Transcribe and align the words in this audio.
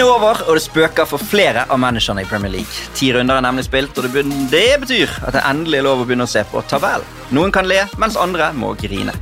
Halloween 0.00 0.16
er 0.16 0.28
over, 0.28 0.38
og 0.48 0.56
det 0.56 0.62
spøker 0.64 1.04
for 1.04 1.20
flere 1.20 1.66
av 1.68 1.76
managerne 1.76 2.22
i 2.22 2.28
Premier 2.28 2.48
League. 2.54 2.84
Ti 2.96 3.10
runder 3.12 3.36
er 3.36 3.44
nemlig 3.44 3.66
spilt, 3.66 3.98
og 4.00 4.06
det, 4.06 4.22
det 4.48 4.78
betyr 4.80 5.10
at 5.26 5.34
det 5.36 5.42
endelig 5.44 5.76
er 5.76 5.84
lov 5.84 6.00
å 6.00 6.06
begynne 6.08 6.24
å 6.24 6.30
se 6.30 6.40
på 6.48 6.62
tabell. 6.70 7.04
Noen 7.36 7.52
kan 7.52 7.68
le, 7.68 7.82
mens 8.00 8.16
andre 8.16 8.46
må 8.56 8.70
grine. 8.80 9.12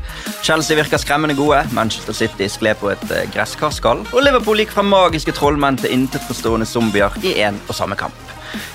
Chelsea 0.47 0.79
virker 0.79 1.03
skremmende 1.03 1.35
gode, 1.35 1.65
Manchester 1.75 2.15
City 2.15 2.47
skled 2.47 2.79
på 2.79 2.93
et 2.93 3.03
gresskarskall, 3.03 3.33
gresskarsskall, 3.35 4.05
og 4.13 4.23
Liverpool 4.23 4.63
gikk 4.63 4.77
fra 4.77 4.85
magiske 4.87 5.35
trollmenn 5.35 5.81
til 5.83 5.97
intetforstående 5.97 6.69
zombier 6.71 7.19
i 7.27 7.35
én 7.43 7.59
og 7.67 7.75
samme 7.75 7.99
kamp. 7.99 8.15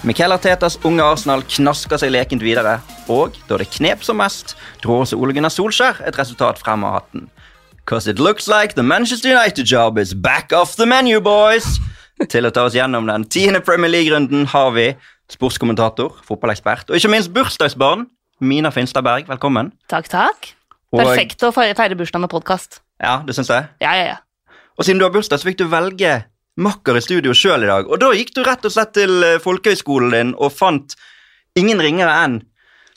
Michael 0.03 0.35
Artetas 0.35 0.75
unge 0.83 1.08
Arsenal 1.08 1.45
knasker 1.55 2.03
seg 2.03 2.11
lekent 2.11 2.44
videre, 2.44 2.81
og 3.08 3.39
da 3.47 3.61
det 3.61 3.72
knep 3.77 4.03
som 4.03 4.20
mest, 4.20 4.58
dro 4.83 4.99
også 5.05 5.16
Ole 5.23 5.39
Gunnar 5.39 5.55
Solskjær 5.55 6.03
et 6.03 6.20
resultat 6.20 6.59
frem 6.59 6.83
av 6.83 6.99
hatten. 6.99 7.30
Cause 7.86 8.08
it 8.08 8.20
looks 8.20 8.48
like 8.48 8.76
the 8.76 8.84
Manchester 8.84 9.30
United 9.30 9.66
job 9.66 9.98
is 9.98 10.14
back 10.14 10.52
off 10.54 10.76
the 10.76 10.86
menu, 10.86 11.20
boys! 11.22 11.66
Til 12.32 12.46
å 12.48 12.52
ta 12.56 12.64
oss 12.70 12.76
gjennom 12.78 13.08
den 13.09 13.26
tiende 13.28 13.59
Premier 13.66 13.92
League-runden 13.92 14.46
har 14.54 14.70
vi 14.76 14.86
sportskommentator, 15.34 16.14
fotballekspert 16.23 16.92
og 16.94 17.00
ikke 17.00 17.09
minst 17.12 17.32
bursdagsbarn 17.36 18.06
Mina 18.44 18.72
Finstad 18.76 19.04
Berg. 19.06 19.28
Velkommen. 19.28 19.72
Takk, 19.92 20.08
takk. 20.12 20.54
Og- 20.94 21.02
Perfekt 21.02 21.44
å 21.44 21.52
feire 21.56 21.75
feire 21.75 21.98
bursdag 22.00 22.22
med 22.23 22.31
podkast. 22.31 22.80
Ja, 23.03 23.17
det 23.25 23.36
syns 23.36 23.50
jeg. 23.52 23.67
Ja, 23.81 23.94
ja, 23.97 24.06
ja. 24.14 24.18
Og 24.78 24.86
siden 24.86 25.00
du 25.02 25.06
har 25.06 25.12
bursdag, 25.12 25.40
så 25.42 25.50
fikk 25.50 25.58
du 25.59 25.68
velge 25.68 26.23
makker 26.58 26.95
i 26.97 27.02
studio 27.03 27.34
sjøl 27.36 27.64
i 27.66 27.68
dag. 27.72 27.90
Og 27.90 28.00
da 28.00 28.12
gikk 28.16 28.31
du 28.36 28.44
rett 28.45 28.64
og 28.66 28.72
slett 28.72 28.94
til 28.94 29.23
eh, 29.23 29.40
folkehøyskolen 29.44 30.12
din 30.14 30.34
og 30.38 30.53
fant 30.53 30.95
ingen 31.58 31.81
ringere 31.81 32.14
enn 32.23 32.40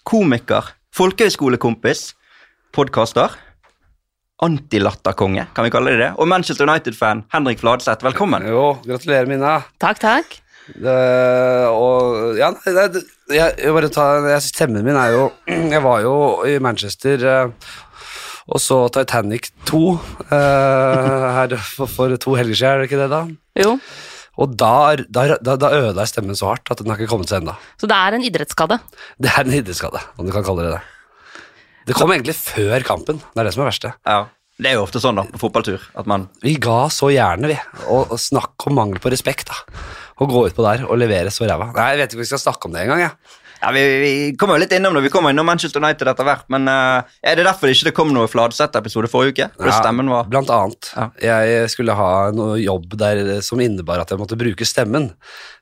komiker, 0.06 0.70
folkehøyskolekompis, 0.94 2.12
podkaster, 2.76 3.32
antilatterkonge, 4.44 5.46
kan 5.56 5.64
vi 5.64 5.72
kalle 5.72 5.94
det 5.94 6.02
det, 6.02 6.10
og 6.20 6.28
Manchester 6.28 6.68
United-fan 6.68 7.24
Henrik 7.32 7.62
Fladseth. 7.62 8.04
Velkommen. 8.04 8.44
Jo, 8.50 8.74
gratulerer, 8.84 9.28
Mina. 9.30 9.58
Takk, 9.80 10.00
takk. 10.02 10.36
Det, 10.66 10.96
og 11.70 12.34
ja, 12.36 12.50
nei, 12.50 12.72
det, 12.74 12.86
det, 12.96 13.02
jeg, 13.36 13.54
jeg 13.62 13.74
bare 13.76 13.90
ta, 13.94 14.06
jeg, 14.32 14.42
Stemmen 14.48 14.82
min 14.82 14.98
er 14.98 15.12
jo 15.14 15.28
Jeg 15.76 15.78
var 15.84 16.00
jo 16.02 16.14
i 16.42 16.56
Manchester 16.58 17.22
eh, 17.22 17.68
og 18.50 18.58
så 18.62 18.80
Titanic 18.94 19.52
2 19.70 19.78
eh, 20.26 21.28
her 21.36 21.54
for, 21.62 21.86
for 21.90 22.18
to 22.18 22.34
helger 22.38 22.58
siden, 22.58 22.72
er 22.72 22.82
det 22.82 22.90
ikke 22.90 23.00
det, 23.00 23.08
da? 23.14 23.22
Jo. 23.62 23.76
Og 24.42 24.58
da, 24.58 24.74
da, 25.06 25.28
da, 25.38 25.54
da 25.56 25.70
ødela 25.72 26.04
jeg 26.04 26.12
stemmen 26.12 26.36
så 26.38 26.50
hardt 26.50 26.74
at 26.74 26.82
den 26.82 26.92
har 26.92 27.00
ikke 27.00 27.14
kommet 27.14 27.30
seg 27.30 27.40
ennå. 27.40 27.54
Så 27.80 27.88
det 27.90 27.96
er 27.96 28.18
en 28.18 28.26
idrettsskade. 28.26 28.78
Det 29.22 29.32
er 29.32 29.46
en 29.46 29.56
idrettsskade, 29.56 30.02
om 30.18 30.28
du 30.28 30.34
kan 30.34 30.44
kalle 30.46 30.66
det 30.66 30.74
det. 30.76 30.82
Det 31.86 31.94
kom 31.94 32.10
egentlig 32.14 32.34
før 32.38 32.82
kampen. 32.86 33.20
Det 33.32 33.42
er 33.42 33.48
det 33.48 33.54
som 33.54 33.62
er 33.64 33.70
verste. 33.70 33.92
Ja, 34.06 34.24
Det 34.58 34.70
er 34.70 34.78
jo 34.78 34.86
ofte 34.86 35.00
sånn 35.02 35.18
da, 35.20 35.26
på 35.28 35.38
fotballtur 35.44 35.82
at 36.00 36.06
man 36.08 36.28
Vi 36.42 36.54
ga 36.62 36.86
så 36.90 37.10
gjerne, 37.12 37.50
vi. 37.52 37.56
Og, 37.86 38.12
og 38.14 38.20
snakk 38.20 38.66
om 38.70 38.78
mangel 38.78 38.98
på 39.02 39.12
respekt, 39.12 39.50
da. 39.52 39.86
Å 40.16 40.26
gå 40.30 40.46
utpå 40.48 40.64
der 40.64 40.86
og 40.88 40.96
levere 40.98 41.30
så 41.30 41.44
ræva. 41.46 41.70
Nei, 41.76 41.90
jeg 41.92 42.00
vet 42.00 42.14
ikke 42.14 42.22
om 42.22 42.24
vi 42.24 42.30
skal 42.30 42.40
snakke 42.46 42.68
om 42.70 42.72
det 42.72 42.86
engang, 42.86 43.02
Ja. 43.04 43.10
ja, 43.60 43.70
vi, 43.76 43.82
vi 44.00 44.12
kommer 44.40 44.56
jo 44.56 44.62
litt 44.64 44.72
innom 44.72 44.96
det. 44.96 45.02
Vi 45.04 45.12
kommer 45.12 45.34
innom 45.34 45.46
Manchester 45.46 45.82
United 45.84 46.08
etter 46.08 46.24
hvert. 46.24 46.46
Men 46.54 46.66
uh, 46.72 47.04
er 47.20 47.36
det 47.36 47.44
derfor 47.44 47.68
det 47.68 47.76
ikke 47.76 47.92
kom 48.00 48.14
noe 48.16 48.30
Fladseth-episode 48.32 49.10
forrige 49.12 49.36
uke? 49.36 49.50
Ja, 49.60 49.76
stemmen 49.76 50.08
var 50.10 50.24
Blant 50.32 50.50
annet. 50.56 50.88
Ja. 50.96 51.10
Jeg 51.20 51.68
skulle 51.74 51.94
ha 52.00 52.10
noe 52.32 52.56
jobb 52.62 52.96
der 52.96 53.42
som 53.44 53.60
innebar 53.60 54.00
at 54.00 54.10
jeg 54.14 54.22
måtte 54.22 54.40
bruke 54.40 54.64
stemmen. 54.68 55.12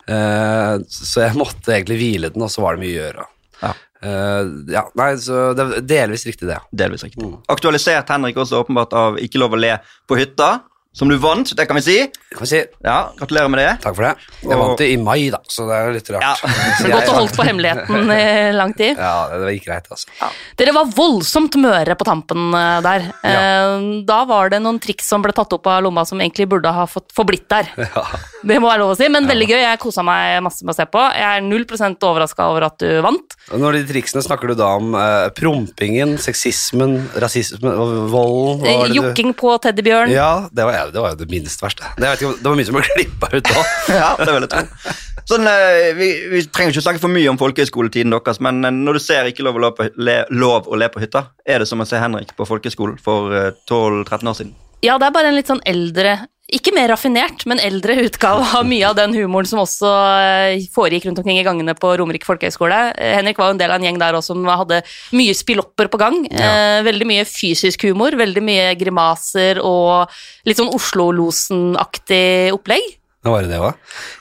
Uh, 0.06 0.78
så 0.86 1.26
jeg 1.26 1.36
måtte 1.40 1.74
egentlig 1.74 1.98
hvile 1.98 2.30
den, 2.30 2.46
og 2.46 2.54
så 2.54 2.62
var 2.62 2.78
det 2.78 2.86
mye 2.86 2.94
å 2.94 3.02
gjøre. 3.08 3.26
Ja. 3.64 3.74
Eh, 4.04 4.42
ja, 4.74 4.84
nei, 4.98 5.10
så 5.20 5.48
det 5.56 5.64
er 5.64 5.88
delvis 5.88 6.26
riktig, 6.28 6.48
det. 6.50 6.58
delvis 6.76 7.06
riktig. 7.06 7.24
Mm. 7.24 7.38
Aktualisert 7.52 8.10
Henrik 8.12 8.36
også 8.40 8.60
åpenbart 8.64 8.92
av 8.98 9.18
Ikke 9.22 9.40
lov 9.40 9.56
å 9.56 9.60
le 9.60 9.78
på 10.08 10.18
hytta, 10.20 10.58
som 10.94 11.10
du 11.10 11.16
vant. 11.18 11.50
Det 11.58 11.66
kan 11.66 11.76
vi 11.78 11.82
si. 11.82 11.96
Kan 12.34 12.44
vi 12.44 12.50
si 12.50 12.60
Ja, 12.84 13.10
Gratulerer 13.18 13.50
med 13.50 13.60
det. 13.60 13.72
takk 13.82 13.96
for 13.96 14.06
det. 14.06 14.12
Jeg 14.44 14.58
vant 14.60 14.78
det 14.78 14.88
i 14.92 14.96
mai, 15.00 15.28
da, 15.34 15.40
så 15.50 15.66
det 15.68 15.74
er 15.76 15.88
jo 15.88 15.94
litt 15.96 16.10
rart. 16.14 16.22
Ja. 16.22 16.52
Så 16.80 16.90
Godt 16.90 17.10
å 17.10 17.16
holde 17.18 17.34
på 17.36 17.44
hemmeligheten 17.46 18.10
i 18.14 18.52
lang 18.54 18.72
tid. 18.78 18.98
Ja, 18.98 19.28
det 19.40 19.54
gikk 19.56 19.66
greit, 19.68 19.86
altså. 19.90 20.30
Dere 20.58 20.74
var 20.76 20.88
voldsomt 20.94 21.54
møre 21.62 21.94
på 21.98 22.06
tampen 22.06 22.54
eh, 22.58 22.78
der. 22.84 23.06
Ja. 23.22 23.78
Da 24.06 24.20
var 24.28 24.50
det 24.52 24.60
noen 24.62 24.78
triks 24.82 25.06
som 25.10 25.22
ble 25.24 25.32
tatt 25.36 25.52
opp 25.56 25.66
av 25.70 25.82
lomma 25.86 26.04
som 26.08 26.20
egentlig 26.22 26.48
burde 26.50 26.70
ha 26.74 26.86
fått 26.90 27.10
forblitt 27.16 27.48
der. 27.52 27.70
Ja. 27.94 28.02
Det 28.44 28.56
må 28.60 28.66
være 28.68 28.80
lov 28.82 28.90
å 28.92 28.96
si, 28.98 29.06
men 29.12 29.24
veldig 29.28 29.46
gøy. 29.48 29.60
Jeg 29.62 29.78
kosa 29.80 30.02
meg 30.04 30.40
masse 30.44 30.64
med 30.66 30.74
å 30.74 30.76
se 30.76 30.84
på. 30.90 31.00
Jeg 31.14 31.38
er 31.38 31.44
null 31.46 31.62
prosent 31.68 32.02
overraska 32.04 32.48
over 32.50 32.66
at 32.66 32.76
du 32.82 32.88
vant. 33.04 33.36
Når 33.54 33.78
de 33.78 33.82
triksene 33.88 34.22
snakker 34.24 34.50
du 34.52 34.56
da 34.58 34.70
om 34.80 34.92
uh, 34.96 35.28
prompingen, 35.36 36.16
sexismen, 36.20 36.96
rasismen, 37.22 37.72
volden 38.12 38.92
Jokking 38.94 39.32
på 39.38 39.54
teddybjørn. 39.64 40.12
Ja, 40.12 40.48
det 40.52 40.66
var, 40.66 40.76
jeg- 40.76 40.83
det 40.92 41.02
var 41.02 41.14
jo 41.14 41.20
det 41.22 41.28
minst 41.30 41.62
verste. 41.62 41.88
Det, 41.96 42.10
ikke, 42.18 42.34
det 42.40 42.48
var 42.50 42.58
mye 42.58 42.68
som 42.68 42.78
ble 42.78 42.84
klippa 42.90 43.30
ut 43.32 43.48
da. 43.48 43.64
Ja, 44.02 44.10
det 44.20 44.30
vil 44.30 44.46
jeg 44.46 44.52
tro. 44.52 44.94
Sånn, 45.30 45.46
eh, 45.48 45.90
vi, 45.96 46.08
vi 46.32 46.42
trenger 46.52 46.74
ikke 46.74 46.84
snakke 46.84 47.00
for 47.00 47.12
mye 47.12 47.30
om 47.32 47.38
folkehøyskoletiden 47.40 48.12
deres, 48.12 48.40
men 48.44 48.60
eh, 48.66 48.74
når 48.74 48.98
du 48.98 49.04
ser 49.04 49.30
Ikke 49.30 49.46
lov 49.46 49.56
å, 49.56 49.62
le 49.64 49.70
på, 49.76 49.88
le, 49.96 50.18
lov 50.34 50.68
å 50.68 50.80
le 50.80 50.90
på 50.92 51.00
hytta, 51.00 51.28
er 51.48 51.64
det 51.64 51.70
som 51.70 51.80
å 51.80 51.88
se 51.88 52.00
Henrik 52.00 52.34
på 52.36 52.48
folkehøyskolen 52.48 52.98
for 53.02 53.32
eh, 53.32 53.52
12-13 53.70 54.32
år 54.32 54.38
siden? 54.40 54.54
Ja, 54.84 54.98
det 55.00 55.08
er 55.08 55.16
bare 55.16 55.32
en 55.32 55.38
litt 55.38 55.50
sånn 55.50 55.64
eldre 55.68 56.18
ikke 56.54 56.74
mer 56.76 56.90
raffinert, 56.92 57.46
men 57.48 57.60
eldre 57.62 57.96
utgave 58.04 58.44
av 58.58 58.66
mye 58.68 58.84
av 58.86 58.98
den 58.98 59.14
humoren 59.16 59.48
som 59.48 59.62
også 59.62 59.88
eh, 60.20 60.66
foregikk 60.74 61.06
rundt 61.08 61.22
omkring 61.22 61.40
i 61.40 61.46
gangene 61.46 61.72
på 61.78 61.94
Romerike 61.98 62.28
folkehøgskole. 62.28 62.80
Eh, 63.00 63.14
Henrik 63.16 63.40
var 63.40 63.48
jo 63.48 63.56
en 63.56 63.62
del 63.62 63.72
av 63.72 63.80
en 63.80 63.86
gjeng 63.88 64.00
der 64.02 64.18
også 64.18 64.34
som 64.34 64.44
hadde 64.50 64.82
mye 65.16 65.34
spillopper 65.34 65.88
på 65.90 66.00
gang. 66.02 66.20
Ja. 66.28 66.82
veldig 66.84 67.08
mye 67.08 67.24
fysisk 67.28 67.86
humor, 67.88 68.14
veldig 68.18 68.42
mye 68.44 68.68
grimaser 68.78 69.60
og 69.64 70.12
litt 70.44 70.60
sånn 70.60 70.72
Oslo-losen-aktig 70.76 72.52
opplegg. 72.54 72.92
Nå 73.24 73.32
var 73.32 73.46
det 73.46 73.54
det 73.54 73.60
òg. 73.62 73.72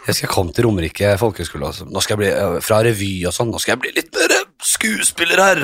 Jeg 0.05 0.13
husker 0.13 0.25
jeg 0.27 0.31
kom 0.31 0.49
til 0.55 0.67
Romerike 0.67 1.09
folkehøgskole. 1.19 1.71
Skal 2.05 2.23
eh, 2.23 2.57
fra 2.63 2.79
revy 2.87 3.11
og 3.27 3.35
sånn. 3.35 3.51
Nå 3.51 3.59
skal 3.59 3.75
jeg 3.75 3.81
bli 3.83 3.91
litt 3.97 4.15
mer 4.15 4.35
skuespiller 4.63 5.41
her. 5.43 5.63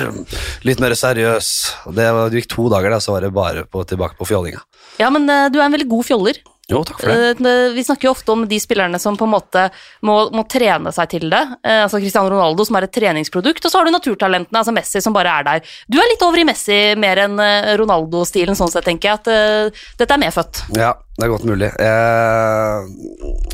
Litt 0.68 0.82
mer 0.82 0.92
seriøs. 0.98 1.48
Det, 1.96 2.08
var, 2.16 2.28
det 2.28 2.42
gikk 2.42 2.50
to 2.52 2.68
dager, 2.72 2.92
da, 2.92 3.00
så 3.00 3.16
var 3.16 3.24
det 3.24 3.32
bare 3.36 3.64
på, 3.64 3.84
tilbake 3.88 4.18
på 4.20 4.28
fjollinga. 4.28 4.60
Ja, 5.00 5.08
men 5.14 5.24
eh, 5.32 5.48
du 5.48 5.56
er 5.56 5.66
en 5.70 5.76
veldig 5.76 5.88
god 5.88 6.08
fjoller. 6.10 6.42
Jo, 6.70 6.82
takk 6.86 7.02
for 7.02 7.10
det. 7.10 7.46
Eh, 7.50 7.72
Vi 7.74 7.84
snakker 7.86 8.08
jo 8.08 8.14
ofte 8.14 8.34
om 8.34 8.46
de 8.48 8.60
spillerne 8.62 9.00
som 9.02 9.18
på 9.18 9.26
en 9.26 9.34
måte 9.34 9.66
må, 10.06 10.16
må 10.34 10.44
trene 10.50 10.92
seg 10.94 11.10
til 11.16 11.28
det. 11.32 11.42
Eh, 11.66 11.82
altså 11.84 12.00
Cristiano 12.02 12.30
Ronaldo 12.32 12.66
som 12.66 12.78
er 12.78 12.86
et 12.86 12.94
treningsprodukt, 12.94 13.64
og 13.64 13.72
så 13.72 13.80
har 13.80 13.88
du 13.88 13.94
naturtalentene, 13.94 14.62
altså 14.62 14.74
Messi 14.76 15.02
som 15.04 15.16
bare 15.16 15.34
er 15.40 15.48
der. 15.48 15.74
Du 15.90 15.98
er 16.00 16.08
litt 16.12 16.24
over 16.26 16.40
i 16.40 16.46
Messi 16.48 16.80
mer 17.00 17.24
enn 17.26 17.38
eh, 17.42 17.74
Ronaldo-stilen, 17.80 18.58
sånn 18.58 18.72
sett 18.72 18.86
tenker 18.86 19.10
jeg 19.10 19.20
at 19.20 19.30
uh, 19.30 19.84
dette 20.00 20.14
er 20.14 20.20
medfødt. 20.22 20.62
Ja, 20.78 20.94
det 21.18 21.26
er 21.26 21.32
godt 21.34 21.44
mulig. 21.48 21.68
Eh, 21.82 22.86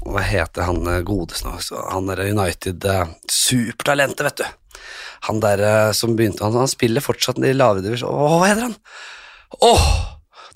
hva 0.06 0.22
heter 0.22 0.69
han 0.69 0.84
Godes 1.06 1.06
godeste 1.09 1.48
nå? 1.48 1.56
Så 1.65 1.81
Han 1.91 2.10
er 2.12 2.22
United 2.28 2.84
eh, 2.87 3.06
Supertalentet, 3.33 4.22
vet 4.28 4.43
du. 4.43 4.81
Han 5.27 5.41
der 5.43 5.62
eh, 5.66 5.93
som 5.97 6.15
begynte 6.16 6.44
Han, 6.44 6.54
han 6.60 6.71
spiller 6.71 7.04
fortsatt 7.04 7.41
i 7.43 7.54
lavere 7.56 7.84
divisjon. 7.84 8.12
Åh, 8.12 8.37
hva 8.38 8.50
heter 8.50 8.69
han? 8.69 8.77
Åh! 9.66 9.88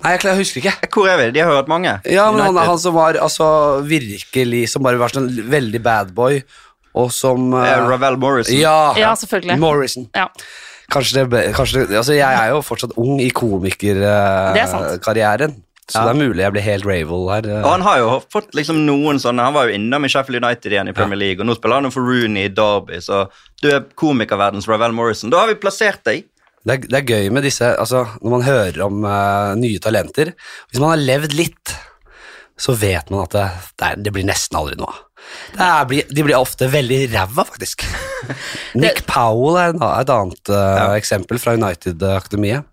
Nei, 0.01 0.17
jeg, 0.17 0.37
husker 0.39 0.63
ikke. 0.63 0.75
Eh, 0.81 0.91
Hvor 0.95 1.11
er 1.11 1.21
vi? 1.21 1.29
De 1.37 1.43
har 1.45 1.53
hørt 1.53 1.71
mange. 1.71 1.93
Ja, 2.09 2.31
men 2.33 2.43
han, 2.45 2.57
han 2.57 2.81
som 2.81 2.97
var 2.97 3.19
altså 3.21 3.47
virkelig 3.87 4.67
Som 4.73 4.85
bare 4.87 5.01
var 5.01 5.13
sånn 5.13 5.29
veldig 5.29 5.83
bad 5.85 6.15
boy, 6.17 6.41
og 6.97 7.13
som 7.15 7.53
uh, 7.55 7.63
eh, 7.67 7.85
Ravel 7.91 8.19
Morrison. 8.21 8.57
Ja, 8.59 8.93
Ja, 8.99 9.15
selvfølgelig. 9.19 9.59
Morrison. 9.61 10.09
Ja. 10.17 10.29
Kanskje 10.91 11.21
det 11.21 11.27
ble 11.31 11.43
kanskje 11.55 11.85
det, 11.85 11.99
Altså, 12.01 12.17
jeg 12.17 12.27
er 12.27 12.55
jo 12.55 12.63
fortsatt 12.67 12.97
ung 12.99 13.21
i 13.23 13.29
komikerkarrieren. 13.31 14.57
er 15.55 15.59
så 15.91 15.99
Ja. 15.99 16.07
det 16.07 16.11
er 16.15 16.29
mulig 16.29 16.43
jeg 16.45 16.53
blir 16.55 16.63
helt 16.63 16.87
Ravel 16.87 17.29
her. 17.31 17.47
eh. 17.51 17.63
Og 17.65 17.71
han 17.71 17.81
har 17.83 17.99
jo 17.99 18.11
fått 18.31 18.55
liksom 18.55 18.85
noen 18.87 19.19
sånne 19.19 19.43
Han 19.43 19.55
var 19.55 19.67
jo 19.67 19.75
innom 19.75 20.05
i 20.05 20.09
Sheffield 20.09 20.45
United 20.45 20.71
igjen 20.71 20.89
i 20.89 20.93
Premier 20.95 21.19
League, 21.19 21.41
og 21.43 21.47
nå 21.49 21.57
spiller 21.57 21.81
han 21.83 21.91
for 21.91 22.07
Rooney 22.07 22.45
i 22.47 22.53
Derby, 22.55 23.01
så 23.03 23.29
du 23.63 23.71
er 23.75 23.81
komikerverdens 23.99 24.69
Ravel 24.71 24.93
Morrison. 24.93 25.31
Da 25.31 25.41
har 25.43 25.49
vi 25.49 25.59
plassert 25.59 26.05
deg. 26.05 26.25
Det 26.61 26.75
er, 26.75 26.89
det 26.93 26.99
er 26.99 27.09
gøy 27.09 27.31
med 27.33 27.47
disse 27.47 27.65
altså, 27.81 28.03
Når 28.21 28.33
man 28.35 28.43
hører 28.45 28.83
om 28.85 28.99
uh, 29.07 29.55
nye 29.57 29.81
talenter 29.81 30.35
Hvis 30.69 30.81
man 30.83 30.93
har 30.93 31.01
levd 31.01 31.33
litt, 31.33 31.73
så 32.61 32.75
vet 32.77 33.09
man 33.09 33.25
at 33.25 33.33
det, 33.33 33.47
det, 33.81 33.87
er, 33.87 34.03
det 34.05 34.13
blir 34.13 34.27
nesten 34.29 34.59
aldri 34.61 34.77
noe. 34.77 34.93
Det 35.55 35.65
er, 35.65 36.11
de 36.13 36.25
blir 36.27 36.37
ofte 36.37 36.69
veldig 36.69 36.99
ræva, 37.15 37.47
faktisk. 37.49 37.87
Nick 38.83 39.07
Powell 39.09 39.57
er 39.57 39.73
et 39.73 40.13
annet 40.13 40.53
eh, 40.53 40.83
eksempel 40.99 41.41
fra 41.41 41.55
United-akademiet. 41.57 42.69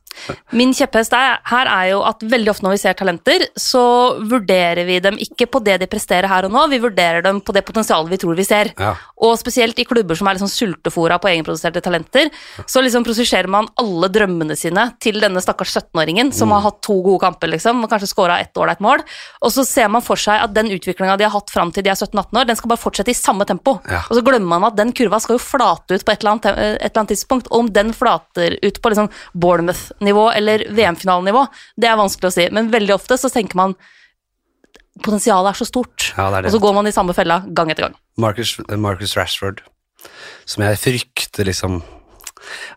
Min 0.52 0.74
kjepphest 0.74 1.14
er, 1.14 1.38
her 1.52 1.69
er 1.72 1.90
jo 1.92 2.02
at 2.08 2.24
veldig 2.24 2.52
ofte 2.54 2.66
når 2.66 2.75
vi 2.75 2.81
ser 2.81 2.94
talenter, 3.00 3.46
så 3.60 3.84
vurderer 4.28 4.86
vi 4.88 5.00
dem 5.04 5.18
ikke 5.22 5.48
på 5.52 5.62
det 5.64 5.80
de 5.81 5.88
presterer 5.92 6.28
her 6.31 6.48
og 6.48 6.52
nå, 6.54 6.66
vi 6.72 6.80
vurderer 6.84 7.22
dem 7.25 7.40
på 7.42 7.54
det 7.56 7.64
potensialet 7.68 8.10
vi 8.12 8.18
tror 8.22 8.36
vi 8.38 8.46
ser. 8.48 8.72
Ja. 8.80 8.94
Og 9.24 9.38
spesielt 9.40 9.78
i 9.80 9.86
klubber 9.88 10.18
som 10.18 10.28
er 10.30 10.38
liksom 10.38 10.52
sultefora 10.52 11.18
på 11.22 11.30
egenproduserte 11.31 11.81
talenter, 11.86 12.30
så 12.66 12.84
liksom 12.84 13.06
prosesserer 13.08 13.48
man 13.52 13.68
alle 13.80 14.10
drømmene 14.14 14.56
sine 14.58 14.88
til 15.04 15.19
denne 15.24 15.42
stakkars 15.44 15.75
17-åringen 15.78 16.34
som 16.34 16.48
Mm. 16.48 16.54
har 16.56 16.62
hatt 16.70 16.81
to 16.81 16.94
gode 17.04 17.20
kamper, 17.20 17.48
liksom, 17.52 17.84
og 17.84 17.90
kanskje 17.92 18.08
scora 18.08 18.40
ett 18.40 18.56
ålreit 18.56 18.80
mål. 18.80 19.02
Og 19.44 19.52
så 19.52 19.66
ser 19.68 19.90
man 19.92 20.02
for 20.02 20.16
seg 20.16 20.40
at 20.42 20.54
den 20.54 20.70
utviklinga 20.72 21.18
de 21.18 21.25
har 21.28 21.34
hatt 21.34 21.50
fram 21.52 21.72
til 21.72 21.84
de 21.84 21.90
er 21.92 21.96
17-18 22.00 22.40
år, 22.40 22.46
den 22.48 22.56
skal 22.56 22.70
bare 22.70 22.80
fortsette 22.81 23.12
i 23.12 23.18
samme 23.18 23.46
tempo. 23.46 23.80
Ja. 23.90 24.00
Og 24.10 24.16
så 24.16 24.24
glemmer 24.24 24.48
man 24.60 24.63
at 24.72 24.78
den 24.78 24.94
kurva 24.94 25.20
skal 25.20 25.36
jo 25.36 25.44
flate 25.44 25.98
ut 25.98 26.06
på 26.06 26.12
et 26.13 26.22
eller 26.24 26.31
annet, 26.31 26.46
et 26.46 26.81
eller 26.88 27.02
annet 27.04 27.12
tidspunkt. 27.13 27.48
Og 27.52 27.60
om 27.60 27.68
den 27.74 27.92
flater 27.94 28.56
ut 28.63 28.81
på 28.81 28.90
liksom 28.94 29.10
Bournemouth-nivå 30.07 30.31
eller 30.31 30.65
VM-finalenivå, 30.71 31.45
det 31.75 31.89
er 31.89 32.00
vanskelig 32.00 32.30
å 32.30 32.36
si. 32.36 32.48
Men 32.51 32.71
veldig 32.71 32.95
ofte 32.95 33.18
så 33.18 33.30
tenker 33.30 33.57
man 33.57 33.75
potensialet 35.04 35.54
er 35.54 35.59
så 35.59 35.68
stort. 35.68 36.13
Ja, 36.18 36.30
det 36.31 36.38
er 36.38 36.42
det. 36.42 36.50
Og 36.50 36.57
så 36.57 36.63
går 36.63 36.74
man 36.74 36.88
i 36.88 36.95
samme 36.95 37.13
fella 37.13 37.44
gang 37.48 37.71
etter 37.71 37.88
gang. 37.88 37.95
Marcus, 38.18 38.57
Marcus 38.69 39.15
Rashford, 39.18 39.62
som 40.45 40.63
jeg 40.63 40.80
frykter 40.80 41.48
liksom 41.48 41.83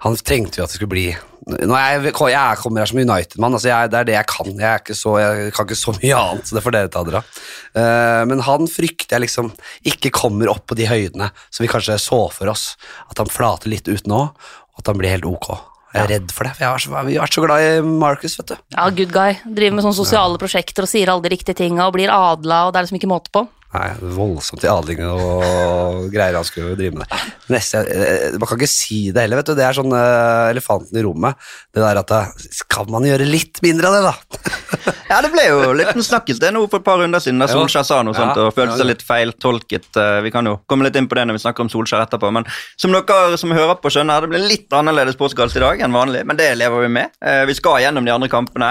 Han 0.01 0.17
trengte 0.17 0.59
jo 0.59 0.65
at 0.65 0.73
det 0.73 0.81
skulle 0.81 0.91
bli 0.91 1.11
Nå 1.47 1.75
er 1.77 2.01
jeg, 2.01 2.11
jeg 2.11 2.59
kommer 2.59 2.81
her 2.81 2.89
som 2.89 2.99
United-mann, 2.99 3.55
altså 3.55 3.69
det 3.89 3.99
er 3.99 4.07
det 4.09 4.15
jeg 4.15 4.29
kan. 4.29 4.49
Jeg, 4.51 4.67
er 4.67 4.83
ikke 4.83 4.97
så, 4.99 5.13
jeg 5.21 5.53
kan 5.57 5.67
ikke 5.67 5.79
så 5.79 5.95
mye 5.97 6.19
annet, 6.19 6.49
så 6.49 6.57
det 6.57 6.63
får 6.65 6.75
dere 6.75 6.91
ta 6.93 7.03
dere 7.07 7.23
av. 7.23 7.39
Uh, 7.75 8.23
men 8.29 8.43
han 8.45 8.69
frykter 8.71 9.17
jeg 9.17 9.25
liksom 9.25 9.49
ikke 9.89 10.13
kommer 10.15 10.53
opp 10.53 10.67
på 10.69 10.77
de 10.79 10.87
høydene 10.91 11.31
som 11.49 11.65
vi 11.65 11.71
kanskje 11.73 11.97
så 12.03 12.21
for 12.35 12.53
oss. 12.53 12.75
At 13.09 13.23
han 13.23 13.33
flater 13.33 13.73
litt 13.73 13.89
ut 13.89 14.11
nå, 14.11 14.21
og 14.31 14.83
at 14.83 14.93
han 14.93 15.01
blir 15.01 15.17
helt 15.17 15.29
ok. 15.29 15.49
Jeg 15.91 16.05
er 16.05 16.11
redd 16.13 16.31
for 16.31 16.47
det, 16.47 16.53
for 16.55 16.63
jeg 16.63 16.71
har, 16.71 16.83
så, 16.83 16.91
har 16.95 17.07
vært 17.09 17.35
så 17.35 17.43
glad 17.43 17.65
i 17.67 17.71
Marcus, 17.83 18.37
vet 18.39 18.53
du. 18.53 18.59
Ja, 18.77 18.85
good 18.95 19.11
guy. 19.15 19.41
Driver 19.43 19.75
med 19.75 19.87
sånne 19.87 19.99
sosiale 19.99 20.39
prosjekter 20.39 20.87
og 20.87 20.91
sier 20.91 21.11
alle 21.11 21.25
de 21.25 21.33
riktige 21.33 21.59
tinga 21.59 21.89
og 21.89 21.97
blir 21.97 22.13
adla, 22.15 22.67
og 22.67 22.71
det 22.71 22.79
er 22.79 22.87
liksom 22.87 23.01
ikke 23.01 23.11
måte 23.11 23.33
på. 23.35 23.43
Nei, 23.71 23.91
voldsomt 24.03 24.65
i 24.67 24.69
adling 24.71 24.99
og 25.07 26.09
greier 26.11 26.35
han 26.35 26.47
skulle 26.47 26.75
drive 26.75 26.99
med. 26.99 27.13
Neste, 27.53 27.85
eh, 27.87 28.33
man 28.35 28.49
kan 28.51 28.59
ikke 28.59 28.67
si 28.67 28.99
det 29.15 29.23
heller, 29.23 29.39
vet 29.39 29.53
du. 29.53 29.55
Det 29.55 29.63
er 29.63 29.77
sånn 29.77 29.95
eh, 29.95 30.51
elefanten 30.51 30.99
i 30.99 31.05
rommet. 31.07 31.39
Det 31.71 31.85
der 31.85 32.01
at 32.01 32.11
eh, 32.17 32.49
Kan 32.71 32.91
man 32.91 33.07
gjøre 33.07 33.29
litt 33.31 33.61
mindre 33.63 33.93
av 33.93 33.95
det, 33.95 34.03
da? 34.09 34.15
Ja, 35.11 35.19
det 35.23 35.33
ble 35.33 35.43
jo 35.43 35.73
litt 35.75 35.89
en 35.91 36.05
snakkis 36.07 36.39
det 36.39 36.53
nå 36.55 36.61
for 36.71 36.79
et 36.79 36.87
par 36.87 37.01
runder 37.03 37.23
siden, 37.23 37.41
da. 37.43 37.49
Solskjær 37.51 37.87
sa 37.87 37.97
noe 38.07 38.15
sånt 38.15 38.39
Ja, 38.39 38.45
og 38.47 38.55
følte 38.55 38.77
seg 38.79 38.87
litt 38.87 39.03
feiltolket. 39.03 39.99
Vi 40.23 40.31
kan 40.31 40.47
jo 40.47 40.53
komme 40.71 40.87
litt 40.87 40.99
inn 40.99 41.09
på 41.11 41.19
det 41.19 41.25
når 41.27 41.39
vi 41.39 41.43
snakker 41.43 41.67
om 41.67 41.71
Solskjær 41.73 42.05
etterpå, 42.05 42.31
men 42.35 42.47
som 42.79 42.95
dere 42.95 43.39
som 43.41 43.51
hører 43.51 43.75
på 43.83 43.91
skjønner, 43.91 44.23
det 44.23 44.31
blir 44.31 44.47
litt 44.47 44.71
annerledes 44.79 45.19
påskalt 45.19 45.57
i 45.59 45.63
dag 45.65 45.83
enn 45.83 45.95
vanlig, 45.95 46.23
men 46.31 46.39
det 46.39 46.53
lever 46.59 46.87
vi 46.87 46.93
med. 47.01 47.19
Vi 47.51 47.59
skal 47.59 47.83
gjennom 47.83 48.07
de 48.07 48.15
andre 48.15 48.31
kampene. 48.31 48.71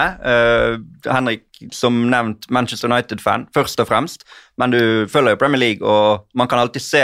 Henrik, 1.11 1.43
som 1.75 1.95
nevnt, 2.11 2.49
Manchester 2.51 2.89
United-fan, 2.91 3.47
først 3.53 3.79
og 3.79 3.89
fremst, 3.89 4.23
men 4.57 4.71
du 4.71 4.81
følger 5.11 5.35
jo 5.35 5.41
Premier 5.41 5.59
League, 5.59 5.87
og 5.87 6.27
man 6.35 6.47
kan 6.47 6.61
alltid 6.61 6.81
se 6.85 7.03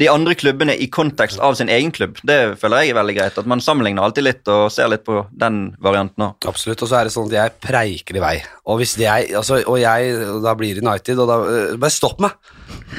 de 0.00 0.08
andre 0.08 0.34
klubbene 0.38 0.74
i 0.80 0.88
kontekst 0.92 1.40
av 1.42 1.56
sin 1.58 1.70
egen 1.72 1.92
klubb. 1.94 2.20
Det 2.26 2.56
føler 2.60 2.86
jeg 2.86 2.94
er 2.94 2.98
veldig 3.00 3.16
greit, 3.18 3.38
at 3.38 3.48
man 3.50 3.62
sammenligner 3.64 4.04
alltid 4.06 4.26
litt 4.26 4.50
og 4.52 4.70
ser 4.72 4.90
litt 4.92 5.04
på 5.04 5.22
den 5.30 5.62
varianten 5.84 6.28
òg. 6.28 6.48
Absolutt, 6.48 6.82
og 6.84 6.90
så 6.90 7.00
er 7.00 7.08
det 7.08 7.14
sånn 7.14 7.28
at 7.28 7.36
jeg 7.38 7.56
preiker 7.64 8.18
i 8.18 8.24
vei. 8.24 8.34
Og 8.72 8.80
hvis 8.80 8.96
jeg, 9.00 9.32
altså, 9.36 9.60
og 9.66 9.80
jeg, 9.82 10.14
og 10.28 10.40
da 10.46 10.54
blir 10.58 10.78
det 10.78 10.84
United, 10.86 11.18
og 11.18 11.28
da 11.30 11.38
øh, 11.42 11.74
Bare 11.82 11.92
stopp 11.92 12.20
meg! 12.22 12.36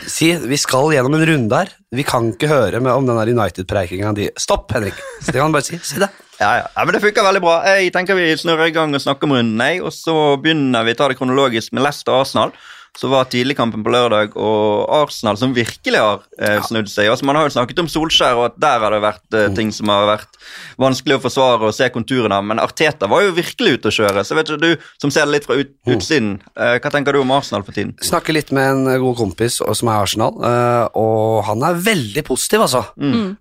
Si, 0.09 0.29
vi 0.49 0.57
skal 0.59 0.91
gjennom 0.93 1.15
en 1.17 1.25
runde 1.27 1.61
her. 1.63 1.71
Vi 1.93 2.05
kan 2.05 2.29
ikke 2.33 2.49
høre 2.51 2.81
med, 2.83 2.91
om 2.93 3.07
den 3.07 3.37
United-preikinga 3.37 4.13
di. 4.17 4.27
Stopp, 4.39 4.69
Henrik! 4.75 4.97
Så 5.21 5.31
det 5.31 5.39
kan 5.39 5.53
du 5.53 5.57
bare 5.57 5.65
si. 5.65 5.79
Si 5.81 6.01
det. 6.01 6.09
Ja, 6.39 6.51
ja. 6.59 6.67
ja, 6.75 6.85
men 6.85 6.95
Det 6.95 7.01
funker 7.03 7.25
veldig 7.25 7.41
bra. 7.43 7.55
Jeg 7.69 7.93
tenker 7.95 8.17
Vi 8.17 8.31
snurrer 8.37 8.69
i 8.69 8.75
gang 8.75 8.93
og 8.93 9.01
snakker 9.01 9.29
om 9.29 9.35
runden, 9.37 9.63
og 9.85 9.93
så 9.95 10.35
begynner 10.41 10.85
vi 10.85 10.95
ta 10.97 11.09
det 11.09 11.17
kronologisk 11.19 11.73
med 11.73 11.85
Leicester 11.85 12.15
og 12.15 12.25
Arsenal. 12.25 12.53
Så 12.97 13.09
var 13.09 13.25
tidligkampen 13.25 13.81
på 13.81 13.89
lørdag, 13.89 14.35
og 14.37 14.85
Arsenal 14.93 15.37
som 15.39 15.55
virkelig 15.55 15.97
har 15.97 16.21
eh, 16.37 16.59
snudd 16.67 16.91
seg. 16.91 17.09
Altså 17.09 17.25
Man 17.25 17.39
har 17.39 17.47
jo 17.47 17.55
snakket 17.55 17.81
om 17.81 17.89
Solskjær, 17.89 18.37
og 18.37 18.45
at 18.51 18.59
der 18.61 18.83
har 18.85 18.93
det 18.93 18.99
vært 19.01 19.37
eh, 19.39 19.47
ting 19.57 19.71
som 19.73 19.89
har 19.89 20.05
vært 20.11 20.37
vanskelig 20.81 21.17
å 21.17 21.23
forsvare 21.23 21.69
og 21.69 21.73
se 21.75 21.87
konturene 21.93 22.37
av, 22.37 22.45
men 22.45 22.61
Arteta 22.61 23.09
var 23.09 23.25
jo 23.25 23.33
virkelig 23.33 23.79
ute 23.79 23.89
å 23.89 23.95
kjøre. 23.97 24.23
Så 24.27 24.37
vet 24.37 24.51
ikke, 24.51 24.61
du 24.61 24.85
som 25.01 25.13
ser 25.13 25.25
det 25.25 25.39
litt 25.39 25.47
fra 25.49 25.57
ut, 25.57 25.73
utsiden, 25.89 26.35
eh, 26.53 26.75
hva 26.83 26.91
tenker 26.93 27.17
du 27.17 27.21
om 27.23 27.33
Arsenal 27.33 27.65
for 27.65 27.75
tiden? 27.75 27.95
Snakker 28.05 28.37
litt 28.37 28.53
med 28.55 28.69
en 28.75 29.01
god 29.01 29.17
kompis 29.23 29.57
som 29.63 29.89
er 29.89 30.03
Arsenal, 30.03 30.37
øh, 30.37 30.85
og 31.01 31.43
han 31.49 31.65
er 31.65 31.81
veldig 31.89 32.25
positiv, 32.29 32.67
altså. 32.67 32.83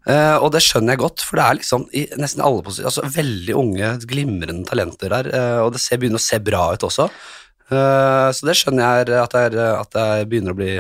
Eh, 0.09 0.37
og 0.39 0.49
det 0.57 0.65
skjønner 0.65 0.97
jeg 0.97 1.03
godt, 1.05 1.27
for 1.29 1.39
det 1.41 1.45
er 1.45 1.61
liksom 1.61 1.87
i 1.93 2.07
nesten 2.21 2.43
alle 2.45 2.65
positive 2.65 2.89
Altså 2.89 3.05
veldig 3.15 3.55
unge, 3.57 3.93
glimrende 4.09 4.67
talenter 4.69 5.13
der, 5.13 5.29
eh, 5.33 5.61
og 5.63 5.73
det 5.77 5.81
ser, 5.85 6.01
begynner 6.03 6.21
å 6.21 6.25
se 6.25 6.41
bra 6.43 6.65
ut 6.73 6.89
også. 6.89 7.09
Eh, 7.73 8.29
så 8.37 8.47
det 8.49 8.55
skjønner 8.59 9.01
jeg 9.07 9.17
at 9.23 9.35
er, 9.39 9.57
at 9.81 9.91
det 9.97 10.07
begynner 10.31 10.55
å 10.55 10.59
bli 10.59 10.71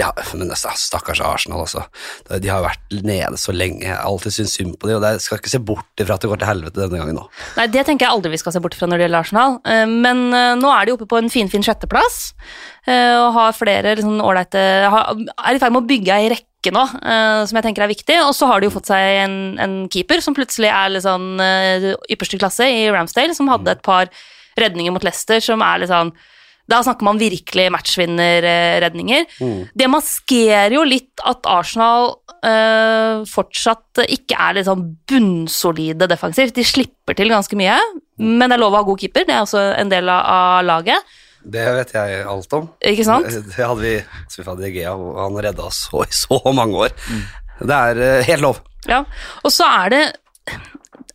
har, 0.00 0.20
Men 0.34 0.50
sta- 0.56 0.74
stakkars 0.78 1.20
Arsenal, 1.24 1.62
altså. 1.66 1.84
De 2.30 2.48
har 2.48 2.64
vært 2.64 2.96
nede 3.04 3.36
så 3.40 3.52
lenge. 3.54 3.84
Jeg 3.86 3.98
alltid 3.98 4.32
syntes 4.38 4.56
synd 4.56 4.76
på 4.80 4.88
dem, 4.88 4.98
og 5.00 5.06
jeg 5.08 5.20
skal 5.24 5.38
ikke 5.40 5.52
se 5.52 5.60
bort 5.70 6.02
ifra 6.02 6.16
at 6.16 6.24
det 6.24 6.30
går 6.32 6.42
til 6.42 6.50
helvete 6.50 6.80
denne 6.84 7.00
gangen 7.02 7.18
nå. 7.20 7.26
Nei, 7.58 7.66
det 7.74 7.84
tenker 7.88 8.06
jeg 8.06 8.14
aldri 8.16 8.32
vi 8.34 8.40
skal 8.42 8.54
se 8.56 8.62
bort 8.64 8.76
fra 8.78 8.88
når 8.90 9.00
det 9.02 9.06
gjelder 9.08 9.24
Arsenal. 9.24 9.58
Eh, 9.64 9.86
Men 9.90 10.26
eh, 10.32 10.54
nå 10.60 10.70
er 10.74 10.86
de 10.88 10.96
oppe 10.96 11.08
på 11.10 11.18
en 11.20 11.30
finfin 11.32 11.64
sjetteplass 11.66 12.20
eh, 12.86 13.16
og 13.20 13.32
har 13.36 13.56
flere 13.56 13.96
liksom 13.98 14.20
ålreite 14.24 14.60
Er 14.60 15.54
i 15.54 15.60
ferd 15.62 15.74
med 15.74 15.82
å 15.84 15.88
bygge 15.90 16.16
ei 16.16 16.30
rekke 16.34 16.72
nå, 16.76 16.82
som 17.48 17.56
jeg 17.56 17.64
tenker 17.64 17.86
er 17.86 17.88
viktig. 17.88 18.18
Og 18.26 18.34
så 18.36 18.44
har 18.50 18.60
de 18.60 18.68
jo 18.68 18.74
fått 18.74 18.90
seg 18.90 19.22
en, 19.22 19.36
en 19.64 19.76
keeper 19.88 20.20
som 20.20 20.34
plutselig 20.36 20.68
er 20.68 20.90
litt 20.92 21.06
sånn 21.06 21.40
ypperste 22.12 22.36
klasse 22.36 22.66
i 22.68 22.82
Ramsdale, 22.92 23.32
som 23.32 23.48
hadde 23.48 23.72
et 23.78 23.80
par 23.86 24.10
redninger 24.62 24.94
mot 24.94 25.04
Leicester 25.06 25.42
som 25.44 25.64
er 25.64 25.82
litt 25.82 25.92
sånn 25.92 26.14
da 26.70 26.80
snakker 26.84 27.06
man 27.06 27.18
virkelig 27.20 27.66
matchvinnerredninger. 27.74 29.24
Det 29.74 29.88
maskerer 29.90 30.76
jo 30.76 30.84
litt 30.86 31.22
at 31.26 31.48
Arsenal 31.50 32.12
øh, 32.46 33.24
fortsatt 33.28 34.04
ikke 34.06 34.38
er 34.38 34.62
sånn 34.66 34.84
bunnsolide 35.10 36.08
defensivt. 36.10 36.54
De 36.54 36.66
slipper 36.66 37.18
til 37.18 37.32
ganske 37.32 37.58
mye, 37.58 37.78
men 38.22 38.46
det 38.46 38.56
er 38.56 38.62
lov 38.62 38.76
å 38.76 38.82
ha 38.82 38.86
god 38.86 39.02
keeper. 39.02 39.26
Det 39.26 39.34
er 39.34 39.42
også 39.42 39.64
en 39.80 39.92
del 39.92 40.12
av, 40.14 40.62
laget, 40.66 41.18
Det 41.42 41.66
vet 41.80 41.94
jeg 41.96 42.24
alt 42.28 42.58
om. 42.58 42.66
ikke 42.84 43.06
sant? 43.08 43.26
Det, 43.26 43.58
hadde 43.58 43.80
vi 43.80 43.94
så 44.28 44.42
vi 44.42 44.48
hadde 44.48 44.66
De 44.66 44.74
Gea, 44.74 44.94
og 44.94 45.22
han 45.24 45.44
redda 45.48 45.68
oss 45.70 45.86
så, 45.88 46.04
i 46.04 46.14
så 46.14 46.40
mange 46.54 46.86
år. 46.86 46.98
Det 47.60 47.76
er 47.76 48.02
uh, 48.04 48.26
helt 48.28 48.44
lov. 48.44 48.60
Ja. 48.88 49.04
Og 49.44 49.52
så 49.52 49.66
er 49.68 49.90
det 49.92 50.04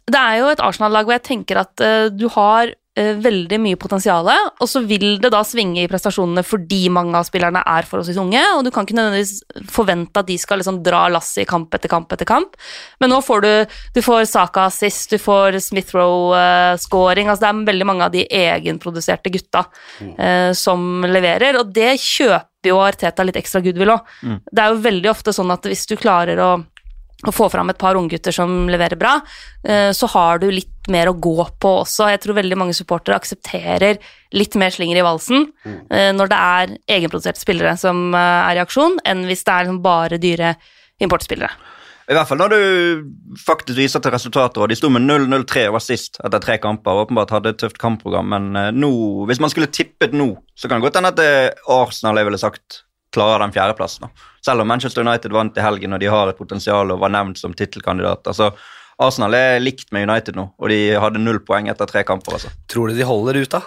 Det 0.06 0.20
er 0.20 0.36
jo 0.38 0.50
et 0.52 0.60
Arsenal-lag 0.62 1.08
hvor 1.08 1.16
jeg 1.16 1.26
tenker 1.26 1.64
at 1.64 1.82
uh, 1.82 2.10
du 2.14 2.28
har 2.34 2.76
veldig 2.96 3.58
mye 3.60 3.78
potensial, 3.80 4.28
og 4.32 4.70
så 4.72 4.80
vil 4.88 5.18
det 5.20 5.32
da 5.34 5.42
svinge 5.44 5.82
i 5.84 5.90
prestasjonene 5.92 6.46
fordi 6.48 6.86
mange 6.94 7.18
av 7.20 7.28
spillerne 7.28 7.60
er 7.68 7.88
forholdsvis 7.90 8.20
unge, 8.22 8.44
og 8.56 8.64
du 8.64 8.72
kan 8.72 8.88
ikke 8.88 8.96
nødvendigvis 8.96 9.68
forvente 9.72 10.22
at 10.22 10.30
de 10.30 10.38
skal 10.40 10.62
liksom 10.62 10.80
dra 10.86 11.02
lasset 11.12 11.44
i 11.44 11.48
kamp 11.50 11.76
etter 11.76 11.92
kamp 11.92 12.14
etter 12.16 12.30
kamp. 12.30 12.56
Men 13.04 13.12
nå 13.12 13.20
får 13.26 13.44
du 13.44 13.52
du 13.98 14.02
får 14.06 14.26
Saka 14.32 14.70
assist, 14.70 15.12
du 15.12 15.20
får 15.20 15.60
Smith-Roe-scoring 15.66 17.30
altså 17.30 17.46
Det 17.46 17.50
er 17.52 17.68
veldig 17.72 17.88
mange 17.88 18.08
av 18.08 18.14
de 18.14 18.24
egenproduserte 18.25 19.32
gutta 19.34 19.66
eh, 20.02 20.52
som 20.56 21.04
leverer, 21.04 21.60
og 21.60 21.74
det 21.75 21.98
kjøper 22.00 22.72
jo 22.72 22.80
Arteta 22.82 23.25
litt 23.28 23.38
ekstra 23.38 23.62
goodwill 23.62 23.92
òg. 23.94 24.08
Det 24.50 24.64
er 24.64 24.72
jo 24.72 24.86
veldig 24.88 25.12
ofte 25.12 25.36
sånn 25.36 25.52
at 25.54 25.68
hvis 25.68 25.86
du 25.92 25.98
klarer 26.00 26.40
å 26.42 26.54
å 27.24 27.34
få 27.34 27.48
fram 27.50 27.72
et 27.72 27.79
par 27.79 27.98
unggutter 27.98 28.36
som 28.36 28.67
leverer 28.69 29.00
bra, 29.00 29.15
eh, 29.67 29.91
så 29.95 30.10
har 30.12 30.41
du 30.43 30.50
litt 30.51 30.89
mer 30.91 31.10
å 31.10 31.15
gå 31.17 31.38
på 31.62 31.72
også. 31.81 32.10
Jeg 32.12 32.22
tror 32.22 32.38
veldig 32.38 32.57
mange 32.60 32.75
supportere 32.77 33.17
aksepterer 33.17 34.01
litt 34.36 34.57
mer 34.60 34.74
slinger 34.75 35.00
i 35.00 35.05
valsen 35.05 35.48
mm. 35.65 35.79
når 36.17 36.29
det 36.29 36.41
er 36.41 36.74
egenproduserte 36.98 37.41
spillere 37.41 37.77
som 37.79 38.10
eh, 38.13 38.41
er 38.51 38.60
i 38.60 38.65
aksjon, 38.65 39.00
enn 39.07 39.24
hvis 39.29 39.45
det 39.48 39.55
er 39.55 39.65
liksom 39.65 39.81
bare 39.86 40.22
dyre 40.22 40.57
importspillere. 41.01 41.53
I 42.05 42.13
hvert 42.13 42.29
fall 42.29 42.38
når 42.38 42.53
du 42.53 43.38
faktisk 43.41 43.79
viser 43.79 44.01
til 44.03 44.13
resultater, 44.13 44.62
og 44.62 44.69
de 44.69 44.77
sto 44.77 44.91
med 44.93 45.07
0-0-3 45.07 45.63
og 45.72 45.79
var 45.79 45.84
sist 45.84 46.19
etter 46.22 46.43
tre 46.43 46.60
kamper. 46.62 46.93
og 46.93 47.07
Åpenbart 47.07 47.34
hadde 47.34 47.55
et 47.55 47.62
tøft 47.63 47.79
kampprogram, 47.81 48.29
men 48.29 48.51
eh, 48.60 48.74
nå, 48.75 48.91
hvis 49.29 49.41
man 49.41 49.53
skulle 49.53 49.72
tippet 49.74 50.13
nå, 50.13 50.36
så 50.53 50.69
kan 50.69 50.77
det 50.77 50.89
godt 50.89 51.00
hende 51.01 51.13
at 51.15 51.22
det 51.22 51.31
Arsenal 51.72 52.22
jeg 52.22 52.29
ville 52.29 52.41
sagt 52.41 52.85
klarer 53.15 53.45
den 53.45 53.55
fjerdeplassen. 53.55 54.12
Selv 54.45 54.63
om 54.63 54.69
Manchester 54.69 55.05
United 55.05 55.34
vant 55.34 55.57
i 55.57 55.63
helgen 55.63 55.95
og 55.95 56.03
de 56.03 56.12
har 56.12 56.31
et 56.31 56.39
potensial 56.39 56.91
og 56.93 57.01
var 57.01 57.13
nevnt 57.15 57.39
som 57.41 57.55
tittelkandidater. 57.55 58.36
Så 58.36 58.51
Arsenal 59.01 59.36
er 59.36 59.63
likt 59.63 59.89
med 59.95 60.07
United 60.07 60.38
nå, 60.38 60.50
og 60.55 60.72
de 60.72 60.95
hadde 61.01 61.24
null 61.24 61.41
poeng 61.48 61.67
etter 61.72 61.89
tre 61.89 62.05
kamper. 62.07 62.38
altså. 62.38 62.51
Tror 62.72 62.91
du 62.91 63.00
de 63.00 63.07
holder 63.07 63.41
ut, 63.41 63.51
da? 63.57 63.63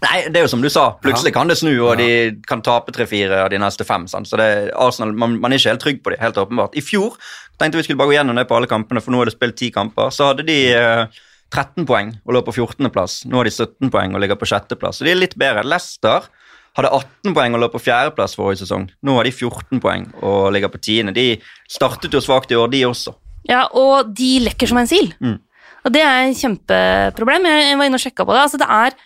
Nei, 0.00 0.20
det 0.32 0.40
er 0.40 0.46
jo 0.46 0.52
som 0.54 0.62
du 0.64 0.70
sa. 0.72 0.86
Plutselig 1.04 1.34
kan 1.34 1.50
det 1.50 1.58
snu, 1.60 1.74
og 1.84 1.98
de 2.00 2.08
kan 2.48 2.62
tape 2.64 2.92
tre-fire 2.96 3.42
av 3.44 3.50
de 3.52 3.58
neste 3.60 3.84
fem. 3.84 4.06
Sant? 4.08 4.30
Så 4.30 4.38
det 4.40 4.70
Arsenal, 4.72 5.12
man, 5.12 5.34
man 5.42 5.52
er 5.52 5.60
ikke 5.60 5.74
helt 5.74 5.84
trygg 5.84 5.98
på 6.04 6.14
dem, 6.14 6.22
helt 6.22 6.40
åpenbart. 6.40 6.78
I 6.78 6.84
fjor 6.84 7.18
tenkte 7.60 7.76
vi 7.76 7.84
skulle 7.84 8.00
bare 8.00 8.14
gå 8.14 8.16
gjennom 8.16 8.40
det 8.40 8.46
på 8.48 8.56
alle 8.56 8.70
kampene, 8.70 9.02
for 9.04 9.12
nå 9.12 9.20
er 9.20 9.28
det 9.28 9.36
spilt 9.36 9.58
ti 9.60 9.68
kamper. 9.74 10.08
Så 10.14 10.30
hadde 10.30 10.46
de 10.48 10.56
eh, 10.72 11.20
13 11.52 11.84
poeng 11.84 12.14
og 12.24 12.36
lå 12.36 12.42
på 12.46 12.54
14.-plass. 12.56 13.24
Nå 13.28 13.42
har 13.42 13.50
de 13.50 13.52
17 13.52 13.92
poeng 13.92 14.16
og 14.16 14.24
ligger 14.24 14.40
på 14.40 14.48
6.-plass. 14.48 15.02
Så 15.02 15.08
de 15.08 15.12
er 15.12 15.20
litt 15.20 15.36
bedre. 15.40 15.66
Leicester 15.68 16.30
hadde 16.78 16.92
18 16.94 17.34
poeng 17.36 17.56
og 17.56 17.62
lå 17.62 17.68
på 17.72 17.82
fjerdeplass 17.82 18.36
forrige 18.38 18.62
sesong. 18.62 18.88
Nå 19.06 19.16
har 19.16 19.26
de 19.26 19.34
14 19.34 19.82
poeng 19.82 20.06
og 20.22 20.50
ligger 20.54 20.72
på 20.72 20.80
tiende. 20.82 21.14
De 21.16 21.34
startet 21.70 22.14
jo 22.14 22.22
svakt 22.22 22.52
i 22.52 22.58
år, 22.58 22.70
de 22.72 22.84
også. 22.88 23.14
Ja, 23.48 23.64
og 23.74 24.12
de 24.16 24.36
lekker 24.44 24.70
som 24.70 24.80
en 24.80 24.90
sil. 24.90 25.10
Mm. 25.20 25.38
Og 25.86 25.94
det 25.94 26.02
er 26.04 26.28
et 26.28 26.40
kjempeproblem. 26.40 27.48
Jeg 27.48 27.78
var 27.80 27.88
inne 27.88 27.98
og 27.98 28.04
sjekka 28.04 28.26
på 28.26 28.36
det. 28.36 28.42
Altså, 28.44 28.60
det 28.60 28.68
er 28.68 28.96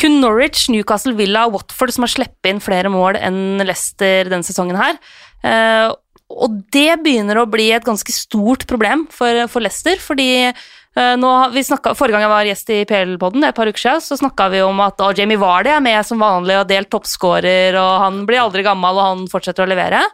kun 0.00 0.18
Norwich, 0.22 0.66
Newcastle, 0.72 1.14
Villa 1.18 1.44
og 1.46 1.58
Watford 1.58 1.94
som 1.94 2.06
har 2.06 2.10
sluppet 2.10 2.50
inn 2.50 2.62
flere 2.62 2.90
mål 2.90 3.18
enn 3.20 3.62
Leicester 3.62 4.30
denne 4.30 4.46
sesongen 4.46 4.78
her. 4.78 4.98
Eh, 5.46 5.92
og 6.34 6.56
det 6.74 6.96
begynner 7.04 7.38
å 7.38 7.48
bli 7.50 7.68
et 7.76 7.84
ganske 7.86 8.10
stort 8.14 8.64
problem 8.70 9.04
for, 9.12 9.44
for 9.52 9.62
Leicester, 9.62 10.00
fordi 10.02 10.50
nå, 10.94 11.30
vi 11.50 11.64
snakket, 11.66 11.96
Forrige 11.98 12.14
gang 12.14 12.22
jeg 12.22 12.30
var 12.30 12.46
gjest 12.46 12.70
i 12.70 12.78
PL-podden, 12.86 13.42
et 13.48 13.56
par 13.56 13.66
uker 13.66 13.82
siden, 13.82 14.04
så 14.04 14.18
snakka 14.20 14.46
vi 14.52 14.60
om 14.62 14.78
at 14.84 15.00
Jamie 15.18 15.40
Vardy 15.40 15.72
er 15.74 15.82
med 15.82 16.06
som 16.06 16.22
vanlig 16.22 16.60
og 16.60 16.68
delt 16.70 16.90
toppskårer, 16.94 17.74
og 17.80 17.92
han 18.04 18.20
blir 18.28 18.44
aldri 18.44 18.62
gammel, 18.66 19.00
og 19.00 19.08
han 19.08 19.24
fortsetter 19.32 19.66
å 19.66 19.70
levere. 19.72 20.04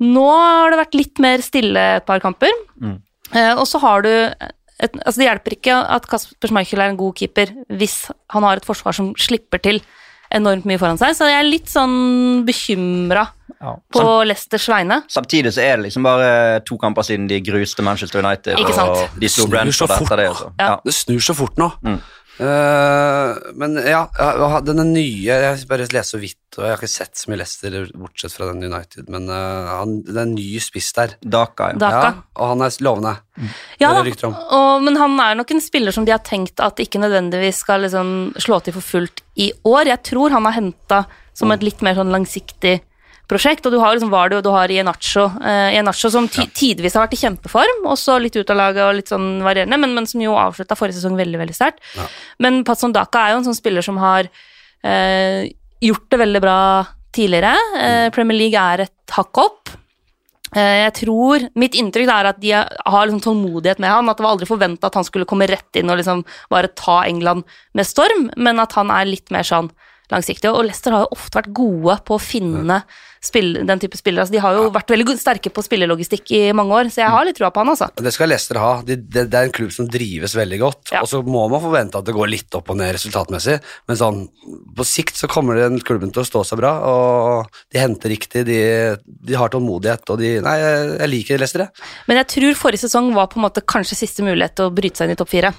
Nå 0.00 0.26
har 0.30 0.72
det 0.72 0.80
vært 0.80 0.96
litt 0.96 1.20
mer 1.22 1.42
stille 1.44 1.86
et 1.98 2.06
par 2.08 2.22
kamper. 2.22 2.54
Eh, 3.34 3.52
og 3.54 3.66
så 3.68 3.78
har 3.82 4.06
du 4.06 4.10
et, 4.80 4.94
altså 5.04 5.20
Det 5.20 5.26
hjelper 5.26 5.54
ikke 5.54 5.74
at 5.94 6.06
Kasper 6.08 6.50
Schmeichel 6.50 6.80
er 6.80 6.90
en 6.90 6.98
god 6.98 7.18
keeper 7.18 7.52
hvis 7.68 8.08
han 8.32 8.46
har 8.46 8.58
et 8.58 8.66
forsvar 8.66 8.96
som 8.96 9.12
slipper 9.20 9.60
til 9.62 9.82
enormt 10.32 10.64
mye 10.64 10.78
foran 10.80 10.98
seg, 10.98 11.12
så 11.18 11.26
jeg 11.28 11.42
er 11.42 11.48
litt 11.50 11.70
sånn 11.70 12.46
bekymra 12.46 13.26
Ja. 13.60 13.74
på 13.92 14.04
Leicesters 14.24 14.68
vegne. 14.72 15.02
Samtidig 15.12 15.52
så 15.52 15.60
er 15.60 15.76
det 15.76 15.90
liksom 15.90 16.06
bare 16.06 16.60
to 16.64 16.78
kamper 16.80 17.04
siden 17.04 17.26
de 17.28 17.42
gruste 17.44 17.84
Manchester 17.84 18.22
United, 18.24 18.56
Ikke 18.56 18.72
sant? 18.72 18.94
og 18.96 19.20
de 19.20 19.28
så 19.28 19.44
Brentford 19.50 19.92
fort 19.92 20.06
etter 20.06 20.22
det. 20.22 20.30
nå. 20.32 20.48
Ja. 20.62 20.78
Det 20.84 20.94
snur 20.96 21.20
så 21.20 21.36
fort 21.36 21.60
nå. 21.60 21.68
Mm. 21.84 22.00
Uh, 22.40 23.36
men 23.60 23.74
ja, 23.84 24.06
denne 24.64 24.86
nye 24.88 25.26
Jeg 25.28 25.66
bare 25.68 25.84
leser 25.92 26.14
så 26.14 26.20
vidt, 26.22 26.38
og 26.56 26.62
jeg 26.64 26.72
har 26.72 26.78
ikke 26.78 26.88
sett 26.88 27.20
så 27.20 27.28
mye 27.28 27.40
Leicester 27.42 27.74
bortsett 27.92 28.32
fra 28.32 28.48
den 28.48 28.64
United, 28.64 29.10
men 29.12 29.28
uh, 29.28 29.68
han, 29.82 29.98
det 30.06 30.16
er 30.16 30.22
en 30.22 30.32
ny 30.38 30.46
spiss 30.62 30.88
der. 30.96 31.18
Daka, 31.20 31.74
ja. 31.74 31.80
Daka. 31.82 32.06
Ja, 32.06 32.24
og 32.40 32.52
han 32.54 32.64
er 32.64 32.78
lovende. 32.86 33.12
Ja, 33.82 33.92
det 33.92 34.14
er 34.14 34.30
og, 34.30 34.80
men 34.86 34.96
han 34.96 35.20
er 35.20 35.36
nok 35.36 35.52
en 35.52 35.60
spiller 35.60 35.92
som 35.92 36.08
de 36.08 36.16
har 36.16 36.24
tenkt 36.24 36.64
at 36.64 36.80
ikke 36.80 37.02
nødvendigvis 37.02 37.60
skal 37.60 37.84
liksom 37.84 38.32
slå 38.40 38.62
til 38.64 38.78
for 38.78 38.88
fullt 38.88 39.20
i 39.36 39.52
år. 39.68 39.92
Jeg 39.92 40.00
tror 40.08 40.32
han 40.32 40.48
har 40.48 40.56
henta 40.56 41.04
som 41.36 41.52
et 41.52 41.64
litt 41.64 41.84
mer 41.84 41.98
sånn 41.98 42.12
langsiktig 42.12 42.78
prosjekt. 43.30 43.64
Og 43.66 43.72
du 43.74 43.78
har 43.80 43.94
liksom 43.96 44.10
Vardy 44.12 44.36
og 44.40 44.44
du 44.44 44.50
har 44.52 44.72
Ienacho, 44.74 45.28
eh, 45.46 45.76
Ienacho 45.78 46.10
som 46.12 46.26
ti 46.30 46.44
tidvis 46.50 46.98
har 46.98 47.06
vært 47.06 47.16
i 47.16 47.22
kjempeform, 47.22 47.84
også 47.94 48.18
litt 48.20 48.36
ut 48.36 48.50
av 48.52 48.58
laget 48.60 48.84
og 48.88 48.96
litt 48.98 49.12
sånn 49.12 49.40
varierende, 49.46 49.78
men, 49.80 49.94
men 49.96 50.10
som 50.10 50.20
jo 50.24 50.34
avslutta 50.38 50.76
forrige 50.78 50.98
sesong 50.98 51.16
veldig 51.20 51.40
veldig 51.40 51.56
sterkt. 51.56 51.80
Ja. 51.96 52.08
Men 52.42 52.62
Patson 52.68 52.92
Daka 52.96 53.24
er 53.28 53.34
jo 53.36 53.42
en 53.42 53.48
sånn 53.50 53.58
spiller 53.58 53.86
som 53.86 54.00
har 54.02 54.28
eh, 54.84 55.48
gjort 55.80 56.08
det 56.12 56.20
veldig 56.26 56.42
bra 56.44 56.58
tidligere. 57.16 57.54
Eh, 57.80 58.06
Premier 58.14 58.38
League 58.38 58.58
er 58.74 58.84
et 58.86 59.14
hakk 59.16 59.40
opp. 59.42 59.72
Eh, 60.54 60.82
Jeg 60.84 60.94
tror, 61.04 61.44
Mitt 61.58 61.76
inntrykk 61.78 62.10
er 62.10 62.28
at 62.32 62.40
de 62.42 62.50
har 62.54 63.06
liksom 63.06 63.22
tålmodighet 63.22 63.78
med 63.82 63.90
han. 63.90 64.08
At 64.10 64.18
det 64.18 64.26
var 64.26 64.34
aldri 64.34 64.48
forventa 64.50 64.90
at 64.90 64.98
han 64.98 65.06
skulle 65.06 65.28
komme 65.30 65.46
rett 65.50 65.78
inn 65.78 65.90
og 65.90 66.00
liksom 66.00 66.24
bare 66.50 66.72
ta 66.74 67.02
England 67.06 67.46
med 67.74 67.86
storm, 67.86 68.28
men 68.36 68.58
at 68.62 68.74
han 68.78 68.90
er 68.94 69.06
litt 69.10 69.30
mer 69.34 69.46
sånn 69.46 69.70
langsiktig. 70.10 70.50
Og 70.50 70.64
Leicester 70.66 70.94
har 70.94 71.06
jo 71.06 71.14
ofte 71.14 71.38
vært 71.38 71.52
gode 71.54 71.98
på 72.06 72.16
å 72.16 72.22
finne 72.22 72.80
spill, 73.20 73.52
den 73.68 73.80
type 73.80 73.98
spillere. 73.98 74.24
Altså, 74.24 74.34
de 74.34 74.40
har 74.42 74.56
jo 74.56 74.68
vært 74.72 74.92
veldig 74.94 75.14
sterke 75.20 75.52
på 75.52 75.64
spillelogistikk 75.64 76.32
i 76.36 76.40
mange 76.56 76.76
år, 76.76 76.90
så 76.92 77.02
jeg 77.02 77.12
har 77.12 77.26
litt 77.28 77.36
trua 77.36 77.50
på 77.52 77.62
han, 77.62 77.72
altså. 77.74 77.90
Det 78.00 78.12
skal 78.14 78.32
Leicester 78.32 78.60
ha. 78.60 78.70
De, 78.86 78.96
det, 78.96 79.26
det 79.32 79.38
er 79.38 79.48
en 79.48 79.54
klubb 79.54 79.74
som 79.74 79.88
drives 79.90 80.34
veldig 80.38 80.60
godt. 80.62 80.94
Ja. 80.94 81.02
Og 81.04 81.10
så 81.10 81.20
må 81.26 81.44
man 81.52 81.62
forvente 81.62 82.00
at 82.00 82.08
det 82.08 82.16
går 82.16 82.32
litt 82.32 82.56
opp 82.56 82.72
og 82.72 82.80
ned 82.80 82.94
resultatmessig, 82.96 83.58
men 83.90 84.00
sånn, 84.00 84.24
på 84.76 84.88
sikt 84.88 85.20
så 85.20 85.28
kommer 85.30 85.60
den 85.60 85.80
klubben 85.84 86.14
til 86.14 86.24
å 86.24 86.28
stå 86.28 86.44
seg 86.48 86.62
bra, 86.62 86.72
og 86.88 87.60
de 87.72 87.82
henter 87.82 88.14
riktig, 88.14 88.46
de, 88.48 88.60
de 89.04 89.38
har 89.38 89.52
tålmodighet, 89.52 90.14
og 90.14 90.20
de 90.22 90.36
Nei, 90.40 90.56
jeg, 90.56 90.84
jeg 90.94 91.10
liker 91.10 91.40
Leicester, 91.42 91.66
jeg. 91.66 91.88
Men 92.08 92.22
jeg 92.22 92.30
tror 92.32 92.60
forrige 92.62 92.86
sesong 92.86 93.10
var 93.12 93.28
på 93.28 93.40
en 93.40 93.44
måte 93.44 93.62
kanskje 93.66 93.98
siste 93.98 94.24
mulighet 94.24 94.56
til 94.56 94.70
å 94.70 94.72
bryte 94.72 94.96
seg 94.96 95.10
inn 95.10 95.18
i 95.18 95.20
topp 95.20 95.32
fire. 95.34 95.52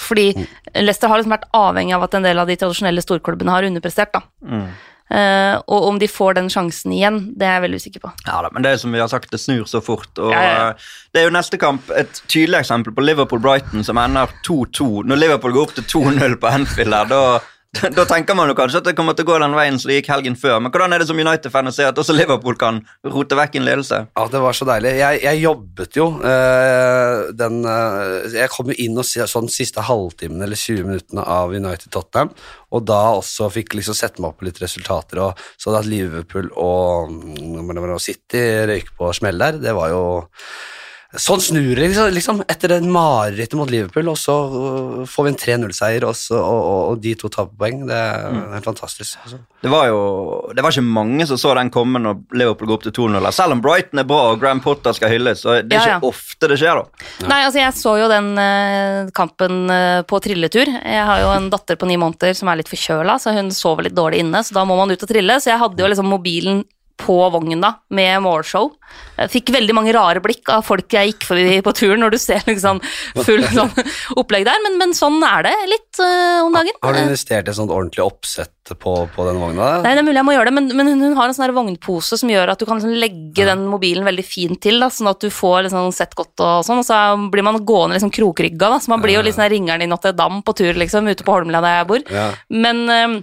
Fordi 0.00 0.30
Leicester 0.74 1.10
har 1.10 1.20
liksom 1.20 1.34
vært 1.36 1.48
avhengig 1.54 1.94
av 1.94 2.06
at 2.06 2.16
en 2.18 2.26
del 2.26 2.40
av 2.40 2.48
de 2.48 2.56
tradisjonelle 2.58 3.04
storklubbene 3.04 3.52
har 3.52 3.66
underprestert. 3.68 4.16
da. 4.16 4.22
Mm. 4.42 4.70
Eh, 5.06 5.54
og 5.70 5.84
om 5.86 5.98
de 6.02 6.08
får 6.10 6.34
den 6.40 6.48
sjansen 6.50 6.90
igjen, 6.96 7.20
det 7.38 7.46
er 7.46 7.58
jeg 7.58 7.64
veldig 7.66 7.78
usikker 7.82 8.02
på. 8.02 8.10
Ja 8.26 8.40
da, 8.42 8.50
men 8.52 8.64
det 8.66 8.72
er 8.74 8.80
som 8.82 8.94
vi 8.94 8.98
har 8.98 9.10
sagt, 9.12 9.30
det 9.30 9.38
snur 9.38 9.66
så 9.70 9.82
fort. 9.84 10.10
Og 10.18 10.32
Ja, 10.34 10.42
ja, 10.42 10.68
eh, 10.70 10.88
Det 11.14 11.22
er 11.22 11.28
jo 11.28 11.36
neste 11.36 11.58
kamp 11.58 11.90
et 11.96 12.22
tydelig 12.28 12.58
eksempel 12.58 12.92
på 12.92 13.04
Liverpool-Brighton 13.06 13.84
som 13.86 13.96
ender 14.02 14.26
2-2. 14.44 15.04
Når 15.06 15.16
Liverpool 15.22 15.54
går 15.54 15.68
opp 15.68 15.74
til 15.78 15.84
2-0 15.84 16.36
på 16.42 16.50
Anfield 16.50 16.90
da, 17.08 17.20
da 17.98 18.04
tenker 18.08 18.36
man 18.38 18.50
jo 18.50 18.56
kanskje 18.58 18.80
at 18.82 18.88
det 18.88 18.94
kommer 18.98 19.16
til 19.16 19.26
å 19.26 19.30
gå 19.30 19.38
den 19.42 19.56
veien 19.56 19.78
som 19.80 19.90
det 19.90 19.98
gikk 20.00 20.10
helgen 20.12 20.36
før. 20.38 20.58
Men 20.62 20.72
hvordan 20.74 20.94
er 20.94 21.02
det 21.02 21.08
som 21.10 21.20
United-fan 21.20 21.70
å 21.70 21.74
se 21.74 21.86
at 21.88 21.98
også 22.00 22.16
Liverpool 22.16 22.58
kan 22.60 22.80
rote 23.06 23.38
vekk 23.38 23.58
en 23.60 23.66
ledelse? 23.68 24.00
Ja, 24.08 24.26
det 24.32 24.42
var 24.42 24.56
så 24.56 24.68
deilig. 24.68 24.94
Jeg, 25.00 25.22
jeg 25.24 25.42
jobbet 25.42 25.98
jo 25.98 26.08
øh, 26.20 27.16
den 27.36 27.58
øh, 27.66 28.28
Jeg 28.36 28.52
kom 28.54 28.72
jo 28.72 28.78
inn 28.86 29.00
og 29.00 29.06
sånn 29.06 29.50
siste 29.52 29.84
halvtimen 29.86 30.44
eller 30.46 30.58
20 30.60 30.88
minuttene 30.90 31.26
av 31.36 31.54
United 31.54 31.92
Tottenham, 31.94 32.32
og 32.74 32.86
da 32.88 33.00
også 33.16 33.50
fikk 33.54 33.76
liksom 33.78 33.96
sette 33.96 34.22
meg 34.22 34.32
opp 34.32 34.40
på 34.40 34.48
litt 34.48 34.62
resultater, 34.62 35.22
og 35.22 35.44
så 35.60 35.74
at 35.76 35.88
Liverpool 35.88 36.48
og, 36.52 37.12
mm, 37.12 37.76
og 37.76 38.00
City 38.02 38.42
røyk 38.70 38.94
på 38.96 39.12
smell 39.16 39.40
der, 39.40 39.60
det 39.62 39.76
var 39.76 39.92
jo 39.92 40.02
Sånn 41.16 41.40
snur 41.40 41.74
det 41.78 41.88
liksom, 41.88 42.10
liksom 42.14 42.40
etter 42.50 42.74
den 42.76 42.90
marerittet 42.92 43.56
mot 43.58 43.70
Liverpool, 43.72 44.08
og 44.12 44.18
så 44.20 44.34
øh, 44.46 45.04
får 45.08 45.26
vi 45.26 45.32
en 45.32 45.38
3-0-seier, 45.42 46.04
og, 46.08 46.16
og, 46.36 46.42
og, 46.42 46.80
og 46.92 47.00
de 47.04 47.14
to 47.18 47.30
taper 47.32 47.56
poeng. 47.60 47.84
Det 47.88 47.96
er 47.96 48.36
helt 48.54 48.68
fantastisk. 48.68 49.16
Altså. 49.24 49.40
Det 49.62 49.72
var 49.72 49.88
jo 49.90 50.00
det 50.54 50.62
var 50.62 50.74
ikke 50.74 50.84
mange 50.86 51.26
som 51.26 51.40
så 51.40 51.54
den 51.58 51.70
komme 51.74 52.00
når 52.02 52.20
Liverpool 52.36 52.68
går 52.70 52.78
opp 52.78 52.86
til 52.86 52.94
2-0. 52.98 53.30
Selv 53.34 53.56
om 53.56 53.62
Brighton 53.64 54.02
er 54.02 54.08
bra 54.08 54.20
og 54.32 54.40
Graham 54.42 54.60
Potter 54.64 54.94
skal 54.96 55.12
hylles, 55.14 55.42
så 55.44 55.58
det 55.62 55.74
er 55.74 55.80
Ja, 55.80 55.96
ikke 55.96 55.96
ja. 55.96 56.12
ofte 56.12 56.50
det 56.52 56.60
skjer, 56.60 56.80
da. 56.82 57.08
Nei, 57.32 57.40
altså 57.48 57.62
jeg 57.62 57.76
så 57.80 57.96
jo 58.02 58.08
den 58.12 58.30
eh, 58.42 59.10
kampen 59.16 59.70
eh, 59.72 60.02
på 60.06 60.20
trilletur. 60.24 60.70
Jeg 60.70 61.04
har 61.10 61.24
jo 61.24 61.32
en 61.34 61.50
datter 61.52 61.80
på 61.80 61.88
ni 61.90 61.98
måneder 62.00 62.36
som 62.36 62.52
er 62.52 62.60
litt 62.60 62.70
forkjøla, 62.70 63.18
så 63.22 63.34
hun 63.36 63.50
sover 63.54 63.88
litt 63.88 63.96
dårlig 63.96 64.22
inne, 64.24 64.44
så 64.46 64.56
da 64.56 64.66
må 64.68 64.76
man 64.78 64.92
ut 64.92 65.02
og 65.02 65.10
trille. 65.10 65.40
Så 65.42 65.50
jeg 65.52 65.62
hadde 65.62 65.82
jo 65.82 65.90
liksom 65.90 66.10
mobilen 66.12 66.64
på 66.96 67.16
vognen 67.30 67.60
da, 67.60 67.74
med 67.92 68.22
målshow. 68.24 68.70
Jeg 69.16 69.32
fikk 69.32 69.50
veldig 69.54 69.74
mange 69.76 69.92
rare 69.96 70.20
blikk 70.24 70.48
av 70.52 70.64
folk 70.64 70.92
jeg 70.92 71.12
gikk 71.12 71.26
forbi 71.28 71.58
på 71.64 71.72
turen, 71.76 72.00
når 72.02 72.14
du 72.14 72.18
ser 72.20 72.44
liksom 72.48 72.80
full 73.26 73.44
sånn 73.52 73.72
opplegg 74.20 74.46
der, 74.48 74.60
men, 74.64 74.78
men 74.80 74.94
sånn 74.96 75.18
er 75.26 75.46
det 75.48 75.54
litt 75.68 76.00
uh, 76.00 76.46
om 76.46 76.56
dagen. 76.56 76.76
Har 76.84 76.96
du 76.96 77.02
investert 77.02 77.48
i 77.48 77.52
et 77.52 77.58
sånt 77.58 77.72
ordentlig 77.74 78.04
oppsett 78.04 78.72
på, 78.80 78.94
på 79.12 79.26
den 79.28 79.40
vogna? 79.42 79.70
Nei, 79.84 79.92
det 79.92 80.02
er 80.02 80.08
mulig 80.08 80.20
jeg 80.20 80.28
må 80.28 80.36
gjøre 80.36 80.50
det, 80.50 80.56
men, 80.58 80.70
men 80.78 80.92
hun, 80.94 81.04
har 81.18 81.28
en 81.28 81.36
sånn 81.36 81.54
vognpose 81.56 82.20
som 82.22 82.32
gjør 82.32 82.54
at 82.54 82.62
du 82.62 82.66
kan 82.68 82.80
liksom 82.80 82.96
legge 82.96 83.48
den 83.48 83.68
mobilen 83.70 84.08
veldig 84.08 84.26
fint 84.26 84.60
til, 84.64 84.80
da, 84.82 84.90
sånn 84.92 85.12
at 85.12 85.20
du 85.22 85.28
får 85.32 85.68
liksom 85.68 85.92
sett 85.96 86.16
godt 86.16 86.44
og 86.44 86.66
sånn, 86.66 86.82
og 86.82 86.88
så 86.88 87.02
blir 87.32 87.46
man 87.46 87.60
gående 87.66 88.00
liksom 88.00 88.14
krokrygga, 88.16 88.72
da, 88.72 88.80
så 88.80 88.92
man 88.94 89.04
blir 89.04 89.18
jo 89.18 89.24
litt 89.26 89.36
sånn 89.36 89.50
ringeren 89.52 89.84
i 89.84 89.90
Notre 89.90 90.16
Dame 90.16 90.42
på 90.46 90.56
tur, 90.56 90.72
liksom, 90.76 91.08
ute 91.12 91.26
på 91.26 91.36
Holmlia 91.36 91.64
der 91.64 91.80
jeg 91.82 91.90
bor. 91.92 92.12
Ja. 92.12 92.28
Men, 92.52 92.84
eh, 92.92 93.16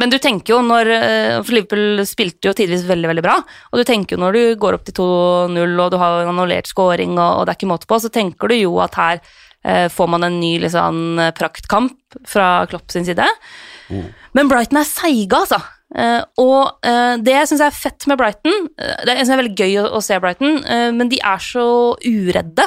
men 0.00 0.12
du 0.12 0.18
tenker 0.22 0.54
jo 0.54 0.60
når 0.64 0.90
eh, 0.92 1.36
For 1.40 1.56
Liverpool 1.56 2.02
spilte 2.08 2.50
jo 2.50 2.54
tidvis 2.56 2.86
veldig, 2.88 3.10
veldig 3.12 3.24
bra, 3.24 3.38
og 3.72 3.80
du 3.80 3.84
tenker 3.88 4.16
jo 4.16 4.22
når 4.22 4.36
du 4.36 4.42
går 4.62 4.78
opp 4.78 4.86
til 4.88 4.98
2-0 5.00 5.82
og 5.84 5.92
du 5.92 5.98
har 6.02 6.30
annullert 6.30 6.70
scoring 6.70 7.16
og, 7.16 7.40
og 7.40 7.46
det 7.46 7.54
er 7.54 7.60
ikke 7.60 7.72
måte 7.72 7.90
på, 7.90 8.00
så 8.02 8.12
tenker 8.12 8.52
du 8.52 8.58
jo 8.58 8.76
at 8.84 8.98
her 9.00 9.22
eh, 9.64 9.86
får 9.92 10.12
man 10.14 10.28
en 10.28 10.40
ny 10.42 10.56
liksom, 10.64 11.22
praktkamp 11.38 12.20
fra 12.28 12.50
Klopp 12.70 12.92
sin 12.94 13.08
side. 13.08 13.26
Men 14.36 14.50
Brighton 14.50 14.80
er 14.80 14.88
seige, 14.88 15.38
altså. 15.38 15.60
Eh, 15.94 16.22
og 16.42 16.86
eh, 16.86 17.14
det 17.22 17.36
syns 17.46 17.62
jeg 17.62 17.70
er 17.70 17.78
fett 17.78 18.06
med 18.10 18.18
Brighton. 18.20 18.68
eh, 18.78 19.04
det 19.06 19.16
synes 19.16 19.30
jeg 19.30 19.36
er 19.36 19.42
veldig 19.42 19.58
gøy 19.60 19.78
å, 19.82 19.86
å 19.98 20.02
se 20.04 20.18
Brighton, 20.22 20.58
men 20.96 21.12
de 21.12 21.20
er 21.22 21.42
så 21.42 21.66
uredde. 22.02 22.66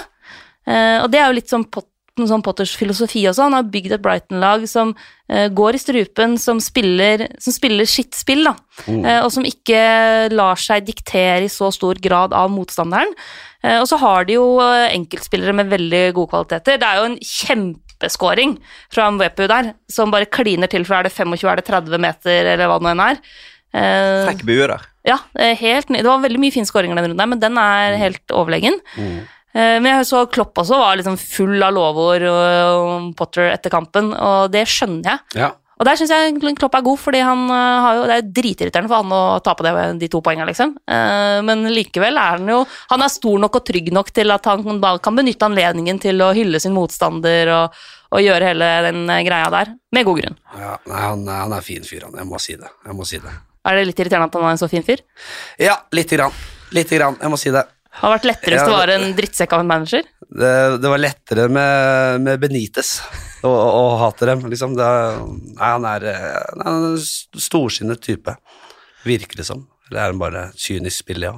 Og 0.70 1.08
det 1.10 1.18
er 1.18 1.32
jo 1.32 1.34
litt 1.34 1.50
sånn, 1.50 1.64
Pot 2.26 2.32
sånn 2.32 2.44
Potters 2.46 2.74
filosofi 2.78 3.24
også. 3.30 3.48
Han 3.48 3.56
har 3.58 3.68
bygd 3.72 3.96
et 3.96 4.04
Brighton-lag 4.04 4.66
som 4.70 4.94
uh, 4.96 5.48
går 5.56 5.78
i 5.78 5.82
strupen, 5.82 6.38
som 6.42 6.62
spiller, 6.64 7.28
som 7.42 7.56
spiller 7.56 7.88
sitt 7.90 8.18
spill, 8.18 8.46
da. 8.48 8.56
Uh, 8.88 9.20
og 9.24 9.30
som 9.36 9.48
ikke 9.48 10.30
lar 10.34 10.60
seg 10.60 10.88
diktere 10.88 11.46
i 11.48 11.52
så 11.52 11.72
stor 11.76 12.00
grad 12.04 12.36
av 12.36 12.52
motstanderen. 12.54 13.14
Uh, 13.64 13.80
og 13.82 13.88
så 13.92 14.00
har 14.02 14.28
de 14.28 14.38
jo 14.38 14.48
enkeltspillere 14.62 15.56
med 15.62 15.72
veldig 15.72 16.04
gode 16.18 16.34
kvaliteter. 16.34 16.80
Det 16.82 16.90
er 16.90 17.00
jo 17.02 17.10
en 17.12 17.20
kjempeskåring 17.32 18.58
fra 18.92 19.10
Mwepu 19.16 19.46
der, 19.52 19.74
som 19.92 20.14
bare 20.14 20.30
kliner 20.30 20.72
til 20.72 20.88
fra 20.88 21.02
er 21.02 21.10
det 21.10 21.16
25, 21.16 21.48
er 21.48 21.62
det 21.62 21.68
30 21.72 22.06
meter, 22.06 22.54
eller 22.56 22.70
hva 22.70 22.80
det 22.80 22.90
nå 22.90 22.94
enn 22.96 23.08
er. 23.08 23.26
Frekk 23.70 24.48
bue 24.50 24.66
der. 24.66 24.88
ja, 25.06 25.20
helt, 25.60 25.92
det 25.94 26.08
var 26.08 26.24
veldig 26.24 26.40
mye 26.42 26.54
fine 26.54 26.66
skåringer 26.66 26.98
den 26.98 27.12
runden, 27.12 27.30
men 27.34 27.42
den 27.42 27.60
er 27.62 28.00
helt 28.02 28.34
overlegen. 28.34 28.80
Eh, 28.98 29.36
Men 29.54 29.88
jeg 29.90 30.06
så 30.06 30.26
Klopp 30.30 30.60
også 30.62 30.78
var 30.78 31.00
liksom 31.00 31.16
full 31.18 31.64
av 31.66 31.74
lovord 31.74 32.26
om 32.30 33.08
Potter 33.18 33.50
etter 33.50 33.74
kampen, 33.74 34.12
og 34.14 34.52
det 34.54 34.68
skjønner 34.70 35.10
jeg. 35.10 35.42
Ja. 35.42 35.50
Og 35.80 35.88
der 35.88 35.96
syns 35.96 36.12
jeg 36.12 36.56
Klopp 36.60 36.74
er 36.76 36.84
god, 36.84 37.00
fordi 37.00 37.22
han 37.24 37.46
eh, 37.56 37.76
har 37.86 37.96
jo, 37.96 38.02
det 38.10 38.16
er 38.16 38.22
jo 38.22 38.32
dritirriterende 38.36 38.92
for 38.92 39.00
han 39.00 39.14
å 39.16 39.40
tape 39.44 39.64
det, 39.64 39.84
de 40.02 40.10
to 40.12 40.20
poengene, 40.26 40.50
liksom. 40.50 40.74
Eh, 40.92 41.38
Men 41.48 41.64
likevel 41.72 42.20
er 42.20 42.36
han 42.36 42.52
jo 42.52 42.58
Han 42.92 43.06
er 43.06 43.14
stor 43.14 43.40
nok 43.40 43.62
og 43.62 43.64
trygg 43.70 43.88
nok 43.96 44.12
til 44.12 44.36
at 44.36 44.50
han 44.50 44.66
kan 45.00 45.16
benytte 45.16 45.48
anledningen 45.48 46.02
til 46.04 46.20
å 46.26 46.34
hylle 46.36 46.60
sin 46.60 46.76
motstander 46.76 47.54
og, 47.56 47.80
og 48.12 48.26
gjøre 48.26 48.52
hele 48.52 48.70
den 48.90 49.06
eh, 49.08 49.24
greia 49.24 49.48
der, 49.56 49.72
med 49.96 50.08
god 50.10 50.20
grunn. 50.20 50.38
Ja, 50.60 50.76
nei, 50.92 51.00
han, 51.06 51.24
han 51.32 51.56
er 51.56 51.64
fin 51.64 51.88
fyr, 51.88 52.10
han. 52.10 52.20
Jeg 52.20 52.28
må 52.28 52.44
si 52.44 52.60
det. 52.60 52.76
Jeg 52.84 53.00
må 53.00 53.08
si 53.08 53.24
det. 53.24 53.36
Er 53.70 53.80
det 53.80 53.88
litt 53.88 54.04
irriterende 54.04 54.28
at 54.28 54.36
han 54.36 54.50
er 54.50 54.58
en 54.58 54.60
så 54.60 54.72
fin 54.72 54.84
fyr? 54.84 55.06
Ja, 55.64 55.80
lite 55.96 56.20
grann. 56.20 56.36
Lite 56.76 57.00
grann, 57.00 57.16
jeg 57.24 57.32
må 57.32 57.40
si 57.40 57.56
det. 57.56 57.64
Det 57.90 58.04
har 58.04 58.14
vært 58.14 58.28
lettere 58.30 58.54
hvis 58.56 58.62
Ja, 58.62 58.68
du 58.70 58.76
var 58.78 58.92
en 58.94 59.16
drittsekk 59.18 59.54
av 59.58 59.64
en 59.64 59.68
manager. 59.72 60.04
Det, 60.30 60.54
det 60.84 60.92
var 60.94 61.02
lettere 61.02 61.48
med, 61.50 62.22
med 62.22 62.40
Benitez 62.44 63.00
å, 63.44 63.50
og, 63.50 63.92
hate 64.04 64.30
dem, 64.30 64.46
liksom. 64.52 64.76
Det, 64.78 64.88
nei, 65.58 65.74
han 65.74 65.88
er, 65.90 66.06
eh, 66.14 66.40
nei, 66.60 66.64
han 66.70 66.86
er 66.86 66.88
en 66.94 67.02
st- 67.02 67.42
storsinnet 67.50 68.02
type, 68.06 68.36
virker 69.08 69.42
det 69.42 69.48
som. 69.50 69.66
Eller 69.90 70.04
er 70.06 70.12
han 70.14 70.22
bare 70.22 70.50
kynisk 70.60 71.10
billig? 71.10 71.32
ja. 71.32 71.38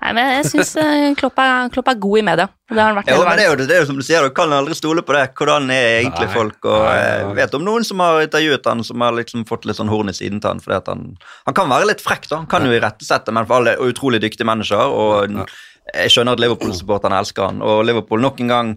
Nei, 0.00 0.10
men 0.16 0.26
jeg 0.34 0.48
syns 0.50 0.72
Klopp, 1.20 1.36
er- 1.38 1.68
Klopp 1.72 1.88
er 1.92 1.98
god 2.02 2.18
i 2.18 2.22
media. 2.26 2.46
Det 2.70 2.76
har 2.78 2.88
han 2.90 2.96
vært 2.98 3.10
Jo, 3.12 3.20
men 3.24 3.36
det 3.38 3.44
er 3.44 3.50
jo, 3.52 3.56
det 3.60 3.74
er 3.76 3.80
jo 3.84 3.86
som 3.90 3.98
du 4.00 4.02
sier, 4.04 4.24
du 4.26 4.34
kan 4.34 4.50
aldri 4.52 4.74
stole 4.76 5.02
på 5.06 5.14
det. 5.14 5.22
Hvordan 5.38 5.70
er 5.72 6.00
egentlig 6.00 6.26
Nei. 6.26 6.34
folk? 6.34 6.58
Og 6.66 6.84
Nei, 6.88 6.96
jeg 6.98 7.24
nei. 7.28 7.34
vet 7.38 7.54
om 7.58 7.64
noen 7.66 7.86
som 7.86 8.02
har 8.02 8.18
intervjuet 8.24 8.66
han, 8.66 8.82
som 8.86 9.04
har 9.06 9.14
liksom 9.16 9.44
fått 9.48 9.64
litt 9.70 9.78
sånn 9.78 9.90
horn 9.92 10.10
i 10.10 10.16
siden 10.16 10.40
til 10.42 10.50
han, 10.54 10.62
fordi 10.64 10.76
at 10.80 10.90
han, 10.90 11.04
han 11.46 11.56
kan 11.56 11.70
være 11.70 11.86
litt 11.92 12.02
frekk, 12.04 12.26
da. 12.30 12.40
Han 12.42 12.50
kan 12.50 12.66
jo 12.66 12.74
irettesette, 12.76 13.32
men 13.36 13.46
for 13.46 13.60
alle 13.60 13.76
er 13.76 13.84
utrolig 13.94 14.20
dyktige 14.26 14.48
mennesker. 14.50 14.90
og 14.90 15.38
jeg 15.94 16.10
skjønner 16.14 16.36
at 16.36 16.40
Liverpool-supporterne 16.42 17.18
elsker 17.22 17.48
han, 17.50 17.62
og 17.62 17.84
Liverpool 17.88 18.20
nok 18.22 18.40
en 18.44 18.48
gang 18.52 18.74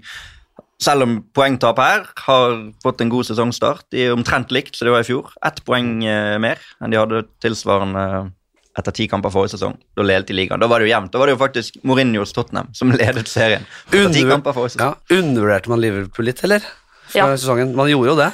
selv 0.84 1.06
om 1.06 1.18
poengtap 1.36 1.78
her 1.80 2.06
har 2.26 2.56
fått 2.84 3.02
en 3.02 3.10
god 3.14 3.24
sesongstart. 3.30 3.86
De 3.94 4.08
er 4.08 4.14
omtrent 4.16 4.52
likt 4.52 4.76
som 4.76 4.88
de 4.88 4.92
var 4.92 5.06
i 5.06 5.08
fjor. 5.08 5.30
Ett 5.46 5.62
poeng 5.68 6.02
eh, 6.04 6.38
mer 6.44 6.60
enn 6.84 6.92
de 6.92 7.00
hadde 7.00 7.22
tilsvarende 7.44 8.32
etter 8.76 8.92
ti 8.98 9.06
kamper 9.08 9.30
forrige 9.32 9.54
sesong. 9.54 9.76
Da 9.96 10.04
ledet 10.04 10.28
de 10.32 10.36
ligaen. 10.36 10.60
Da 10.60 10.68
var 10.68 10.82
det 10.82 10.90
jo 10.90 10.96
jevnt. 10.96 11.12
Da 11.14 11.20
var 11.22 11.30
det 11.30 11.36
jo 11.38 11.42
faktisk 11.44 11.78
Mourinhos 11.88 12.34
Tottenham 12.36 12.72
som 12.76 12.92
ledet 13.00 13.30
serien. 13.32 13.64
Etter 13.88 14.10
ti 14.12 14.24
Under- 14.26 14.34
kamper 14.34 14.56
forrige 14.58 14.74
sesong. 14.76 14.96
Ja, 14.98 15.20
undervurderte 15.22 15.70
man 15.72 15.80
Liverpool 15.84 16.26
litt, 16.28 16.42
eller? 16.44 16.66
Fra 17.14 17.20
Ja. 17.30 17.30
sesongen. 17.38 17.76
Man 17.78 17.88
gjorde 17.94 18.10
jo 18.12 18.18
det. 18.20 18.32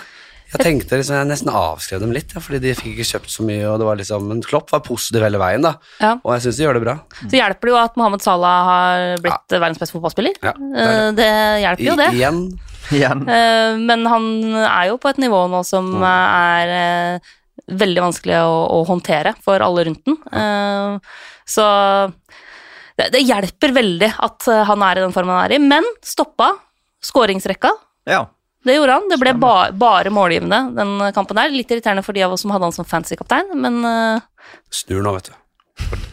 Jeg 0.50 0.64
tenkte 0.66 0.98
liksom, 0.98 1.14
jeg 1.20 1.28
nesten 1.30 1.50
avskrev 1.54 2.00
dem 2.02 2.12
litt, 2.16 2.32
ja, 2.34 2.42
fordi 2.42 2.60
de 2.64 2.72
fikk 2.74 2.96
ikke 2.98 3.06
kjøpt 3.12 3.30
så 3.30 3.44
mye. 3.46 3.66
og 3.70 3.76
det 3.78 3.86
var 3.86 4.00
liksom, 4.00 4.24
Men 4.32 4.40
Klopp 4.42 4.72
var 4.74 4.82
positiv 4.82 5.22
hele 5.22 5.38
veien, 5.38 5.62
da. 5.62 5.76
Ja. 6.02 6.16
Og 6.24 6.34
jeg 6.34 6.42
syns 6.48 6.58
de 6.58 6.64
gjør 6.66 6.80
det 6.80 6.84
bra. 6.88 6.96
Så 7.22 7.36
hjelper 7.38 7.70
det 7.70 7.74
jo 7.76 7.78
at 7.84 8.00
Mohammed 8.02 8.22
Salah 8.26 8.56
har 8.70 9.04
blitt 9.22 9.56
verdens 9.56 9.78
beste 9.82 9.94
fotballspiller. 9.94 10.40
Ja, 10.42 10.54
det 10.58 10.88
det. 10.90 11.16
det 11.22 11.30
hjelper 11.66 11.86
jo, 11.86 11.94
I, 11.94 11.98
det. 12.02 12.10
igjen. 12.18 12.40
Igjen. 12.90 13.22
Eh, 13.30 13.78
Men 13.78 14.06
han 14.10 14.26
er 14.66 14.88
jo 14.90 14.98
på 14.98 15.10
et 15.12 15.22
nivå 15.22 15.44
nå 15.54 15.62
som 15.68 15.92
Mm. 16.00 16.08
er 16.10 16.74
eh, 16.80 17.30
veldig 17.70 18.02
vanskelig 18.08 18.40
å, 18.42 18.56
å 18.80 18.86
håndtere 18.90 19.36
for 19.46 19.62
alle 19.62 19.86
rundt 19.86 20.02
den. 20.10 20.18
Eh, 20.34 20.98
Så 21.46 21.66
det, 22.98 23.12
det 23.14 23.22
hjelper 23.26 23.72
veldig 23.78 24.10
at 24.18 24.48
eh, 24.50 24.64
han 24.66 24.82
er 24.86 24.98
i 24.98 25.06
den 25.06 25.14
formen 25.14 25.36
han 25.38 25.46
er 25.46 25.56
i, 25.58 25.62
men 25.62 25.86
stoppa 26.02 26.52
skåringsrekka. 27.06 27.72
Ja. 28.10 28.26
Det 28.66 28.76
gjorde 28.76 28.96
han. 28.98 29.10
Det 29.12 29.20
ble 29.22 29.34
ba, 29.40 29.54
bare 29.72 30.12
målgivende 30.14 30.64
den 30.76 30.98
kampen 31.16 31.40
der. 31.40 31.54
Litt 31.54 31.72
irriterende 31.72 32.04
for 32.06 32.18
de 32.18 32.26
av 32.26 32.36
oss 32.36 32.44
som 32.44 32.52
hadde 32.54 32.68
han 32.68 32.76
som 32.76 32.88
fancy-kaptein, 32.88 33.54
men 33.56 33.80
uh... 33.86 34.26
Snur 34.74 35.06
nå, 35.06 35.14
vet 35.16 35.32
du. 35.32 35.38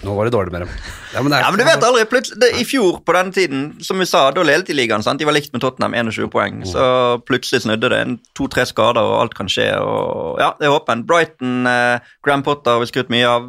Nå 0.06 0.14
var 0.14 0.28
det 0.28 0.32
dårlig 0.34 0.52
med 0.54 0.62
dem. 0.62 0.70
Ja, 1.14 1.22
men, 1.22 1.32
det 1.32 1.38
er, 1.38 1.42
Ja, 1.42 1.50
men 1.50 1.58
du 1.58 1.64
vet 1.66 1.84
aldri, 1.84 2.04
plutselig, 2.08 2.38
det, 2.40 2.50
I 2.60 2.64
fjor 2.68 3.00
på 3.06 3.14
den 3.16 3.32
tiden, 3.34 3.62
som 3.82 3.98
vi 3.98 4.06
sa, 4.08 4.28
da 4.34 4.44
ledet 4.46 4.68
de 4.70 4.76
ligaen. 4.76 5.02
sant? 5.02 5.18
De 5.18 5.26
var 5.26 5.34
likt 5.34 5.52
med 5.54 5.64
Tottenham, 5.64 5.96
21 5.96 6.30
poeng. 6.32 6.60
Så 6.68 6.84
plutselig 7.26 7.64
snudde 7.64 7.90
det. 7.92 8.02
En 8.04 8.18
To-tre 8.38 8.66
skader, 8.68 9.02
og 9.02 9.24
alt 9.24 9.34
kan 9.38 9.50
skje. 9.50 9.66
og 9.80 10.38
ja, 10.42 10.52
Det 10.60 10.68
er 10.68 10.76
åpent. 10.76 11.06
Brighton, 11.08 11.66
eh, 11.66 12.12
Graham 12.24 12.46
Potter 12.46 12.76
har 12.76 12.84
vi 12.84 12.90
skrutt 12.92 13.10
mye 13.12 13.26
av. 13.26 13.48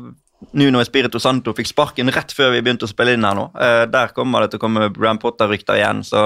Nuno 0.52 0.80
Espirito 0.84 1.18
Santo 1.20 1.50
fikk 1.58 1.72
sparken 1.72 2.12
rett 2.14 2.30
før 2.36 2.52
vi 2.54 2.60
begynte 2.62 2.86
å 2.86 2.92
spille 2.92 3.16
inn 3.18 3.26
her 3.26 3.34
nå. 3.38 3.48
Eh, 3.58 3.84
der 3.90 4.12
kommer 4.14 4.44
det 4.44 4.52
til 4.52 4.60
å 4.60 4.64
komme 4.68 4.90
Bram 4.94 5.18
Potter-rykter 5.22 5.80
igjen. 5.80 6.04
Så 6.06 6.22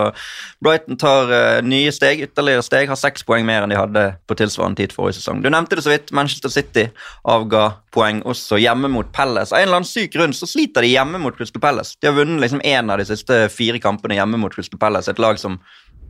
Brighton 0.63 0.99
tar 0.99 1.31
eh, 1.31 1.59
nye 1.63 1.93
steg, 1.95 2.23
ytterligere 2.27 2.65
steg. 2.65 2.91
Har 2.91 2.99
seks 2.99 3.23
poeng 3.27 3.47
mer 3.47 3.63
enn 3.63 3.71
de 3.71 3.79
hadde 3.79 4.03
på 4.27 4.35
tilsvarende 4.39 4.83
tid 4.83 4.95
forrige 4.95 5.21
sesong. 5.21 5.39
Du 5.43 5.47
nevnte 5.47 5.79
det 5.79 5.85
så 5.85 5.93
vidt. 5.93 6.11
Manchester 6.15 6.51
City 6.51 6.89
avga 7.23 7.69
poeng 7.95 8.19
også 8.27 8.59
hjemme 8.59 8.91
mot 8.91 9.07
Palace. 9.15 9.55
Av 9.55 9.61
en 9.61 9.69
eller 9.69 9.81
annen 9.81 9.89
syk 9.89 10.11
grunn 10.17 10.35
så 10.35 10.49
sliter 10.49 10.83
de 10.83 10.91
hjemme 10.91 11.21
mot 11.23 11.37
Crystal 11.37 11.63
Palace. 11.63 11.95
De 12.01 12.11
har 12.11 12.17
vunnet 12.19 12.43
liksom 12.43 12.63
én 12.67 12.91
av 12.91 12.99
de 12.99 13.07
siste 13.07 13.45
fire 13.53 13.79
kampene 13.83 14.19
hjemme 14.19 14.39
mot 14.43 14.51
Crystal 14.51 14.79
Palace, 14.81 15.11
et 15.11 15.23
lag 15.23 15.39
som 15.39 15.59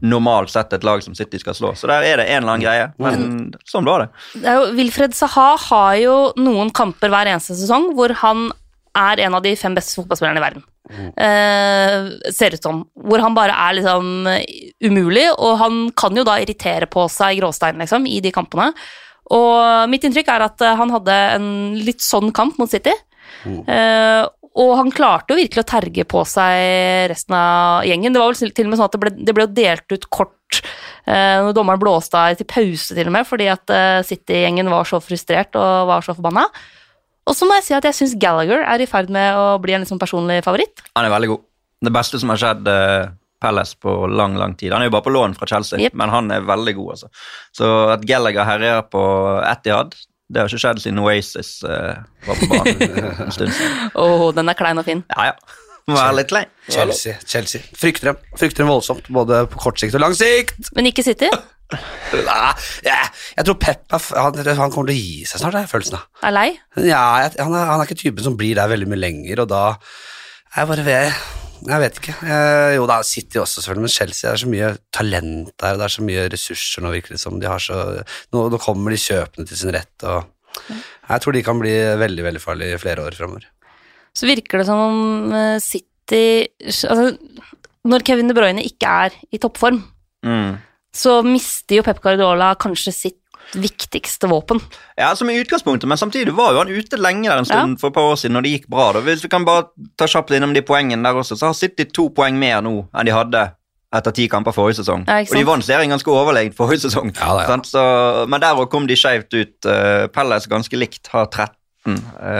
normalt 0.01 0.51
sett 0.53 0.73
et 0.73 0.85
lag 0.87 1.03
som 1.05 1.15
City 1.17 1.39
skal 1.41 1.55
slå. 1.57 1.73
Så 1.77 1.89
der 1.89 2.05
er 2.07 2.21
det 2.21 2.27
en 2.29 2.41
eller 2.43 2.55
annen 2.55 2.65
greie. 2.65 2.89
Men 3.01 3.51
sånn 3.69 3.87
var 3.87 4.05
det. 4.05 4.09
det 4.41 4.49
er 4.49 4.59
jo, 4.59 4.73
Wilfred 4.79 5.15
Saha 5.17 5.53
har 5.69 5.95
jo 6.01 6.17
noen 6.41 6.73
kamper 6.75 7.13
hver 7.13 7.31
eneste 7.31 7.57
sesong 7.59 7.91
hvor 7.97 8.13
han 8.23 8.49
er 8.97 9.21
en 9.27 9.37
av 9.37 9.45
de 9.45 9.53
fem 9.55 9.75
beste 9.77 9.95
fotballspillerne 9.99 10.41
i 10.41 10.43
verden. 10.43 10.65
Eh, 10.91 12.31
ser 12.33 12.57
ut 12.57 12.63
som. 12.63 12.81
Hvor 12.97 13.23
han 13.23 13.37
bare 13.37 13.55
er 13.55 13.77
liksom 13.77 14.27
umulig, 14.83 15.29
og 15.37 15.55
han 15.61 15.85
kan 15.95 16.17
jo 16.17 16.25
da 16.27 16.39
irritere 16.41 16.89
på 16.91 17.05
seg 17.11 17.39
gråstein 17.39 17.79
liksom, 17.79 18.09
i 18.09 18.19
de 18.23 18.33
kampene. 18.35 18.71
Og 19.31 19.87
mitt 19.91 20.03
inntrykk 20.03 20.33
er 20.33 20.47
at 20.49 20.65
eh, 20.65 20.75
han 20.77 20.91
hadde 20.91 21.17
en 21.37 21.47
litt 21.79 22.03
sånn 22.03 22.33
kamp 22.35 22.59
mot 22.59 22.71
City. 22.71 22.93
Eh, 23.45 24.23
og 24.59 24.71
han 24.75 24.91
klarte 24.91 25.31
jo 25.31 25.39
virkelig 25.39 25.63
å 25.63 25.69
terge 25.69 26.05
på 26.11 26.23
seg 26.27 27.07
resten 27.11 27.35
av 27.37 27.85
gjengen. 27.87 28.11
Det 28.11 28.19
var 28.19 28.33
vel 28.33 28.51
til 28.51 28.67
og 28.67 28.73
med 28.73 28.79
sånn 28.81 28.89
at 28.89 28.97
det 28.97 29.01
ble, 29.03 29.13
det 29.29 29.35
ble 29.37 29.47
delt 29.55 29.95
ut 29.95 30.07
kort 30.11 30.59
eh, 31.05 31.39
når 31.39 31.55
dommeren 31.55 31.79
blåste 31.79 32.19
av 32.19 32.35
til 32.35 32.49
pause, 32.51 32.91
til 32.97 33.07
og 33.07 33.15
med, 33.15 33.27
fordi 33.29 33.47
at 33.53 33.71
eh, 33.71 34.01
City-gjengen 34.07 34.71
var 34.73 34.89
så 34.89 34.99
frustrert 35.03 35.55
og 35.59 35.87
var 35.91 36.03
så 36.03 36.17
forbanna. 36.17 36.49
Og 37.29 37.37
så 37.37 37.47
må 37.47 37.55
jeg 37.59 37.69
si 37.69 37.77
at 37.77 37.87
jeg 37.87 37.95
syns 37.95 38.17
Gallagher 38.19 38.65
er 38.65 38.83
i 38.83 38.89
ferd 38.89 39.11
med 39.13 39.39
å 39.39 39.55
bli 39.63 39.77
en 39.77 39.87
sånn 39.87 40.01
personlig 40.01 40.41
favoritt. 40.43 40.83
Han 40.97 41.07
er 41.07 41.13
veldig 41.13 41.31
god. 41.31 41.47
Det 41.81 41.95
beste 41.95 42.19
som 42.21 42.33
har 42.33 42.41
skjedd 42.41 42.67
eh, 42.67 43.11
Palace 43.41 43.79
på 43.81 43.93
lang 44.11 44.35
lang 44.37 44.53
tid. 44.59 44.73
Han 44.75 44.83
er 44.83 44.91
jo 44.91 44.95
bare 44.97 45.07
på 45.07 45.15
lån 45.15 45.39
fra 45.39 45.47
Chelsea, 45.49 45.79
yep. 45.81 45.95
men 45.97 46.11
han 46.13 46.27
er 46.33 46.43
veldig 46.45 46.75
god. 46.77 46.91
altså. 46.97 47.09
Så 47.57 47.69
at 47.95 48.03
Gallagher 48.09 48.45
herjer 48.45 48.83
på 48.91 49.03
Etihad, 49.47 49.95
det 50.31 50.41
har 50.41 50.51
ikke 50.51 50.63
skjedd 50.63 50.83
siden 50.83 51.01
Oasis 51.03 51.49
uh, 51.67 51.99
var 52.27 52.39
på 52.39 52.47
banen 52.51 52.83
en 53.27 53.33
stund 53.35 53.51
siden. 53.57 53.91
Åh, 54.03 54.27
den 54.37 54.51
er 54.51 54.57
klein 54.59 54.79
og 54.81 54.87
fin. 54.87 55.03
Ja, 55.11 55.31
ja. 55.31 55.59
Må 55.89 55.97
være 55.97 56.17
litt 56.21 56.31
lei. 56.31 56.43
Chelsea. 56.69 57.17
Chelsea. 57.27 57.63
Frykter 57.77 58.11
dem. 58.11 58.21
Frykter 58.37 58.63
dem 58.63 58.69
voldsomt, 58.69 59.09
både 59.11 59.43
på 59.51 59.59
kort 59.63 59.81
sikt 59.81 59.97
og 59.97 60.05
lang 60.05 60.15
sikt. 60.15 60.71
Men 60.77 60.87
ikke 60.91 61.03
City. 61.03 61.27
Nei, 62.29 62.53
jeg, 62.85 63.11
jeg 63.37 63.47
tror 63.47 63.57
Pep 63.63 63.95
er, 63.95 64.07
han, 64.19 64.39
han 64.59 64.73
kommer 64.73 64.91
til 64.91 64.95
å 64.95 65.01
gi 65.01 65.27
seg 65.27 65.41
snart, 65.41 65.57
er 65.59 65.69
følelsen 65.71 65.99
av. 65.99 66.07
Er 66.27 66.35
lei. 66.35 66.47
Ja, 66.77 67.03
jeg, 67.23 67.35
han, 67.39 67.55
er, 67.55 67.69
han 67.71 67.83
er 67.83 67.87
ikke 67.87 68.01
typen 68.03 68.27
som 68.27 68.39
blir 68.39 68.59
der 68.59 68.71
veldig 68.71 68.89
mye 68.91 68.99
lenger, 68.99 69.45
og 69.45 69.51
da 69.51 69.63
er 69.71 70.61
Jeg 70.61 70.67
bare 70.67 70.83
vet 70.83 71.40
Jeg 71.67 71.81
vet 71.83 71.97
ikke. 71.99 72.13
Eh, 72.25 72.71
jo 72.77 72.85
da, 72.89 72.99
City 73.05 73.37
også, 73.41 73.61
selvfølgelig, 73.61 73.85
men 73.85 73.93
Chelsea 73.93 74.25
det 74.29 74.33
er 74.33 74.41
så 74.41 74.49
mye 74.49 74.69
talent 74.97 75.51
der, 75.61 75.75
og 75.75 75.81
det 75.81 75.85
er 75.87 75.93
så 75.93 76.05
mye 76.07 76.23
ressurser 76.33 76.81
nå, 76.85 76.93
virker 76.95 77.13
det 77.15 77.21
som. 77.21 77.37
De 77.41 77.49
har 77.49 77.61
så 77.61 77.77
Nå, 78.33 78.47
nå 78.49 78.59
kommer 78.61 78.93
de 78.95 78.97
kjøpende 79.01 79.47
til 79.49 79.59
sin 79.59 79.73
rett, 79.75 80.07
og 80.09 80.25
jeg 81.11 81.21
tror 81.23 81.35
de 81.37 81.43
kan 81.45 81.59
bli 81.61 81.73
veldig, 82.01 82.23
veldig 82.25 82.41
farlige 82.43 82.75
i 82.75 82.81
flere 82.81 83.05
år 83.05 83.15
fremover. 83.15 83.45
Så 84.17 84.27
virker 84.27 84.59
det 84.59 84.67
som 84.67 84.81
om 84.89 85.33
eh, 85.37 85.59
City 85.63 86.49
Altså, 86.65 87.13
når 87.87 88.03
Kevin 88.03 88.27
De 88.27 88.35
Bruyne 88.35 88.63
ikke 88.67 88.89
er 89.05 89.13
i 89.31 89.39
toppform, 89.41 89.83
Mm. 90.21 90.57
så 90.93 91.23
mister 91.25 91.79
jo 91.79 91.83
Pep 91.87 91.97
Guardiola 92.03 92.51
kanskje 92.59 92.91
sitt 92.93 93.20
viktigste 93.53 94.27
våpen. 94.31 94.59
Ja, 94.99 95.15
som 95.15 95.29
i 95.29 95.37
utgangspunktet, 95.39 95.89
men 95.89 95.97
samtidig 95.97 96.33
var 96.37 96.53
jo 96.53 96.61
han 96.63 96.71
ute 96.71 96.99
lenge 96.99 97.29
der 97.29 97.41
en 97.41 97.47
stund 97.47 97.79
for 97.81 97.91
et 97.91 97.97
par 97.97 98.11
år 98.13 98.19
siden 98.19 98.37
når 98.37 98.45
det 98.47 98.53
gikk 98.55 98.67
bra. 98.71 98.91
da. 98.95 99.01
Hvis 99.05 99.25
vi 99.25 99.31
kan 99.31 99.47
bare 99.47 99.69
ta 99.99 100.07
kjapt 100.07 100.31
innom 100.37 100.53
de 100.55 100.63
poengene 100.65 101.03
der 101.03 101.19
også, 101.23 101.39
så 101.39 101.51
har 101.51 101.57
City 101.57 101.87
to 101.89 102.09
poeng 102.15 102.39
mer 102.39 102.61
nå 102.65 102.77
enn 102.91 103.09
de 103.09 103.15
hadde 103.15 103.47
etter 103.91 104.13
ti 104.15 104.27
kamper 104.31 104.55
forrige 104.55 104.79
sesong. 104.79 105.03
Ja, 105.07 105.19
og 105.25 105.35
de 105.35 105.47
vant 105.47 105.65
serien 105.67 105.91
ganske 105.91 106.11
overlegent 106.13 106.55
forrige 106.55 106.85
sesong. 106.85 107.11
Ja, 107.17 107.33
da, 107.35 107.41
ja. 107.43 107.47
sant? 107.51 107.67
Så, 107.67 107.81
men 108.31 108.43
der 108.43 108.59
òg 108.59 108.69
kom 108.71 108.87
de 108.87 108.95
skjevt 108.99 109.35
ut. 109.35 109.57
Uh, 109.67 110.07
Pelles 110.15 110.47
ganske 110.51 110.79
likt 110.79 111.11
har 111.11 111.27
13. 111.27 111.57
uh, 111.91 111.97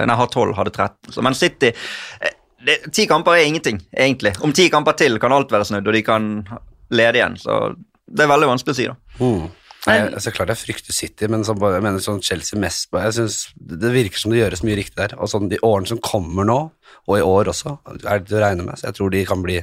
nei, 0.08 0.16
har 0.16 0.30
12, 0.32 0.54
hadde 0.56 0.72
13. 0.78 1.12
Så, 1.12 1.26
men 1.26 1.36
City 1.36 1.74
uh, 1.76 2.32
det, 2.66 2.78
Ti 2.94 3.08
kamper 3.10 3.36
er 3.36 3.50
ingenting, 3.50 3.82
egentlig. 3.92 4.36
Om 4.40 4.54
ti 4.56 4.70
kamper 4.72 4.96
til 4.98 5.18
kan 5.20 5.34
alt 5.36 5.52
være 5.52 5.68
snudd, 5.68 5.88
og 5.88 5.98
de 5.98 6.04
kan 6.06 6.30
lede 6.94 7.20
igjen. 7.20 7.36
Så 7.42 7.58
det 8.08 8.26
er 8.26 8.32
veldig 8.32 8.52
vanskelig 8.54 8.76
å 8.76 8.78
si, 8.78 8.88
da. 8.88 8.96
Mm. 9.20 9.50
Nei, 9.88 9.98
altså, 10.12 10.30
klart 10.30 10.52
jeg 10.54 10.60
frykter 10.62 10.94
City, 10.94 11.26
men 11.32 11.42
så 11.46 11.56
jeg 11.58 11.82
mener 11.82 12.02
sånn 12.04 12.22
Chelsea 12.22 12.60
mest 12.62 12.92
jeg 12.94 13.16
synes 13.16 13.38
Det 13.58 13.90
virker 13.90 14.22
som 14.22 14.30
det 14.30 14.38
gjøres 14.38 14.62
mye 14.68 14.78
riktig 14.78 15.00
der. 15.00 15.16
Og 15.18 15.32
sånn 15.32 15.50
de 15.50 15.58
årene 15.66 15.90
som 15.90 16.02
kommer 16.06 16.46
nå, 16.46 16.60
og 17.10 17.16
i 17.18 17.24
år 17.26 17.50
også, 17.50 17.80
er 18.04 18.22
det 18.22 18.30
til 18.30 18.38
å 18.38 18.44
regne 18.44 18.68
med. 18.68 18.78
Så 18.78 18.92
jeg 18.92 19.00
tror 19.00 19.14
de 19.14 19.24
kan 19.26 19.42
bli 19.42 19.58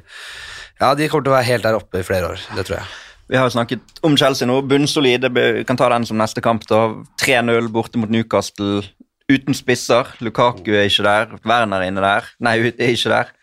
Ja, 0.81 0.94
de 0.98 1.07
kommer 1.11 1.28
til 1.28 1.35
å 1.35 1.37
være 1.37 1.50
helt 1.52 1.68
der 1.68 1.78
oppe 1.78 2.02
i 2.02 2.07
flere 2.07 2.33
år. 2.35 2.42
Det 2.57 2.66
tror 2.66 2.81
jeg. 2.81 2.90
Vi 3.28 3.37
har 3.37 3.44
jo 3.44 3.52
snakket 3.52 4.02
om 4.07 4.16
Chelsea 4.16 4.48
nå. 4.48 4.62
Bunnsolide. 4.66 5.31
Vi 5.31 5.64
kan 5.68 5.76
ta 5.78 5.90
den 5.92 6.07
som 6.09 6.18
neste 6.18 6.42
kamp. 6.42 6.64
da. 6.66 6.87
3-0 7.20 7.68
borte 7.70 8.00
mot 8.00 8.11
Newcastle. 8.11 8.83
Uten 9.28 9.54
spisser. 9.54 10.14
Lukaku 10.24 10.72
er 10.72 10.88
ikke 10.88 11.04
der. 11.04 11.35
Werner 11.44 11.83
er 11.85 11.92
inne 11.92 12.00
der. 12.04 12.31
Nei, 12.40 12.57
er 12.72 12.94
ikke 12.94 13.12
der. 13.12 13.35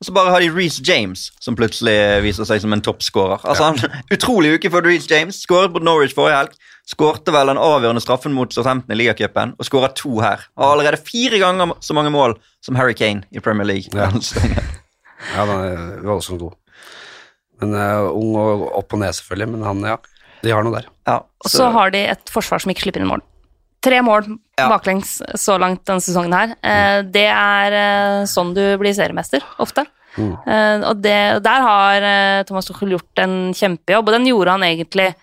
Og 0.00 0.08
så 0.08 0.14
bare 0.16 0.32
har 0.32 0.40
de 0.40 0.48
Reece 0.48 0.80
James, 0.86 1.26
som 1.44 1.56
plutselig 1.58 1.94
viser 2.24 2.46
seg 2.48 2.62
som 2.62 2.72
en 2.72 2.80
toppskårer. 2.80 3.42
Altså, 3.44 3.68
han, 3.68 3.96
Utrolig 4.16 4.54
uke 4.56 4.70
for 4.72 4.86
Reece 4.86 5.10
James. 5.12 5.42
Skåret 5.44 5.74
mot 5.74 5.84
Norwich 5.84 6.14
forrige 6.16 6.38
helg. 6.38 6.54
Skårte 6.88 7.34
vel 7.34 7.52
den 7.52 7.60
avgjørende 7.60 8.02
straffen 8.02 8.32
mot 8.34 8.50
Southampton 8.54 8.96
i 8.96 8.98
ligacupen, 8.98 9.52
og 9.60 9.68
skåra 9.68 9.92
to 9.94 10.16
her. 10.24 10.46
Har 10.58 10.72
allerede 10.72 10.98
fire 11.04 11.38
ganger 11.38 11.76
så 11.84 11.94
mange 11.94 12.10
mål 12.10 12.38
som 12.64 12.78
Harry 12.80 12.96
Kane 12.96 13.28
i 13.30 13.44
Premier 13.44 13.68
League. 13.68 13.92
Ja. 13.94 14.08
Ja, 15.34 15.44
han 15.44 15.50
er 15.52 16.00
voldsomt 16.00 16.40
god. 16.40 16.54
Men 17.60 17.74
uh, 17.76 18.08
ung 18.16 18.32
og 18.40 18.62
opp 18.78 18.94
og 18.96 19.02
ned, 19.02 19.12
selvfølgelig. 19.18 19.50
Men 19.52 19.66
han, 19.68 19.82
ja. 19.84 19.98
De 20.40 20.52
har 20.54 20.64
noe 20.64 20.78
der. 20.78 20.86
Ja, 21.04 21.18
Og 21.44 21.52
så 21.52 21.68
har 21.74 21.92
de 21.92 22.00
et 22.14 22.32
forsvar 22.32 22.62
som 22.62 22.72
ikke 22.72 22.86
slipper 22.86 23.04
inn 23.04 23.10
mål. 23.10 23.20
Tre 23.80 24.02
mål 24.04 24.26
Ja. 24.60 24.66
baklengs 24.68 25.22
så 25.40 25.54
langt 25.58 25.86
denne 25.88 26.02
sesongen 26.04 26.34
her. 26.36 26.50
Eh, 26.62 27.02
det 27.08 27.26
er 27.32 27.72
eh, 27.72 28.24
sånn 28.28 28.52
du 28.54 28.76
blir 28.76 28.92
seriemester, 28.92 29.40
ofte. 29.58 29.86
Mm. 30.18 30.34
Eh, 30.44 30.84
og 30.90 31.00
det, 31.00 31.16
der 31.46 31.64
har 31.64 32.02
eh, 32.02 32.42
Thomas 32.44 32.66
Tuchel 32.68 32.90
gjort 32.98 33.22
en 33.24 33.54
kjempejobb, 33.56 34.08
og 34.10 34.16
den 34.18 34.26
gjorde 34.28 34.50
han 34.58 34.66
egentlig 34.68 35.14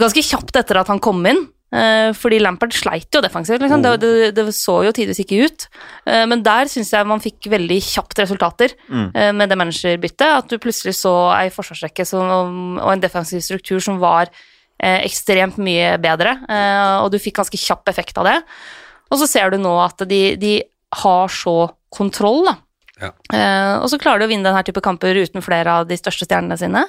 ganske 0.00 0.22
kjapt 0.24 0.56
etter 0.56 0.80
at 0.82 0.90
han 0.90 0.98
kom 1.02 1.22
inn. 1.30 1.44
Eh, 1.70 2.10
fordi 2.18 2.40
Lampard 2.42 2.72
sleit 2.74 3.06
jo 3.14 3.20
defensivt, 3.22 3.62
liksom. 3.62 3.84
det, 3.84 3.92
det, 4.02 4.34
det 4.34 4.44
så 4.56 4.80
jo 4.82 4.90
tidvis 4.90 5.20
ikke 5.22 5.44
ut. 5.46 5.68
Eh, 6.10 6.24
men 6.26 6.42
der 6.42 6.66
syns 6.66 6.90
jeg 6.90 7.06
man 7.06 7.22
fikk 7.22 7.46
veldig 7.52 7.78
kjapt 7.86 8.18
resultater 8.24 8.74
Mm. 8.90 9.36
med 9.38 9.48
det 9.48 9.58
managerbyttet. 9.60 10.26
At 10.26 10.48
du 10.50 10.58
plutselig 10.58 10.96
så 10.98 11.12
ei 11.38 11.46
forsvarsrekke 11.54 12.02
som, 12.04 12.78
og 12.82 12.90
en 12.96 13.00
defensiv 13.04 13.38
struktur 13.46 13.78
som 13.78 14.00
var 14.02 14.26
ekstremt 14.80 15.58
mye 15.60 15.94
bedre, 16.02 16.36
eh, 16.48 16.96
og 17.04 17.10
du 17.12 17.18
fikk 17.20 17.40
ganske 17.40 17.60
kjapp 17.60 17.90
effekt 17.92 18.20
av 18.20 18.28
det. 18.28 18.38
Og 19.10 19.20
så 19.20 19.28
ser 19.30 19.52
du 19.52 19.60
nå 19.60 19.74
at 19.82 20.02
de, 20.08 20.22
de 20.40 20.54
har 21.02 21.32
så 21.34 21.72
kontroll, 21.92 22.44
da. 22.48 22.56
Ja. 23.00 23.10
Eh, 23.32 23.74
og 23.80 23.88
så 23.90 23.98
klarer 24.00 24.22
de 24.22 24.28
å 24.28 24.32
vinne 24.32 24.46
denne 24.46 24.64
type 24.66 24.82
kamper 24.84 25.16
uten 25.16 25.44
flere 25.44 25.80
av 25.80 25.88
de 25.88 25.98
største 25.98 26.28
stjernene 26.28 26.58
sine. 26.60 26.84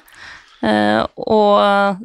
Eh, 0.62 1.02
og 1.26 2.02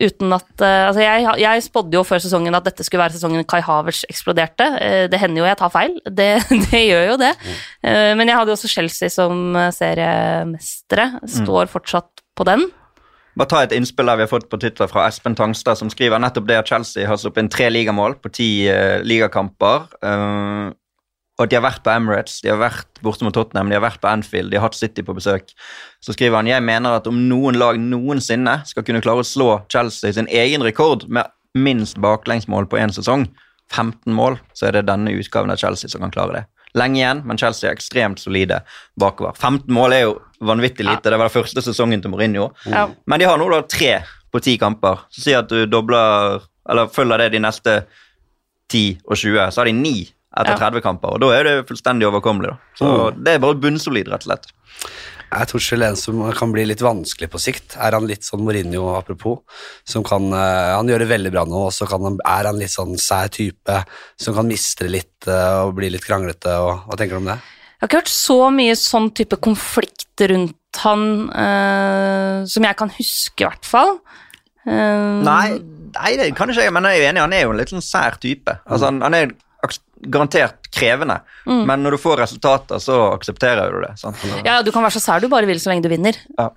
uten 0.00 0.32
at 0.32 0.64
eh, 0.64 0.86
Altså, 0.88 1.02
jeg, 1.04 1.26
jeg 1.42 1.64
spådde 1.66 1.98
jo 1.98 2.04
før 2.06 2.22
sesongen 2.24 2.56
at 2.56 2.66
dette 2.66 2.84
skulle 2.86 3.04
være 3.04 3.16
sesongen 3.16 3.46
Kai 3.48 3.60
Havertz 3.64 4.06
eksploderte. 4.08 4.68
Eh, 4.80 5.04
det 5.12 5.20
hender 5.20 5.42
jo 5.42 5.48
jeg 5.48 5.60
tar 5.60 5.72
feil, 5.74 5.96
det, 6.08 6.30
det 6.70 6.84
gjør 6.86 7.08
jo 7.12 7.18
det. 7.20 7.32
Mm. 7.82 8.18
men 8.20 8.30
jeg 8.30 8.38
hadde 8.38 8.52
jo 8.52 8.58
også 8.58 8.72
Chelsea 8.72 9.12
som 9.12 9.56
eh, 9.58 9.72
seriemestere. 9.76 11.10
Står 11.40 11.70
fortsatt 11.72 12.24
på 12.38 12.48
den. 12.48 12.70
Bare 13.38 13.48
ta 13.48 13.62
et 13.64 13.72
innspill 13.72 14.10
der 14.10 14.18
vi 14.20 14.26
har 14.26 14.30
fått 14.30 14.50
på 14.52 14.58
Twitter 14.60 14.90
fra 14.90 15.06
Espen 15.08 15.36
Tangstad, 15.38 15.78
som 15.80 15.90
skriver 15.92 16.20
nettopp 16.20 16.50
det 16.50 16.58
at 16.60 16.68
Chelsea 16.68 17.08
har 17.08 17.16
sluppet 17.20 17.46
inn 17.46 17.52
tre 17.52 17.70
ligamål 17.72 18.18
på 18.20 18.32
ti 18.36 18.48
uh, 18.68 19.00
ligakamper. 19.06 19.86
Uh, 20.04 20.74
og 21.40 21.48
de 21.48 21.56
har 21.56 21.64
vært 21.64 21.80
på 21.82 21.90
Emirates, 21.90 22.42
de 22.44 22.50
har 22.52 22.60
vært 22.60 23.00
borte 23.02 23.24
mot 23.24 23.34
Tottenham, 23.34 23.70
de 23.72 23.78
har 23.78 23.84
vært 23.84 24.02
på 24.02 24.10
Anfield, 24.10 24.52
de 24.52 24.60
har 24.60 24.68
hatt 24.68 24.76
City 24.76 25.02
på 25.06 25.16
besøk. 25.16 25.48
Så 26.04 26.12
skriver 26.12 26.38
han 26.38 26.50
jeg 26.50 26.64
mener 26.64 26.98
at 26.98 27.08
om 27.08 27.22
noen 27.30 27.56
lag 27.58 27.80
noensinne 27.80 28.58
skal 28.68 28.84
kunne 28.86 29.00
klare 29.02 29.24
å 29.24 29.26
slå 29.26 29.48
Chelsea 29.72 30.12
sin 30.12 30.28
egen 30.28 30.62
rekord 30.62 31.08
med 31.08 31.32
minst 31.56 31.98
baklengsmål 32.04 32.68
på 32.68 32.78
én 32.80 32.92
sesong, 32.92 33.26
15 33.72 34.12
mål, 34.12 34.36
så 34.52 34.68
er 34.68 34.76
det 34.76 34.88
denne 34.90 35.14
utgaven 35.16 35.52
av 35.52 35.60
Chelsea 35.60 35.90
som 35.90 36.04
kan 36.04 36.12
klare 36.12 36.36
det. 36.36 36.44
Lenge 36.78 37.00
igjen, 37.00 37.20
men 37.28 37.40
Chelsea 37.40 37.68
er 37.68 37.76
ekstremt 37.76 38.20
solide 38.20 38.62
bakover. 39.00 39.36
15 39.36 39.72
mål 39.72 39.96
er 39.96 40.06
jo 40.06 40.14
vanvittig 40.42 40.86
lite. 40.86 41.10
Det 41.10 41.18
var 41.18 41.28
den 41.30 41.36
første 41.36 41.62
sesongen 41.64 42.02
til 42.02 42.12
Mourinho. 42.12 42.50
Ja. 42.68 42.88
Men 43.06 43.22
de 43.22 43.28
har 43.30 43.38
nå 43.40 43.48
da 43.52 43.62
tre 43.62 43.94
på 44.32 44.40
ti 44.42 44.56
kamper. 44.60 45.04
Så 45.12 45.22
si 45.26 45.34
at 45.36 45.48
du 45.50 45.66
dobler, 45.70 46.42
eller 46.68 46.90
følger 46.92 47.24
det 47.24 47.32
de 47.36 47.42
neste 47.44 47.78
10 48.72 48.98
og 49.04 49.16
20, 49.16 49.50
så 49.52 49.60
har 49.62 49.70
de 49.70 49.76
ni 49.76 49.96
etter 50.32 50.54
Ja. 50.54 50.70
30 50.70 50.80
kamper. 50.84 51.14
Og 51.14 51.20
da 51.20 51.32
er 51.36 51.44
det 51.44 51.66
fullstendig 51.68 52.08
overkommelig. 52.08 52.54
da. 52.54 52.56
Så 52.78 52.92
det 53.22 53.34
er 53.34 53.42
bare 53.42 53.60
bunnsolid, 53.60 54.08
rett 54.08 54.24
og 54.24 54.30
slett. 54.30 54.46
Jeg 55.32 55.48
tror 55.48 55.60
selv 55.64 55.82
en 55.86 55.96
som 55.96 56.32
kan 56.36 56.52
bli 56.52 56.64
litt 56.68 56.80
vanskelig 56.84 57.30
på 57.32 57.40
sikt. 57.40 57.76
Er 57.80 57.92
han 57.96 58.06
litt 58.08 58.24
sånn 58.24 58.42
Mourinho, 58.44 58.96
apropos, 58.98 59.40
som 59.84 60.04
kan 60.04 60.26
eh, 60.32 60.74
Han 60.76 60.88
gjør 60.88 61.04
det 61.04 61.08
veldig 61.08 61.32
bra 61.32 61.44
nå, 61.48 61.66
og 61.68 61.72
så 61.72 61.88
kan 61.88 62.02
han, 62.04 62.18
er 62.24 62.48
han 62.50 62.58
litt 62.60 62.72
sånn 62.72 62.98
sær 63.00 63.28
type 63.32 63.78
som 64.20 64.34
kan 64.36 64.48
mistre 64.48 64.90
litt 64.92 65.28
eh, 65.28 65.62
og 65.64 65.74
bli 65.78 65.88
litt 65.94 66.04
kranglete. 66.04 66.52
Og, 66.60 66.84
hva 66.88 66.98
tenker 67.00 67.16
du 67.16 67.22
om 67.22 67.30
det? 67.32 67.38
Jeg 67.82 67.88
har 67.88 67.90
ikke 67.90 67.98
hørt 68.04 68.12
så 68.14 68.36
mye 68.54 68.74
sånn 68.78 69.08
type 69.10 69.34
konflikt 69.42 70.22
rundt 70.30 70.78
han 70.84 71.00
uh, 71.34 72.44
som 72.46 72.62
jeg 72.62 72.78
kan 72.78 72.92
huske, 72.94 73.42
i 73.42 73.48
hvert 73.48 73.66
fall. 73.66 73.96
Uh, 74.62 75.18
Nei, 75.26 75.58
nei, 75.96 76.12
det 76.20 76.28
kan 76.38 76.52
ikke 76.52 76.62
jeg, 76.62 76.74
men 76.76 76.86
jeg 76.86 77.00
er 77.00 77.02
jo 77.02 77.08
enig, 77.08 77.22
han 77.24 77.34
er 77.34 77.42
jo 77.42 77.50
en 77.50 77.58
litt 77.58 77.72
sånn 77.74 77.82
sær 77.82 78.20
type. 78.22 78.54
Altså, 78.62 78.86
han, 78.86 79.02
han 79.02 79.18
er 79.18 79.34
garantert 80.14 80.70
krevende, 80.74 81.18
men 81.46 81.82
når 81.82 81.94
du 81.94 82.00
får 82.02 82.22
resultater, 82.22 82.78
så 82.82 83.00
aksepterer 83.12 83.74
du 83.74 83.82
det. 83.84 83.92
Sant? 84.00 84.22
Ja, 84.46 84.56
du 84.62 84.72
kan 84.74 84.82
være 84.86 84.96
så 84.96 85.02
sær 85.02 85.22
du 85.22 85.28
bare 85.30 85.46
vil 85.50 85.60
så 85.62 85.70
lenge 85.70 85.84
du 85.84 85.90
vinner. 85.92 86.16
Ja. 86.38 86.48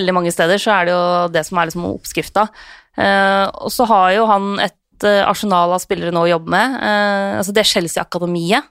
Veldig 0.00 0.16
mange 0.16 0.32
steder 0.32 0.60
så 0.60 0.74
er 0.74 0.88
det 0.88 0.96
jo 0.96 1.04
det 1.36 1.44
som 1.48 1.60
er 1.60 1.70
liksom 1.70 1.86
oppskrifta. 1.92 2.48
Uh, 2.96 3.52
og 3.52 3.72
så 3.72 3.84
har 3.92 4.16
jo 4.16 4.26
han 4.32 4.52
et 4.64 4.76
arsenal 5.28 5.76
av 5.76 5.80
spillere 5.80 6.12
nå 6.12 6.26
å 6.26 6.28
jobbe 6.28 6.52
med. 6.52 6.74
Altså 7.40 7.54
det 7.56 7.68
Chelsea-akademiet, 7.70 8.66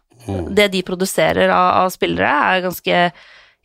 det 0.56 0.70
de 0.74 0.86
produserer 0.86 1.52
av, 1.52 1.86
av 1.86 1.92
spillere, 1.94 2.30
er 2.30 2.66
ganske 2.68 3.04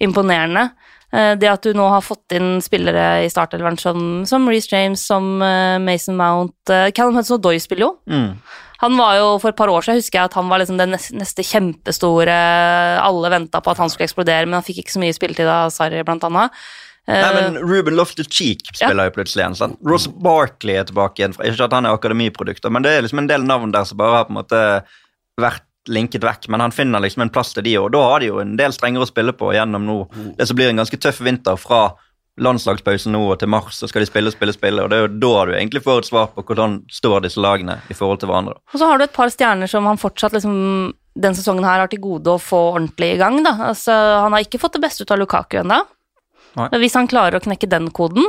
imponerende. 0.05 0.69
Eh, 1.15 1.33
det 1.39 1.51
at 1.51 1.63
du 1.63 1.77
nå 1.77 1.87
har 1.93 2.05
fått 2.05 2.35
inn 2.35 2.59
spillere 2.65 3.25
i 3.25 3.31
startelveren 3.31 3.79
som, 3.79 3.99
som 4.29 4.49
Reece 4.51 4.73
James, 4.73 5.05
som 5.07 5.37
eh, 5.45 5.79
Mason 5.83 6.17
Mount 6.19 6.73
uh, 6.73 6.91
Callum 6.95 7.19
Hudson-Odoi 7.21 7.61
spiller 7.63 7.87
jo. 7.87 7.93
Mm. 8.11 8.33
Han 8.83 8.97
var 8.99 9.17
jo 9.17 9.29
For 9.41 9.53
et 9.53 9.59
par 9.59 9.71
år 9.71 9.85
siden 9.87 10.01
husker 10.01 10.19
jeg 10.19 10.29
at 10.29 10.35
han 10.37 10.49
var 10.51 10.61
liksom 10.61 10.81
den 10.81 10.93
neste, 10.93 11.45
kjempestore 11.47 12.35
Alle 13.01 13.31
venta 13.33 13.63
på 13.63 13.71
at 13.71 13.79
han 13.81 13.93
skulle 13.93 14.09
eksplodere, 14.09 14.49
men 14.49 14.59
han 14.59 14.67
fikk 14.67 14.83
ikke 14.83 14.97
så 14.97 15.05
mye 15.05 15.15
spilletid 15.17 15.49
av 15.49 15.71
Sarri, 15.73 16.03
blant 16.05 16.27
annet. 16.27 16.65
Eh, 17.07 17.21
Nei, 17.21 17.31
men 17.37 17.61
Ruben 17.63 17.97
Loftus-Cheek 17.99 18.75
spiller 18.75 19.11
jo 19.11 19.15
plutselig 19.19 19.45
igjen. 19.45 19.57
sant? 19.61 19.79
Ross 19.87 20.09
Barkley 20.09 20.81
er 20.81 20.89
tilbake 20.89 21.23
igjen. 21.23 21.37
Ikke 21.37 21.69
at 21.69 21.77
han 21.77 21.87
er 21.87 21.97
akademiprodukter, 21.97 22.73
men 22.73 22.85
det 22.85 22.97
er 22.97 23.07
liksom 23.07 23.23
en 23.23 23.31
del 23.31 23.47
navn 23.47 23.75
der 23.75 23.87
som 23.89 24.01
bare 24.01 24.19
har 24.19 24.29
på 24.29 24.35
en 24.35 24.41
måte 24.41 24.61
vært 25.41 25.64
linket 25.89 26.25
vekk, 26.25 26.49
men 26.49 26.63
han 26.65 26.73
finner 26.73 27.03
liksom 27.05 27.27
en 27.27 27.33
plass 27.33 27.53
til 27.55 27.65
de, 27.67 27.77
og 27.79 27.91
da 27.93 28.01
har 28.09 28.23
de 28.23 28.31
jo 28.31 28.41
en 28.41 28.57
del 28.57 28.73
strengere 28.73 29.05
å 29.05 29.11
spille 29.11 29.35
på 29.37 29.53
gjennom 29.53 29.85
nå. 29.87 29.99
Det 30.39 30.47
som 30.49 30.57
blir 30.57 30.73
en 30.73 30.81
ganske 30.81 31.01
tøff 31.01 31.21
vinter 31.25 31.59
fra 31.61 31.87
landslagspausen 32.41 33.15
nå 33.15 33.21
og 33.29 33.39
til 33.39 33.51
mars, 33.53 33.77
så 33.79 33.89
skal 33.91 34.03
de 34.03 34.09
spille, 34.09 34.33
spille, 34.35 34.55
spille, 34.57 34.83
og 34.83 34.91
det 34.91 34.97
er 34.97 35.05
jo 35.05 35.13
da 35.23 35.45
du 35.47 35.53
egentlig 35.55 35.85
får 35.85 36.03
et 36.03 36.09
svar 36.11 36.33
på 36.35 36.43
hvordan 36.49 36.81
står 36.91 37.27
disse 37.27 37.43
lagene 37.43 37.79
i 37.93 37.95
forhold 37.95 38.23
til 38.23 38.31
hverandre. 38.33 38.57
Og 38.73 38.81
så 38.81 38.89
har 38.91 38.99
du 38.99 39.07
et 39.07 39.15
par 39.15 39.31
stjerner 39.31 39.71
som 39.71 39.87
han 39.87 40.01
fortsatt 40.01 40.35
liksom 40.35 40.57
den 41.15 41.37
sesongen 41.39 41.67
her 41.67 41.85
har 41.85 41.91
til 41.93 42.03
gode 42.03 42.33
å 42.33 42.43
få 42.43 42.61
ordentlig 42.73 43.13
i 43.15 43.21
gang. 43.21 43.39
Da. 43.47 43.55
Altså, 43.71 43.95
han 44.25 44.35
har 44.35 44.43
ikke 44.43 44.59
fått 44.63 44.79
det 44.79 44.83
beste 44.83 45.07
ut 45.07 45.13
av 45.15 45.21
Lukaku 45.21 45.61
ennå. 45.61 45.85
Men 46.59 46.81
Hvis 46.83 46.97
han 46.99 47.11
klarer 47.11 47.39
å 47.39 47.45
knekke 47.45 47.71
den 47.71 47.87
koden, 47.95 48.27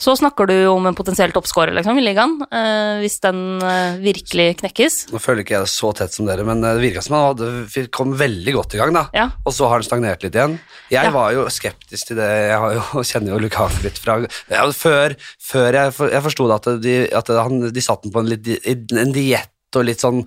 så 0.00 0.16
snakker 0.18 0.48
du 0.50 0.54
om 0.72 0.86
en 0.88 0.96
potensiell 0.96 1.32
toppskårer 1.34 1.74
liksom, 1.76 1.98
i 2.00 2.04
ligaen. 2.04 2.36
Eh, 2.48 3.00
hvis 3.02 3.20
den 3.22 3.62
eh, 3.62 4.00
virkelig 4.02 4.48
knekkes. 4.62 4.98
Nå 5.14 5.20
føler 5.22 5.44
ikke 5.44 5.56
jeg 5.56 5.66
det 5.68 5.72
så 5.74 5.92
tett 5.96 6.14
som 6.16 6.26
dere, 6.28 6.44
men 6.46 6.64
det 6.64 6.74
virka 6.82 7.04
som 7.04 7.16
han 7.16 7.26
hadde, 7.30 7.86
kom 7.94 8.16
veldig 8.18 8.56
godt 8.58 8.74
i 8.74 8.82
gang. 8.82 8.92
da. 8.96 9.06
Ja. 9.14 9.28
Og 9.46 9.54
så 9.54 9.68
har 9.70 9.78
han 9.78 9.86
stagnert 9.86 10.26
litt 10.26 10.34
igjen. 10.34 10.58
Jeg 10.90 11.04
Ja. 11.08 11.14
var 11.14 11.32
jo 11.32 11.46
skeptisk 11.52 12.10
til 12.10 12.16
det. 12.20 12.28
Jeg 12.50 12.58
har 12.58 12.74
jo, 12.74 13.02
kjenner 13.10 13.34
jo 13.34 13.42
Lukaku 13.46 13.82
litt 13.86 13.98
fra 14.02 14.18
ja, 14.24 14.66
Før, 14.74 15.14
før 15.40 15.72
jeg, 15.72 15.94
for, 15.94 16.10
jeg 16.10 16.26
forsto 16.26 16.50
at, 16.54 16.70
de, 16.82 16.94
at 17.14 17.28
han, 17.28 17.68
de 17.72 17.84
satte 17.84 18.08
den 18.08 18.14
på 18.14 18.24
en, 18.24 18.32
litt, 18.34 18.48
en 18.92 19.12
diett 19.14 19.50
og 19.74 19.84
litt 19.88 19.98
sånn 20.04 20.20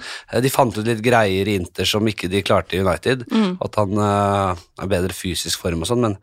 De 0.43 0.49
fant 0.51 0.75
ut 0.75 0.83
litt 0.83 0.99
greier 1.05 1.47
i 1.47 1.55
Inter 1.55 1.87
som 1.87 2.03
ikke 2.07 2.27
de 2.31 2.41
klarte 2.43 2.75
i 2.75 2.81
United. 2.83 3.23
Mm. 3.31 3.57
At 3.63 3.77
han 3.79 3.93
uh, 3.95 4.59
er 4.83 4.89
bedre 4.91 5.15
fysisk 5.15 5.61
form 5.63 5.85
og 5.85 5.87
sånn, 5.87 6.03
men 6.03 6.17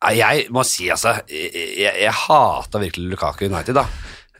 Jeg 0.00 0.46
må 0.48 0.64
si, 0.64 0.86
altså 0.88 1.18
Jeg, 1.28 1.50
jeg, 1.76 1.92
jeg 2.06 2.16
hata 2.22 2.80
virkelig 2.80 3.12
Lukaku 3.12 3.44
United, 3.50 3.76
da. 3.76 3.84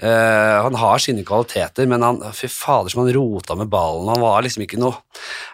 Uh, 0.00 0.64
han 0.64 0.76
har 0.80 1.00
sine 1.02 1.20
kvaliteter, 1.28 1.84
men 1.84 2.00
han, 2.00 2.22
fy 2.32 2.48
fader 2.48 2.88
som 2.88 3.02
han 3.02 3.10
rota 3.12 3.52
med 3.58 3.68
ballen. 3.68 4.08
Han 4.08 4.22
var 4.22 4.40
liksom 4.46 4.64
ikke 4.64 4.80
noe 4.80 4.96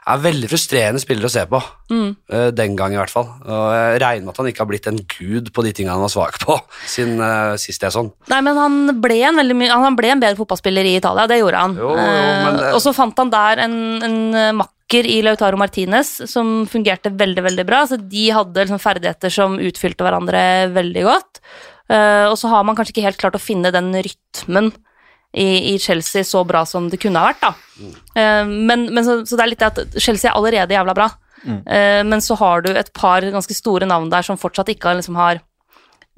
er 0.07 0.21
veldig 0.23 0.47
frustrerende 0.47 1.03
spiller 1.03 1.27
å 1.27 1.33
se 1.33 1.43
på. 1.51 1.59
Eh, 1.91 2.49
den 2.55 2.77
gang, 2.79 2.93
i 2.95 2.99
hvert 3.01 3.11
fall. 3.11 3.27
Og 3.43 3.65
jeg 3.75 3.99
regner 4.03 4.23
med 4.23 4.31
at 4.31 4.39
han 4.39 4.51
ikke 4.53 4.63
har 4.63 4.69
blitt 4.71 4.87
en 4.87 5.01
gud 5.03 5.51
på 5.51 5.65
de 5.67 5.73
tingene 5.75 5.97
han 5.97 6.05
var 6.05 6.13
svak 6.13 6.39
på, 6.45 6.61
siden 6.95 7.19
uh, 7.19 7.59
sist 7.59 7.83
jeg 7.83 7.95
sånn. 7.95 8.13
Nei, 8.31 8.39
men 8.47 8.61
han 8.61 8.79
ble 9.03 9.19
en, 9.27 9.41
veldig 9.43 9.71
han 9.73 9.99
ble 9.99 10.15
en 10.15 10.23
bedre 10.23 10.39
fotballspiller 10.39 10.87
i 10.87 10.95
Italia, 11.01 11.27
det 11.27 11.41
gjorde 11.41 11.65
han. 11.65 11.77
Jo, 11.83 11.91
jo, 11.99 12.07
men 12.47 12.63
og 12.71 12.79
så 12.85 12.95
fant 12.95 13.19
han 13.19 13.35
der 13.35 13.67
en, 13.67 13.77
en 14.07 14.63
eh, 14.95 15.09
i 15.17 15.21
Lautaro 15.25 15.59
Martinez 15.61 16.13
som 16.31 16.67
fungerte 16.71 17.11
veldig, 17.11 17.43
veldig 17.49 17.67
bra. 17.69 17.85
Så 17.87 17.99
de 18.01 18.29
hadde 18.35 18.65
liksom 18.65 18.83
ferdigheter 18.83 19.33
som 19.33 19.59
utfylte 19.59 20.07
hverandre 20.07 20.41
veldig 20.75 21.07
godt. 21.07 21.43
Uh, 21.87 22.27
og 22.27 22.35
så 22.35 22.51
har 22.51 22.65
man 22.67 22.75
kanskje 22.75 22.97
ikke 22.97 23.05
helt 23.05 23.19
klart 23.21 23.37
å 23.39 23.43
finne 23.43 23.71
den 23.71 23.93
rytmen 23.95 24.73
i, 25.31 25.47
i 25.71 25.77
Chelsea 25.79 26.27
så 26.27 26.41
bra 26.43 26.65
som 26.67 26.89
det 26.91 26.99
kunne 26.99 27.23
ha 27.23 27.29
vært, 27.29 27.45
da. 27.45 27.53
Uh, 28.19 28.43
men, 28.43 28.89
men 28.91 29.07
så, 29.07 29.21
så 29.23 29.39
det 29.39 29.45
er 29.45 29.53
litt 29.53 29.63
det 29.63 29.69
at 29.71 30.01
Chelsea 30.03 30.33
er 30.33 30.35
allerede 30.35 30.75
jævla 30.75 30.97
bra. 30.99 31.07
Eh, 31.47 32.05
men 32.05 32.23
så 32.23 32.35
har 32.35 32.65
du 32.65 32.73
et 32.75 32.93
par 32.97 33.23
ganske 33.23 33.55
store 33.55 33.87
navn 33.89 34.11
der 34.11 34.27
som 34.27 34.39
fortsatt 34.41 34.73
ikke 34.73 34.91
har, 34.91 34.99
liksom, 35.01 35.19
har 35.19 35.43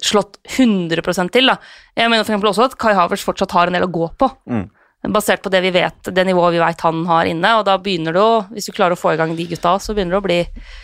slått 0.04 0.38
100 0.56 1.02
til. 1.34 1.50
Da. 1.50 1.58
Jeg 1.96 2.10
mener 2.10 2.24
for 2.24 2.52
også 2.52 2.68
at 2.68 2.78
Kai 2.80 2.94
Havertz 2.96 3.26
fortsatt 3.26 3.54
har 3.56 3.68
en 3.68 3.78
del 3.78 3.88
å 3.88 3.92
gå 3.92 4.10
på. 4.18 4.30
Mm. 4.50 4.68
Basert 5.08 5.40
på 5.44 5.48
det 5.48 5.60
vi 5.62 5.70
vet, 5.70 6.08
det 6.10 6.24
nivået 6.26 6.56
vi 6.56 6.58
vet 6.58 6.80
han 6.82 7.04
har 7.06 7.28
inne. 7.30 7.52
Og 7.60 7.62
da 7.68 7.76
begynner 7.78 8.12
du 8.12 8.18
å, 8.18 8.30
hvis 8.50 8.66
du 8.66 8.72
klarer 8.74 8.96
å 8.96 8.98
få 8.98 9.12
i 9.14 9.16
gang 9.20 9.30
de 9.38 9.44
gutta, 9.46 9.76
så 9.80 9.94
begynner 9.94 10.16
det 10.16 10.18
å 10.18 10.24
bli 10.26 10.38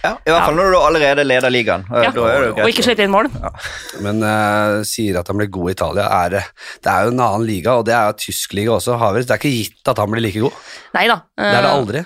Ja, 0.05 0.13
I 0.23 0.31
hvert 0.31 0.45
fall 0.47 0.55
når 0.61 0.71
du 0.71 0.77
allerede 0.79 1.25
leder 1.27 1.51
ligaen. 1.51 1.83
ja. 1.91 2.13
Da 2.15 2.29
er 2.31 2.45
det 2.45 2.51
jo 2.53 2.63
Og 2.63 2.71
ikke 2.71 2.85
slippe 2.87 3.03
inn 3.05 3.11
mål. 3.13 3.27
Men 4.07 4.23
uh, 4.23 4.85
sier 4.87 5.19
at 5.19 5.29
han 5.29 5.37
blir 5.43 5.51
god 5.51 5.73
i 5.73 5.75
Italia. 5.75 6.07
Er, 6.23 6.31
det- 6.37 6.45
det 6.87 6.93
er 6.95 7.09
jo 7.09 7.15
en 7.17 7.21
annen 7.27 7.47
liga, 7.49 7.75
og 7.75 7.85
det 7.91 7.95
er 7.99 8.07
jo 8.13 8.19
tysk 8.29 8.55
liga 8.55 8.77
også. 8.79 8.97
Havers. 9.03 9.27
Det 9.27 9.35
er 9.35 9.43
ikke 9.43 9.57
gitt 9.59 9.91
at 9.93 9.99
han 9.99 10.15
blir 10.15 10.23
like 10.23 10.41
god. 10.47 10.63
Nei 10.95 11.09
da. 11.11 11.19
Det 11.35 11.51
er 11.51 11.67
det 11.67 11.73
aldri. 11.75 12.05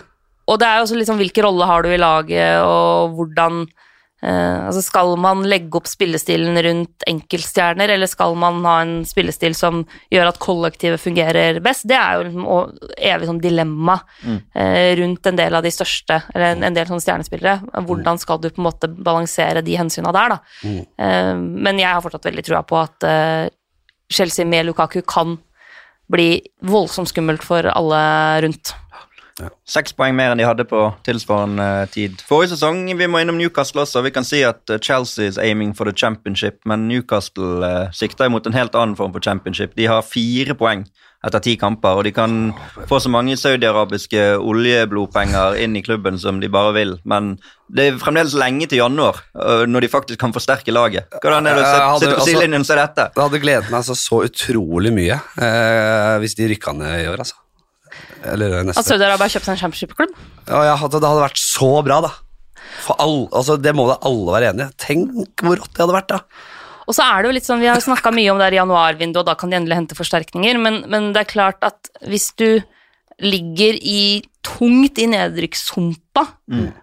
Og 0.49 0.59
det 0.59 0.66
er 0.66 0.79
jo 0.81 0.87
også 0.88 0.97
liksom 0.97 1.18
hvilken 1.21 1.44
rolle 1.44 1.66
har 1.68 1.83
du 1.85 1.90
i 1.92 2.01
laget, 2.01 2.62
og 2.64 3.12
hvordan 3.21 3.66
eh, 4.23 4.67
altså 4.67 4.83
Skal 4.85 5.15
man 5.21 5.45
legge 5.49 5.81
opp 5.81 5.89
spillestilen 5.91 6.59
rundt 6.65 7.07
enkeltstjerner, 7.09 7.93
eller 7.95 8.11
skal 8.11 8.37
man 8.39 8.61
ha 8.67 8.77
en 8.85 8.95
spillestil 9.09 9.57
som 9.59 9.85
gjør 10.15 10.33
at 10.33 10.41
kollektivet 10.43 11.03
fungerer 11.03 11.61
best? 11.65 11.87
Det 11.89 11.97
er 11.99 12.19
jo 12.19 12.27
liksom 12.29 12.47
evig 13.11 13.31
sånn 13.31 13.43
dilemma 13.43 13.99
eh, 14.27 14.95
rundt 15.01 15.31
en 15.31 15.41
del 15.41 15.59
av 15.59 15.67
de 15.67 15.75
største, 15.75 16.21
eller 16.35 16.55
en, 16.57 16.69
en 16.69 16.79
del 16.79 16.91
sånne 16.91 17.05
stjernespillere. 17.05 17.83
Hvordan 17.89 18.23
skal 18.23 18.43
du 18.43 18.51
på 18.51 18.63
en 18.63 18.69
måte 18.71 18.91
balansere 18.93 19.65
de 19.65 19.77
hensyna 19.81 20.15
der, 20.15 20.37
da? 20.37 20.41
Eh, 20.65 21.35
men 21.39 21.83
jeg 21.83 21.93
har 21.93 22.05
fortsatt 22.05 22.31
veldig 22.31 22.47
trua 22.49 22.65
på 22.67 22.81
at 22.81 23.11
Chelsea 24.09 24.47
med 24.49 24.67
Lukaku 24.67 25.03
kan 25.05 25.37
bli 26.09 26.39
voldsomt 26.65 27.11
skummelt 27.11 27.45
for 27.45 27.69
alle 27.69 28.01
rundt. 28.45 28.73
Ja. 29.38 29.51
Seks 29.68 29.94
poeng 29.94 30.16
mer 30.18 30.33
enn 30.33 30.40
de 30.40 30.46
hadde 30.46 30.66
på 30.68 30.81
tilsvarende 31.07 31.88
tid. 31.94 32.22
Forrige 32.29 32.57
sesong 32.57 32.85
vi 32.98 33.11
må 33.11 33.22
innom 33.22 33.38
Newcastle 33.38 33.85
også. 33.85 34.03
Vi 34.07 34.14
kan 34.14 34.27
si 34.27 34.42
at 34.46 34.70
eh, 34.70 34.81
Chelsea 34.83 35.29
is 35.31 35.38
aiming 35.38 35.74
for 35.79 35.88
the 35.88 35.94
championship, 35.94 36.61
men 36.66 36.88
Newcastle 36.90 37.62
eh, 37.66 37.92
sikter 37.94 38.31
imot 38.31 38.48
en 38.48 38.59
helt 38.59 38.74
annen 38.74 38.96
form 38.98 39.14
for 39.14 39.24
championship. 39.24 39.77
De 39.79 39.87
har 39.90 40.07
fire 40.07 40.59
poeng 40.59 40.87
etter 41.27 41.42
ti 41.42 41.57
kamper, 41.59 41.98
og 41.98 42.07
de 42.07 42.12
kan 42.14 42.35
få 42.87 43.01
så 43.03 43.11
mange 43.11 43.35
saudiarabiske 43.38 44.37
oljeblodpenger 44.38 45.57
inn 45.64 45.74
i 45.74 45.83
klubben 45.83 46.18
som 46.22 46.38
de 46.38 46.51
bare 46.53 46.77
vil, 46.77 46.94
men 47.11 47.33
det 47.74 47.88
er 47.88 47.98
fremdeles 47.98 48.37
lenge 48.38 48.68
til 48.70 48.79
januar, 48.85 49.18
uh, 49.35 49.64
når 49.66 49.85
de 49.85 49.90
faktisk 49.90 50.20
kan 50.22 50.35
forsterke 50.35 50.74
laget. 50.74 51.11
Hvordan 51.18 51.51
er 51.51 51.59
det 51.59 51.64
å 51.64 51.72
sitte 51.98 52.12
på 52.14 52.20
altså- 52.20 52.29
sidelinjen 52.31 52.62
og 52.62 52.70
se 52.70 52.79
dette? 52.79 53.09
Det 53.16 53.24
hadde 53.24 53.42
gledet 53.42 53.66
meg 53.66 53.81
altså 53.81 53.98
så 53.98 54.22
utrolig 54.29 54.94
mye 54.94 55.18
eh, 55.18 56.14
hvis 56.22 56.38
de 56.38 56.51
rykka 56.55 56.77
ned 56.79 57.03
i 57.03 57.11
år, 57.11 57.27
altså. 57.27 57.35
Eller 58.29 58.63
neste. 58.67 58.83
At 58.83 58.89
Saudi-Arabia 58.89 59.27
har 59.29 59.35
kjøpt 59.35 59.47
seg 59.47 59.55
en 59.55 59.61
championship-klubb? 59.63 60.15
Ja, 60.49 60.77
det 60.77 61.03
hadde 61.03 61.23
vært 61.23 61.43
så 61.43 61.71
bra, 61.87 62.01
da. 62.05 62.15
For 62.85 62.99
all, 63.03 63.21
altså, 63.33 63.57
det 63.61 63.75
må 63.77 63.87
da 63.89 63.99
alle 64.07 64.35
være 64.35 64.53
enige. 64.53 64.73
Tenk 64.81 65.45
hvor 65.45 65.61
rått 65.61 65.75
det 65.75 65.85
hadde 65.85 65.97
vært, 65.97 66.15
da. 66.15 66.23
Og 66.89 66.97
så 66.97 67.05
er 67.05 67.21
det 67.21 67.29
jo 67.29 67.37
litt 67.37 67.47
sånn, 67.47 67.61
Vi 67.61 67.69
har 67.69 67.83
snakka 67.85 68.11
mye 68.17 68.33
om 68.33 68.41
det 68.41 68.49
her 68.49 68.61
januarvinduet, 68.63 69.21
og 69.21 69.29
da 69.29 69.37
kan 69.39 69.53
de 69.53 69.59
endelig 69.61 69.77
hente 69.77 69.99
forsterkninger, 69.99 70.61
men, 70.63 70.83
men 70.89 71.11
det 71.13 71.25
er 71.25 71.33
klart 71.35 71.65
at 71.67 71.91
hvis 72.09 72.31
du 72.41 72.63
ligger 73.19 73.77
i 73.83 74.23
tungt 74.47 75.01
i 75.03 75.09
nedrykkshumpa, 75.11 76.23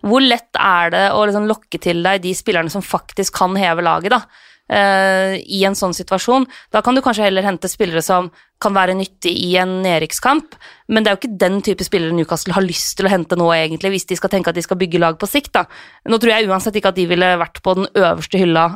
hvor 0.05 0.21
lett 0.21 0.59
er 0.59 0.91
det 0.93 1.05
å 1.15 1.23
liksom 1.25 1.47
lokke 1.49 1.79
til 1.81 2.03
deg 2.05 2.21
de 2.25 2.35
spillerne 2.37 2.69
som 2.69 2.83
faktisk 2.85 3.39
kan 3.39 3.55
heve 3.57 3.85
laget, 3.85 4.13
da? 4.13 4.21
Eh, 4.69 5.35
I 5.41 5.63
en 5.67 5.77
sånn 5.77 5.95
situasjon. 5.95 6.47
Da 6.73 6.81
kan 6.85 6.95
du 6.95 7.03
kanskje 7.05 7.27
heller 7.27 7.45
hente 7.45 7.71
spillere 7.71 8.03
som 8.05 8.31
kan 8.63 8.75
være 8.75 8.95
nyttig 8.97 9.33
i 9.35 9.55
en 9.59 9.81
nedrykkskamp, 9.83 10.55
men 10.87 11.03
det 11.03 11.11
er 11.11 11.17
jo 11.17 11.21
ikke 11.23 11.39
den 11.41 11.59
type 11.65 11.85
spillere 11.85 12.15
Newcastle 12.15 12.55
har 12.55 12.63
lyst 12.63 12.95
til 12.97 13.09
å 13.09 13.11
hente 13.11 13.35
nå, 13.35 13.49
egentlig, 13.53 13.91
hvis 13.97 14.07
de 14.09 14.17
skal 14.19 14.31
tenke 14.31 14.53
at 14.53 14.57
de 14.57 14.63
skal 14.63 14.79
bygge 14.79 15.01
lag 15.01 15.19
på 15.19 15.29
sikt. 15.29 15.53
da. 15.57 15.65
Nå 16.07 16.21
tror 16.21 16.35
jeg 16.35 16.49
uansett 16.49 16.79
ikke 16.79 16.93
at 16.93 16.99
de 16.99 17.07
ville 17.09 17.35
vært 17.41 17.61
på 17.65 17.75
den 17.77 17.89
øverste 17.93 18.39
hylla 18.41 18.69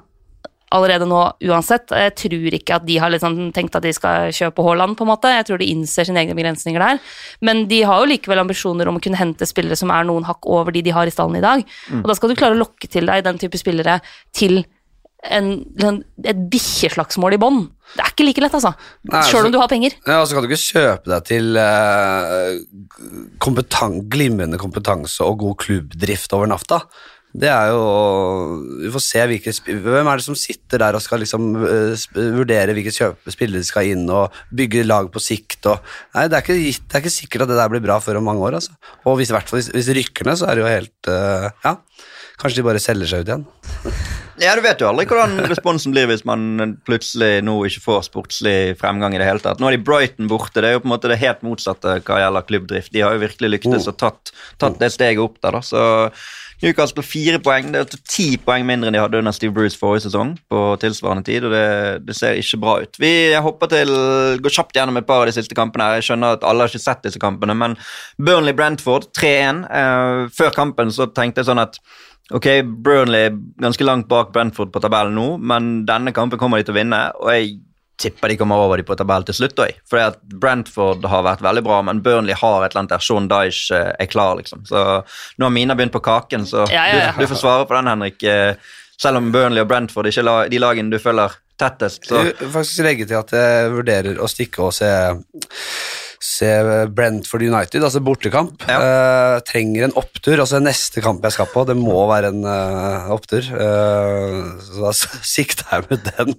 allerede 0.75 1.07
nå 1.09 1.19
uansett. 1.49 1.89
Jeg 1.89 2.15
tror 2.19 2.55
ikke 2.59 2.77
at 2.77 2.85
de 2.87 2.97
har 3.01 3.11
liksom 3.13 3.37
tenkt 3.55 3.77
at 3.77 3.85
de 3.85 3.93
skal 3.95 4.33
kjøpe 4.35 4.63
Haaland, 4.65 4.95
på 4.97 5.05
en 5.05 5.11
måte. 5.11 5.31
Jeg 5.33 5.47
tror 5.47 5.61
de 5.61 5.69
innser 5.73 6.07
sine 6.07 6.21
egne 6.21 6.37
begrensninger 6.37 6.83
der. 6.83 6.99
Men 7.45 7.65
de 7.71 7.81
har 7.89 8.01
jo 8.01 8.09
likevel 8.11 8.43
ambisjoner 8.43 8.89
om 8.89 8.99
å 8.99 9.03
kunne 9.03 9.19
hente 9.19 9.47
spillere 9.49 9.79
som 9.79 9.93
er 9.93 10.07
noen 10.07 10.27
hakk 10.27 10.45
over 10.49 10.75
de 10.75 10.83
de 10.85 10.93
har 10.95 11.09
i 11.09 11.13
stallen 11.13 11.39
i 11.39 11.45
dag. 11.45 11.63
Og 12.03 12.09
da 12.11 12.17
skal 12.17 12.31
du 12.31 12.37
klare 12.39 12.57
å 12.57 12.61
lokke 12.61 12.89
til 12.91 13.09
deg 13.09 13.25
den 13.25 13.41
type 13.41 13.57
spillere 13.61 13.99
til 14.35 14.61
en, 15.27 15.51
liksom, 15.75 15.99
et 16.23 16.41
bikkjeslagsmål 16.51 17.35
i 17.35 17.41
bånn. 17.41 17.61
Det 17.95 18.03
er 18.05 18.11
ikke 18.13 18.25
like 18.27 18.43
lett, 18.43 18.55
altså. 18.55 18.71
Altså- 19.09 19.29
Sjøl 19.31 19.49
om 19.49 19.53
du 19.53 19.59
har 19.59 19.69
penger. 19.71 19.95
Ja, 20.05 20.19
så 20.23 20.35
kan 20.35 20.45
du 20.45 20.49
ikke 20.49 20.61
kjøpe 20.61 21.09
deg 21.09 21.23
til 21.27 21.57
uh, 21.57 22.59
kompetan 23.41 24.03
glimrende 24.11 24.59
kompetanse 24.61 25.25
og 25.25 25.39
god 25.43 25.57
klubbdrift 25.65 26.35
over 26.37 26.51
natta. 26.51 26.83
Det 27.29 27.45
er 27.45 27.67
jo 27.69 27.81
Vi 28.81 28.89
får 28.89 29.03
se 29.05 29.23
hvilke 29.29 29.51
Hvem 29.85 30.07
er 30.09 30.17
det 30.17 30.25
som 30.25 30.33
sitter 30.33 30.81
der 30.81 30.95
og 30.97 31.03
skal 31.05 31.21
liksom 31.21 31.43
uh, 31.61 32.07
vurdere 32.17 32.73
hvilke 32.73 32.89
spillere 32.89 33.61
de 33.61 33.67
skal 33.67 33.91
inn 33.91 34.07
og 34.09 34.33
bygge 34.49 34.81
lag 34.87 35.11
på 35.13 35.21
sikt 35.21 35.69
og 35.69 35.77
Nei, 36.15 36.23
det 36.25 36.39
er 36.39 36.41
ikke, 36.41 36.57
det 36.57 36.97
er 36.97 37.03
ikke 37.03 37.13
sikkert 37.13 37.45
at 37.45 37.51
det 37.53 37.59
der 37.61 37.69
blir 37.69 37.85
bra 37.85 37.99
før 38.01 38.17
om 38.17 38.25
mange 38.31 38.41
år, 38.41 38.57
altså. 38.57 38.73
Og 39.05 39.19
hvis, 39.19 39.29
i 39.29 39.37
hvert 39.37 39.49
fall 39.51 39.61
hvis, 39.61 39.69
hvis 39.75 39.91
det 39.91 39.97
rykker 39.99 40.25
ned, 40.25 40.41
så 40.41 40.49
er 40.49 40.57
det 40.57 40.65
jo 40.65 40.73
helt 40.73 41.11
uh, 41.11 41.51
Ja, 41.67 41.75
kanskje 42.41 42.63
de 42.63 42.67
bare 42.71 42.81
selger 42.81 43.13
seg 43.13 43.21
ut 43.21 43.29
igjen. 43.29 43.45
Ja, 44.39 44.55
Du 44.55 44.61
vet 44.63 44.79
jo 44.79 44.87
aldri 44.87 45.05
hvordan 45.09 45.37
responsen 45.51 45.91
blir 45.91 46.07
hvis 46.07 46.23
man 46.27 46.77
plutselig 46.87 47.41
nå 47.43 47.57
ikke 47.67 47.83
får 47.83 48.05
sportslig 48.07 48.57
fremgang. 48.79 49.13
i 49.15 49.19
det 49.19 49.27
hele 49.27 49.43
tatt. 49.43 49.59
Nå 49.59 49.67
er 49.67 49.77
de 49.77 49.83
Brighton 49.83 50.29
borte. 50.31 50.61
Det 50.61 50.69
er 50.69 50.77
jo 50.77 50.83
på 50.83 50.87
en 50.87 50.95
måte 50.95 51.11
det 51.11 51.19
helt 51.19 51.41
motsatte 51.43 51.99
hva 52.07 52.19
gjelder 52.23 52.47
klubbdrift. 52.47 52.93
De 52.95 53.03
har 53.03 53.17
jo 53.17 53.25
virkelig 53.25 53.49
lyktes 53.57 53.89
og 53.91 53.97
tatt, 53.99 54.31
tatt 54.61 54.79
det 54.79 54.93
steget 54.95 55.19
opp 55.23 55.41
der. 55.43 55.57
da, 55.57 55.61
så 55.65 55.83
Newcastle 56.61 57.03
fire 57.07 57.39
poeng. 57.39 57.69
Det 57.71 57.81
er 57.81 58.01
ti 58.07 58.25
poeng 58.43 58.65
mindre 58.67 58.89
enn 58.89 58.97
de 58.97 58.99
hadde 58.99 59.19
under 59.21 59.35
Steve 59.35 59.55
Bruce 59.55 59.79
forrige 59.79 60.07
sesong. 60.09 60.33
på 60.51 60.63
tilsvarende 60.81 61.23
tid, 61.23 61.45
og 61.47 61.53
det, 61.55 62.05
det 62.07 62.15
ser 62.17 62.39
ikke 62.39 62.59
bra 62.59 62.73
ut. 62.83 62.99
Vi 62.99 63.11
hopper 63.39 63.71
til, 63.71 63.93
går 64.43 64.55
kjapt 64.55 64.75
gjennom 64.75 64.99
et 64.99 65.07
par 65.07 65.23
av 65.23 65.29
de 65.29 65.35
siste 65.35 65.55
kampene. 65.55 65.87
her. 65.87 65.99
Jeg 66.01 66.09
skjønner 66.09 66.35
at 66.35 66.43
alle 66.43 66.65
har 66.65 66.71
ikke 66.71 66.83
sett 66.83 67.03
disse 67.07 67.19
kampene, 67.21 67.55
men 67.55 67.77
Burnley-Brentford 68.19 69.07
3-1. 69.15 69.63
Eh, 69.71 70.27
før 70.35 70.51
kampen 70.55 70.91
så 70.91 71.07
tenkte 71.11 71.43
jeg 71.43 71.51
sånn 71.51 71.63
at 71.63 71.79
Ok, 72.35 72.45
Burnley 72.85 73.31
ganske 73.57 73.83
langt 73.87 74.07
bak 74.07 74.33
Brentford 74.33 74.69
på 74.73 74.81
tabellen 74.83 75.15
nå, 75.17 75.31
men 75.41 75.71
denne 75.89 76.13
kampen 76.13 76.39
kommer 76.41 76.59
de 76.59 76.67
til 76.67 76.75
å 76.75 76.77
vinne, 76.77 76.99
og 77.17 77.31
jeg 77.33 77.55
tipper 77.99 78.31
de 78.31 78.37
kommer 78.39 78.61
over 78.63 78.79
de 78.79 78.85
på 78.87 78.95
tabellen 78.95 79.25
til 79.27 79.35
slutt. 79.35 79.57
Også. 79.59 79.81
Fordi 79.89 80.03
at 80.11 80.19
Brentford 80.41 81.05
har 81.11 81.25
vært 81.25 81.43
veldig 81.43 81.63
bra, 81.65 81.81
men 81.83 82.03
Burnley 82.05 82.37
har 82.37 82.63
et 82.63 82.71
eller 82.71 82.85
annet 82.85 82.93
der 82.93 83.03
Sean 83.03 83.27
Dyche 83.31 83.75
eh, 83.75 83.89
er 83.99 84.11
klar. 84.11 84.37
liksom. 84.39 84.63
Så 84.69 84.83
Nå 85.37 85.49
har 85.49 85.55
Mina 85.55 85.75
begynt 85.75 85.95
på 85.95 86.03
kaken, 86.05 86.45
så 86.47 86.67
Ja, 86.71 86.85
ja, 86.87 87.01
ja. 87.01 87.11
Du, 87.17 87.25
du 87.25 87.31
får 87.33 87.41
svare 87.41 87.67
på 87.67 87.75
den, 87.75 87.91
Henrik. 87.91 88.23
Eh, 88.23 88.55
Selv 88.99 89.19
om 89.19 89.31
Burnley 89.31 89.63
og 89.63 89.67
Brentford 89.67 90.07
ikke 90.07 90.23
er 90.27 90.49
de 90.51 90.59
lagene 90.59 90.91
du 90.91 90.99
følger 90.99 91.35
tettest. 91.59 92.07
så... 92.07 92.23
Jeg 92.23 92.35
vil 92.39 92.51
faktisk 92.51 92.83
legge 92.83 93.05
til 93.07 93.19
at 93.19 93.31
jeg 93.35 93.71
vurderer 93.71 94.19
å 94.19 94.27
stikke 94.31 94.63
og 94.63 94.73
se 94.75 94.89
Se 96.19 96.47
Brentford 96.91 97.45
United, 97.47 97.79
altså 97.79 98.01
bortekamp. 98.03 98.65
Eh, 98.67 99.37
trenger 99.47 99.85
en 99.87 99.93
opptur. 99.95 100.35
altså 100.43 100.59
Neste 100.59 100.99
kamp 101.05 101.23
jeg 101.23 101.31
skal 101.37 101.47
på, 101.47 101.63
det 101.69 101.77
må 101.79 101.95
være 102.09 102.33
en 102.33 102.41
uh, 102.43 103.07
opptur. 103.15 103.45
Uh, 103.55 104.59
så 104.59 104.81
da 104.83 104.91
sikter 105.35 105.63
jeg 105.77 105.85
med 105.87 106.09
den. 106.09 106.35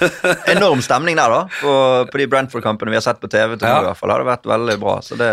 Enorm 0.54 0.84
stemning 0.86 1.18
der, 1.18 1.34
da, 1.34 1.40
på, 1.58 1.74
på 2.12 2.20
de 2.22 2.28
Brentford-kampene 2.30 2.94
vi 2.94 3.00
har 3.00 3.06
sett 3.08 3.18
på 3.22 3.30
TV. 3.32 3.56
til 3.58 3.66
Ja. 3.66 3.80
i 3.82 3.88
hvert 3.88 3.98
fall, 3.98 4.12
har 4.14 4.22
det 4.22 4.28
vært 4.30 4.46
veldig 4.52 4.76
bra, 4.84 4.94
så 5.02 5.18
det 5.18 5.30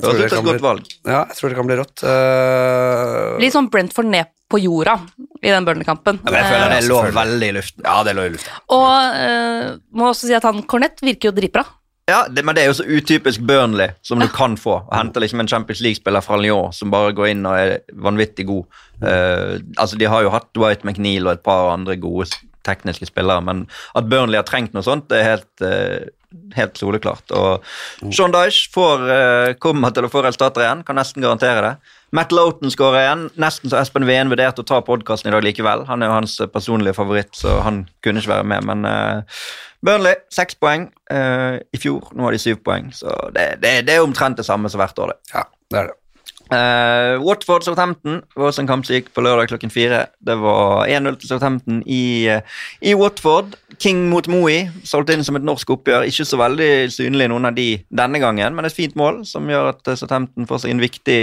høres 0.00 0.08
ut 0.24 0.34
som 0.34 0.42
et 0.42 0.50
godt 0.50 0.66
valg. 0.66 0.90
Ja, 1.06 1.20
jeg 1.30 1.38
tror 1.38 1.54
det 1.54 1.60
kan 1.60 1.70
bli 1.70 1.78
rått. 1.78 2.04
Eh, 2.10 3.38
Litt 3.44 3.54
sånn 3.54 3.70
Brentford 3.70 4.10
ned 4.10 4.34
på 4.50 4.58
jorda 4.64 4.98
i 5.44 5.52
den 5.54 5.64
Burnley-kampen. 5.70 6.18
Ja, 6.26 6.34
jeg 6.40 6.50
føler 6.50 6.74
det 6.74 6.82
lå 6.90 6.98
veldig 7.22 7.52
i 7.52 7.56
luften. 7.60 7.86
ja, 7.86 7.96
det 8.06 8.18
lå 8.18 8.26
i 8.26 8.34
luften. 8.34 8.58
Og 8.74 8.90
eh, 9.22 9.72
må 9.94 10.10
også 10.10 10.26
si 10.26 10.34
at 10.36 10.50
han 10.50 10.62
Cornett 10.66 10.98
virker 11.06 11.30
jo 11.30 11.36
dritbra. 11.38 11.64
Ja, 12.06 12.26
det, 12.28 12.42
Men 12.44 12.56
det 12.56 12.64
er 12.64 12.68
jo 12.68 12.76
så 12.76 12.84
utypisk 12.84 13.40
Burnley 13.48 13.94
som 14.04 14.20
du 14.20 14.26
kan 14.28 14.58
få. 14.60 14.76
Å 14.84 14.96
hente 14.98 15.22
liksom 15.22 15.40
en 15.40 15.48
Champions 15.48 15.80
League-spiller 15.84 16.24
fra 16.24 16.36
Lyon 16.40 16.74
som 16.76 16.92
bare 16.92 17.14
går 17.16 17.30
inn 17.32 17.46
og 17.48 17.56
er 17.56 17.78
vanvittig 17.96 18.44
god. 18.50 18.82
Uh, 19.00 19.56
altså 19.80 19.96
De 20.00 20.10
har 20.10 20.24
jo 20.24 20.34
hatt 20.34 20.50
Dwight 20.56 20.84
McNeil 20.84 21.24
og 21.24 21.38
et 21.38 21.46
par 21.46 21.72
andre 21.72 21.96
gode 22.00 22.28
tekniske 22.64 23.08
spillere, 23.08 23.44
men 23.44 23.64
at 23.96 24.06
Burnley 24.08 24.40
har 24.40 24.46
trengt 24.48 24.76
noe 24.76 24.84
sånt, 24.84 25.08
det 25.12 25.20
er 25.20 25.30
helt, 25.34 25.64
uh, 25.64 26.44
helt 26.56 26.78
soleklart. 26.80 27.34
Og 27.36 28.12
Sean 28.14 28.32
Dyche 28.34 28.70
får, 28.72 29.04
eh, 29.12 29.50
kommer 29.60 29.92
til 29.94 30.06
å 30.06 30.10
få 30.10 30.24
resultater 30.24 30.64
igjen, 30.64 30.84
kan 30.86 30.96
nesten 30.96 31.22
garantere 31.22 31.60
det. 31.62 31.74
Matt 32.14 32.32
Loughton 32.32 32.70
skårer 32.70 33.02
igjen, 33.02 33.22
nesten 33.38 33.70
så 33.70 33.80
Espen 33.80 34.06
Ween 34.06 34.30
vurderte 34.30 34.62
å 34.62 34.66
ta 34.66 34.80
podkasten 34.80 35.28
i 35.28 35.34
dag 35.34 35.44
likevel. 35.44 35.84
Han 35.86 36.02
er 36.02 36.10
jo 36.10 36.16
hans 36.16 36.38
personlige 36.52 36.96
favoritt, 36.96 37.32
så 37.34 37.60
han 37.62 37.84
kunne 38.02 38.22
ikke 38.22 38.34
være 38.34 38.48
med, 38.50 38.64
men 38.64 38.84
eh, 38.84 39.38
Burnley 39.84 40.16
seks 40.32 40.56
poeng 40.60 40.88
eh, 41.12 41.58
i 41.74 41.80
fjor. 41.80 42.08
Nå 42.16 42.26
har 42.26 42.36
de 42.36 42.40
syv 42.40 42.62
poeng, 42.64 42.88
så 42.96 43.12
det, 43.34 43.50
det, 43.64 43.76
det 43.88 43.98
er 43.98 44.06
omtrent 44.06 44.40
det 44.40 44.46
samme 44.48 44.72
som 44.72 44.82
hvert 44.82 44.98
år. 44.98 45.12
det. 45.12 45.34
Ja, 45.34 45.44
det 45.70 45.82
er 45.82 45.92
det. 45.92 45.98
Eh, 46.52 47.22
Watford 47.24 47.64
Southampton 47.64 48.20
var 48.36 48.50
også 48.50 48.62
en 48.62 48.68
kamp 48.68 48.84
som 48.84 48.94
gikk 48.98 49.08
på 49.16 49.22
lørdag 49.24 49.48
klokken 49.48 49.72
fire. 49.72 50.04
Det 50.20 50.36
var 50.42 50.84
1-0 50.86 51.16
til 51.20 51.30
Southampton 51.30 51.82
i, 51.86 52.28
eh, 52.28 52.42
i 52.82 52.94
Watford. 52.94 53.56
King 53.80 54.08
mot 54.10 54.28
Moey, 54.28 54.68
solgt 54.84 55.10
inn 55.10 55.24
som 55.24 55.36
et 55.36 55.46
norsk 55.46 55.70
oppgjør. 55.70 56.06
Ikke 56.06 56.26
så 56.28 56.38
veldig 56.38 56.92
synlig 56.92 57.30
noen 57.32 57.48
av 57.48 57.56
de 57.56 57.68
denne 57.88 58.20
gangen, 58.20 58.54
men 58.54 58.68
et 58.68 58.76
fint 58.76 58.94
mål 58.96 59.24
som 59.26 59.48
gjør 59.48 59.72
at 59.72 59.88
eh, 59.88 59.98
Southampton 59.98 60.46
får 60.46 60.64
seg 60.64 60.74
en 60.74 60.84
viktig, 60.84 61.20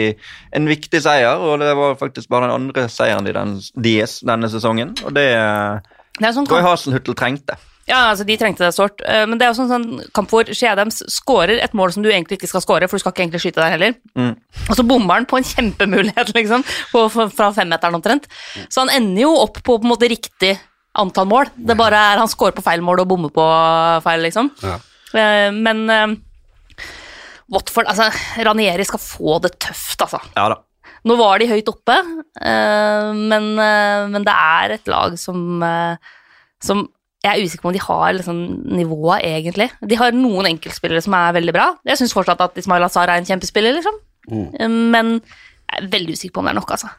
en 0.57 0.67
viktig 0.67 1.03
seier. 1.05 1.37
Og 1.37 1.61
det 1.61 1.71
var 1.77 1.99
faktisk 2.01 2.29
bare 2.29 2.49
den 2.49 2.57
andre 2.57 2.89
seieren 2.89 3.25
de 3.25 3.37
den, 3.37 3.59
deres 3.77 4.19
denne 4.25 4.49
sesongen, 4.49 4.97
og 5.05 5.13
det 5.15 5.29
eh, 5.37 5.97
Det 6.19 6.27
er 6.27 6.33
sånn 6.35 6.49
Roy 6.49 6.65
Hasenhuttel 6.65 7.15
trengte. 7.15 7.55
Ja, 7.89 8.11
altså 8.11 8.25
De 8.27 8.37
trengte 8.37 8.63
det 8.63 8.73
sårt, 8.75 9.01
eh, 9.01 9.23
men 9.27 9.39
det 9.39 9.45
er 9.45 9.51
jo 9.51 9.57
sånn, 9.57 9.71
sånn 9.71 10.11
kamp 10.15 10.29
hvor 10.31 10.49
Shea 10.53 10.85
skårer 10.91 11.61
et 11.63 11.73
mål 11.77 11.93
som 11.95 12.05
du 12.05 12.11
egentlig 12.11 12.37
ikke 12.37 12.49
skal 12.51 12.63
skåre, 12.63 12.89
for 12.89 12.97
du 12.97 13.03
skal 13.03 13.15
ikke 13.15 13.25
egentlig 13.25 13.41
skyte 13.43 13.61
der 13.63 13.73
heller. 13.73 13.95
Mm. 14.17 14.35
Og 14.67 14.77
så 14.77 14.85
bommer 14.87 15.17
han 15.19 15.27
på 15.29 15.39
en 15.39 15.47
kjempemulighet, 15.53 16.33
liksom, 16.37 16.65
på, 16.93 17.05
fra 17.11 17.49
femmeteren 17.55 17.97
omtrent. 17.97 18.29
Så 18.69 18.85
han 18.85 18.93
ender 18.93 19.25
jo 19.25 19.33
opp 19.41 19.59
på 19.61 19.79
på 19.81 19.87
en 19.87 19.93
måte 19.93 20.09
riktig 20.11 20.53
antall 21.01 21.29
mål. 21.31 21.51
Det 21.55 21.77
bare 21.79 21.99
er 22.11 22.21
han 22.21 22.29
scorer 22.29 22.55
på 22.55 22.63
feil 22.65 22.83
mål 22.85 23.03
og 23.03 23.11
bommer 23.13 23.33
på 23.33 23.45
feil, 24.05 24.27
liksom. 24.27 24.51
Ja. 24.61 24.77
Eh, 25.17 25.49
Men 25.51 25.83
eh, 25.91 26.17
Watford 27.51 27.89
Altså, 27.91 28.05
Ranieri 28.45 28.85
skal 28.87 29.01
få 29.01 29.39
det 29.43 29.57
tøft, 29.59 29.97
altså. 30.05 30.21
Ja 30.37 30.51
da. 30.53 30.61
Nå 31.09 31.15
var 31.17 31.41
de 31.41 31.47
høyt 31.49 31.65
oppe, 31.65 31.95
men, 32.37 33.45
men 33.57 34.25
det 34.27 34.33
er 34.37 34.73
et 34.75 34.91
lag 34.91 35.15
som, 35.17 35.63
som 36.61 36.83
jeg 37.21 37.31
er 37.31 37.45
usikker 37.45 37.65
på 37.65 37.69
om 37.69 37.75
de 37.75 37.83
har 37.83 38.13
liksom, 38.17 38.37
nivået, 38.77 39.25
egentlig. 39.27 39.69
De 39.85 39.97
har 39.99 40.15
noen 40.15 40.49
enkeltspillere 40.55 41.03
som 41.05 41.13
er 41.17 41.35
veldig 41.37 41.53
bra. 41.53 41.67
Jeg 41.85 41.99
syns 42.01 42.15
fortsatt 42.17 42.41
at 42.41 42.57
Ismail 42.57 42.87
Azar 42.87 43.11
er 43.11 43.21
en 43.21 43.27
kjempespiller, 43.27 43.77
liksom. 43.77 43.99
Mm. 44.31 44.47
Eh, 44.57 44.71
Men 44.95 45.11
jeg 45.19 45.83
er 45.83 45.91
veldig 45.93 46.17
usikker 46.17 46.33
på 46.33 46.41
om 46.41 46.49
det 46.49 46.55
er 46.55 46.61
nok, 46.61 46.73
altså. 46.77 46.89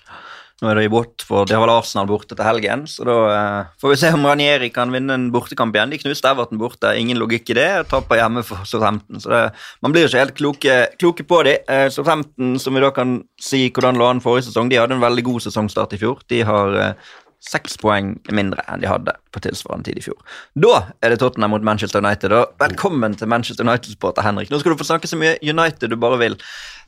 Nå 0.62 0.70
er 0.70 0.78
det 0.78 0.92
bort, 0.92 1.24
for 1.26 1.42
de 1.42 1.56
har 1.56 1.62
vel 1.64 1.72
Arsenal 1.74 2.06
borte 2.06 2.36
til 2.38 2.46
helgen, 2.46 2.84
så 2.86 3.02
da 3.08 3.14
eh, 3.34 3.70
får 3.82 3.90
vi 3.90 3.96
se 3.98 4.12
om 4.14 4.28
Ranieri 4.28 4.68
kan 4.70 4.92
vinne 4.94 5.16
en 5.18 5.24
bortekamp 5.34 5.74
igjen. 5.74 5.90
De 5.90 5.98
knuste 5.98 6.30
Everton 6.30 6.60
borte, 6.60 6.92
ingen 7.00 7.18
logikk 7.18 7.50
i 7.50 7.56
det, 7.58 7.66
og 7.80 7.88
taper 7.90 8.20
hjemme 8.20 8.44
for 8.46 8.62
Southampton. 8.68 9.18
Så 9.24 9.32
det, 9.32 9.40
man 9.82 9.96
blir 9.96 10.06
ikke 10.06 10.22
helt 10.22 10.36
kloke, 10.38 10.76
kloke 11.02 11.26
på 11.26 11.40
de. 11.48 11.56
Eh, 11.66 11.88
Southampton, 11.90 12.54
som 12.62 12.78
vi 12.78 12.84
da 12.84 12.92
kan 12.94 13.18
si 13.42 13.64
hvordan 13.74 13.98
lå 13.98 14.06
an 14.06 14.22
forrige 14.22 14.52
sesong, 14.52 14.70
de 14.70 14.78
hadde 14.78 14.94
en 14.94 15.02
veldig 15.02 15.26
god 15.32 15.48
sesongstart 15.48 15.98
i 15.98 16.00
fjor. 16.04 16.22
De 16.30 16.44
har 16.46 16.78
eh, 16.78 17.10
seks 17.42 17.74
poeng 17.82 18.12
mindre 18.30 18.62
enn 18.70 18.82
de 18.82 18.86
hadde 18.90 19.14
på 19.34 19.42
tilsvarende 19.42 19.88
tid 19.88 19.98
i 19.98 20.04
fjor. 20.04 20.18
Da 20.62 20.76
er 21.02 21.10
det 21.14 21.18
Tottenham 21.22 21.50
mot 21.56 21.64
Manchester 21.66 22.02
United. 22.04 22.34
Og 22.36 22.54
velkommen 22.62 23.16
til 23.18 23.30
Manchester 23.30 23.66
United-supporter 23.66 24.22
Henrik. 24.26 24.52
Nå 24.52 24.60
skal 24.62 24.74
du 24.74 24.78
få 24.78 24.86
snakke 24.86 25.10
så 25.10 25.18
mye 25.18 25.34
United 25.42 25.90
du 25.90 25.98
bare 25.98 26.20
vil. 26.22 26.38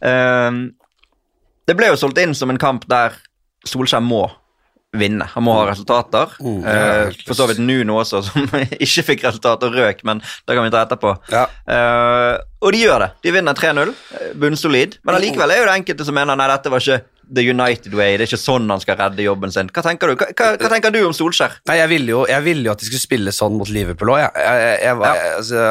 Eh, 0.05 0.63
det 1.67 1.77
ble 1.79 1.91
jo 1.91 1.99
solgt 1.99 2.21
inn 2.23 2.37
som 2.39 2.53
en 2.55 2.61
kamp 2.61 2.87
der 2.91 3.17
Solskjær 3.65 4.03
må 4.05 4.27
vinne. 4.95 5.27
Han 5.35 5.43
må 5.47 5.55
ha 5.57 5.65
resultater. 5.71 6.35
Uh, 6.39 6.61
ja, 6.63 6.75
Eh, 7.09 7.17
for 7.27 7.35
så 7.35 7.49
vidt 7.51 7.59
Nuno 7.59 7.97
også, 7.99 8.21
som 8.29 8.45
ikke 8.85 9.05
fikk 9.09 9.25
resultater, 9.27 9.73
røk, 9.75 10.05
men 10.07 10.21
det 10.23 10.55
kan 10.55 10.63
vi 10.63 10.71
ta 10.71 10.85
etterpå. 10.85 11.15
Ja. 11.33 11.47
Uh, 11.67 12.37
og 12.63 12.77
de 12.77 12.85
gjør 12.85 13.07
det. 13.07 13.11
De 13.27 13.33
vinner 13.35 13.59
3-0. 13.59 13.91
eh, 14.21 14.31
Bunnsolid. 14.39 14.99
Men 15.03 15.19
allikevel 15.19 15.51
er 15.51 15.63
jo 15.63 15.67
det 15.67 15.75
enkelte 15.81 16.07
som 16.07 16.15
mener 16.15 16.39
nei, 16.39 16.47
dette 16.53 16.71
var 16.71 16.85
ikke 16.85 17.01
the 17.33 17.43
United 17.47 17.95
way. 17.97 18.17
Det 18.17 18.25
er 18.27 18.31
ikke 18.33 18.41
sånn 18.43 18.69
han 18.71 18.83
skal 18.83 18.99
redde 19.01 19.25
jobben 19.27 19.53
sin. 19.55 19.71
Hva 19.75 19.83
tenker 19.87 20.13
du 20.13 20.17
Hva, 20.21 20.29
hva, 20.37 20.49
hva 20.61 20.71
tenker 20.73 20.95
du 20.95 21.01
om 21.07 21.15
Solskjær? 21.17 21.59
Nei, 21.71 21.79
jeg 21.81 21.93
ville 21.95 22.15
jo, 22.15 22.25
ville 22.45 22.67
jo 22.69 22.73
at 22.75 22.83
de 22.83 22.89
skulle 22.91 23.03
spille 23.05 23.35
sånn 23.35 23.57
mot 23.59 23.71
Liverpool 23.73 24.15
òg. 24.15 24.23
Jeg, 24.25 24.33
jeg, 24.45 24.81
jeg 24.85 24.99
var 25.01 25.21
Ja. 25.21 25.31
altså, 25.39 25.65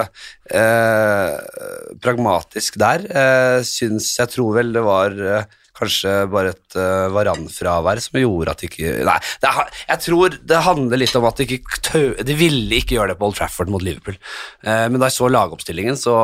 eh, 0.59 1.97
pragmatisk 2.03 2.79
der. 2.81 3.05
Eh, 3.09 3.59
syns 3.67 4.13
jeg 4.19 4.31
tror 4.33 4.55
vel 4.59 4.73
det 4.75 4.83
var 4.85 5.17
eh, 5.37 5.45
kanskje 5.77 6.13
bare 6.31 6.53
et 6.53 6.77
uh, 6.77 7.09
Varan-fravær 7.13 8.01
som 8.03 8.19
gjorde 8.21 8.53
at 8.53 8.63
de 8.63 8.69
ikke 8.69 8.91
Nei, 9.07 9.17
det, 9.43 9.53
jeg 9.89 10.03
tror 10.05 10.37
det 10.53 10.61
handler 10.67 11.01
litt 11.01 11.15
om 11.19 11.27
at 11.29 11.39
de 11.39 11.47
ikke 11.57 11.81
tø, 11.83 12.03
De 12.23 12.37
ville 12.37 12.79
ikke 12.79 12.97
gjøre 12.97 13.13
det 13.13 13.19
på 13.19 13.29
Old 13.29 13.37
Trafford 13.37 13.71
mot 13.73 13.83
Liverpool. 13.83 14.17
Uh, 14.65 14.87
men 14.91 14.99
da 14.99 15.09
jeg 15.09 15.17
så 15.17 15.29
lagoppstillingen, 15.31 15.97
så 15.99 16.15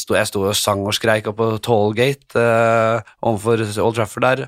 sto 0.00 0.18
jeg 0.18 0.28
sto 0.30 0.44
og 0.50 0.58
sang 0.58 0.84
og 0.86 0.96
skreik 0.96 1.30
oppe 1.30 1.40
på 1.40 1.62
Tollgate 1.64 2.40
uh, 2.40 3.12
overfor 3.26 3.64
Old 3.84 3.96
Trafford 3.98 4.26
der, 4.26 4.44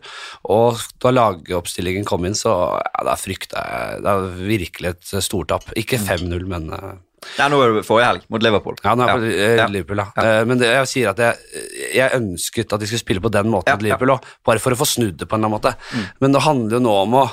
og 0.53 0.81
da 1.03 1.13
lagoppstillingen 1.15 2.07
kom 2.09 2.27
inn, 2.29 2.37
så 2.39 2.53
ja, 2.77 3.07
da 3.07 3.17
frykta 3.19 3.63
jeg 3.63 4.03
Det 4.03 4.13
er 4.13 4.29
virkelig 4.49 4.93
et 4.93 5.15
stortap. 5.25 5.67
Ikke 5.79 5.99
5-0, 6.01 6.45
men 6.49 6.69
eh, 6.75 6.93
Ja, 7.39 7.47
nå 7.49 7.59
du 7.65 7.79
det 7.79 7.87
forrige 7.89 8.09
helg, 8.11 8.25
mot 8.29 8.43
Liverpool. 8.45 8.77
ja, 8.85 8.95
nå 8.99 9.07
er 9.07 9.13
jeg 9.13 9.21
på 9.23 9.31
eh, 9.47 9.57
Ja. 9.63 9.67
Liverpool, 9.73 10.03
da. 10.03 10.07
Eh, 10.23 10.45
men 10.49 10.59
det, 10.61 10.69
jeg 10.69 10.89
sier 10.91 11.11
at 11.15 11.19
jeg, 11.23 11.63
jeg 11.97 12.11
ønsket 12.19 12.73
at 12.77 12.81
de 12.83 12.87
skulle 12.91 13.01
spille 13.05 13.23
på 13.25 13.31
den 13.33 13.49
måten 13.53 13.71
Ja, 13.73 13.77
mot 13.79 13.83
Liverpool 13.87 14.15
òg, 14.17 14.27
bare 14.45 14.61
for 14.61 14.73
å 14.77 14.79
få 14.83 14.89
snudd 14.89 15.17
det 15.23 15.29
på 15.31 15.37
en 15.39 15.45
eller 15.45 15.49
annen 15.49 15.59
måte. 15.59 16.11
Men 16.21 16.33
det 16.37 16.43
handler 16.45 16.77
jo 16.79 16.83
nå 16.85 16.97
om 17.07 17.15
å 17.23 17.25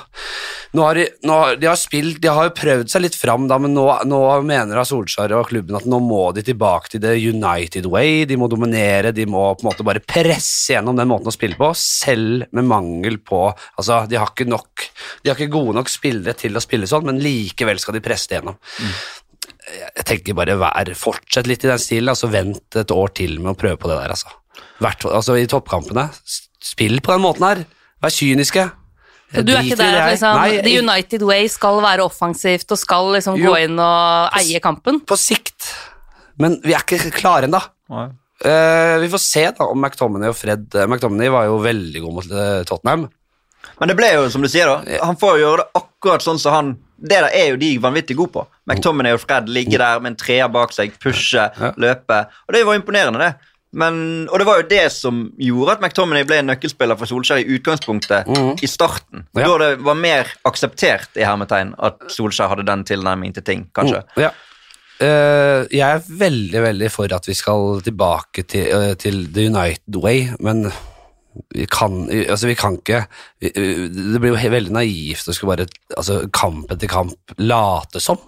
nå 0.72 0.84
har 0.86 0.94
de, 0.94 1.04
nå, 1.26 1.34
har- 1.34 1.56
de 1.58 1.66
har 1.66 1.74
spilt, 1.76 2.20
de 2.22 2.28
har 2.30 2.46
jo 2.46 2.52
prøvd 2.54 2.88
seg 2.92 3.02
litt 3.02 3.16
fram, 3.18 3.48
da, 3.50 3.56
men 3.58 3.72
nå, 3.74 3.84
nå 4.06 4.20
mener 4.46 4.78
da 4.78 4.84
Solskjær 4.86 5.32
og 5.40 5.48
klubben 5.50 5.74
at 5.80 5.84
nå 5.90 5.98
må 5.98 6.28
de 6.36 6.44
tilbake 6.46 6.92
til 6.92 7.00
the 7.02 7.16
United 7.18 7.88
way. 7.90 8.24
De 8.24 8.36
må 8.38 8.46
dominere, 8.48 9.10
de 9.12 9.26
må 9.26 9.48
på 9.58 9.64
en 9.66 9.70
måte 9.72 9.82
bare 9.86 9.98
presse 10.00 10.76
gjennom 10.76 10.94
den 10.96 11.10
måten 11.10 11.26
å 11.26 11.34
spille 11.34 11.58
på, 11.58 11.72
selv 11.74 12.46
med 12.54 12.68
mangel 12.70 13.18
på 13.18 13.40
Altså, 13.50 14.04
de 14.08 14.16
har 14.20 14.30
ikke 14.30 14.46
nok 14.46 14.84
De 15.24 15.30
har 15.30 15.36
ikke 15.36 15.50
gode 15.52 15.74
nok 15.74 15.88
spillere 15.90 16.34
til 16.38 16.54
å 16.56 16.62
spille 16.62 16.86
sånn, 16.86 17.04
men 17.08 17.18
likevel 17.22 17.80
skal 17.82 17.96
de 17.98 18.02
presse 18.04 18.28
det 18.30 18.38
gjennom 18.38 18.56
jeg 19.76 20.06
tenker 20.08 20.36
bare 20.38 20.56
vær, 20.60 20.90
fortsett 20.98 21.48
litt 21.50 21.64
i 21.64 21.70
den 21.70 21.80
stilen, 21.82 22.12
altså 22.12 22.30
vent 22.32 22.78
et 22.80 22.94
år 22.94 23.12
til 23.16 23.38
med 23.40 23.54
å 23.54 23.58
prøve 23.58 23.78
på 23.80 23.90
det 23.90 23.98
der, 24.00 24.14
altså. 24.16 24.32
Hvert, 24.80 25.04
altså 25.08 25.36
I 25.38 25.48
toppkampene, 25.50 26.08
spill 26.60 27.00
på 27.04 27.14
den 27.14 27.24
måten 27.24 27.46
her. 27.46 27.64
Vær 28.00 28.14
kyniske. 28.14 28.66
Så 29.30 29.44
du 29.46 29.52
er 29.54 29.62
ikke 29.62 29.78
der 29.78 29.94
at 30.00 30.08
liksom, 30.10 30.38
Nei, 30.40 30.62
The 30.64 30.72
United 30.80 31.22
Way 31.28 31.46
skal 31.52 31.78
være 31.84 32.02
offensivt 32.02 32.72
og 32.74 32.80
skal 32.80 33.12
liksom 33.14 33.36
Jo. 33.38 33.52
gå 33.52 33.60
inn 33.68 33.78
og 33.78 34.40
eie 34.40 34.58
kampen? 34.64 34.98
på 35.06 35.18
sikt. 35.20 35.68
Men 36.40 36.58
vi 36.64 36.74
er 36.74 36.82
ikke 36.82 37.12
klare 37.14 37.46
ennå. 37.46 37.60
Uh, 37.90 38.96
vi 39.02 39.10
får 39.12 39.22
se 39.22 39.44
da 39.54 39.68
om 39.68 39.78
McTominay 39.78 40.32
og 40.32 40.36
Fred 40.38 40.72
eh, 40.72 40.86
McTominay 40.88 41.28
var 41.28 41.44
jo 41.50 41.58
veldig 41.60 42.00
god 42.00 42.14
mot 42.16 42.30
eh, 42.32 42.62
Tottenham. 42.64 43.04
Men 43.78 43.90
det 43.90 43.96
ble 43.98 44.08
jo, 44.14 44.22
som 44.32 44.42
du 44.44 44.48
sier, 44.48 44.70
da. 44.70 44.98
Han 45.04 45.18
får 45.20 45.36
jo 45.36 45.42
gjøre 45.44 45.62
det 45.62 45.82
akkurat 45.82 46.24
sånn 46.24 46.40
som 46.40 46.56
han 46.56 46.70
Det 47.00 47.16
der 47.16 47.28
er 47.32 47.46
jo 47.52 47.60
de 47.60 47.70
vanvittig 47.82 48.16
gode 48.18 48.32
på. 48.34 48.46
McTominay 48.68 49.14
og 49.16 49.22
Fred 49.22 49.48
ligger 49.48 49.80
der 49.80 50.02
med 50.04 50.12
en 50.12 50.18
treer 50.20 50.50
bak 50.52 50.72
seg, 50.76 50.92
pushe, 51.00 51.46
løpe. 51.80 52.18
Og 52.48 52.54
det 52.54 52.66
var 52.68 52.76
imponerende, 52.76 53.22
det. 53.22 53.32
Men, 53.72 54.26
og 54.32 54.40
det 54.42 54.46
var 54.48 54.58
jo 54.58 54.66
det 54.66 54.82
som 54.90 55.20
gjorde 55.38 55.76
at 55.76 55.82
McTominay 55.84 56.24
ble 56.26 56.40
en 56.42 56.48
nøkkelspiller 56.50 56.98
for 56.98 57.06
Solskjær 57.06 57.38
i 57.38 57.54
utgangspunktet, 57.54 58.26
i 58.62 58.66
starten. 58.66 59.24
Ja. 59.38 59.46
Da 59.46 59.58
det 59.62 59.68
var 59.86 59.94
mer 59.94 60.32
akseptert 60.48 61.14
i 61.16 61.22
hermetegn 61.22 61.76
at 61.78 62.02
Solskjær 62.10 62.50
hadde 62.50 62.66
den 62.66 62.82
tilnærmingen 62.88 63.36
til 63.38 63.46
ting, 63.46 63.66
kanskje. 63.78 64.02
Mm, 64.16 64.22
Ja. 64.26 64.32
Uh, 65.00 65.64
jeg 65.72 65.80
er 65.80 66.02
veldig, 66.04 66.60
veldig 66.60 66.88
for 66.92 67.08
at 67.16 67.24
vi 67.24 67.32
skal 67.32 67.78
tilbake 67.86 68.42
til, 68.44 68.66
uh, 68.68 68.90
til 69.00 69.22
the 69.32 69.46
United 69.48 69.96
way, 69.96 70.26
men 70.44 70.66
vi 71.54 71.66
kan, 71.70 72.02
altså 72.10 72.48
vi 72.50 72.56
kan 72.58 72.74
ikke 72.80 73.04
Det 73.38 74.18
blir 74.20 74.32
jo 74.32 74.50
veldig 74.52 74.74
naivt 74.74 75.28
å 75.30 75.34
skulle 75.36 75.54
bare 75.54 75.66
altså 75.96 76.24
kamp 76.34 76.72
etter 76.74 76.90
kamp 76.90 77.34
late 77.38 78.02
som. 78.02 78.18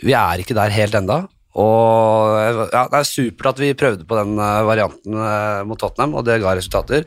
Vi 0.00 0.14
er 0.16 0.40
ikke 0.42 0.56
der 0.56 0.72
helt 0.74 0.96
enda. 0.98 1.24
Og 1.54 2.34
ja, 2.72 2.86
Det 2.90 2.98
er 2.98 3.06
supert 3.06 3.52
at 3.52 3.60
vi 3.62 3.74
prøvde 3.78 4.06
på 4.08 4.16
den 4.18 4.34
eh, 4.42 4.62
varianten 4.66 5.14
eh, 5.14 5.60
mot 5.68 5.78
Tottenham, 5.78 6.16
og 6.18 6.24
det 6.26 6.40
ga 6.42 6.56
resultater. 6.58 7.04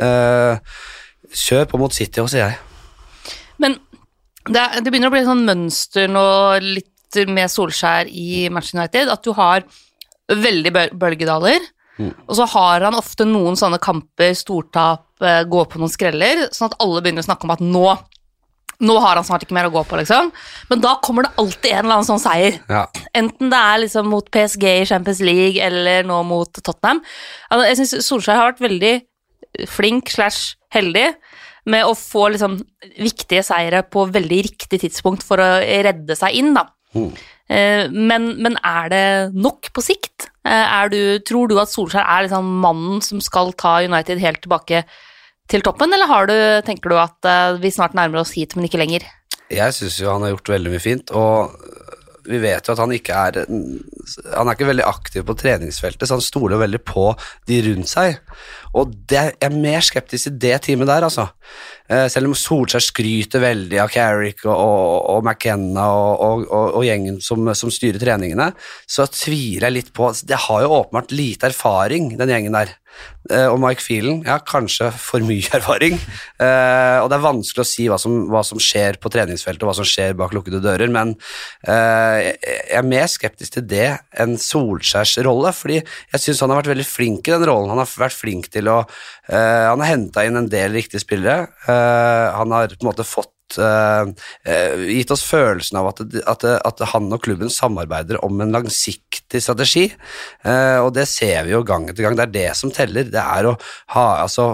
Eh, 0.00 0.78
kjør 1.36 1.66
på 1.68 1.80
mot 1.82 1.92
City 1.94 2.22
òg, 2.22 2.30
sier 2.32 2.46
jeg. 2.46 2.56
Men 3.60 3.76
det, 4.48 4.62
det 4.80 4.88
begynner 4.88 5.10
å 5.10 5.14
bli 5.14 5.20
et 5.20 5.28
sånn 5.28 5.44
mønster 5.44 6.08
nå 6.08 6.24
litt 6.64 7.20
med 7.28 7.50
Solskjær 7.52 8.08
i 8.08 8.46
Manchester 8.48 8.78
United, 8.80 9.10
at 9.12 9.26
du 9.26 9.34
har 9.36 9.66
veldig 10.30 10.72
bøl- 10.72 10.94
bølgedaler, 12.00 12.28
og 12.28 12.38
så 12.38 12.46
har 12.54 12.86
han 12.88 12.98
ofte 12.98 13.26
noen 13.28 13.58
sånne 13.58 13.80
kamper, 13.82 14.32
stortap, 14.38 15.04
eh, 15.22 15.42
gå 15.44 15.64
på 15.68 15.78
noen 15.78 15.92
skreller, 15.92 16.48
sånn 16.54 16.70
at 16.70 16.78
alle 16.80 17.02
begynner 17.04 17.24
å 17.24 17.28
snakke 17.28 17.44
om 17.44 17.54
at 17.56 17.60
nå 17.64 17.84
nå 18.80 18.94
har 19.04 19.18
han 19.18 19.24
snart 19.24 19.42
ikke 19.44 19.52
mer 19.52 19.68
å 19.68 19.72
gå 19.74 19.82
på, 19.84 19.98
liksom. 20.00 20.30
Men 20.70 20.80
da 20.80 20.94
kommer 21.04 21.26
det 21.26 21.34
alltid 21.36 21.72
en 21.74 21.84
eller 21.84 21.98
annen 21.98 22.08
sånn 22.08 22.22
seier. 22.22 22.54
Ja. 22.70 22.86
Enten 23.12 23.50
det 23.52 23.58
er 23.60 23.82
liksom 23.82 24.08
mot 24.08 24.30
PSG 24.32 24.64
i 24.70 24.86
Champions 24.88 25.20
League 25.20 25.60
eller 25.60 26.06
nå 26.08 26.22
mot 26.24 26.48
Tottenham. 26.48 27.02
Altså, 27.50 27.66
Jeg 27.68 27.76
syns 27.76 28.06
Solskjær 28.08 28.40
har 28.40 28.52
vært 28.54 28.64
veldig 28.64 28.94
flink 29.68 30.08
slash 30.08 30.54
heldig 30.72 31.10
med 31.68 31.84
å 31.84 31.92
få 31.98 32.30
liksom 32.32 32.56
viktige 32.96 33.44
seire 33.44 33.82
på 33.84 34.06
veldig 34.08 34.40
riktig 34.48 34.80
tidspunkt 34.80 35.26
for 35.26 35.42
å 35.42 35.50
redde 35.60 36.16
seg 36.16 36.40
inn, 36.40 36.54
da. 36.56 36.64
Mm. 36.96 37.12
Eh, 37.50 37.90
Men, 37.90 38.34
men 38.42 38.58
er 38.62 38.90
det 38.92 39.06
nok 39.34 39.72
på 39.74 39.82
sikt? 39.84 40.28
Eh, 40.46 40.88
du, 40.92 41.18
tror 41.26 41.50
du 41.50 41.58
at 41.60 41.72
Solskjær 41.72 42.06
er 42.06 42.26
liksom 42.26 42.50
mannen 42.62 43.00
som 43.04 43.22
skal 43.24 43.52
ta 43.58 43.80
United 43.82 44.22
helt 44.22 44.42
tilbake 44.44 44.84
til 45.50 45.64
toppen, 45.66 45.90
eller 45.92 46.26
du, 46.30 46.36
tenker 46.66 46.92
du 46.92 46.98
at 47.00 47.26
eh, 47.26 47.58
vi 47.60 47.72
snart 47.74 47.96
nærmer 47.98 48.22
oss 48.22 48.36
hit, 48.38 48.54
men 48.54 48.68
ikke 48.68 48.80
lenger? 48.80 49.06
Jeg 49.50 49.74
syns 49.74 49.98
jo 49.98 50.12
han 50.12 50.22
har 50.22 50.36
gjort 50.36 50.52
veldig 50.52 50.70
mye 50.70 50.82
fint, 50.82 51.10
og 51.10 51.56
vi 52.30 52.40
vet 52.42 52.68
jo 52.68 52.74
at 52.74 52.80
han 52.82 52.92
ikke 52.94 53.16
er 53.16 53.40
Han 53.46 54.48
er 54.48 54.54
ikke 54.54 54.68
veldig 54.70 54.86
aktiv 54.86 55.24
på 55.26 55.36
treningsfeltet, 55.38 56.06
så 56.08 56.16
han 56.16 56.24
stoler 56.24 56.60
veldig 56.60 56.80
på 56.86 57.10
de 57.50 57.60
rundt 57.66 57.90
seg. 57.90 58.20
Og 58.78 58.92
det, 59.10 59.22
jeg 59.40 59.48
er 59.48 59.56
mer 59.56 59.82
skeptisk 59.82 60.28
til 60.28 60.36
det 60.44 60.54
teamet 60.66 60.90
der, 60.90 61.06
altså. 61.08 61.26
Eh, 61.90 62.06
Selv 62.12 62.30
om 62.30 62.36
Solskjær 62.38 62.84
skryter 62.84 63.42
veldig 63.42 63.80
av 63.82 63.90
Carrick 63.90 64.44
og, 64.46 64.54
og, 64.54 64.84
og 65.16 65.24
McKenna 65.26 65.88
og, 65.90 66.46
og, 66.46 66.78
gjengen 66.86 67.18
som, 67.24 67.50
som 67.58 67.72
styrer 67.74 67.98
treningene, 68.02 68.52
så 68.86 69.08
tviler 69.10 69.68
jeg 69.68 69.78
litt 69.78 69.92
på 69.96 70.12
Det 70.22 70.38
har 70.46 70.64
jo 70.64 70.76
åpenbart 70.78 71.14
lite 71.14 71.50
erfaring, 71.50 72.14
den 72.20 72.34
gjengen 72.34 72.58
der. 72.60 72.76
Eh, 73.28 73.46
og 73.46 73.58
Mike 73.60 73.84
Phelan, 73.84 74.22
ja, 74.26 74.38
kanskje 74.44 74.88
for 74.96 75.24
mye 75.24 75.50
erfaring. 75.58 75.96
Eh, 76.40 76.98
og 77.02 77.10
det 77.10 77.18
er 77.18 77.24
vanskelig 77.24 77.64
å 77.64 77.68
si 77.68 77.86
hva 77.90 77.98
som, 78.00 78.16
hva 78.32 78.42
som 78.46 78.60
skjer 78.62 79.00
på 79.00 79.12
treningsfeltet, 79.12 79.64
og 79.64 79.70
hva 79.70 79.76
som 79.80 79.88
skjer 79.88 80.16
bak 80.18 80.34
lukkede 80.36 80.62
dører, 80.64 80.92
men 80.92 81.14
eh, 81.68 82.30
jeg 82.30 82.78
er 82.80 82.88
mer 82.88 83.10
skeptisk 83.12 83.58
til 83.58 83.66
det 83.70 83.88
enn 84.20 84.36
Solskjærs 84.40 85.18
rolle, 85.26 85.52
fordi 85.56 85.80
jeg 85.80 86.22
syns 86.24 86.44
han 86.44 86.54
har 86.54 86.62
vært 86.62 86.72
veldig 86.74 86.88
flink 86.88 87.28
i 87.28 87.34
den 87.34 87.48
rollen. 87.50 87.72
Han 87.74 87.82
har 87.82 87.90
vært 88.06 88.18
flink 88.18 88.48
til 88.52 88.70
å 88.72 88.80
eh, 88.82 89.66
Han 89.70 89.82
har 89.82 89.92
henta 89.94 90.24
inn 90.26 90.38
en 90.40 90.48
del 90.50 90.72
riktige 90.76 91.02
spillere. 91.02 91.50
Eh, 91.66 92.26
han 92.36 92.56
har 92.56 92.72
på 92.72 92.82
en 92.84 92.92
måte 92.92 93.06
fått 93.06 93.32
gitt 93.58 95.10
oss 95.14 95.24
følelsen 95.26 95.78
av 95.80 95.90
at, 95.90 96.02
at, 96.30 96.44
at 96.66 96.82
han 96.92 97.10
og 97.12 97.22
klubben 97.24 97.50
samarbeider 97.52 98.20
om 98.24 98.40
en 98.40 98.54
langsiktig 98.54 99.42
strategi, 99.42 99.86
eh, 100.44 100.78
og 100.80 100.92
det 100.96 101.06
ser 101.10 101.46
vi 101.46 101.54
jo 101.54 101.62
gang 101.66 101.88
etter 101.88 102.06
gang. 102.06 102.16
Det 102.18 102.26
er 102.26 102.34
det 102.34 102.48
som 102.58 102.72
teller. 102.74 103.08
Det 103.10 103.20
er 103.20 103.50
å 103.50 103.56
ha, 103.94 104.06
altså, 104.24 104.48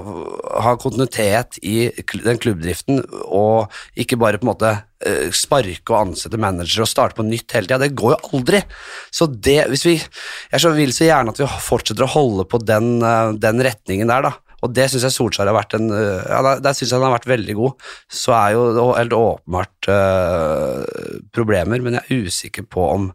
ha 0.65 0.77
kontinuitet 0.81 1.61
i 1.63 1.89
den 2.25 2.41
klubbdriften, 2.43 3.03
og 3.27 3.73
ikke 3.99 4.19
bare 4.21 4.41
på 4.41 4.47
en 4.47 4.53
måte 4.53 4.73
eh, 5.05 5.29
sparke 5.35 5.93
og 5.93 6.01
ansette 6.01 6.41
manager 6.41 6.85
og 6.85 6.91
starte 6.91 7.19
på 7.19 7.27
nytt 7.27 7.57
hele 7.57 7.69
tida. 7.69 7.83
Det 7.85 7.97
går 7.99 8.17
jo 8.17 8.33
aldri. 8.39 8.63
Så 9.11 9.31
det, 9.31 9.63
hvis 9.73 9.87
vi 9.89 9.97
Jeg 9.97 10.63
så 10.63 10.71
vil 10.77 10.93
så 10.95 11.09
gjerne 11.09 11.33
at 11.33 11.41
vi 11.41 11.47
fortsetter 11.47 12.07
å 12.07 12.13
holde 12.13 12.47
på 12.49 12.61
den, 12.63 12.99
eh, 13.03 13.37
den 13.41 13.63
retningen 13.65 14.13
der, 14.13 14.31
da. 14.31 14.46
Og 14.65 14.73
det 14.73 14.87
syns 14.91 15.05
jeg 15.05 15.13
Solskjær 15.13 15.51
har 15.51 15.57
vært 15.59 15.75
en 15.77 15.91
øh, 15.93 16.23
ja, 16.25 16.39
Der, 16.47 16.63
der 16.65 16.79
jeg 16.81 16.89
han 16.95 17.05
har 17.05 17.13
vært 17.19 17.29
veldig 17.29 17.55
god. 17.59 17.73
Så 18.09 18.33
er 18.33 18.55
jo 18.57 18.63
det 18.77 18.87
helt 18.97 19.13
åpenbart 19.19 19.91
uh, 19.93 21.21
problemer, 21.37 21.83
men 21.85 21.99
jeg 21.99 22.07
er 22.09 22.25
usikker 22.31 22.65
på 22.73 22.87
om 22.95 23.11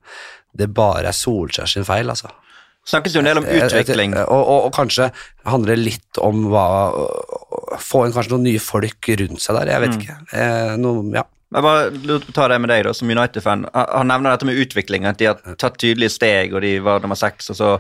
det 0.58 0.70
bare 0.76 1.08
er 1.10 1.16
Solskjær 1.18 1.70
sin 1.72 1.88
feil, 1.88 2.10
altså. 2.12 2.30
Snakkes 2.88 3.14
jo 3.16 3.22
en 3.22 3.28
del 3.30 3.38
om 3.38 3.46
utvikling. 3.46 4.16
Og, 4.26 4.40
og, 4.42 4.66
og 4.68 4.72
kanskje 4.74 5.12
handler 5.46 5.76
det 5.78 5.84
litt 5.86 6.18
om 6.22 6.48
hva 6.50 6.64
Få 7.82 8.06
inn 8.08 8.14
kanskje 8.16 8.34
noen 8.34 8.48
nye 8.50 8.62
folk 8.62 9.08
rundt 9.22 9.42
seg 9.44 9.56
der, 9.60 9.70
jeg 9.72 9.80
Mm. 9.82 9.86
vet 9.86 10.02
ikke. 10.02 10.18
Eh, 10.38 10.74
noe, 10.82 11.04
ja. 11.16 11.24
Jeg 11.52 11.64
bare 11.66 12.20
tar 12.34 12.50
det 12.52 12.58
med 12.64 12.70
deg 12.72 12.86
da, 12.88 12.94
som 12.96 13.10
United-fan. 13.12 13.66
Han 13.74 13.88
han 13.92 14.08
nevner 14.08 14.32
dette 14.34 14.48
med 14.48 14.60
utvikling, 14.60 15.06
at 15.06 15.18
de 15.20 15.28
har 15.30 15.56
tatt 15.60 15.78
tydelige 15.82 16.14
steg, 16.14 16.54
og 16.56 16.62
de 16.64 16.78
var 16.84 17.02
nummer 17.04 17.20
seks, 17.20 17.50
og 17.52 17.58
så 17.60 17.72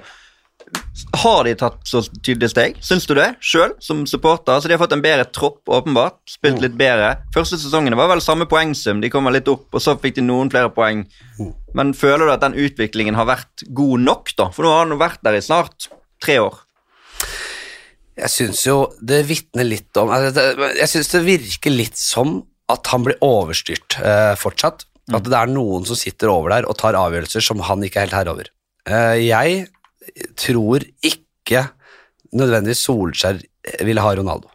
har 1.22 1.44
de 1.44 1.54
tatt 1.58 1.80
så 1.88 2.02
tydelige 2.24 2.52
steg? 2.54 2.78
Syns 2.84 3.08
du 3.10 3.14
det 3.18 3.28
sjøl, 3.44 3.74
som 3.84 4.04
supporter? 4.10 4.60
Så 4.62 4.70
de 4.70 4.76
har 4.76 4.82
fått 4.82 4.96
en 4.96 5.04
bedre 5.04 5.26
tropp, 5.34 5.62
åpenbart. 5.70 6.20
Spilt 6.30 6.62
litt 6.64 6.78
bedre. 6.80 7.14
Første 7.36 7.60
sesongene 7.62 7.98
var 8.00 8.12
vel 8.12 8.24
samme 8.24 8.48
poengsum, 8.50 9.02
de 9.04 9.12
kom 9.12 9.30
litt 9.34 9.50
opp, 9.52 9.68
og 9.72 9.84
så 9.84 9.98
fikk 10.02 10.20
de 10.20 10.26
noen 10.26 10.52
flere 10.54 10.72
poeng. 10.74 11.06
Men 11.78 11.96
føler 11.98 12.28
du 12.28 12.36
at 12.36 12.44
den 12.46 12.58
utviklingen 12.60 13.18
har 13.20 13.30
vært 13.30 13.66
god 13.70 14.06
nok, 14.06 14.36
da? 14.38 14.50
For 14.56 14.68
nå 14.68 14.76
har 14.76 14.86
han 14.86 15.02
vært 15.02 15.24
der 15.26 15.40
i 15.40 15.44
snart 15.46 15.90
tre 16.24 16.38
år. 16.44 16.62
Jeg 18.22 18.30
syns 18.30 18.64
jo 18.68 18.78
det 19.00 19.24
vitner 19.30 19.66
litt 19.66 19.98
om 19.98 20.10
altså, 20.12 20.44
Jeg 20.76 20.90
syns 20.92 21.08
det 21.14 21.22
virker 21.26 21.72
litt 21.74 21.98
som 21.98 22.42
at 22.72 22.90
han 22.92 23.06
blir 23.06 23.18
overstyrt 23.26 23.98
eh, 24.00 24.34
fortsatt. 24.40 24.86
At 25.12 25.26
det 25.28 25.36
er 25.36 25.50
noen 25.52 25.88
som 25.88 25.98
sitter 25.98 26.32
over 26.32 26.54
der 26.54 26.68
og 26.70 26.78
tar 26.80 26.96
avgjørelser 27.00 27.44
som 27.44 27.64
han 27.68 27.84
ikke 27.84 28.00
er 28.00 28.08
helt 28.08 28.18
herre 28.20 28.36
over. 28.36 28.52
Eh, 28.88 29.18
jeg 29.26 29.66
tror 30.40 30.84
ikke 31.04 31.66
nødvendigvis 32.34 32.84
Solskjær 32.88 33.40
vil 33.86 34.00
ha 34.00 34.14
Ronaldo. 34.16 34.50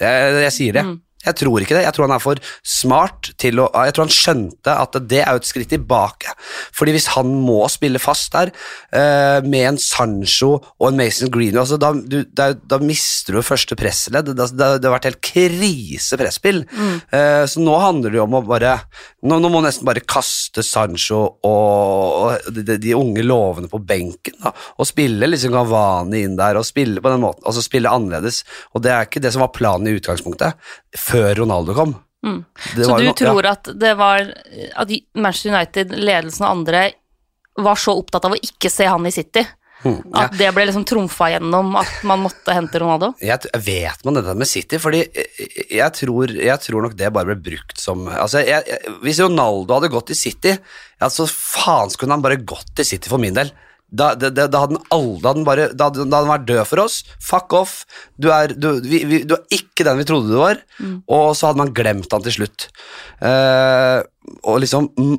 Jeg, 0.00 0.34
jeg 0.42 0.52
sier 0.52 0.72
det. 0.78 0.84
Jeg 1.26 1.38
tror 1.42 1.62
ikke 1.62 1.76
det. 1.76 1.84
Jeg 1.86 1.96
tror 1.96 2.08
han 2.08 2.16
er 2.16 2.22
for 2.22 2.40
smart 2.66 3.32
til 3.40 3.62
å 3.62 3.68
Jeg 3.86 3.94
tror 3.94 4.06
han 4.08 4.14
skjønte 4.14 4.76
at 4.84 4.98
det 5.08 5.22
er 5.22 5.38
et 5.38 5.48
skritt 5.48 5.70
tilbake. 5.72 6.34
Fordi 6.74 6.94
hvis 6.96 7.10
han 7.14 7.30
må 7.46 7.60
spille 7.72 8.02
fast 8.02 8.32
der, 8.34 8.52
eh, 8.92 9.38
med 9.46 9.66
en 9.68 9.80
Sancho 9.80 10.54
og 10.58 10.86
en 10.88 10.98
Mason 10.98 11.30
Green 11.32 11.56
altså 11.58 11.78
da, 11.80 11.92
du, 11.92 12.22
da, 12.32 12.52
da 12.54 12.78
mister 12.82 13.36
du 13.36 13.46
første 13.46 13.76
pressledd. 13.78 14.32
Det, 14.32 14.48
det, 14.56 14.70
det 14.82 14.88
har 14.88 14.96
vært 14.96 15.10
helt 15.10 15.22
krise 15.24 16.18
presspill. 16.20 16.64
Eh, 17.12 17.44
så 17.46 17.62
nå 17.62 17.76
handler 17.82 18.12
det 18.12 18.20
jo 18.20 18.26
om 18.26 18.38
å 18.40 18.44
bare 18.46 18.78
Nå, 19.22 19.36
nå 19.38 19.46
må 19.46 19.60
man 19.60 19.68
nesten 19.68 19.86
bare 19.86 20.02
kaste 20.02 20.64
Sancho 20.66 21.20
og, 21.46 22.40
og 22.42 22.48
de, 22.56 22.74
de 22.82 22.94
unge 22.98 23.22
lovene 23.22 23.70
på 23.70 23.78
benken. 23.86 24.34
Da, 24.42 24.50
og 24.82 24.88
spille 24.88 25.28
liksom 25.28 25.54
Gavani 25.54 26.24
inn 26.26 26.34
der, 26.38 26.58
og 26.58 26.66
spille 26.66 27.02
på 27.02 27.12
den 27.12 27.22
måten, 27.22 27.44
altså 27.46 27.62
spille 27.62 27.92
annerledes. 27.92 28.42
Og 28.74 28.82
det 28.82 28.90
er 28.90 29.06
ikke 29.06 29.22
det 29.22 29.30
som 29.34 29.44
var 29.44 29.52
planen 29.54 29.90
i 29.90 29.94
utgangspunktet, 29.98 30.58
før 31.12 31.30
Ronaldo 31.42 31.76
kom. 31.76 31.94
Mm. 32.26 32.42
Så 32.76 32.98
du 32.98 33.06
no- 33.08 33.14
tror 33.18 33.46
at 33.50 33.66
det 33.82 33.96
var 33.98 34.28
At 34.78 34.92
Manchester 35.18 35.50
United, 35.50 35.94
ledelsen 35.98 36.44
og 36.46 36.52
andre 36.52 36.82
var 37.58 37.76
så 37.76 37.96
opptatt 37.98 38.28
av 38.28 38.36
å 38.36 38.38
ikke 38.38 38.70
se 38.70 38.86
han 38.88 39.06
i 39.06 39.12
City? 39.12 39.42
Mm, 39.82 39.96
ja. 39.98 40.20
At 40.22 40.36
det 40.38 40.50
ble 40.54 40.64
liksom 40.68 40.84
trumfa 40.86 41.26
gjennom 41.32 41.74
at 41.80 42.04
man 42.06 42.22
måtte 42.22 42.54
hente 42.54 42.78
Ronaldo? 42.78 43.10
Jeg, 43.18 43.50
vet 43.66 44.04
man 44.06 44.14
dette 44.14 44.34
med 44.38 44.48
City? 44.48 44.78
Fordi 44.78 45.02
jeg, 45.10 45.88
tror, 45.98 46.30
jeg 46.30 46.62
tror 46.62 46.86
nok 46.86 46.94
det 46.98 47.10
bare 47.14 47.32
ble 47.32 47.38
brukt 47.50 47.82
som 47.82 48.06
altså 48.06 48.44
jeg, 48.46 48.62
jeg, 48.70 48.94
Hvis 49.02 49.20
Ronaldo 49.24 49.80
hadde 49.80 49.90
gått 49.92 50.12
til 50.12 50.20
City, 50.20 50.54
ja, 50.54 51.10
så 51.10 51.26
faen 51.26 51.90
skulle 51.90 52.14
han 52.14 52.24
bare 52.24 52.38
gått 52.38 52.70
til 52.78 52.86
City 52.94 53.10
for 53.10 53.22
min 53.22 53.34
del. 53.36 53.50
Da, 53.92 54.14
da, 54.16 54.30
da, 54.32 54.46
da 54.48 54.62
hadde 54.62 54.78
han 54.78 54.86
aldri 54.96 55.20
da 55.20 55.28
hadde 55.28 55.38
han 55.42 55.44
bare, 55.46 55.64
da, 55.76 55.88
hadde- 55.90 56.06
da 56.08 56.16
hadde 56.16 56.24
den 56.24 56.32
vært 56.32 56.46
død 56.48 56.62
for 56.70 56.80
oss. 56.86 56.94
Fuck 57.20 57.52
off. 57.58 57.74
Du 58.16 58.30
er, 58.32 58.54
du, 58.56 58.70
vi, 58.80 59.02
vi, 59.10 59.18
du 59.28 59.34
er 59.36 59.42
ikke 59.58 59.84
den 59.84 60.00
vi 60.00 60.06
trodde 60.08 60.32
du 60.32 60.38
var. 60.40 60.62
Og 61.12 61.34
så 61.36 61.50
hadde 61.50 61.60
man 61.60 61.74
glemt 61.76 62.08
han 62.16 62.24
til 62.24 62.38
slutt. 62.38 62.68
Eh, 63.20 63.98
og 64.48 64.58
liksom 64.62 64.88
mm, 64.96 65.16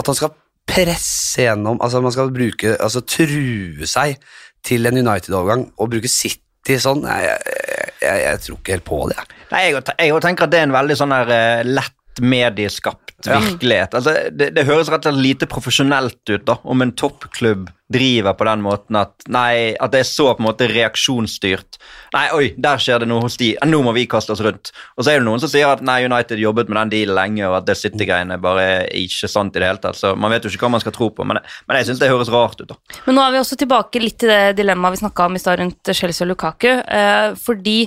At 0.00 0.10
han 0.10 0.16
skal 0.18 0.34
presse 0.70 1.42
gjennom 1.46 1.80
Altså 1.82 1.98
man 2.04 2.12
skal 2.14 2.28
bruke 2.34 2.76
Altså 2.78 3.00
true 3.08 3.86
seg 3.90 4.20
til 4.66 4.86
en 4.86 4.98
United-overgang 5.00 5.64
og 5.80 5.90
bruke 5.94 6.10
City 6.12 6.76
sånn 6.82 7.00
Nei, 7.06 7.16
jeg, 7.24 7.56
jeg, 8.04 8.18
jeg 8.26 8.42
tror 8.44 8.58
ikke 8.60 8.74
helt 8.76 8.86
på 8.86 8.98
det. 9.10 9.16
Nei, 9.50 9.62
jeg, 9.70 9.80
jeg 10.10 10.22
tenker 10.26 10.46
at 10.46 10.52
det 10.52 10.60
er 10.60 10.68
en 10.68 10.74
veldig 10.76 10.96
sånn 11.00 11.14
der 11.16 11.32
uh, 11.32 11.62
lett 11.66 11.96
medieskapt 12.20 13.14
virkelighet. 13.24 13.94
Altså, 13.96 14.14
det, 14.36 14.50
det 14.56 14.64
høres 14.68 14.88
rett 14.92 15.06
og 15.06 15.12
slett 15.14 15.24
lite 15.24 15.48
profesjonelt 15.50 16.20
ut 16.34 16.44
da, 16.48 16.56
om 16.68 16.84
en 16.84 16.92
toppklubb 16.96 17.68
driver 17.90 18.36
på 18.38 18.46
den 18.46 18.62
måten 18.62 18.98
at 19.00 19.26
nei, 19.32 19.74
at 19.74 19.92
det 19.92 20.04
er 20.04 20.08
så 20.08 20.28
på 20.30 20.42
en 20.42 20.46
måte 20.46 20.68
reaksjonsstyrt. 20.70 21.78
Nei, 22.14 22.24
oi, 22.36 22.44
der 22.58 22.78
skjer 22.82 23.02
det 23.02 23.08
noe 23.10 23.24
hos 23.24 23.38
de. 23.40 23.50
Nå 23.66 23.80
må 23.82 23.94
vi 23.96 24.06
kaste 24.10 24.34
oss 24.34 24.42
rundt. 24.44 24.70
Og 24.94 25.04
så 25.04 25.12
er 25.12 25.20
det 25.20 25.26
noen 25.26 25.42
som 25.42 25.50
sier 25.50 25.70
at 25.70 25.82
nei, 25.86 26.04
United 26.06 26.38
jobbet 26.42 26.70
med 26.70 26.78
den 26.78 26.92
dealen 26.94 27.18
lenge, 27.18 27.42
og 27.48 27.58
at 27.58 27.66
det 27.66 27.78
City-greiene 27.80 28.38
bare 28.42 28.66
er 28.76 28.86
ikke 29.00 29.30
sant 29.30 29.58
i 29.58 29.62
det 29.62 29.72
hele 29.72 29.82
tatt. 29.82 29.98
Så 29.98 30.14
man 30.14 30.30
vet 30.34 30.46
jo 30.46 30.52
ikke 30.54 30.68
hva 30.68 30.74
man 30.76 30.84
skal 30.84 30.94
tro 30.94 31.10
på, 31.14 31.26
men, 31.26 31.42
men 31.66 31.80
jeg 31.80 31.90
syns 31.90 32.02
det 32.02 32.12
høres 32.12 32.30
rart 32.32 32.62
ut, 32.62 32.70
da. 32.70 32.78
Men 33.08 33.18
nå 33.18 33.26
er 33.26 33.34
vi 33.34 33.42
også 33.42 33.58
tilbake 33.60 34.02
litt 34.02 34.20
til 34.22 34.30
det 34.30 34.56
dilemmaet 34.60 34.96
vi 34.96 35.02
snakka 35.04 35.26
om 35.26 35.38
i 35.38 35.42
stad 35.42 35.60
rundt 35.62 35.94
Chelsea 35.94 36.24
og 36.26 36.32
Lukaku. 36.32 36.70
Eh, 36.70 37.28
fordi 37.42 37.78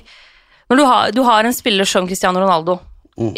når 0.72 0.80
du 0.80 0.88
har, 0.90 1.16
du 1.16 1.24
har 1.28 1.48
en 1.48 1.56
spiller 1.56 1.88
som 1.88 2.08
Cristiano 2.10 2.44
Ronaldo 2.44 2.80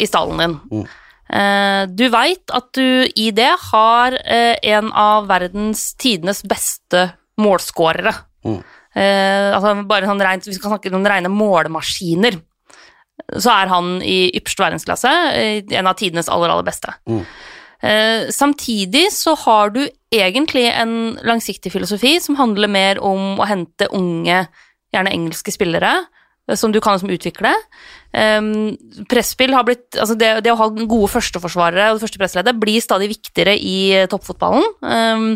i 0.00 0.06
stallen 0.08 0.40
din 0.40 0.82
eh, 0.82 0.94
Du 1.26 2.04
veit 2.12 2.52
at 2.54 2.68
du 2.78 3.06
i 3.18 3.30
det 3.34 3.50
har 3.72 4.14
eh, 4.22 4.54
en 4.70 4.92
av 4.94 5.26
verdens 5.26 5.88
tidenes 5.98 6.44
beste 6.46 7.08
målskårere. 7.42 8.12
Mm. 8.46 8.60
altså 8.96 9.72
bare 9.90 10.06
sånn 10.06 10.22
rent, 10.22 10.46
Vi 10.46 10.54
skal 10.54 10.70
snakke 10.70 10.92
om 10.94 11.04
rene 11.04 11.28
målemaskiner, 11.28 12.38
Så 13.34 13.50
er 13.50 13.66
han 13.66 13.98
i 14.06 14.30
ypperste 14.38 14.62
verdensklasse 14.62 15.12
eh, 15.34 15.64
en 15.74 15.90
av 15.90 15.98
tidenes 15.98 16.30
aller, 16.30 16.52
aller 16.54 16.66
beste. 16.66 16.94
Mm. 17.10 17.24
samtidig 18.32 19.10
så 19.12 19.34
har 19.36 19.70
du 19.70 19.82
egentlig 20.10 20.64
en 20.72 21.18
langsiktig 21.22 21.72
filosofi 21.72 22.16
som 22.20 22.38
handler 22.38 22.68
mer 22.72 22.98
om 23.04 23.36
å 23.38 23.46
hente 23.46 23.88
unge, 23.92 24.46
gjerne 24.94 25.12
engelske 25.12 25.52
spillere, 25.52 25.92
eh, 26.00 26.15
som 26.54 26.70
du 26.70 26.78
kan 26.82 26.94
liksom 26.94 27.10
utvikle. 27.10 27.50
Um, 28.14 28.76
presspill 29.10 29.52
har 29.52 29.66
blitt 29.66 29.96
Altså, 29.98 30.14
det, 30.16 30.28
det 30.46 30.52
å 30.52 30.58
ha 30.60 30.68
gode 30.70 31.10
førsteforsvarere 31.10 31.90
og 31.90 31.98
det 31.98 32.06
første 32.06 32.20
pressleddet 32.22 32.60
blir 32.60 32.84
stadig 32.84 33.10
viktigere 33.10 33.56
i 33.58 33.78
eh, 33.96 34.06
toppfotballen. 34.10 34.68
Um, 34.80 35.28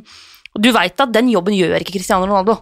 du 0.59 0.71
veit 0.75 0.99
at 1.03 1.13
den 1.15 1.31
jobben 1.31 1.57
gjør 1.57 1.83
ikke 1.83 1.97
Cristiano 1.99 2.27
Ronaldo. 2.27 2.61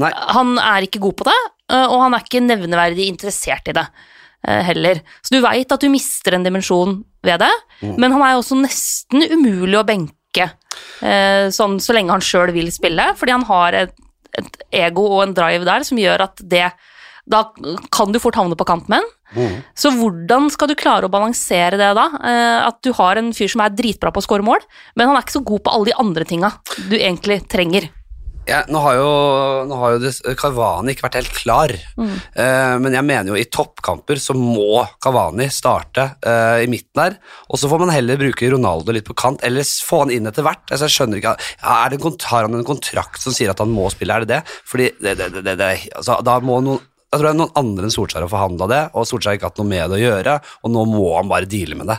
Nei. 0.00 0.10
Han 0.34 0.56
er 0.62 0.86
ikke 0.86 1.02
god 1.02 1.16
på 1.18 1.26
det, 1.28 1.38
eh, 1.72 1.86
og 1.86 2.04
han 2.04 2.16
er 2.16 2.24
ikke 2.24 2.44
nevneverdig 2.44 3.08
interessert 3.10 3.68
i 3.70 3.76
det 3.76 3.84
eh, 3.86 4.62
heller. 4.70 5.02
Så 5.22 5.34
du 5.34 5.40
veit 5.44 5.72
at 5.74 5.82
du 5.82 5.90
mister 5.92 6.36
en 6.36 6.46
dimensjon 6.46 7.00
ved 7.26 7.42
det, 7.42 7.54
men 7.98 8.14
han 8.14 8.22
er 8.22 8.36
også 8.38 8.58
nesten 8.60 9.24
umulig 9.32 9.80
å 9.80 9.86
benke 9.86 10.46
eh, 11.02 11.48
sånn 11.54 11.78
så 11.82 11.96
lenge 11.96 12.14
han 12.14 12.22
sjøl 12.24 12.52
vil 12.54 12.70
spille, 12.74 13.10
fordi 13.18 13.34
han 13.34 13.46
har 13.48 13.80
et, 13.80 13.96
et 14.38 14.62
ego 14.86 15.08
og 15.16 15.24
en 15.24 15.34
drive 15.36 15.66
der 15.66 15.86
som 15.88 15.98
gjør 15.98 16.28
at 16.28 16.44
det 16.46 16.68
Da 17.28 17.44
kan 17.94 18.14
du 18.14 18.20
fort 18.22 18.38
havne 18.40 18.56
på 18.58 18.66
kant 18.68 18.88
med 18.88 19.02
han. 19.02 19.14
Så 19.76 19.92
hvordan 19.92 20.48
skal 20.52 20.70
du 20.70 20.76
klare 20.78 21.04
å 21.08 21.12
balansere 21.12 21.76
det 21.76 21.90
da? 21.98 22.06
Eh, 22.24 22.56
at 22.64 22.80
du 22.84 22.94
har 22.96 23.20
en 23.20 23.28
fyr 23.36 23.50
som 23.52 23.60
er 23.64 23.74
dritbra 23.76 24.12
på 24.14 24.22
å 24.22 24.24
score 24.24 24.46
mål, 24.46 24.64
men 24.96 25.10
han 25.10 25.18
er 25.18 25.26
ikke 25.26 25.36
så 25.36 25.44
god 25.44 25.66
på 25.66 25.74
alle 25.74 25.90
de 25.90 25.98
andre 26.00 26.28
tinga 26.28 26.52
du 26.88 26.96
egentlig 26.96 27.42
trenger. 27.52 27.90
Ja, 28.48 28.62
nå 28.72 28.80
har 28.80 28.94
jo, 28.96 29.08
nå 29.68 29.76
har 29.76 29.94
jo 29.94 29.98
det, 30.00 30.14
Cavani 30.40 30.94
ikke 30.94 31.04
vært 31.04 31.18
helt 31.20 31.34
klar, 31.36 31.74
Eh, 32.38 32.74
men 32.78 32.94
jeg 32.94 33.04
mener 33.04 33.32
jo 33.32 33.36
i 33.36 33.48
toppkamper 33.50 34.20
så 34.22 34.32
må 34.36 34.84
Cavani 35.02 35.48
starte 35.52 36.04
eh, 36.22 36.62
i 36.64 36.68
midten 36.70 36.96
der, 36.96 37.16
og 37.50 37.58
så 37.60 37.68
får 37.68 37.82
man 37.82 37.92
heller 37.92 38.20
bruke 38.20 38.48
Ronaldo 38.52 38.94
litt 38.94 39.08
på 39.08 39.16
kant, 39.18 39.42
eller 39.44 39.66
få 39.66 40.04
han 40.04 40.12
inn 40.14 40.30
etter 40.30 40.46
hvert. 40.46 40.64
Altså, 40.70 40.86
jeg 40.86 40.94
skjønner 40.96 41.20
ikke, 41.20 41.34
er 41.60 41.96
en, 41.96 42.06
Har 42.30 42.46
han 42.46 42.56
en 42.56 42.68
kontrakt 42.68 43.20
som 43.20 43.34
sier 43.34 43.52
at 43.52 43.60
han 43.60 43.74
må 43.74 43.90
spille, 43.92 44.14
er 44.14 44.24
det 44.24 44.38
det? 44.38 44.58
Fordi 44.70 44.92
det, 45.02 45.16
det, 45.18 45.44
det 45.58 45.72
altså, 45.98 46.20
da 46.24 46.38
må 46.40 46.62
noen 46.64 46.86
jeg 47.08 47.22
tror 47.22 47.24
det 47.24 47.30
er 47.30 47.36
noen 47.38 47.54
andre 47.56 47.86
enn 47.86 47.92
Solskjær 47.94 48.24
har 48.26 48.28
forhandla 48.28 48.66
det, 48.68 48.80
og 48.92 49.06
Solskjær 49.08 49.30
har 49.30 49.38
ikke 49.38 49.48
hatt 49.48 49.60
noe 49.62 49.68
med 49.70 49.86
det 49.88 49.96
å 49.96 50.00
gjøre, 50.02 50.34
og 50.60 50.72
nå 50.74 50.82
må 50.90 51.06
han 51.14 51.30
bare 51.30 51.48
deale 51.48 51.78
med 51.78 51.88
det. 51.88 51.96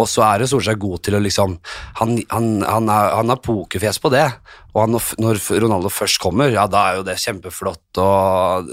Og 0.00 0.06
så 0.08 0.22
er 0.24 0.40
jo 0.40 0.48
Solskjær 0.54 0.78
god 0.80 1.02
til 1.04 1.18
å 1.18 1.20
liksom 1.20 1.58
Han, 2.00 2.14
han, 2.30 2.46
han, 2.64 2.88
er, 2.88 3.10
han 3.18 3.32
har 3.32 3.42
pokerfjes 3.44 4.00
på 4.00 4.12
det, 4.14 4.24
og 4.72 4.80
han, 4.80 4.96
når 5.20 5.42
Ronaldo 5.60 5.92
først 5.92 6.20
kommer, 6.24 6.48
ja, 6.52 6.64
da 6.72 6.86
er 6.88 6.98
jo 6.98 7.04
det 7.04 7.18
kjempeflott, 7.20 8.00
og 8.00 8.72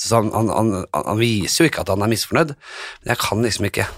så 0.00 0.20
han, 0.20 0.30
han, 0.36 0.52
han, 0.52 0.86
han 0.92 1.20
viser 1.20 1.64
jo 1.64 1.72
ikke 1.72 1.86
at 1.86 1.94
han 1.94 2.04
er 2.04 2.12
misfornøyd, 2.12 2.54
men 3.00 3.14
jeg 3.14 3.22
kan 3.24 3.44
liksom 3.48 3.68
ikke 3.68 3.88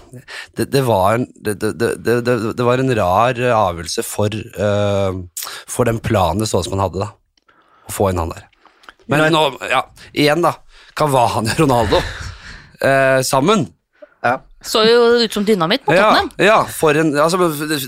Det, 0.55 0.69
det, 0.71 0.81
var, 0.87 1.19
en, 1.19 1.27
det, 1.35 1.59
det, 1.59 1.73
det, 1.75 2.19
det, 2.23 2.39
det 2.55 2.65
var 2.67 2.79
en 2.79 2.95
rar 2.95 3.39
avgjørelse 3.59 4.07
for, 4.07 4.39
uh, 4.55 5.19
for 5.67 5.87
den 5.87 5.99
planen 6.03 6.43
det 6.43 6.47
så 6.51 6.63
ut 6.63 6.69
som 6.69 6.77
han 6.77 6.87
hadde, 6.87 7.07
da. 7.09 7.55
Å 7.91 7.93
få 7.93 8.11
inn 8.11 8.23
han 8.23 8.31
der. 8.31 8.47
Men 9.11 9.27
nå, 9.33 9.41
ja, 9.69 9.83
igjen 10.17 10.41
da, 10.41 10.55
Cavani 10.95 11.51
og 11.55 11.59
Ronaldo 11.65 11.99
eh, 12.81 13.21
sammen. 13.27 13.67
Ja. 14.25 14.39
Så 14.65 14.81
jo 14.87 15.01
ut 15.21 15.33
som 15.35 15.43
dynamitt 15.45 15.83
på 15.85 15.93
Ja, 15.93 16.07
Tottenham. 16.09 16.31
ja, 16.41 16.55
for 16.73 16.97
en, 16.97 17.11
altså, 17.21 17.37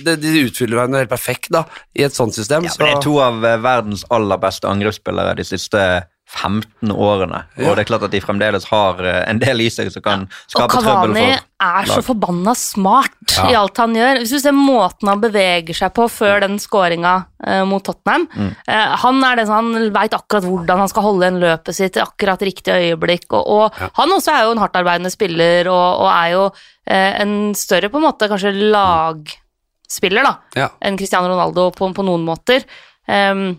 de, 0.05 0.14
de 0.22 0.34
utfyller 0.45 0.78
hverandre 0.78 0.99
helt 1.01 1.10
perfekt 1.14 1.49
da, 1.55 1.64
i 1.97 2.03
et 2.05 2.14
sånt 2.14 2.36
system. 2.38 2.68
Ja, 2.68 2.76
så, 2.76 2.84
det 2.84 2.91
er 2.91 3.01
to 3.01 3.16
av 3.24 3.41
eh, 3.47 3.58
verdens 3.64 4.03
aller 4.14 4.38
beste 4.43 4.70
angrepsspillere 4.70 5.34
de 5.39 5.47
siste 5.47 5.82
15 6.28 6.91
årene. 6.91 7.45
Ja. 7.55 7.69
Og 7.69 7.78
det 7.78 7.86
er 7.86 7.88
klart 7.88 8.03
at 8.03 8.11
de 8.11 8.19
fremdeles 8.19 8.65
har 8.67 8.97
eh, 8.99 9.21
en 9.32 9.39
del 9.39 9.61
i 9.63 9.69
seg 9.71 9.88
som 9.93 10.03
kan 10.03 10.25
skape 10.51 10.73
trøbbel 10.75 11.13
Kavani 11.15 11.21
for 11.38 11.45
er 11.67 11.88
så 11.89 12.01
forbanna 12.03 12.53
smart 12.59 13.13
Ja. 13.38 13.45
i 13.49 13.55
alt 13.55 13.78
han 13.80 13.95
gjør. 13.95 14.19
Hvis 14.19 14.34
du 14.36 14.39
ser 14.43 14.51
måten 14.53 15.07
han 15.07 15.21
beveger 15.23 15.73
seg 15.73 15.93
på 15.95 16.05
før 16.11 16.41
den 16.43 16.57
skåringa 16.59 17.13
eh, 17.47 17.63
mot 17.65 17.84
Tottenham 17.88 18.28
Mm. 18.36 18.51
eh, 18.67 18.95
Han 19.03 19.23
er 19.23 19.36
den 19.39 19.47
som 19.47 19.55
han 19.71 19.93
veit 19.95 20.13
akkurat 20.13 20.43
hvordan 20.43 20.84
han 20.84 20.91
skal 20.91 21.03
holde 21.07 21.23
igjen 21.25 21.39
løpet 21.41 21.75
sitt 21.80 21.95
i 21.97 22.03
akkurat 22.03 22.43
riktig 22.43 22.73
øyeblikk. 22.75 23.25
Og, 23.32 23.47
og 23.47 23.80
Ja. 23.80 23.89
han 23.95 24.09
også 24.11 24.32
er 24.36 24.43
jo 24.45 24.51
en 24.51 24.61
hardtarbeidende 24.65 25.11
spiller 25.11 25.67
og, 25.71 26.01
og 26.03 26.11
er 26.11 26.30
jo 26.36 26.43
eh, 26.88 27.21
en 27.21 27.53
større 27.55 27.89
på 27.89 27.97
en 27.97 28.07
måte 28.11 28.28
kanskje 28.30 28.51
lagspiller 28.71 30.23
da, 30.28 30.36
Ja. 30.55 30.69
enn 30.82 30.97
Cristiano 30.97 31.30
Ronaldo 31.32 31.71
på, 31.71 31.89
på 31.93 32.03
noen 32.05 32.25
måter. 32.28 32.63
Ehm, 33.07 33.57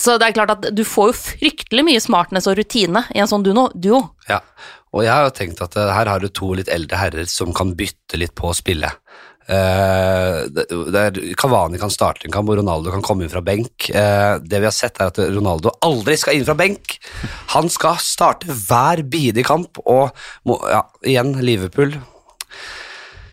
så 0.00 0.16
det 0.20 0.28
er 0.28 0.36
klart 0.36 0.54
at 0.54 0.70
du 0.72 0.84
får 0.88 1.10
jo 1.10 1.18
fryktelig 1.18 1.84
mye 1.84 2.00
smartness 2.00 2.48
og 2.48 2.56
rutine 2.60 3.04
i 3.12 3.20
en 3.20 3.28
sånn 3.28 3.44
duo. 3.44 4.00
Ja, 4.28 4.40
og 4.92 5.04
jeg 5.04 5.12
har 5.12 5.26
jo 5.26 5.34
tenkt 5.36 5.60
at 5.64 5.76
eh, 5.76 5.92
her 5.92 6.08
har 6.08 6.22
du 6.22 6.30
to 6.32 6.52
litt 6.56 6.70
eldre 6.72 7.00
herrer 7.00 7.28
som 7.28 7.52
kan 7.56 7.74
bytte 7.76 8.20
litt 8.20 8.34
på 8.38 8.52
spillet. 8.56 9.00
Uh, 9.42 10.46
der 10.94 11.16
Cavani 11.36 11.76
kan 11.80 11.90
starte 11.90 12.28
en 12.28 12.32
kamp, 12.32 12.48
og 12.48 12.60
Ronaldo 12.60 12.92
kan 12.94 13.02
komme 13.04 13.26
inn 13.26 13.32
fra 13.32 13.42
benk. 13.44 13.88
Uh, 13.90 14.38
det 14.38 14.60
vi 14.62 14.68
har 14.68 14.74
sett, 14.76 15.00
er 15.02 15.10
at 15.10 15.18
Ronaldo 15.34 15.74
aldri 15.82 16.14
skal 16.20 16.38
inn 16.38 16.46
fra 16.46 16.54
benk. 16.56 16.94
Han 17.56 17.68
skal 17.72 17.98
starte 18.00 18.46
hver 18.46 19.02
bidige 19.02 19.48
kamp, 19.48 19.82
og 19.82 20.14
ja, 20.46 20.84
igjen, 21.02 21.34
Liverpool. 21.42 21.98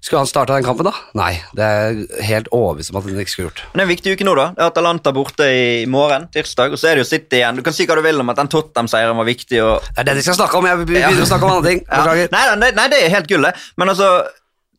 Skulle 0.10 0.24
han 0.24 0.28
starta 0.28 0.55
den 0.57 0.64
kampen, 0.66 0.88
da? 0.89 0.91
Nei, 1.14 1.36
det 1.53 1.66
er 1.70 1.97
helt 2.26 2.47
overbevist 2.49 2.89
om 2.89 2.97
at 2.97 3.05
han 3.05 3.20
ikke 3.22 3.30
skulle 3.30 3.51
gjort. 3.51 3.60
Men 3.70 3.78
det 3.78 3.84
er 3.84 3.86
en 3.86 3.91
viktig 3.91 4.14
uke 4.18 4.26
nå, 4.26 4.34
da. 4.39 4.45
Det 4.55 4.64
er 4.64 4.72
Atalanta 4.72 5.12
borte 5.14 5.45
i 5.53 5.68
morgen, 5.86 6.26
tirsdag, 6.34 6.74
og 6.74 6.82
så 6.82 6.89
er 6.89 6.97
det 6.97 7.03
jo 7.03 7.10
City 7.12 7.38
igjen. 7.43 7.60
Du 7.60 7.62
kan 7.68 7.76
si 7.78 7.86
hva 7.86 7.93
du 7.99 8.01
vil 8.01 8.18
om 8.24 8.34
at 8.34 8.39
den 8.41 8.49
Tottenham-seieren 8.49 9.20
var 9.22 9.28
viktig. 9.30 9.60
og 9.62 9.86
Det 9.86 10.01
er 10.01 10.07
det 10.10 10.16
de 10.18 10.24
skal 10.26 10.39
snakke 10.39 10.57
om! 10.57 10.66
Jeg 10.66 10.82
begynner 10.89 11.22
å 11.22 11.30
snakke 11.30 11.45
om 11.45 11.53
andre 11.60 11.70
ting. 11.70 11.86
Ja. 11.93 12.26
Nei, 12.34 12.43
nei, 12.57 12.72
nei, 12.80 12.88
det 12.89 13.03
er 13.05 13.14
helt 13.14 13.30
gull, 13.30 13.45
det. 13.45 13.53
Men 13.78 13.93
altså, 13.93 14.10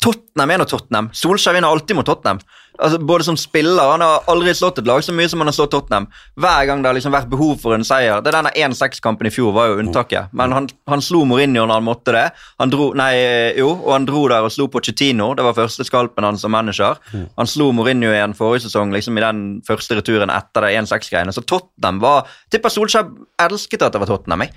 Tottenham 0.01 0.51
er 0.55 0.63
nå 0.63 0.65
Tottenham. 0.65 1.11
Solskjær 1.13 1.59
vinner 1.59 1.69
alltid 1.69 1.99
mot 1.99 2.07
Tottenham. 2.09 2.41
Altså, 2.81 2.99
både 3.05 3.25
som 3.25 3.37
spiller, 3.37 3.91
Han 3.91 4.01
har 4.01 4.23
aldri 4.33 4.55
slått 4.57 4.79
et 4.81 4.87
lag 4.89 5.03
så 5.05 5.13
mye 5.13 5.29
som 5.29 5.43
han 5.43 5.51
har 5.51 5.53
slått 5.53 5.75
Tottenham. 5.75 6.07
Hver 6.41 6.67
gang 6.67 6.81
det 6.81 6.89
har 6.89 6.97
liksom 6.97 7.13
vært 7.13 7.29
behov 7.29 7.59
for 7.61 7.77
en 7.77 7.85
seier. 7.85 8.23
Det 8.23 8.31
er 8.31 8.39
Denne 8.39 8.53
1-6-kampen 8.57 9.29
i 9.29 9.33
fjor 9.35 9.53
var 9.53 9.69
jo 9.69 9.83
unntaket, 9.83 10.33
men 10.33 10.55
han, 10.57 10.69
han 10.89 11.03
slo 11.05 11.27
Mourinho 11.29 11.67
når 11.67 11.75
han 11.75 11.85
måtte 11.85 12.15
det. 12.17 12.25
Han 12.63 12.73
dro, 12.73 12.87
nei, 12.97 13.11
jo, 13.59 13.75
og 13.75 13.93
han 13.93 14.09
dro 14.09 14.23
der 14.33 14.47
og 14.47 14.55
slo 14.55 14.71
Pochettino. 14.73 15.35
Det 15.37 15.45
var 15.45 15.59
første 15.59 15.85
skalpen 15.85 16.25
hans 16.25 16.47
som 16.47 16.55
manager. 16.57 16.97
Han 17.37 17.51
slo 17.51 17.69
Mourinho 17.77 18.15
igjen 18.15 18.37
forrige 18.39 18.65
sesong 18.69 18.95
liksom 18.97 19.21
i 19.21 19.27
den 19.27 19.43
første 19.69 20.01
returen 20.01 20.33
etter 20.33 20.65
det 20.65 20.73
1-6-greiene. 20.81 21.37
Så 21.37 21.45
Tottenham 21.45 22.01
var 22.01 22.31
Tipper 22.49 22.73
Solskjær 22.73 23.13
elsket 23.45 23.85
at 23.85 23.93
det 23.93 24.01
var 24.01 24.15
Tottenham. 24.15 24.47
Jeg. 24.47 24.57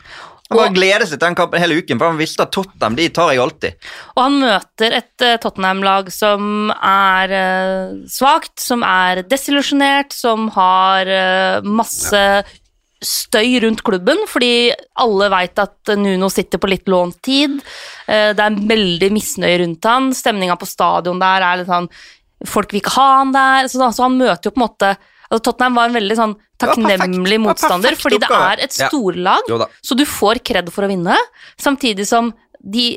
Han 0.52 0.60
bare 0.60 0.74
gleder 0.76 1.08
seg 1.08 1.18
til 1.18 1.24
den 1.24 1.38
kampen 1.40 1.62
hele 1.62 1.78
uken, 1.80 2.00
for 2.00 2.12
han 2.12 2.20
visste 2.20 2.44
at 2.46 2.52
Tottenham 2.54 2.98
de 2.98 3.06
tar 3.16 3.32
jeg 3.32 3.42
alltid. 3.42 3.86
Og 4.14 4.20
han 4.22 4.40
møter 4.42 4.98
et 5.00 5.26
eh, 5.26 5.38
Tottenham-lag 5.42 6.10
som 6.14 6.74
er 6.76 7.34
uh, 7.34 7.94
svakt, 8.12 8.58
som 8.62 8.84
er 8.86 9.24
desillusjonert, 9.30 10.14
som 10.14 10.50
har 10.54 11.10
uh, 11.10 11.64
masse 11.64 12.24
støy 13.04 13.58
rundt 13.64 13.84
klubben, 13.84 14.22
fordi 14.32 14.72
alle 15.04 15.30
veit 15.32 15.60
at 15.60 15.94
Nuno 16.00 16.30
sitter 16.32 16.62
på 16.62 16.70
litt 16.72 16.92
lånt 16.92 17.22
tid. 17.26 17.56
Uh, 18.06 18.36
det 18.36 18.44
er 18.44 18.60
veldig 18.74 19.10
misnøye 19.16 19.64
rundt 19.64 19.90
han. 19.90 20.12
Stemninga 20.16 20.60
på 20.60 20.70
stadion 20.70 21.24
der 21.24 21.48
er 21.48 21.64
litt 21.64 21.72
sånn 21.72 21.90
Folk 22.44 22.74
vil 22.74 22.82
ikke 22.82 22.98
ha 22.98 23.10
han 23.22 23.30
der. 23.32 23.70
Så, 23.72 23.80
da, 23.80 23.88
så 23.96 24.04
han 24.04 24.18
møter 24.20 24.50
jo 24.50 24.52
på 24.52 24.60
en 24.60 24.66
måte 24.66 24.88
altså 25.34 25.44
Tottenham 25.50 25.80
var 25.80 25.90
en 25.90 25.98
veldig 25.98 26.18
sånn 26.20 26.36
takknemlig 26.62 27.40
ja, 27.40 27.44
motstander, 27.44 27.98
fordi 28.00 28.20
det 28.22 28.30
er 28.38 28.62
et 28.68 28.76
storlag. 28.78 29.50
ja. 29.50 29.68
Så 29.84 29.98
du 29.98 30.06
får 30.08 30.44
kred 30.46 30.70
for 30.72 30.86
å 30.86 30.92
vinne, 30.94 31.18
samtidig 31.60 32.06
som 32.08 32.30
de 32.64 32.92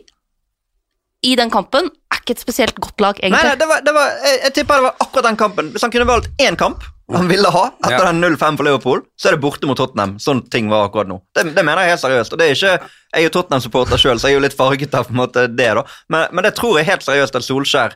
i 1.26 1.32
den 1.34 1.50
kampen 1.50 1.88
er 2.12 2.20
ikke 2.20 2.36
et 2.36 2.42
spesielt 2.44 2.76
godt 2.78 3.00
lag, 3.02 3.16
Nei, 3.18 3.30
egentlig. 3.30 3.48
nei, 3.48 3.56
det 3.58 3.66
var, 3.70 3.80
det 3.86 3.94
var, 3.96 4.10
jeg, 4.22 4.36
jeg 4.44 4.52
tipper 4.60 4.78
det 4.78 4.84
var 4.84 5.00
akkurat 5.02 5.26
den 5.30 5.38
kampen. 5.40 5.70
Hvis 5.74 5.82
han 5.82 5.90
kunne 5.94 6.06
valgt 6.06 6.28
én 6.44 6.58
kamp 6.60 6.84
han 7.14 7.28
ville 7.30 7.50
ha 7.54 7.64
etter 7.84 7.94
Ja. 8.02 8.06
den 8.10 8.18
0-5 8.24 8.56
for 8.58 8.66
Liverpool, 8.66 9.00
så 9.16 9.28
er 9.30 9.36
det 9.36 9.40
borte 9.44 9.66
mot 9.70 9.78
Tottenham. 9.78 10.16
Sånn 10.18 10.40
ting 10.50 10.66
var 10.70 10.88
akkurat 10.88 11.06
nå. 11.06 11.20
Det, 11.38 11.44
det 11.54 11.62
mener 11.64 11.84
jeg 11.86 11.94
helt 11.94 12.02
seriøst. 12.02 12.32
og 12.34 12.40
det 12.40 12.48
er 12.48 12.56
ikke, 12.56 12.88
Jeg 13.14 13.20
er 13.20 13.26
jo 13.28 13.34
Tottenham-supporter 13.36 14.00
sjøl, 14.02 14.18
så 14.18 14.26
jeg 14.26 14.34
er 14.34 14.40
jo 14.40 14.44
litt 14.44 14.56
farget 14.58 14.94
av 14.98 15.06
på 15.06 15.14
en 15.14 15.20
måte 15.22 15.44
det. 15.46 15.68
da. 15.78 15.84
Men, 16.10 16.26
men 16.34 16.44
det 16.48 16.54
tror 16.58 16.78
jeg 16.80 16.88
helt 16.90 17.06
seriøst 17.06 17.38
at 17.38 17.46
Solskjær 17.46 17.94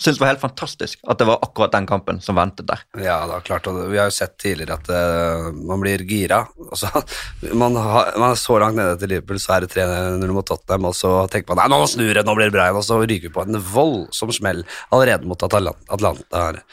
syntes 0.00 0.20
var 0.20 0.32
helt 0.32 0.42
fantastisk 0.42 1.00
at 1.08 1.20
det 1.20 1.26
var 1.28 1.42
akkurat 1.44 1.74
den 1.74 1.86
kampen 1.88 2.20
som 2.24 2.38
ventet 2.38 2.68
der. 2.68 2.82
Ja, 2.98 3.18
det 3.28 3.36
er 3.36 3.46
klart, 3.46 3.68
og 3.70 3.80
vi 3.92 4.00
har 4.00 4.08
jo 4.08 4.16
sett 4.16 4.36
tidligere 4.40 4.78
at 4.78 4.88
uh, 4.90 5.50
man 5.54 5.82
blir 5.82 6.04
gira. 6.08 6.42
Altså, 6.68 6.90
man, 7.62 7.76
har, 7.76 8.14
man 8.16 8.32
er 8.32 8.40
så 8.40 8.56
langt 8.62 8.80
nede 8.80 8.96
til 9.00 9.12
Liverpool, 9.14 9.42
så 9.42 9.56
er 9.56 9.66
det 9.66 9.74
3-0 9.76 10.32
mot 10.36 10.48
Tottenham, 10.48 10.88
og 10.90 10.96
så 10.96 11.12
tenker 11.32 11.52
man 11.52 11.62
nei, 11.64 11.68
nå 11.74 11.90
snur 11.90 12.14
det, 12.16 12.24
nå 12.26 12.36
blir 12.38 12.48
det 12.50 12.56
bra 12.56 12.68
igjen, 12.68 12.80
og 12.80 12.86
så 12.86 13.02
ryker 13.02 13.28
vi 13.28 13.34
på 13.36 13.44
en 13.44 13.60
voldsom 13.74 14.32
smell 14.34 14.64
allerede 14.88 15.28
mot 15.28 15.46
Atalanta, 15.46 15.84
Atlanta 15.92 16.46
her, 16.48 16.64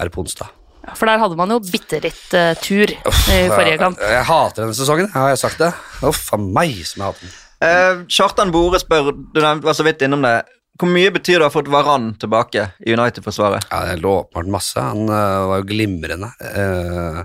her 0.00 0.14
på 0.14 0.24
onsdag. 0.24 0.54
For 0.96 1.04
der 1.10 1.20
hadde 1.20 1.36
man 1.36 1.50
jo 1.52 1.58
bitte 1.60 1.98
litt 2.00 2.30
uh, 2.38 2.54
tur 2.62 2.88
i 2.88 3.42
forrige 3.50 3.76
kamp. 3.82 3.98
Jeg, 4.00 4.14
jeg 4.14 4.24
hater 4.30 4.64
denne 4.64 4.78
sesongen, 4.78 5.10
har 5.12 5.34
jeg 5.34 5.42
sagt 5.42 5.60
det? 5.60 5.74
Uff 6.06 6.30
a 6.32 6.40
meg 6.40 6.78
som 6.88 7.02
jeg 7.02 7.10
hater 7.10 7.26
den. 7.26 7.36
Eh, 7.58 8.04
Kjartan 8.06 8.52
Bore 8.54 8.78
spør, 8.78 9.10
du 9.34 9.40
var 9.42 9.74
så 9.74 9.86
vidt 9.86 10.04
innom 10.06 10.22
det, 10.22 10.36
hvor 10.78 10.90
mye 10.94 11.10
betyr 11.10 11.40
det 11.40 11.42
å 11.42 11.48
ha 11.48 11.52
fått 11.52 11.70
Varan 11.72 12.12
tilbake 12.22 12.68
i 12.86 12.94
United-forsvaret? 12.94 13.66
Ja, 13.72 13.80
det 13.88 13.96
lå 14.02 14.12
åpenbart 14.20 14.50
masse. 14.52 14.82
Han 14.82 15.08
uh, 15.10 15.48
var 15.50 15.62
jo 15.62 15.66
glimrende 15.72 16.28
uh, 16.38 17.22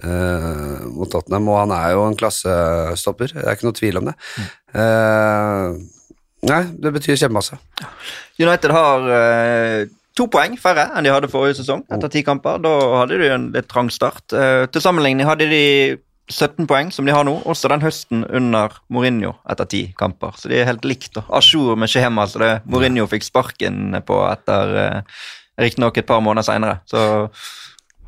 uh, 0.00 0.78
mot 0.88 1.10
Tottenham, 1.12 1.50
og 1.52 1.58
han 1.60 1.74
er 1.76 1.90
jo 1.92 2.06
en 2.08 2.16
klassestopper. 2.16 3.34
Det 3.34 3.44
er 3.44 3.58
ikke 3.58 3.68
noe 3.68 3.76
tvil 3.76 4.00
om 4.00 4.08
det. 4.08 4.14
Eh, 4.74 5.76
nei, 6.48 6.62
det 6.80 6.94
betyr 6.96 7.20
kjempemasse. 7.20 7.60
United 8.40 8.72
har 8.74 9.04
to 10.16 10.26
poeng 10.30 10.56
færre 10.58 10.88
enn 10.96 11.06
de 11.06 11.12
hadde 11.12 11.30
forrige 11.30 11.60
sesong 11.60 11.84
etter 11.92 12.10
ti 12.10 12.24
kamper. 12.26 12.58
Da 12.64 12.72
hadde 13.02 13.20
de 13.20 13.30
en 13.36 13.46
litt 13.54 13.68
trang 13.70 13.92
start. 13.92 14.24
Til 14.32 14.82
sammenligning 14.82 15.28
hadde 15.28 15.46
de 15.52 15.64
17 16.30 16.66
poeng, 16.70 16.90
som 16.94 17.04
de 17.04 17.12
har 17.12 17.24
nå, 17.26 17.34
også 17.44 17.68
den 17.68 17.82
høsten 17.84 18.24
under 18.24 18.72
Mourinho 18.88 19.34
etter 19.50 19.68
ti 19.68 19.82
kamper. 19.98 20.32
Så 20.40 20.48
de 20.48 20.56
er 20.62 20.68
helt 20.70 20.84
likt. 20.88 21.18
A 21.20 21.40
jour 21.44 21.76
med 21.76 21.90
skjema, 21.92 22.24
så 22.30 22.40
det 22.40 22.52
Mourinho 22.64 23.04
fikk 23.10 23.26
sparken 23.26 23.92
på 24.08 24.22
etter 24.30 24.74
eh, 24.80 25.20
Riktignok 25.60 26.00
et 26.00 26.08
par 26.08 26.24
måneder 26.24 26.48
seinere. 26.48 26.80
Så 26.90 27.02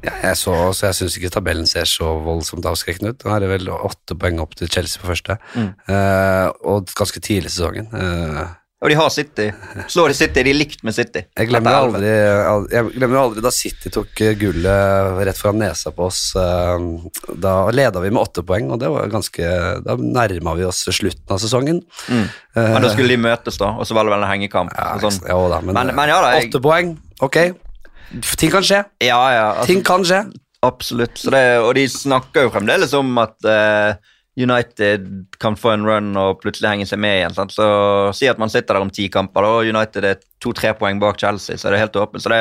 Ja, 0.05 0.13
jeg 0.23 0.37
så, 0.37 0.53
så 0.77 0.87
jeg 0.91 0.95
syns 0.99 1.15
ikke 1.19 1.31
tabellen 1.33 1.67
ser 1.67 1.87
så 1.89 2.11
voldsomt 2.23 2.67
avskrekkende 2.69 3.15
ut. 3.15 3.25
Nå 3.25 3.33
er 3.33 3.41
det 3.43 3.49
vel 3.51 3.71
åtte 3.73 4.15
poeng 4.19 4.39
opp 4.43 4.53
til 4.59 4.69
Chelsea 4.71 5.01
på 5.03 5.09
første, 5.09 5.39
Mm. 5.57 5.71
uh, 5.89 6.49
og 6.69 6.91
ganske 6.95 7.21
tidlig 7.21 7.49
i 7.49 7.55
sesongen. 7.55 7.89
Eh, 7.97 8.43
Og 8.87 8.91
de 8.93 8.97
har 9.01 9.09
City. 9.11 9.49
Slår 9.91 10.13
de 10.13 10.15
City, 10.15 10.43
de 10.47 10.51
er 10.53 10.55
likt 10.61 10.85
med 10.87 10.95
City. 10.95 11.25
jeg 11.35 11.49
glemmer 11.51 11.75
aldri, 11.75 12.07
jeg 12.71 12.93
glemmer 12.95 13.19
aldri 13.19 13.43
da 13.43 13.51
City 13.51 13.91
tok 13.91 14.21
eh, 14.23 14.37
gullet 14.39 15.17
rett 15.27 15.41
foran 15.41 15.59
nesa 15.59 15.91
på 15.91 16.05
oss. 16.07 16.21
eh, 16.39 17.35
Da 17.43 17.55
leda 17.75 17.99
vi 18.05 18.13
med 18.15 18.23
åtte 18.23 18.45
poeng, 18.47 18.71
og 18.71 18.79
det 18.79 18.93
var 18.95 19.11
ganske 19.11 19.43
Da 19.83 19.97
nærma 19.99 20.55
vi 20.55 20.69
oss 20.69 20.85
slutten 20.95 21.35
av 21.35 21.43
sesongen. 21.43 21.83
Mm. 22.07 22.27
Men 22.55 22.83
da 22.87 22.93
skulle 22.95 23.11
de 23.17 23.19
møtes, 23.27 23.59
da, 23.59 23.73
og 23.75 23.83
så 23.91 23.99
var 23.99 24.07
det 24.07 24.15
vel 24.15 24.23
en 24.23 24.31
hengekamp. 24.31 24.71
Ja, 24.79 24.95
sånn. 25.03 25.19
ja 25.27 25.41
da, 25.51 25.61
men, 25.67 25.75
Men- 25.75 25.95
men 25.99 26.09
ja 26.15 26.21
da, 26.23 26.31
jeg- 26.39 26.53
åtte 26.55 26.63
poeng, 26.63 26.95
ok. 27.21 27.39
Ting 28.39 28.51
kan 28.55 28.63
skje. 28.63 28.85
Ja, 29.03 29.19
ja. 29.35 29.47
Altså, 29.57 29.67
Ting 29.67 29.83
kan 29.83 30.05
skje. 30.07 30.23
Absolutt. 30.63 31.19
Så 31.19 31.31
det, 31.35 31.59
og 31.59 31.75
de 31.75 31.89
snakker 31.91 32.47
jo 32.47 32.51
fremdeles 32.55 32.95
om 32.95 33.19
at 33.19 33.35
eh, 33.45 33.97
United 34.37 35.07
kan 35.41 35.57
få 35.57 35.71
en 35.73 35.87
run 35.89 36.11
og 36.21 36.43
plutselig 36.43 36.69
henge 36.69 36.87
seg 36.89 37.01
med 37.01 37.19
igjen. 37.19 37.37
Sant? 37.37 37.55
Så 37.57 37.67
Si 38.17 38.29
at 38.29 38.41
man 38.41 38.53
sitter 38.53 38.77
der 38.77 38.85
om 38.85 38.93
ti 38.93 39.09
kamper, 39.13 39.47
og 39.49 39.71
United 39.71 40.05
er 40.05 40.21
to-tre 40.45 40.75
poeng 40.77 41.01
bak 41.01 41.19
Chelsea, 41.21 41.57
så 41.57 41.69
er 41.69 41.77
det 41.77 41.83
helt 41.87 41.97
åpent. 41.97 42.23
Så 42.23 42.33
det, 42.33 42.41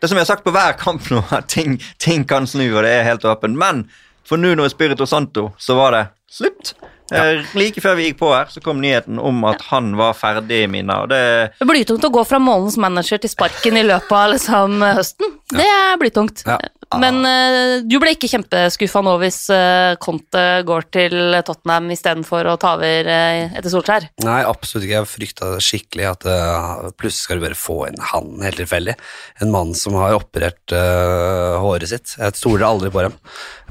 det 0.00 0.10
som 0.10 0.18
vi 0.18 0.24
har 0.24 0.28
sagt 0.28 0.44
på 0.44 0.52
hver 0.54 0.76
kamp 0.80 1.08
nå, 1.10 1.22
at 1.32 1.48
ting, 1.52 1.78
ting 2.02 2.26
kan 2.28 2.46
snu, 2.46 2.66
og 2.74 2.82
det 2.84 2.92
er 2.98 3.08
helt 3.08 3.24
åpent. 3.24 3.56
Men 3.56 3.86
for 4.28 4.40
Nuno 4.40 4.66
Espirito 4.68 5.08
Santo 5.08 5.50
så 5.58 5.76
var 5.78 5.96
det 5.96 6.06
slutt. 6.32 6.74
Ja. 7.12 7.24
Like 7.58 7.80
før 7.84 7.96
vi 7.98 8.06
gikk 8.06 8.20
på 8.22 8.30
her, 8.32 8.48
så 8.48 8.60
kom 8.64 8.80
nyheten 8.80 9.18
om 9.20 9.42
at 9.44 9.60
han 9.68 9.90
var 9.98 10.14
ferdig 10.16 10.62
i 10.64 10.68
Mina. 10.70 11.02
Og 11.04 11.10
det, 11.12 11.24
Det 11.58 11.68
blir 11.68 11.84
tungt 11.88 12.06
å 12.08 12.12
gå 12.12 12.22
fra 12.28 12.40
månedens 12.40 12.78
manager 12.80 13.20
til 13.20 13.32
sparken 13.32 13.76
i 13.76 13.84
løpet 13.84 14.14
av 14.16 14.30
liksom, 14.32 14.78
høsten. 14.96 15.34
Det 15.52 15.66
er 15.66 15.98
blytungt. 16.00 16.44
Ja. 16.48 16.56
Men 17.00 17.20
uh, 17.24 17.74
du 17.86 17.96
ble 18.02 18.12
ikke 18.16 18.30
kjempeskuffa 18.30 19.02
nå 19.04 19.14
hvis 19.22 19.38
uh, 19.54 19.94
Conte 20.02 20.44
går 20.68 20.88
til 20.94 21.16
Tottenham 21.46 21.90
istedenfor 21.94 22.50
å 22.52 22.56
ta 22.60 22.74
over 22.76 23.08
uh, 23.08 23.56
etter 23.56 23.72
Solskjær? 23.72 24.08
Nei, 24.26 24.40
absolutt 24.48 24.86
ikke. 24.86 24.98
Jeg 24.98 25.10
frykta 25.12 25.50
skikkelig 25.62 26.08
at 26.10 26.28
uh, 26.28 26.90
plutselig 26.92 27.26
skal 27.26 27.40
du 27.40 27.46
bare 27.46 27.58
få 27.58 27.78
inn 27.88 28.00
han 28.12 28.44
helt 28.44 28.60
tilfeldig. 28.60 28.96
En 29.44 29.54
mann 29.54 29.72
som 29.78 29.96
har 30.00 30.18
operert 30.18 30.72
håret 30.72 31.90
sitt. 31.90 32.16
Jeg 32.18 32.38
stoler 32.38 32.66
aldri 32.68 32.92
på 32.92 33.06
dem. 33.06 33.16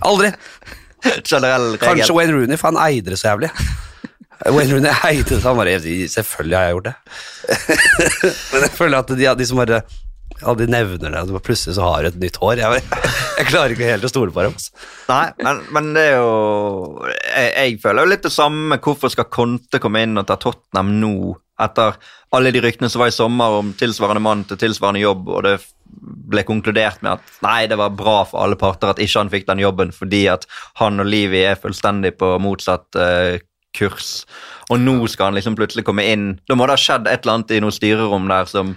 Aldri! 0.08 0.34
Kanskje 1.82 2.14
Wayne 2.14 2.36
Rooney, 2.36 2.60
for 2.60 2.72
han 2.72 2.82
eide 2.84 3.14
det 3.14 3.20
så 3.20 3.32
jævlig. 3.32 3.50
Wayne 4.50 4.76
Rooney 4.76 4.94
eide 5.10 5.28
det, 5.30 5.42
så 5.42 5.52
han 5.52 5.60
bare 5.60 5.80
Selvfølgelig 5.82 6.58
har 6.58 6.64
jeg 6.64 6.78
gjort 6.78 6.90
det. 6.90 6.96
Men 8.54 8.66
jeg 8.66 8.74
føler 8.78 8.98
at 9.02 9.14
de, 9.18 9.28
de 9.38 9.50
som 9.50 9.62
bare 9.62 9.82
de 10.58 10.68
nevner 10.70 11.14
det, 11.14 11.22
og 11.30 11.44
plutselig 11.46 11.76
så 11.78 11.86
har 11.86 12.04
du 12.04 12.12
et 12.12 12.22
nytt 12.22 12.40
hår. 12.42 12.62
Jeg, 12.62 12.84
jeg 13.40 13.50
klarer 13.50 13.76
ikke 13.76 13.90
helt 13.92 14.08
å 14.08 14.12
stole 14.12 14.34
på 14.34 14.46
dem. 14.46 14.56
Altså. 14.58 14.88
Nei, 15.12 15.26
men, 15.46 15.62
men 15.76 15.92
det 15.98 16.06
er 16.10 16.18
jo 16.18 16.32
jeg, 17.10 17.52
jeg 17.52 17.78
føler 17.84 18.06
jo 18.06 18.14
litt 18.14 18.26
det 18.26 18.34
samme. 18.34 18.80
Hvorfor 18.82 19.14
skal 19.14 19.30
Conte 19.34 19.82
komme 19.84 20.04
inn 20.06 20.18
og 20.20 20.28
ta 20.30 20.40
Tottenham 20.42 20.96
nå, 21.02 21.14
etter 21.62 22.00
alle 22.34 22.54
de 22.56 22.64
ryktene 22.64 22.90
som 22.90 23.04
var 23.04 23.12
i 23.12 23.16
sommer 23.16 23.60
om 23.60 23.74
tilsvarende 23.78 24.24
mann 24.24 24.46
til 24.50 24.60
tilsvarende 24.60 25.04
jobb, 25.04 25.30
og 25.30 25.46
det 25.46 25.58
ble 26.32 26.46
konkludert 26.48 27.02
med 27.04 27.20
at 27.20 27.40
nei, 27.44 27.68
det 27.68 27.78
var 27.80 27.94
bra 27.94 28.22
for 28.26 28.42
alle 28.46 28.58
parter 28.60 28.94
at 28.94 29.02
ikke 29.04 29.20
han 29.20 29.32
fikk 29.34 29.48
den 29.50 29.62
jobben, 29.62 29.92
fordi 29.94 30.24
at 30.32 30.48
han 30.80 31.04
og 31.04 31.10
Livi 31.12 31.44
er 31.46 31.60
fullstendig 31.60 32.16
på 32.22 32.34
motsatt 32.42 32.98
eh, 32.98 33.42
kurs. 33.78 34.24
Og 34.72 34.80
nå 34.80 34.96
skal 35.12 35.30
han 35.30 35.38
liksom 35.40 35.58
plutselig 35.60 35.86
komme 35.88 36.06
inn. 36.08 36.34
Da 36.48 36.56
må 36.56 36.68
det 36.68 36.78
ha 36.78 36.82
skjedd 36.82 37.10
et 37.10 37.24
eller 37.24 37.40
annet 37.40 37.54
i 37.56 37.62
noe 37.64 37.76
styrerom 37.76 38.28
der 38.32 38.50
som 38.50 38.76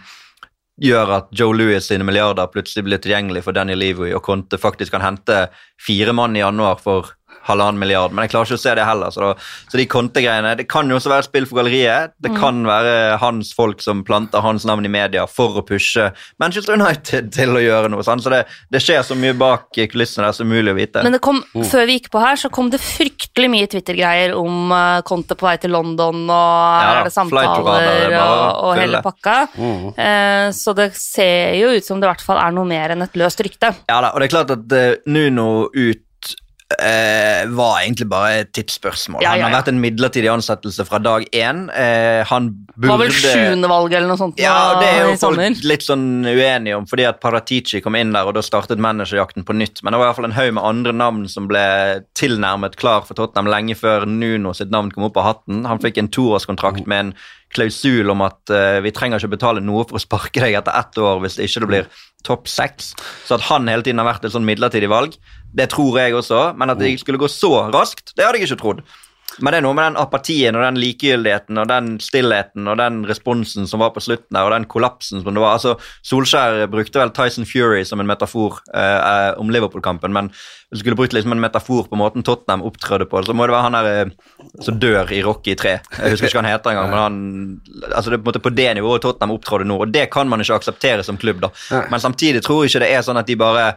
gjør 0.83 1.13
at 1.19 1.29
Joe 1.37 1.55
Louis 1.55 1.87
sine 1.87 2.07
milliarder 2.07 2.51
plutselig 2.51 2.87
blir 2.87 3.03
tilgjengelig 3.03 3.45
for 3.47 3.57
Danny 3.57 3.77
Levy, 3.79 4.11
og 4.17 4.25
Conte 4.27 4.59
faktisk 4.59 4.95
kan 4.95 5.05
hente 5.05 5.47
fire 5.81 6.15
mann 6.17 6.37
i 6.37 6.43
januar 6.43 6.81
for 6.83 7.13
halvannen 7.49 7.81
milliard, 7.81 8.15
men 8.15 8.25
jeg 8.25 8.35
klarer 8.35 8.51
ikke 8.51 8.61
å 8.61 8.65
se 8.65 8.75
det 8.79 8.87
heller. 8.89 9.13
Så, 9.15 9.23
da, 9.25 9.33
så 9.71 9.81
de 9.81 9.87
kontegreiene 9.91 10.55
Det 10.59 10.67
kan 10.71 10.89
jo 10.91 10.99
også 10.99 11.13
være 11.13 11.27
spill 11.27 11.49
for 11.49 11.61
galleriet. 11.61 12.15
Det 12.25 12.33
kan 12.39 12.63
være 12.67 13.19
hans 13.23 13.53
folk 13.57 13.83
som 13.85 14.05
planter 14.07 14.45
hans 14.45 14.67
navn 14.69 14.87
i 14.87 14.93
media 14.93 15.27
for 15.31 15.61
å 15.61 15.65
pushe 15.67 16.11
Manchester 16.43 16.79
United 16.79 17.31
til 17.37 17.55
å 17.57 17.63
gjøre 17.63 17.91
noe. 17.93 18.05
Sant? 18.07 18.25
Så 18.25 18.33
det, 18.33 18.45
det 18.73 18.83
skjer 18.85 19.05
så 19.07 19.17
mye 19.19 19.37
bak 19.39 19.71
kulissene 19.93 20.29
der 20.29 20.37
som 20.37 20.49
mulig 20.51 20.73
å 20.73 20.79
vite. 20.79 21.05
Men 21.05 21.17
det 21.17 21.23
kom, 21.25 21.43
før 21.55 21.89
vi 21.89 21.99
gikk 21.99 22.11
på 22.15 22.23
her, 22.23 22.39
så 22.41 22.51
kom 22.55 22.71
det 22.73 22.81
fryktelig 22.83 23.51
mye 23.53 23.69
Twitter-greier 23.71 24.35
om 24.39 24.73
uh, 24.73 25.01
Conte 25.07 25.37
på 25.39 25.49
vei 25.49 25.57
til 25.63 25.75
London, 25.75 26.25
og 26.25 26.55
Ja, 26.85 26.95
er 27.01 27.09
det 27.09 27.15
samtaler 27.15 27.85
er 28.09 28.17
og, 28.19 28.63
og 28.71 28.81
hele 28.81 29.03
pakka. 29.05 29.37
pakka. 29.55 29.93
Uh, 29.99 30.49
så 30.55 30.75
det 30.77 30.91
ser 30.99 31.59
jo 31.61 31.75
ut 31.75 31.87
som 31.87 32.01
det 32.01 32.09
i 32.09 32.13
hvert 32.13 32.25
fall 32.25 32.41
er 32.41 32.55
noe 32.55 32.69
mer 32.69 32.95
enn 32.95 33.05
et 33.05 33.21
løst 33.21 33.41
rykte. 33.45 33.75
Ja 33.91 34.01
da, 34.05 34.13
og 34.15 34.21
det 34.21 34.29
er 34.29 34.35
klart 34.35 34.55
at 34.55 34.75
uh, 34.75 34.91
Nuno 35.11 35.69
ut 35.69 36.03
eh, 36.73 37.45
var 37.53 37.81
egentlig 37.83 38.07
bare 38.09 38.41
et 38.43 38.51
tidsspørsmål. 38.57 39.23
Ja, 39.23 39.35
ja, 39.37 39.45
Han 39.45 39.53
har 39.53 39.63
vært 39.63 39.71
en 39.73 39.81
midlertidig 39.83 40.31
ansettelse 40.33 40.87
fra 40.89 41.01
dag 41.03 41.27
én. 41.31 41.67
Eh, 41.71 42.25
han 42.29 42.51
burde 42.75 42.91
var 42.91 43.03
vel 43.05 43.15
sjuende 43.15 43.71
valg 43.71 43.93
eller 43.93 44.11
noe 44.11 44.21
sånt 44.21 44.41
Ja, 44.41 44.81
det 44.81 44.89
er 44.89 45.11
jo 45.11 45.19
folk 45.21 45.63
litt 45.65 45.87
sånn 45.87 46.25
uenige 46.25 46.79
om, 46.79 46.89
fordi 46.91 47.07
at 47.09 47.21
Paratici 47.23 47.83
kom 47.85 47.99
inn 47.99 48.15
der, 48.17 48.27
og 48.27 48.37
da 48.39 48.43
startet 48.45 48.83
managerjakten 48.83 49.47
på 49.47 49.57
nytt. 49.57 49.83
Men 49.83 49.95
det 49.95 50.01
var 50.01 50.09
i 50.09 50.13
hvert 50.13 50.21
fall 50.23 50.31
en 50.31 50.39
haug 50.39 50.53
med 50.57 50.69
andre 50.73 50.97
navn 50.97 51.29
som 51.31 51.49
ble 51.51 51.65
tilnærmet 52.19 52.79
klar 52.81 53.07
for 53.07 53.19
Tottenham 53.19 53.51
lenge 53.53 53.79
før 53.79 54.09
Nuno 54.09 54.55
sitt 54.57 54.73
navn 54.75 54.93
kom 54.95 55.09
opp 55.09 55.21
av 55.21 55.31
hatten. 55.31 55.65
Han 55.69 55.83
fikk 55.83 56.01
en 56.01 56.13
toårskontrakt 56.13 56.89
med 56.91 57.09
en 57.09 57.17
klausul 57.55 58.11
om 58.11 58.25
at 58.25 58.51
uh, 58.51 58.81
vi 58.83 58.93
trenger 58.95 59.21
ikke 59.21 59.37
betale 59.37 59.63
noe 59.63 59.85
for 59.87 59.99
å 59.99 60.03
sparke 60.03 60.43
deg 60.43 60.57
etter 60.59 60.75
ett 60.75 60.99
år 60.99 61.23
hvis 61.23 61.39
det 61.39 61.47
ikke 61.49 61.63
det 61.63 61.71
blir 61.71 61.87
topp 62.27 62.51
seks. 62.51 62.93
Så 63.29 63.39
at 63.39 63.47
han 63.51 63.69
hele 63.71 63.85
tiden 63.87 64.01
har 64.03 64.09
vært 64.09 64.27
et 64.27 64.35
sånn 64.35 64.47
midlertidig 64.49 64.91
valg, 64.93 65.17
det 65.55 65.69
tror 65.75 66.01
jeg 66.01 66.17
også. 66.19 66.43
Men 66.59 66.73
at 66.75 66.81
det 66.81 66.95
skulle 67.03 67.21
gå 67.21 67.31
så 67.31 67.69
raskt, 67.75 68.15
det 68.17 68.27
hadde 68.27 68.41
jeg 68.41 68.51
ikke 68.51 68.63
trodd. 68.63 68.85
Men 69.43 69.53
det 69.53 69.59
er 69.59 69.65
noe 69.67 69.77
med 69.77 69.89
den 69.89 69.99
apatien 69.99 70.57
og 70.59 70.63
den 70.63 70.79
likegyldigheten 70.79 71.59
og 71.59 71.69
den 71.71 71.95
stillheten 72.03 72.69
og 72.71 72.79
den 72.79 73.01
responsen 73.09 73.69
som 73.71 73.83
var 73.83 73.95
på 73.95 74.03
slutten 74.05 74.37
der, 74.37 74.47
og 74.47 74.55
den 74.55 74.67
kollapsen 74.71 75.23
som 75.23 75.35
det 75.35 75.43
var. 75.43 75.57
Altså, 75.59 75.75
Solskjær 76.07 76.69
brukte 76.73 77.01
vel 77.01 77.13
Tyson 77.17 77.49
Fury 77.49 77.83
som 77.89 78.03
en 78.03 78.11
metafor 78.11 78.61
eh, 78.75 79.31
om 79.41 79.51
Liverpool-kampen, 79.51 80.15
men 80.15 80.31
hvis 80.31 80.81
du 80.81 80.85
skulle 80.85 80.99
brukt 80.99 81.17
liksom 81.17 81.35
en 81.35 81.43
metafor 81.43 81.89
på 81.91 81.99
måten 81.99 82.27
Tottenham 82.27 82.65
opptrådte 82.67 83.09
på, 83.11 83.23
så 83.27 83.35
må 83.37 83.49
det 83.49 83.57
være 83.57 83.67
han 83.67 83.79
der 83.79 83.91
eh, 83.93 84.15
som 84.65 84.79
dør 84.83 85.11
i 85.15 85.23
Rocky 85.27 85.57
3. 85.59 85.75
Jeg 85.99 86.15
husker 86.15 86.31
ikke 86.31 86.39
hva 86.39 86.45
han 86.45 86.53
heter 86.53 86.75
engang, 86.75 86.95
men 86.95 87.03
han 87.03 87.91
altså 87.91 88.13
det 88.13 88.21
er 88.21 88.23
på, 88.23 88.29
en 88.29 88.31
måte 88.33 88.45
på 88.45 88.55
det 88.55 88.71
nivået 88.79 89.05
Tottenham 89.05 89.35
opptrådte 89.35 89.69
nå, 89.69 89.81
og 89.83 89.95
det 89.95 90.07
kan 90.15 90.31
man 90.31 90.45
ikke 90.45 90.61
akseptere 90.61 91.07
som 91.07 91.19
klubb. 91.21 91.43
da. 91.45 91.53
Men 91.91 92.03
samtidig 92.03 92.45
tror 92.45 92.65
jeg 92.65 92.75
ikke 92.75 92.87
det 92.87 92.95
er 92.95 93.07
sånn 93.07 93.21
at 93.21 93.31
de 93.31 93.39
bare 93.41 93.69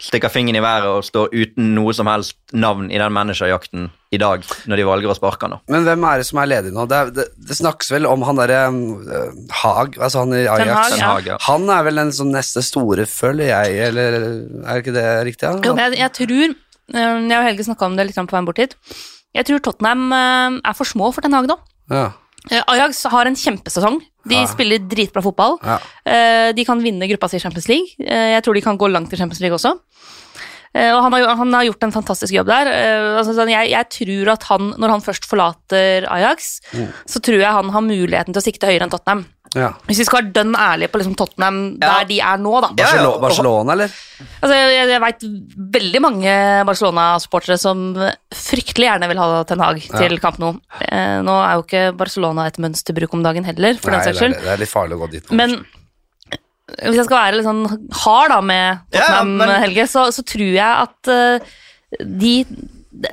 stikker 0.00 0.32
fingeren 0.32 0.58
i 0.58 0.64
været 0.64 0.88
og 0.88 1.04
står 1.04 1.34
uten 1.34 1.74
noe 1.76 1.92
som 1.96 2.08
helst 2.10 2.36
navn 2.56 2.88
i 2.90 2.98
den 3.00 3.12
managerjakten 3.12 3.90
i 4.10 4.18
dag, 4.18 4.42
når 4.66 4.80
de 4.80 4.86
valger 4.88 5.12
å 5.12 5.16
sparke 5.16 5.46
han. 5.46 5.54
nå. 5.54 5.60
Men 5.70 5.84
hvem 5.86 6.06
er 6.08 6.22
det 6.22 6.26
som 6.26 6.40
er 6.42 6.48
ledig 6.50 6.72
nå? 6.74 6.86
Det, 6.90 6.98
er, 6.98 7.12
det, 7.14 7.26
det 7.50 7.58
snakkes 7.58 7.92
vel 7.92 8.08
om 8.10 8.24
han 8.26 8.40
derre 8.40 8.62
uh, 8.72 9.36
Haag, 9.60 10.00
altså 10.00 10.24
han 10.24 10.34
i 10.34 10.42
Ajax. 10.46 10.72
Hag, 10.72 10.94
Den 10.94 11.04
ja. 11.04 11.12
Hag, 11.12 11.28
ja. 11.30 11.36
Han 11.46 11.68
er 11.70 11.86
vel 11.86 12.02
den 12.02 12.10
som 12.16 12.32
neste 12.32 12.64
store, 12.66 13.06
føler 13.10 13.52
jeg, 13.52 13.76
eller 13.90 14.18
er 14.64 14.82
ikke 14.82 14.96
det 14.96 15.06
riktig? 15.28 15.46
Ja? 15.46 15.54
Jo, 15.68 15.76
jeg, 15.78 16.00
jeg 16.00 16.14
tror 16.18 16.48
eh, 16.48 16.56
Jeg 16.96 17.36
og 17.36 17.46
Helge 17.46 17.68
snakka 17.68 17.86
om 17.86 18.00
det 18.00 18.08
litt 18.08 18.18
på 18.18 18.34
veien 18.34 18.48
bort 18.48 18.62
hit. 18.62 18.74
Jeg 19.36 19.46
tror 19.46 19.62
Tottenham 19.62 20.08
eh, 20.16 20.58
er 20.72 20.78
for 20.80 20.88
små 20.88 21.12
for 21.14 21.22
Ten 21.22 21.36
Hag 21.36 21.46
nå. 21.50 21.60
Ja. 21.92 22.08
Eh, 22.50 22.62
Ajax 22.72 23.04
har 23.12 23.26
en 23.28 23.36
kjempesesong. 23.36 24.00
De 24.24 24.34
Ja. 24.36 24.46
spiller 24.46 24.78
dritbra 24.78 25.22
fotball. 25.22 25.58
Ja. 25.64 25.78
Eh, 26.06 26.52
De 26.56 26.64
kan 26.64 26.80
vinne 26.80 27.08
gruppa 27.08 27.28
si 27.28 27.36
i 27.36 27.40
Champions 27.40 27.68
League. 27.68 27.88
Eh, 28.00 28.32
Jeg 28.36 28.42
tror 28.44 28.54
de 28.54 28.60
kan 28.62 28.78
gå 28.78 28.88
langt 28.90 29.12
i 29.12 29.16
Champions 29.16 29.40
League 29.40 29.54
også. 29.56 29.78
Og 30.72 31.02
han 31.02 31.12
har, 31.12 31.34
han 31.34 31.52
har 31.52 31.64
gjort 31.66 31.82
en 31.82 31.90
fantastisk 31.90 32.32
jobb 32.32 32.46
der. 32.46 32.68
Altså, 33.18 33.32
sånn, 33.34 33.50
jeg, 33.50 33.70
jeg 33.72 33.88
tror 33.90 34.28
at 34.32 34.44
han, 34.44 34.68
når 34.78 34.88
han 34.94 35.00
først 35.02 35.26
forlater 35.26 36.06
Ajax, 36.08 36.60
så 37.10 37.18
tror 37.20 37.40
jeg 37.42 37.50
han 37.52 37.70
har 37.74 37.82
muligheten 37.82 38.32
til 38.32 38.38
å 38.38 38.44
sikte 38.44 38.68
høyere 38.70 38.82
enn 38.86 38.90
Tottenham. 38.92 39.24
Ja. 39.54 39.72
Hvis 39.88 39.98
vi 39.98 40.04
skal 40.06 40.20
være 40.20 40.32
dønn 40.36 40.52
ærlige 40.54 40.90
på 40.92 41.00
liksom 41.00 41.16
Tottenham 41.18 41.56
Ja. 41.80 41.88
der 42.00 42.04
de 42.10 42.18
er 42.20 42.36
nå, 42.38 42.52
da. 42.62 42.68
Ja, 42.78 42.84
ja, 42.84 42.90
Barcelona, 42.92 43.20
Barcelona, 43.24 43.72
eller? 43.72 43.94
Altså, 44.42 44.54
jeg 44.54 44.88
jeg, 44.92 45.00
veit 45.00 45.24
veldig 45.78 46.00
mange 46.04 46.34
Barcelona-supportere 46.68 47.58
som 47.58 47.82
fryktelig 48.30 48.86
gjerne 48.90 49.08
vil 49.10 49.18
ha 49.18 49.42
Ten 49.48 49.60
Hag 49.64 49.80
til 49.90 50.18
Camp 50.22 50.38
Nou. 50.38 50.52
Eh, 50.86 51.18
nå 51.26 51.34
er 51.42 51.56
jo 51.58 51.64
ikke 51.66 51.84
Barcelona 51.98 52.46
et 52.46 52.58
mønsterbruk 52.62 53.14
om 53.18 53.22
dagen 53.26 53.44
heller, 53.48 53.74
for 53.82 53.90
Nei, 53.90 53.98
den 54.04 54.10
saks 54.14 54.20
det, 54.22 54.30
er, 54.36 54.44
det 54.46 54.54
er 54.54 54.62
litt 54.62 54.72
farlig 54.72 54.98
å 54.98 55.02
gå 55.02 55.10
dit 55.16 55.30
nå. 55.30 55.36
Men 55.40 55.56
hvis 56.80 57.00
jeg 57.00 57.06
skal 57.08 57.18
være 57.18 57.38
litt 57.40 57.48
sånn 57.48 57.64
hard 58.04 58.30
da 58.30 58.40
med 58.40 58.66
Ja, 58.94 59.00
Tottenham, 59.00 59.32
men- 59.42 59.56
Helge, 59.64 59.88
så, 59.90 60.06
så 60.14 60.22
tror 60.22 60.52
jeg 60.54 60.62
at 60.86 61.10
eh, 61.10 61.50
de 62.06 62.34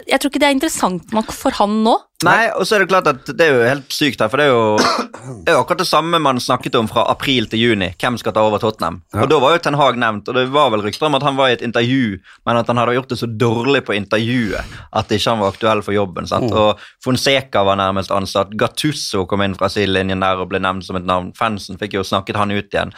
Jeg 0.06 0.20
tror 0.20 0.30
ikke 0.30 0.40
det 0.44 0.50
er 0.52 0.56
interessant 0.58 1.14
nok 1.16 1.32
for 1.34 1.52
han 1.58 1.82
nå. 1.86 1.96
Nei, 2.26 2.48
og 2.50 2.66
så 2.66 2.76
er 2.76 2.82
det 2.82 2.90
klart 2.90 3.08
at 3.12 3.28
det 3.38 3.46
er 3.46 3.52
jo 3.54 3.66
helt 3.68 3.94
sykt 3.94 4.24
her, 4.24 4.30
for 4.34 4.42
det 4.42 4.48
er 4.48 4.56
jo, 4.56 5.42
det 5.46 5.52
er 5.52 5.60
akkurat 5.60 5.84
det 5.84 5.86
samme 5.86 6.18
man 6.18 6.40
snakket 6.42 6.74
om 6.80 6.88
fra 6.90 7.04
april 7.12 7.46
til 7.52 7.62
juni. 7.62 7.92
Hvem 8.02 8.16
skal 8.18 8.34
ta 8.34 8.42
over 8.42 8.58
Tottenham? 8.58 9.04
Og 9.14 9.28
da 9.30 9.38
var 9.44 9.54
jo 9.54 9.60
Ten 9.62 9.78
Hag 9.78 10.00
nevnt, 10.02 10.26
og 10.26 10.34
det 10.34 10.48
var 10.50 10.72
vel 10.74 10.82
rykter 10.82 11.06
om 11.06 11.18
at 11.20 11.26
han 11.28 11.38
var 11.38 11.52
i 11.52 11.58
et 11.60 11.62
intervju, 11.68 12.18
men 12.50 12.58
at 12.58 12.72
han 12.72 12.82
hadde 12.82 12.96
gjort 12.98 13.14
det 13.14 13.20
så 13.22 13.30
dårlig 13.30 13.84
på 13.86 13.94
intervjuet 13.94 14.74
at 14.98 15.14
ikke 15.14 15.30
han 15.30 15.44
var 15.44 15.54
aktuell 15.54 15.84
for 15.86 15.94
jobben. 15.94 16.26
sant? 16.32 16.50
Og 16.58 16.82
Fonseca 17.06 17.62
var 17.68 17.78
nærmest 17.78 18.10
ansatt. 18.10 18.58
Gattusso 18.58 19.28
kom 19.30 19.46
inn 19.46 19.54
fra 19.60 19.70
sidelinjen 19.70 20.26
der 20.26 20.42
og 20.42 20.50
ble 20.50 20.64
nevnt 20.66 20.90
som 20.90 20.98
et 20.98 21.06
navn. 21.06 21.30
Fansen 21.38 21.78
fikk 21.78 22.00
jo 22.00 22.06
snakket 22.08 22.42
han 22.42 22.56
ut 22.56 22.74
igjen. 22.74 22.96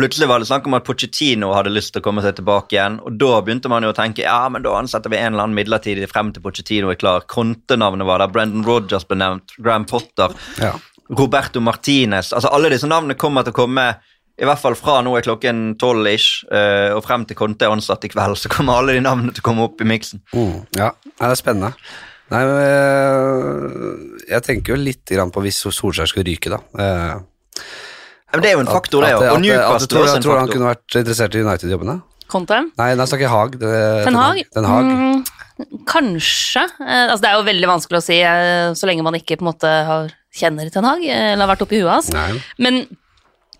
Plutselig 0.00 0.30
var 0.32 0.40
det 0.40 0.48
snakk 0.48 0.70
om 0.70 0.78
at 0.80 0.88
Pochettino 0.88 1.52
hadde 1.52 1.74
lyst 1.76 1.92
til 1.92 2.00
å 2.00 2.08
komme 2.08 2.24
seg 2.24 2.40
tilbake 2.40 2.78
igjen, 2.78 3.02
og 3.04 3.20
da 3.20 3.34
begynte 3.44 3.68
man 3.68 3.84
jo 3.84 3.92
å 3.92 4.00
tenke 4.00 4.24
ja, 4.24 4.40
men 4.48 4.64
da 4.64 4.78
ansetter 4.80 5.12
vi 5.12 5.20
en 5.20 5.34
eller 5.34 5.44
annen 5.44 5.60
midlertidig 5.60 6.08
frem 6.08 6.32
til 6.32 6.40
Pochettino 6.40 6.88
er 6.88 6.96
klar. 6.96 7.28
Conte-navnet 7.28 8.08
var 8.08 8.24
der, 8.24 8.32
Brendan 8.32 8.61
Rodgers 8.66 9.04
ble 9.08 9.18
nevnt, 9.20 9.54
Graham 9.58 9.84
Potter, 9.88 10.34
Ja. 10.60 10.72
Roberto 11.12 11.60
Martinez. 11.60 12.32
Altså 12.32 12.48
Alle 12.54 12.70
disse 12.72 12.88
navnene 12.88 13.18
kommer 13.20 13.44
til 13.44 13.52
å 13.52 13.56
komme 13.56 13.90
i 14.40 14.46
hvert 14.48 14.58
fall 14.62 14.74
fra 14.78 15.00
nå 15.04 15.12
er 15.18 15.26
klokken 15.26 15.74
tolv 15.78 16.08
ish, 16.08 16.40
eh, 16.50 16.90
og 16.96 17.02
frem 17.04 17.26
til 17.28 17.36
Conte 17.36 17.66
er 17.66 17.74
ansatt 17.74 18.06
i 18.06 18.10
kveld, 18.10 18.38
så 18.40 18.48
kommer 18.50 18.80
alle 18.80 18.96
de 18.96 19.02
navnene 19.04 19.34
til 19.36 19.44
å 19.44 19.48
komme 19.50 19.66
opp 19.68 19.82
i 19.84 19.86
miksen. 19.86 20.22
Mm, 20.32 20.54
ja, 20.78 20.88
Nei, 21.04 21.28
det 21.28 21.34
er 21.34 21.40
spennende. 21.42 21.74
Nei, 22.32 22.40
men, 22.48 22.56
øh, 22.64 24.22
jeg 24.30 24.42
tenker 24.46 24.72
jo 24.72 24.80
litt 24.80 25.12
på 25.34 25.42
hvis 25.44 25.60
Solskjær 25.68 26.08
skulle 26.08 26.24
ryke, 26.30 26.48
da. 26.54 26.62
Eh, 26.80 27.20
Men 28.32 28.40
det 28.40 28.48
er 28.48 28.54
jo 28.56 28.62
en 28.64 28.72
faktor, 28.72 29.04
det 29.04 29.12
òg. 29.12 29.26
Og 29.34 29.40
Newcastle 29.42 29.90
tror, 29.92 30.00
er 30.00 30.08
også 30.08 30.16
en 30.16 30.22
tror 30.24 30.32
du 30.32 30.40
han 30.40 30.48
kunne 30.48 30.70
vært 30.70 30.96
interessert 31.02 31.34
i 31.36 31.42
United-jobbene? 31.44 31.96
Conte. 32.32 32.62
Nei, 32.78 32.94
nå 32.96 33.04
snakker 33.04 33.26
jeg 33.26 33.32
Haag. 33.34 33.58
Den 33.60 34.16
Haag? 34.16 34.38
Hag? 34.40 34.54
Den 34.56 34.64
Haag. 34.64 34.88
Mm, 34.88 35.24
kanskje. 35.88 36.64
Eh, 36.80 37.06
altså, 37.10 37.22
det 37.24 37.30
er 37.30 37.38
jo 37.38 37.46
veldig 37.48 37.70
vanskelig 37.70 38.00
å 38.00 38.04
si 38.04 38.18
eh, 38.24 38.72
så 38.78 38.88
lenge 38.88 39.04
man 39.06 39.16
ikke 39.18 39.38
på 39.38 39.46
en 39.46 39.50
måte 39.52 39.70
har, 39.88 40.12
kjenner 40.34 40.70
Ten 40.72 40.86
Hag 40.88 41.04
eh, 41.04 41.32
eller 41.32 41.46
har 41.46 41.52
vært 41.54 41.64
oppi 41.66 41.82
huet 41.82 41.92
hans. 41.92 42.12
Nei. 42.14 42.38
Men 42.62 42.84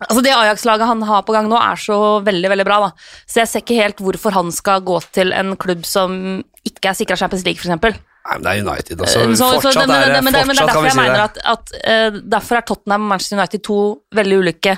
altså, 0.06 0.22
det 0.24 0.36
Ajax-laget 0.36 0.88
han 0.88 1.04
har 1.08 1.26
på 1.26 1.34
gang 1.36 1.50
nå, 1.50 1.58
er 1.58 1.80
så 1.80 1.98
veldig 2.24 2.54
veldig 2.54 2.68
bra. 2.68 2.80
da. 2.86 3.10
Så 3.26 3.42
jeg 3.42 3.52
ser 3.52 3.64
ikke 3.64 3.80
helt 3.80 4.02
hvorfor 4.04 4.36
han 4.36 4.54
skal 4.54 4.84
gå 4.86 4.98
til 5.14 5.34
en 5.36 5.54
klubb 5.60 5.84
som 5.88 6.40
ikke 6.66 6.92
er 6.92 6.98
sikra 6.98 7.18
Champions 7.18 7.46
League, 7.46 7.60
f.eks. 7.60 8.00
Nei, 8.22 8.36
men 8.38 8.44
det 8.44 8.50
er 8.52 8.60
United, 8.62 9.00
altså. 9.02 9.22
Så, 9.34 9.36
så, 9.36 9.46
fortsatt 9.58 9.88
men, 9.88 9.96
er 9.96 10.12
det, 10.12 10.18
men, 10.22 10.30
men, 10.30 10.32
men 10.32 10.34
det 10.34 10.42
er 10.42 10.46
fortsatt 10.46 10.68
derfor 10.70 10.86
jeg 10.86 10.94
si 10.94 11.00
mener 11.00 11.22
at, 11.24 11.38
at 11.52 11.72
uh, 11.82 12.18
Derfor 12.36 12.58
er 12.58 12.66
Tottenham 12.68 13.06
og 13.06 13.10
Manchester 13.10 13.38
United 13.40 13.64
to 13.66 13.78
veldig 14.14 14.36
ulike 14.44 14.76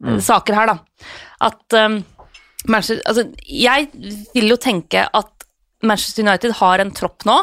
mm. 0.00 0.20
saker 0.24 0.56
her, 0.56 0.72
da. 0.72 1.10
At 1.50 1.76
um, 1.76 1.98
Manchester 2.72 3.02
Altså, 3.04 3.26
jeg 3.44 3.90
vil 4.32 4.48
jo 4.48 4.56
tenke 4.60 5.04
at 5.04 5.37
Manchester 5.86 6.24
United 6.26 6.56
har 6.58 6.82
en 6.82 6.92
tropp 6.94 7.26
nå 7.28 7.38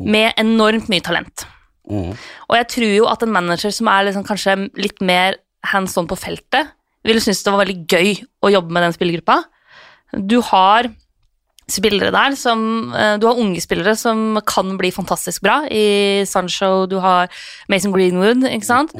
med 0.00 0.36
enormt 0.40 0.90
mye 0.92 1.04
talent. 1.04 1.46
Mm. 1.88 2.12
Og 2.48 2.56
jeg 2.58 2.68
tror 2.72 2.92
jo 2.92 3.08
at 3.10 3.22
en 3.24 3.34
manager 3.34 3.72
som 3.74 3.90
er 3.92 4.08
liksom 4.08 4.26
kanskje 4.26 4.56
litt 4.80 5.00
mer 5.04 5.38
hands 5.66 5.96
on 5.98 6.08
på 6.08 6.18
feltet, 6.18 6.72
ville 7.06 7.22
synes 7.22 7.44
det 7.44 7.52
var 7.54 7.62
veldig 7.62 7.78
gøy 7.86 8.14
å 8.44 8.52
jobbe 8.56 8.74
med 8.74 8.86
den 8.86 8.96
spillergruppa. 8.96 9.40
Du 10.16 10.40
har 10.48 10.88
spillere 11.70 12.12
der 12.14 12.36
som 12.38 12.92
eh, 12.94 13.16
Du 13.18 13.26
har 13.26 13.38
unge 13.42 13.60
spillere 13.62 13.96
som 13.98 14.38
kan 14.46 14.76
bli 14.78 14.92
fantastisk 14.94 15.42
bra. 15.42 15.64
I 15.66 16.22
Sancho, 16.26 16.86
du 16.90 16.98
har 17.02 17.30
Mason 17.70 17.94
Greenwood, 17.94 18.46
ikke 18.46 18.68
sant? 18.68 18.94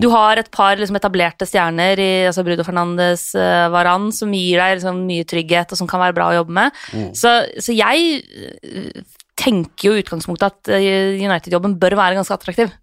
Du 0.00 0.08
har 0.10 0.40
et 0.40 0.50
par 0.54 0.78
liksom, 0.78 0.98
etablerte 0.98 1.46
stjerner 1.46 2.00
i 2.02 2.10
altså 2.28 2.42
Brudo 2.46 2.64
Fernandes, 2.66 3.28
uh, 3.38 3.68
Varan, 3.72 4.08
som 4.14 4.32
gir 4.34 4.58
deg 4.58 4.78
liksom, 4.78 5.04
mye 5.06 5.26
trygghet, 5.30 5.74
og 5.74 5.80
som 5.80 5.90
kan 5.90 6.02
være 6.02 6.16
bra 6.16 6.30
å 6.32 6.38
jobbe 6.40 6.56
med. 6.56 6.80
Så, 7.14 7.34
så 7.62 7.76
jeg 7.76 8.16
eh, 8.24 9.04
tenker 9.38 9.88
jo 9.88 9.94
i 9.94 10.02
utgangspunktet 10.02 10.50
at 10.50 10.72
eh, 10.74 11.20
United-jobben 11.22 11.76
bør 11.82 11.98
være 12.00 12.18
ganske 12.18 12.34
attraktiv. 12.34 12.74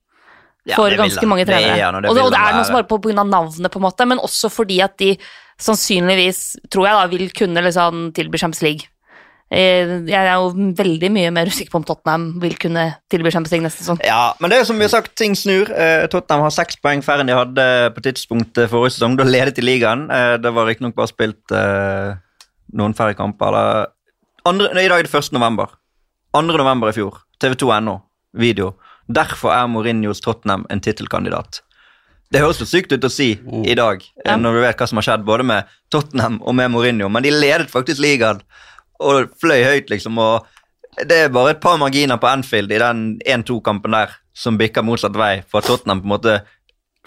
For 0.75 0.93
ja, 0.93 0.99
ganske 0.99 1.25
mange 1.25 1.43
Det 1.49 1.55
er 1.57 1.63
trenere. 1.65 1.87
og 1.89 2.03
det 2.03 2.09
og, 2.11 2.15
det, 2.15 2.23
og 2.27 2.33
det 2.35 2.39
er 2.39 2.55
noe 2.55 2.65
som 2.67 2.75
bare 2.77 2.89
på 2.89 2.99
grunn 3.01 3.21
av 3.23 3.29
navnet, 3.29 3.71
på 3.73 3.81
en 3.81 3.87
måte, 3.87 4.07
men 4.07 4.21
også 4.21 4.51
fordi 4.53 4.77
at 4.85 4.93
de 5.01 5.15
sannsynligvis, 5.61 6.41
tror 6.73 6.87
jeg, 6.87 6.97
da, 6.97 7.07
vil 7.11 7.31
kunne 7.37 7.63
liksom 7.65 8.11
tilby 8.17 8.39
Champions 8.41 8.63
League. 8.65 8.89
Eh, 9.51 9.89
Jeg 10.07 10.15
er 10.15 10.37
jo 10.39 10.51
veldig 10.77 11.09
mye 11.11 11.31
mer 11.35 11.49
usikker 11.51 11.73
på 11.73 11.81
om 11.81 11.85
Tottenham 11.87 12.27
vil 12.39 12.53
kunne 12.55 12.85
tilby 13.11 13.31
Champions 13.33 13.51
League 13.51 13.65
neste 13.65 13.83
sesong. 13.83 13.99
Ja, 14.07 14.33
men 14.39 14.49
det 14.53 14.61
er 14.61 14.67
som 14.69 14.77
vi 14.79 14.85
har 14.87 14.93
sagt, 14.93 15.11
ting 15.19 15.35
snur. 15.35 15.71
Eh, 15.75 16.05
Tottenham 16.11 16.45
har 16.45 16.53
seks 16.55 16.79
poeng 16.79 17.03
færre 17.03 17.25
enn 17.25 17.31
de 17.31 17.35
hadde 17.35 17.65
på 17.95 18.03
tidspunktet 18.05 18.71
forrige 18.71 18.95
sesong. 18.95 19.17
Da 19.19 19.27
ledet 19.27 19.57
de 19.59 19.65
ligaen. 19.65 20.05
Eh, 20.11 20.37
det 20.41 20.53
var 20.55 20.69
riktignok 20.69 20.95
bare 20.95 21.11
spilt 21.11 21.55
noen 22.71 22.95
færre 22.95 23.17
kamper. 23.19 23.57
Andre, 24.47 24.71
nei, 24.73 24.85
I 24.87 24.89
dag 24.93 25.03
er 25.03 25.09
det 25.09 25.13
1. 25.13 25.33
november. 25.35 25.75
2. 26.33 26.47
november 26.55 26.89
i 26.89 26.95
fjor. 26.95 27.19
TV2.no. 27.43 27.97
Video. 28.39 28.71
Derfor 29.11 29.51
er 29.51 29.67
Mourinhos 29.67 30.21
Tottenham 30.23 30.63
en 30.71 30.79
tittelkandidat. 30.79 31.59
Det 32.31 32.39
høres 32.39 32.61
så 32.61 32.65
sykt 32.69 32.93
ut 32.95 33.03
å 33.03 33.09
si 33.11 33.33
i 33.67 33.73
dag, 33.75 33.99
når 34.39 34.53
vi 34.55 34.61
vet 34.63 34.79
hva 34.79 34.85
som 34.87 35.01
har 35.01 35.03
skjedd 35.03 35.25
både 35.27 35.43
med 35.43 35.67
Tottenham 35.91 36.37
og 36.47 36.55
med 36.55 36.71
Mourinho, 36.71 37.09
men 37.11 37.25
de 37.25 37.33
ledet 37.33 37.67
faktisk 37.73 37.99
ligaen 37.99 38.39
og 39.01 39.35
fløy 39.41 39.63
høyt, 39.65 39.91
liksom. 39.93 40.19
og 40.21 40.47
det 41.07 41.17
er 41.25 41.33
bare 41.33 41.55
et 41.55 41.61
par 41.63 41.79
marginer 41.81 42.19
på 42.19 42.29
Anfield 42.29 42.71
i 42.71 42.81
den 42.81 43.05
1-2-kampen 43.25 43.95
der 43.95 44.17
som 44.37 44.57
bikker 44.59 44.85
motsatt 44.85 45.15
vei, 45.17 45.39
for 45.47 45.61
at 45.61 45.69
Tottenham 45.69 46.03
på 46.03 46.09
en 46.09 46.15
måte 46.15 46.35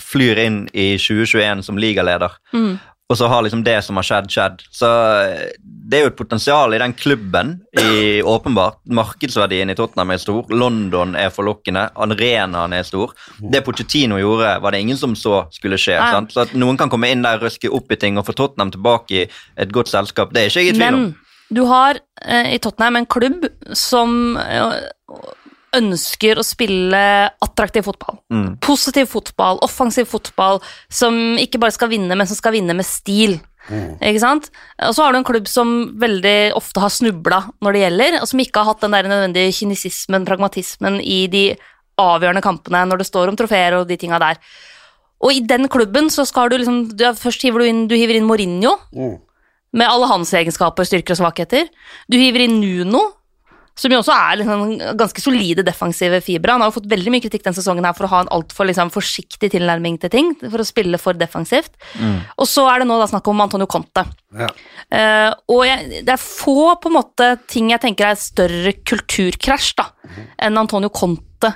flyr 0.00 0.40
inn 0.42 0.64
i 0.72 0.94
2021 0.98 1.62
som 1.66 1.78
ligaleder. 1.78 2.34
Mm. 2.54 2.76
Og 3.12 3.18
så 3.20 3.28
har 3.28 3.42
liksom 3.44 3.60
det 3.64 3.76
som 3.84 3.98
har 4.00 4.06
skjedd, 4.08 4.30
skjedd. 4.32 4.62
Så 4.72 4.88
eh, 5.20 5.50
det 5.60 5.98
er 5.98 6.06
jo 6.06 6.10
et 6.10 6.16
potensial 6.16 6.72
i 6.72 6.80
den 6.80 6.94
klubben, 6.96 7.58
i, 7.76 8.22
åpenbart. 8.34 8.80
Markedsverdien 8.96 9.70
i 9.70 9.76
Tottenham 9.76 10.14
er 10.14 10.22
stor. 10.22 10.48
London 10.48 11.12
er 11.20 11.32
forlokkende. 11.34 11.90
Arenaen 12.00 12.72
er 12.72 12.86
stor. 12.88 13.12
Det 13.38 13.60
Pochettino 13.66 14.16
gjorde, 14.18 14.56
var 14.64 14.72
det 14.72 14.80
ingen 14.86 14.98
som 14.98 15.12
så 15.18 15.42
skulle 15.52 15.78
skje. 15.80 15.98
Sant? 16.00 16.32
Så 16.32 16.46
at 16.46 16.56
noen 16.56 16.80
kan 16.80 16.92
komme 16.92 17.12
inn 17.12 17.26
der, 17.26 17.42
røske 17.44 17.68
opp 17.68 17.92
i 17.92 18.00
ting 18.00 18.16
og 18.18 18.24
få 18.26 18.36
Tottenham 18.40 18.72
tilbake 18.72 19.20
i 19.20 19.26
et 19.28 19.76
godt 19.76 19.92
selskap, 19.92 20.32
det 20.32 20.46
er 20.46 20.50
ikke 20.50 20.64
jeg 20.64 20.72
i 20.72 20.78
tvil 20.80 20.88
om. 20.96 21.06
Men 21.10 21.23
du 21.50 21.62
har 21.68 22.00
eh, 22.22 22.54
i 22.54 22.60
Tottenham 22.62 23.00
en 23.00 23.08
klubb 23.10 23.48
som 23.76 24.36
eh, 24.40 24.78
ønsker 25.74 26.38
å 26.38 26.44
spille 26.46 27.00
attraktiv 27.42 27.86
fotball. 27.88 28.20
Mm. 28.32 28.50
Positiv 28.64 29.10
fotball, 29.12 29.58
offensiv 29.66 30.06
fotball, 30.10 30.60
som 30.92 31.16
ikke 31.40 31.60
bare 31.62 31.74
skal 31.74 31.90
vinne, 31.90 32.14
men 32.14 32.28
som 32.30 32.38
skal 32.38 32.54
vinne 32.56 32.76
med 32.78 32.86
stil. 32.86 33.40
Ikke 33.64 34.20
sant? 34.20 34.50
Og 34.84 34.92
så 34.92 35.06
har 35.06 35.14
du 35.14 35.18
en 35.22 35.26
klubb 35.26 35.46
som 35.48 35.70
veldig 36.00 36.52
ofte 36.58 36.82
har 36.84 36.92
snubla 36.92 37.40
når 37.64 37.74
det 37.76 37.82
gjelder, 37.84 38.18
og 38.20 38.28
som 38.28 38.42
ikke 38.44 38.60
har 38.60 38.74
hatt 38.74 38.84
den 38.84 38.94
der 38.96 39.08
nødvendige 39.08 39.54
kynisismen, 39.56 40.26
pragmatismen, 40.28 41.00
i 41.00 41.24
de 41.32 41.46
avgjørende 42.00 42.42
kampene 42.44 42.82
når 42.90 43.00
det 43.00 43.08
står 43.08 43.30
om 43.32 43.38
trofeer 43.38 43.78
og 43.78 43.88
de 43.88 43.96
tinga 44.00 44.20
der. 44.20 44.40
Og 45.24 45.32
i 45.32 45.40
den 45.48 45.70
klubben 45.72 46.10
så 46.12 46.26
skal 46.28 46.50
du 46.52 46.58
liksom 46.58 46.82
du, 46.92 47.04
Først 47.16 47.44
hiver 47.46 47.62
du 47.62 47.70
inn, 47.70 47.84
du 47.88 47.94
hiver 47.96 48.18
inn 48.18 48.28
Mourinho, 48.28 48.76
Mm. 48.92 49.16
Med 49.74 49.90
alle 49.90 50.08
hans 50.10 50.32
egenskaper, 50.36 50.86
styrker 50.86 51.16
og 51.16 51.22
svakheter. 51.22 51.68
Du 52.10 52.16
hiver 52.20 52.46
inn 52.46 52.60
Nuno, 52.62 53.02
som 53.74 53.90
jo 53.90 53.98
også 53.98 54.14
er 54.14 54.38
liksom 54.38 54.60
ganske 55.00 55.22
solide 55.22 55.64
defensive 55.66 56.20
fibre. 56.22 56.54
Han 56.54 56.62
har 56.62 56.70
jo 56.70 56.76
fått 56.76 56.90
veldig 56.92 57.10
mye 57.10 57.24
kritikk 57.24 57.42
denne 57.42 57.58
sesongen 57.58 57.86
her 57.86 57.96
for 57.96 58.06
å 58.06 58.10
ha 58.12 58.20
en 58.22 58.30
altfor 58.36 58.68
liksom, 58.68 58.92
forsiktig 58.94 59.50
tilnærming 59.50 59.98
til 60.02 60.12
ting, 60.12 60.30
for 60.44 60.62
å 60.62 60.66
spille 60.68 61.00
for 61.02 61.18
defensivt. 61.18 61.74
Og 62.38 62.46
så 62.46 62.68
er 62.70 62.82
det 62.82 62.88
nå 62.90 63.00
da 63.00 63.08
snakk 63.10 63.26
om 63.32 63.42
Antonio 63.42 63.66
Conte. 63.70 64.06
Ja. 64.38 64.52
Uh, 64.94 65.30
og 65.56 65.64
jeg, 65.66 66.04
det 66.06 66.14
er 66.14 66.22
få 66.22 66.76
på 66.78 66.92
en 66.92 66.98
måte 67.00 67.32
ting 67.50 67.72
jeg 67.74 67.82
tenker 67.82 68.12
er 68.12 68.20
større 68.20 68.76
kulturkrasj 68.86 69.74
da, 69.80 69.88
enn 70.46 70.60
Antonio 70.60 70.92
Conte 70.94 71.50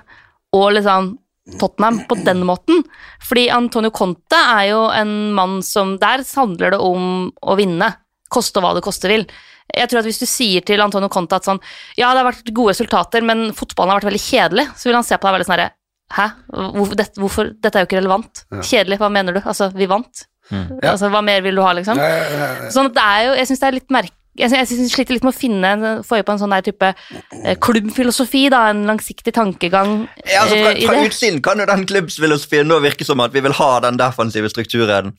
og 0.59 0.73
liksom 0.75 1.15
Tottenham 1.61 2.03
på 2.09 2.19
den 2.27 2.43
måten. 2.45 2.83
Fordi 3.25 3.47
Antonio 3.55 3.93
Conte 3.95 4.37
er 4.59 4.67
jo 4.73 4.83
en 4.93 5.33
mann 5.37 5.61
som 5.65 5.97
Der 6.03 6.25
handler 6.37 6.75
det 6.75 6.83
om 6.83 7.31
å 7.41 7.57
vinne. 7.59 7.93
Koste 8.33 8.61
hva 8.65 8.75
det 8.77 8.85
koste 8.85 9.09
vil. 9.11 9.27
Jeg 9.75 9.91
tror 9.91 10.01
at 10.01 10.07
Hvis 10.09 10.21
du 10.23 10.27
sier 10.29 10.65
til 10.65 10.81
Antonio 10.81 11.11
Conte 11.13 11.37
at 11.37 11.45
sånn, 11.45 11.59
ja, 11.99 12.13
det 12.15 12.23
har 12.23 12.29
vært 12.31 12.53
gode 12.57 12.73
resultater, 12.73 13.25
men 13.25 13.51
fotballen 13.57 13.93
har 13.93 14.01
vært 14.01 14.09
veldig 14.13 14.23
kjedelig, 14.25 14.67
så 14.77 14.89
vil 14.89 14.97
han 14.97 15.05
se 15.05 15.19
på 15.19 15.29
deg 15.29 15.37
veldig 15.39 15.49
sånn 15.51 15.57
herre 15.59 15.71
Hæ? 16.09 16.25
Hvorfor, 16.73 16.95
dette, 16.97 17.21
hvorfor? 17.21 17.51
Dette 17.61 17.77
er 17.77 17.83
jo 17.85 17.89
ikke 17.91 17.99
relevant. 18.01 18.47
Kjedelig, 18.65 18.97
hva 19.03 19.11
mener 19.13 19.37
du? 19.37 19.43
Altså, 19.45 19.67
vi 19.77 19.85
vant. 19.91 20.23
Ja. 20.49 20.95
Altså, 20.95 21.11
Hva 21.13 21.21
mer 21.21 21.43
vil 21.45 21.59
du 21.59 21.61
ha, 21.61 21.75
liksom? 21.77 21.99
Ja, 22.01 22.07
ja, 22.09 22.23
ja, 22.33 22.47
ja. 22.65 22.71
Sånn 22.73 22.89
at 22.89 22.95
det 22.97 23.05
er 23.05 23.27
jo, 23.27 23.35
jeg 23.37 23.51
syns 23.51 23.61
det 23.61 23.69
er 23.69 23.77
litt 23.77 23.93
merk... 23.93 24.15
Jeg, 24.39 24.49
synes, 24.53 24.71
jeg 24.71 24.79
synes 24.79 24.93
sliter 24.95 25.17
litt 25.19 25.25
med 25.27 25.35
å 25.35 25.37
finne, 25.37 25.71
få 26.07 26.17
øye 26.21 26.25
på 26.25 26.33
en 26.33 26.39
sånn 26.41 26.53
der 26.55 26.63
type 26.65 26.89
eh, 26.95 27.57
klubbfilosofi, 27.59 28.45
da, 28.55 28.69
en 28.71 28.85
langsiktig 28.87 29.33
tankegang 29.35 30.07
Ja, 30.31 30.45
altså 30.45 30.55
fra, 30.63 30.71
eh, 30.71 30.79
i 30.79 30.87
fra 30.87 30.95
det. 30.95 31.09
utsiden 31.11 31.41
kan 31.45 31.59
jo 31.61 31.67
den 31.69 31.83
klubbsfilosofien 31.91 32.69
nå 32.71 32.79
virke 32.85 33.05
som 33.05 33.21
at 33.25 33.35
vi 33.35 33.43
vil 33.45 33.57
ha 33.59 33.71
den 33.85 33.99
defensive 34.01 34.49
strukturen. 34.53 35.13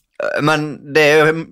Men 0.43 0.93
det 0.93 1.03
er 1.13 1.19
jo 1.29 1.43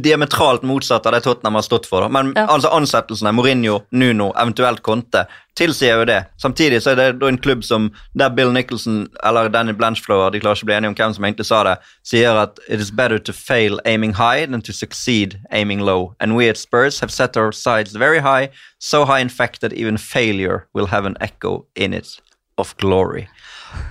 diametralt 0.00 0.62
motsatt 0.64 1.04
av 1.06 1.12
det 1.12 1.20
Tottenham 1.26 1.54
har 1.58 1.64
stått 1.66 1.86
for. 1.86 2.00
Da. 2.00 2.08
Men 2.08 2.32
Ja. 2.36 2.46
altså 2.46 2.70
ansettelsene, 2.72 3.32
Mourinho, 3.36 3.82
Nuno, 3.92 4.30
eventuelt 4.40 4.80
Conte, 4.82 5.26
tilsier 5.56 5.98
jo 5.98 6.04
det. 6.08 6.22
Samtidig 6.40 6.80
så 6.82 6.90
er 6.92 6.96
det 6.96 7.18
da 7.20 7.28
en 7.28 7.36
klubb 7.38 7.62
som 7.64 7.90
der 8.16 8.30
Bill 8.30 8.52
Nicholson 8.52 9.06
eller 9.24 9.48
Danny 9.48 9.72
Blanchflower 9.72 10.30
de 10.32 10.40
klarer 10.40 10.56
ikke 10.56 10.64
å 10.64 10.70
bli 10.70 10.74
enige 10.78 10.88
om 10.88 10.94
hvem 10.94 11.14
som 11.14 11.24
egentlig 11.24 11.46
sa 11.46 11.62
det, 11.64 11.76
sier 12.04 12.40
at 12.40 12.58
it 12.68 12.80
is 12.80 12.90
better 12.90 13.18
to 13.18 13.32
fail 13.32 13.78
aiming 13.84 14.14
high 14.14 14.46
than 14.46 14.62
to 14.62 14.72
succeed 14.72 15.38
aiming 15.52 15.80
low. 15.80 16.14
And 16.20 16.36
we 16.36 16.48
at 16.48 16.56
Spurs 16.56 17.00
have 17.00 17.10
set 17.12 17.36
our 17.36 17.52
sides 17.52 17.92
very 17.96 18.20
high, 18.20 18.48
so 18.78 19.04
high 19.04 19.20
in 19.20 19.28
fact 19.28 19.60
that 19.60 19.72
even 19.74 19.98
failure 19.98 20.66
will 20.74 20.86
have 20.86 21.04
an 21.04 21.16
echo 21.20 21.66
in 21.74 21.92
it 21.92 22.18
of 22.58 22.74
glory. 22.78 23.28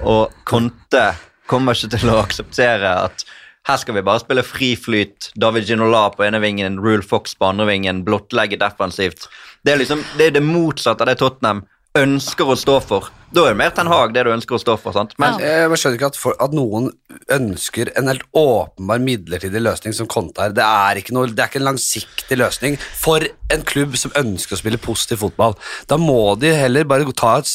Og 0.02 0.32
Conte 0.46 1.14
kommer 1.48 1.74
ikke 1.78 1.98
til 1.98 2.10
å 2.10 2.24
akseptere 2.24 2.90
at 3.06 3.24
her 3.66 3.78
skal 3.82 3.98
vi 3.98 4.04
bare 4.06 4.22
spille 4.22 4.44
fri 4.46 4.74
flyt. 4.78 5.32
David 5.42 5.66
Ginola 5.70 6.10
på 6.14 6.26
ene 6.26 6.40
vingen, 6.44 6.78
Rule 6.80 7.04
Fox 7.04 7.34
på 7.36 7.48
andre 7.50 7.66
vingen, 7.72 8.04
blottlegge 8.06 8.60
defensivt. 8.62 9.26
Det 9.66 9.74
er 9.74 9.82
liksom, 9.82 10.04
det 10.20 10.36
det 10.36 10.44
motsatte 10.46 11.02
av 11.02 11.10
det 11.10 11.18
Tottenham 11.22 11.64
ønsker 11.98 12.52
å 12.52 12.58
stå 12.60 12.80
for. 12.84 13.10
Da 13.36 13.44
er 13.44 13.52
det 13.52 13.60
mer 13.60 13.72
Ten 13.76 13.90
Hag 13.92 14.14
det 14.16 14.22
du 14.24 14.32
ønsker 14.32 14.56
å 14.56 14.62
stå 14.62 14.78
for. 14.80 14.96
sant? 14.96 15.12
Men 15.20 15.42
Jeg 15.44 15.68
skjønner 15.82 15.98
ikke 16.00 16.12
at, 16.14 16.20
for, 16.20 16.38
at 16.40 16.56
noen 16.56 16.88
ønsker 17.36 17.92
en 18.00 18.08
helt 18.08 18.24
åpenbar 18.32 19.02
midlertidig 19.04 19.60
løsning 19.60 19.96
som 19.98 20.08
Conte 20.08 20.46
er. 20.46 20.56
Det 20.56 20.64
er, 20.64 21.02
ikke 21.02 21.16
noe, 21.18 21.28
det 21.28 21.44
er 21.44 21.52
ikke 21.52 21.60
en 21.60 21.68
langsiktig 21.68 22.40
løsning 22.40 22.80
for 22.80 23.28
en 23.52 23.68
klubb 23.68 24.00
som 24.00 24.16
ønsker 24.16 24.56
å 24.56 24.62
spille 24.62 24.80
positiv 24.80 25.26
fotball. 25.26 25.58
Da 25.92 26.00
må 26.00 26.38
de 26.40 26.54
heller 26.56 26.88
bare 26.88 27.12
ta 27.12 27.36
et 27.42 27.52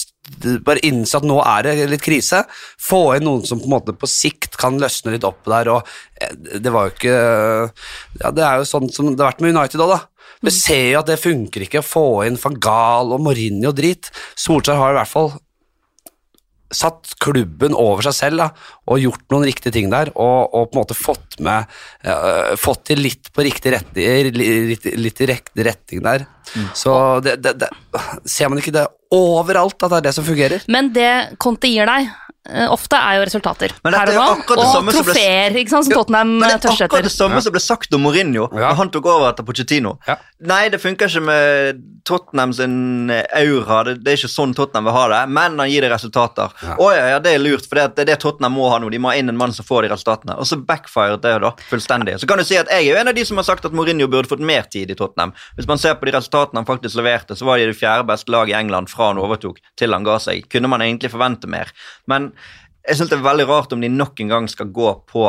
bare 0.69 0.85
innse 0.87 1.17
at 1.17 1.25
nå 1.27 1.41
er 1.43 1.65
det 1.67 1.89
litt 1.91 2.05
krise. 2.05 2.45
Få 2.81 3.17
inn 3.17 3.25
noen 3.27 3.43
som 3.49 3.59
på 3.59 3.67
en 3.67 3.77
måte 3.79 3.97
på 3.97 4.09
sikt 4.11 4.61
kan 4.61 4.77
løsne 4.81 5.17
litt 5.17 5.27
opp 5.27 5.43
der. 5.49 5.73
og 5.73 5.89
eh, 6.21 6.61
Det 6.61 6.71
var 6.71 6.87
jo 6.87 6.95
ikke 6.95 7.19
ja, 8.21 8.31
Det 8.37 8.45
er 8.45 8.61
jo 8.61 8.69
sånn 8.69 8.93
som 8.93 9.11
det 9.15 9.25
har 9.25 9.33
vært 9.33 9.45
med 9.45 9.57
United 9.57 9.81
òg, 9.81 9.97
da. 9.97 10.03
Vi 10.45 10.53
ser 10.55 10.87
jo 10.93 11.01
at 11.01 11.09
det 11.09 11.21
funker 11.21 11.65
ikke 11.65 11.81
å 11.81 11.89
få 11.89 12.09
inn 12.29 12.39
van 12.41 12.61
Gahl 12.63 13.15
og 13.17 13.25
Mourinho 13.25 13.73
og 13.73 13.81
drit. 13.81 14.13
Solskjær 14.39 14.79
har 14.79 14.95
i 14.95 15.01
hvert 15.01 15.11
fall 15.11 15.33
satt 16.71 17.15
klubben 17.23 17.75
over 17.75 18.05
seg 18.07 18.17
selv 18.17 18.43
da, 18.43 18.49
og 18.91 19.03
gjort 19.03 19.25
noen 19.33 19.47
riktige 19.49 19.75
ting 19.75 19.91
der, 19.93 20.13
og, 20.15 20.55
og 20.55 20.71
på 20.71 20.77
en 20.79 20.83
måte 20.83 20.97
fått 20.99 21.39
med 21.43 21.67
uh, 22.07 22.55
Fått 22.61 22.87
til 22.91 23.03
litt 23.03 23.31
på 23.35 23.45
riktig 23.47 23.75
retning, 23.75 24.31
litt, 24.37 24.87
litt 24.99 25.23
i 25.23 25.29
riktig 25.31 25.67
retning 25.67 26.03
der. 26.05 26.27
Så 26.77 26.93
det, 27.25 27.37
det, 27.45 27.57
det, 27.63 27.71
ser 28.29 28.51
man 28.51 28.61
ikke 28.63 28.75
det 28.75 28.87
overalt 29.15 29.79
at 29.83 29.93
det 29.93 30.01
er 30.01 30.07
det 30.09 30.15
som 30.17 30.27
fungerer? 30.27 30.67
Men 30.71 30.91
det 30.95 31.13
Conte 31.43 31.71
gir 31.71 31.89
deg, 31.91 32.11
ofte 32.73 32.97
er 32.97 33.19
jo 33.19 33.25
resultater. 33.29 33.73
Men 33.85 33.93
dette 33.93 34.01
her 34.01 34.09
er 34.09 34.15
jo 34.17 34.21
og 34.21 34.31
nå. 34.31 34.41
akkurat 34.41 34.61
det 34.65 34.79
Og 34.81 34.85
ble- 34.87 34.95
trofeer, 34.97 35.57
ikke 35.61 35.71
sant, 35.75 35.85
som 35.85 35.93
Tottenham 35.93 36.31
Men 36.39 36.43
eh, 36.49 36.57
det 36.57 36.65
er 36.65 36.71
akkurat 36.73 36.91
det 36.91 36.99
etter. 37.05 37.17
samme 37.17 37.43
som 37.45 37.53
ble 37.53 37.61
sagt 37.61 37.95
om 37.95 38.01
Mourinho 38.03 38.49
Ja. 38.59 38.73
han 38.75 38.91
tok 38.91 39.07
over 39.07 39.29
etter 39.31 39.45
Pochettino. 39.45 39.99
Ja. 40.09 40.17
Nei, 40.41 40.69
det 40.73 40.81
funker 40.81 41.07
ikke 41.07 41.21
med 41.23 41.83
Tottenham 42.09 42.53
sin 42.57 43.11
eh, 43.11 43.25
aura. 43.37 43.85
Det, 43.85 43.99
det 44.03 44.13
er 44.15 44.17
ikke 44.17 44.33
sånn 44.33 44.55
Tottenham 44.57 44.85
vil 44.89 44.93
ha 44.97 45.05
det, 45.13 45.21
men 45.37 45.59
han 45.61 45.69
gir 45.71 45.83
det 45.85 45.91
resultater. 45.93 46.49
Ja. 46.65 46.77
Å 46.81 46.89
ja, 46.97 47.05
ja, 47.13 47.19
det 47.21 47.35
er 47.37 47.45
lurt, 47.45 47.69
for 47.69 47.77
det, 47.77 47.85
det 47.97 48.07
er 48.07 48.11
det 48.15 48.19
Tottenham 48.25 48.57
må 48.57 48.71
ha 48.73 48.79
nå. 48.81 48.89
De 48.91 48.99
må 48.99 49.13
ha 49.13 49.17
inn 49.21 49.29
en 49.29 49.37
mann 49.37 49.53
som 49.53 49.65
får 49.69 49.83
de 49.85 49.93
resultatene. 49.93 50.39
Og 50.41 50.49
så 50.49 50.57
backfired 50.65 51.21
det 51.21 51.37
da, 51.45 51.53
fullstendig. 51.69 52.17
Så 52.25 52.27
kan 52.27 52.41
du 52.41 52.45
si 52.49 52.57
at 52.57 52.73
jeg 52.73 52.89
er 52.89 52.95
jo 52.95 52.99
en 53.03 53.13
av 53.13 53.15
de 53.21 53.25
som 53.29 53.37
har 53.37 53.45
sagt 53.45 53.69
at 53.69 53.77
Mourinho 53.77 54.09
burde 54.09 54.33
fått 54.33 54.41
mer 54.41 54.65
tid 54.73 54.91
i 54.91 54.97
Tottenham. 54.97 55.35
Hvis 55.61 55.69
man 55.69 55.77
ser 55.79 55.95
på 56.01 56.09
de 56.09 56.17
resultatene 56.17 56.65
han 56.65 56.67
faktisk 56.73 56.97
leverte, 56.97 57.37
så 57.37 57.45
var 57.45 57.61
de 57.61 57.69
det 57.69 57.77
fjerde 57.77 58.09
beste 58.09 58.33
laget 58.33 58.57
i 58.57 58.59
England 58.63 58.89
fra 58.89 59.13
han 59.13 59.21
overtok 59.21 59.61
til 59.77 59.93
han 59.93 60.09
ga 60.09 60.17
seg. 60.19 60.49
Kunne 60.49 60.73
man 60.73 60.81
egentlig 60.81 61.13
forvente 61.13 61.47
mer? 61.47 61.69
Men 62.09 62.30
jeg 62.87 62.97
syns 62.97 63.13
det 63.13 63.19
er 63.19 63.27
veldig 63.27 63.47
rart 63.51 63.73
om 63.75 63.83
de 63.83 63.91
nok 63.93 64.21
en 64.23 64.33
gang 64.33 64.49
skal 64.51 64.71
gå 64.75 64.93
på 65.11 65.27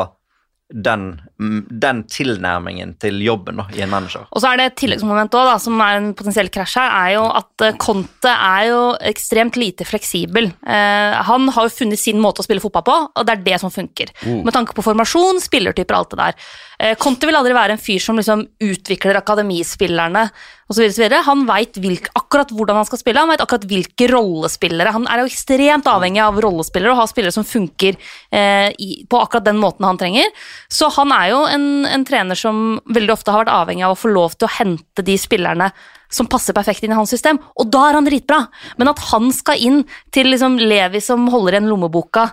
den, 0.72 1.22
mm, 1.40 1.66
den 1.84 2.04
tilnærmingen 2.10 2.96
til 3.02 3.20
jobben 3.24 3.60
da, 3.62 3.68
i 3.76 3.84
en 3.84 3.92
manager. 3.92 4.26
Og 4.32 4.44
så 4.44 4.52
er 4.52 4.60
det 4.60 4.68
et 4.70 4.78
tilleggsmoment 4.84 5.34
også, 5.36 5.50
da, 5.52 5.58
som 5.64 5.84
er 5.84 6.00
en 6.00 6.10
potensiell 6.18 6.52
krasj 6.54 6.78
her, 6.80 6.96
er 7.02 7.14
jo 7.18 7.26
at 7.42 7.66
eh, 7.68 7.78
Conte 7.82 8.32
er 8.34 8.68
jo 8.70 8.82
ekstremt 9.12 9.60
lite 9.60 9.88
fleksibel. 9.88 10.52
Eh, 10.64 11.20
han 11.32 11.52
har 11.56 11.68
jo 11.68 11.76
funnet 11.76 12.02
sin 12.02 12.22
måte 12.24 12.44
å 12.44 12.48
spille 12.48 12.64
fotball 12.64 12.88
på, 12.88 12.98
og 13.12 13.28
det 13.28 13.38
er 13.38 13.46
det 13.52 13.62
som 13.64 13.74
funker. 13.74 14.14
Med 14.26 14.54
tanke 14.56 14.76
på 14.78 14.86
formasjon, 14.86 15.42
spillertyper, 15.44 15.98
alt 15.98 16.16
det 16.16 16.22
der. 16.22 16.50
Eh, 16.82 16.96
Conte 17.02 17.30
vil 17.30 17.38
aldri 17.38 17.54
være 17.56 17.78
en 17.78 17.82
fyr 17.82 18.02
som 18.02 18.18
liksom 18.18 18.48
utvikler 18.64 19.20
akademispillerne 19.20 20.26
osv. 20.72 21.04
Han 21.28 21.44
veit 21.50 21.78
akkurat 22.16 22.52
hvordan 22.56 22.80
han 22.80 22.88
skal 22.88 23.02
spille, 23.02 23.22
han 23.22 23.32
veit 23.32 23.44
akkurat 23.44 23.68
hvilke 23.70 24.08
rollespillere. 24.12 24.94
Han 24.96 25.08
er 25.12 25.22
jo 25.22 25.30
ekstremt 25.30 25.90
avhengig 25.90 26.24
av 26.24 26.40
rollespillere 26.42 26.96
og 26.96 27.04
har 27.04 27.12
spillere 27.12 27.36
som 27.36 27.48
funker 27.48 27.98
eh, 28.32 28.72
i, 28.80 29.04
på 29.10 29.20
akkurat 29.22 29.46
den 29.46 29.60
måten 29.62 29.88
han 29.88 30.00
trenger. 30.02 30.32
Så 30.72 30.88
han 30.96 31.12
er 31.16 31.32
jo 31.34 31.42
en, 31.52 31.66
en 31.88 32.06
trener 32.08 32.38
som 32.40 32.80
veldig 32.88 33.16
ofte 33.16 33.34
har 33.34 33.44
vært 33.44 33.56
avhengig 33.56 33.84
av 33.88 33.96
å 33.96 34.00
få 34.00 34.12
lov 34.14 34.38
til 34.38 34.48
å 34.48 34.56
hente 34.56 35.04
de 35.06 35.18
spillerne 35.20 35.72
som 36.12 36.28
passer 36.28 36.56
perfekt 36.56 36.84
inn 36.84 36.92
i 36.92 36.98
hans 36.98 37.12
system, 37.12 37.40
og 37.56 37.70
da 37.72 37.86
er 37.88 37.98
han 37.98 38.08
dritbra. 38.08 38.42
Men 38.80 38.92
at 38.92 39.00
han 39.12 39.30
skal 39.36 39.62
inn 39.64 39.80
til 40.12 40.28
liksom 40.32 40.58
Levi 40.60 41.00
som 41.04 41.24
holder 41.32 41.56
igjen 41.56 41.70
lommeboka 41.72 42.26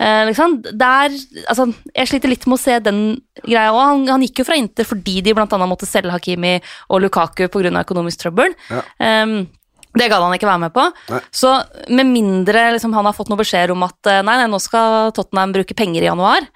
eh, 0.00 0.22
liksom, 0.30 0.58
der, 0.72 1.12
altså, 1.44 1.68
Jeg 1.92 2.10
sliter 2.10 2.32
litt 2.32 2.46
med 2.48 2.56
å 2.56 2.62
se 2.62 2.78
den 2.84 3.02
greia 3.42 3.74
òg. 3.74 3.82
Han, 3.82 4.06
han, 4.14 4.24
gikk 4.24 4.40
jo 4.40 4.48
fra 4.48 4.56
Inter 4.60 4.88
fordi 4.88 5.20
de 5.24 5.36
bl.a. 5.36 5.60
måtte 5.68 5.88
selge 5.88 6.14
Hakimi 6.14 6.56
og 6.88 7.04
Lukaku 7.04 7.46
pga. 7.52 7.76
økonomisk 7.84 8.24
trøbbel. 8.24 8.56
Ja. 8.72 8.82
Um, 9.24 9.42
det 9.96 10.10
gadd 10.12 10.24
han 10.24 10.34
ikke 10.36 10.48
være 10.48 10.64
med 10.66 10.74
på. 10.74 10.84
Nei. 11.12 11.20
Så 11.32 11.54
med 11.88 12.08
mindre 12.10 12.70
liksom, 12.74 12.92
han 12.96 13.08
har 13.08 13.16
fått 13.16 13.30
noe 13.32 13.40
beskjed 13.40 13.72
om 13.72 13.84
at 13.86 14.12
eh, 14.12 14.22
nei, 14.24 14.40
nei, 14.42 14.48
nå 14.52 14.60
skal 14.60 15.12
Tottenham 15.16 15.54
bruke 15.56 15.76
penger 15.76 16.04
i 16.04 16.10
januar, 16.10 16.48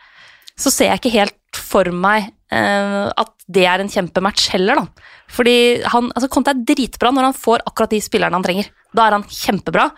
så 0.61 0.73
ser 0.73 0.91
jeg 0.91 1.01
ikke 1.01 1.15
helt 1.15 1.61
for 1.61 1.89
meg 1.95 2.29
eh, 2.53 3.09
at 3.09 3.33
det 3.51 3.67
er 3.67 3.83
en 3.83 3.91
kjempematch 3.91 4.51
heller, 4.55 4.83
da. 4.83 5.11
Fordi 5.31 5.57
han, 5.89 6.11
altså 6.15 6.31
Conte 6.33 6.55
er 6.55 6.63
dritbra 6.67 7.13
når 7.15 7.31
han 7.31 7.37
får 7.39 7.65
akkurat 7.69 7.93
de 7.95 8.01
spillerne 8.03 8.37
han 8.37 8.47
trenger. 8.47 8.71
Da 8.97 9.07
er 9.07 9.19
han 9.19 9.27
kjempebra. 9.27 9.91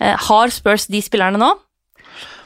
Eh, 0.00 0.14
har 0.28 0.52
Spurs 0.54 0.88
de 0.92 1.00
spillerne 1.04 1.40
nå? 1.40 1.52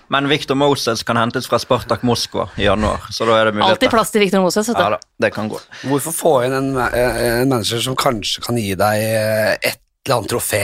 Men 0.08 0.28
Victor 0.30 0.56
Moses 0.56 1.02
kan 1.04 1.18
hentes 1.20 1.48
fra 1.50 1.58
Spartak 1.60 2.04
Moskva 2.08 2.46
i 2.56 2.64
januar, 2.64 3.10
så 3.12 3.26
da 3.28 3.34
er 3.36 3.50
det 3.50 3.58
muligheter. 3.58 3.74
Alltid 3.74 3.92
plass 3.92 4.14
til 4.14 4.24
Victor 4.24 4.40
Moses. 4.40 4.70
Ja 4.72 4.88
da, 4.94 5.00
det 5.20 5.34
kan 5.34 5.50
gå. 5.52 5.60
Hvorfor 5.84 6.16
få 6.16 6.32
inn 6.46 6.56
en, 6.56 6.70
en 6.80 7.50
manager 7.50 7.82
som 7.84 7.98
kanskje 7.98 8.46
kan 8.46 8.56
gi 8.56 8.72
deg 8.78 9.04
et 9.04 9.82
eller 10.06 10.16
annet 10.16 10.32
trofé, 10.32 10.62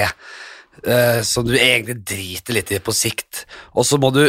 eh, 0.87 1.21
som 1.29 1.45
du 1.45 1.53
egentlig 1.59 1.99
driter 2.09 2.57
litt 2.57 2.73
i 2.73 2.81
på 2.81 2.95
sikt, 2.97 3.45
og 3.77 3.85
så 3.85 4.01
må 4.01 4.09
du 4.15 4.25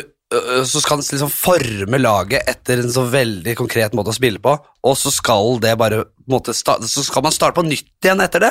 så 0.66 0.80
skal 0.82 0.98
han 0.98 1.04
liksom 1.06 1.30
forme 1.30 2.00
laget 2.02 2.48
etter 2.50 2.80
en 2.82 2.90
så 2.92 3.04
veldig 3.14 3.54
konkret 3.60 3.94
måte 3.94 4.10
å 4.10 4.16
spille 4.18 4.40
på, 4.42 4.56
og 4.58 4.96
så 4.98 5.12
skal 5.14 5.60
det 5.62 5.76
bare 5.78 6.00
måte, 6.28 6.50
Så 6.58 7.04
skal 7.06 7.22
man 7.22 7.32
starte 7.32 7.54
på 7.60 7.64
nytt 7.68 7.86
igjen 8.04 8.20
etter 8.24 8.42
det, 8.42 8.50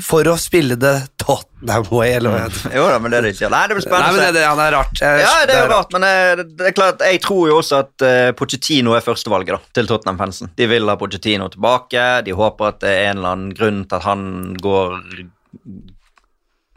for 0.00 0.24
å 0.24 0.38
spille 0.40 0.78
det 0.80 0.94
Tottenham 1.20 1.84
Way, 1.92 2.14
eller 2.16 2.32
hva 2.32 2.46
det. 2.48 2.72
Jo 2.78 2.86
da, 2.88 2.96
men 2.98 3.12
det 3.12 3.18
er 3.20 3.26
det 3.28 3.34
ikke. 3.36 3.50
Nei, 3.52 3.60
det 3.68 3.76
blir 3.76 3.84
spennende. 3.84 4.08
Nei, 4.08 4.16
men 4.16 4.24
det, 4.24 4.40
det 4.40 4.64
er 4.66 4.72
rart. 4.78 5.02
Jeg- 5.04 5.20
Ja, 5.26 5.34
det 5.46 5.54
er 5.58 5.62
jo 5.66 5.70
rart, 5.74 5.92
men 5.92 6.08
eh, 6.08 6.42
det 6.48 6.70
er 6.70 6.76
klart, 6.80 7.04
jeg 7.12 7.20
tror 7.28 7.44
jo 7.52 7.58
også 7.60 7.82
at 7.84 8.06
uh, 8.08 8.32
Pochettino 8.32 8.96
er 8.96 9.04
førstevalget 9.04 9.52
da, 9.58 9.60
til 9.76 9.86
Tottenham-fansen. 9.92 10.54
De 10.56 10.66
vil 10.72 10.88
ha 10.88 10.96
Pochettino 10.96 11.50
tilbake, 11.52 12.08
de 12.24 12.32
håper 12.40 12.72
at 12.72 12.80
det 12.80 12.88
er 12.96 13.10
en 13.12 13.20
eller 13.20 13.36
annen 13.36 13.52
grunn 13.60 13.84
til 13.84 14.00
at 14.00 14.08
han 14.08 14.26
går 14.64 14.96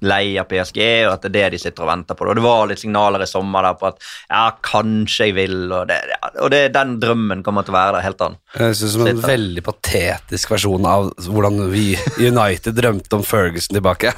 lei 0.05 0.35
av 0.41 0.47
PSG, 0.49 0.79
og 1.07 1.13
at 1.15 1.25
det 1.25 1.31
er 1.31 1.35
det 1.49 1.57
de 1.57 1.61
sitter 1.65 1.85
og 1.85 1.89
venter 1.91 2.17
på. 2.17 2.27
Og 2.29 2.37
det 2.37 2.43
var 2.45 2.67
litt 2.69 2.81
signaler 2.81 3.23
i 3.25 3.29
sommer 3.29 3.65
der 3.67 3.77
på 3.79 3.89
at 3.89 3.99
ja, 4.29 4.43
kanskje 4.65 5.29
jeg 5.29 5.35
vil, 5.37 5.55
og, 5.71 5.87
det, 5.89 5.99
ja, 6.13 6.19
og 6.45 6.51
det, 6.53 6.61
den 6.75 6.95
drømmen 7.01 7.43
kommer 7.45 7.65
til 7.65 7.73
å 7.73 7.77
være 7.79 7.97
der 7.97 8.05
helt 8.07 8.23
annen. 8.25 8.39
Jeg 8.55 8.77
synes 8.79 8.95
det 8.95 9.01
er 9.01 9.11
en 9.11 9.19
sitter. 9.19 9.31
veldig 9.33 9.63
patetisk 9.65 10.53
versjon 10.55 10.85
av 10.89 11.09
hvordan 11.27 11.61
vi 11.73 11.85
i 11.95 12.29
United 12.29 12.77
drømte 12.77 13.19
om 13.19 13.25
Ferguson 13.27 13.75
tilbake. 13.79 14.13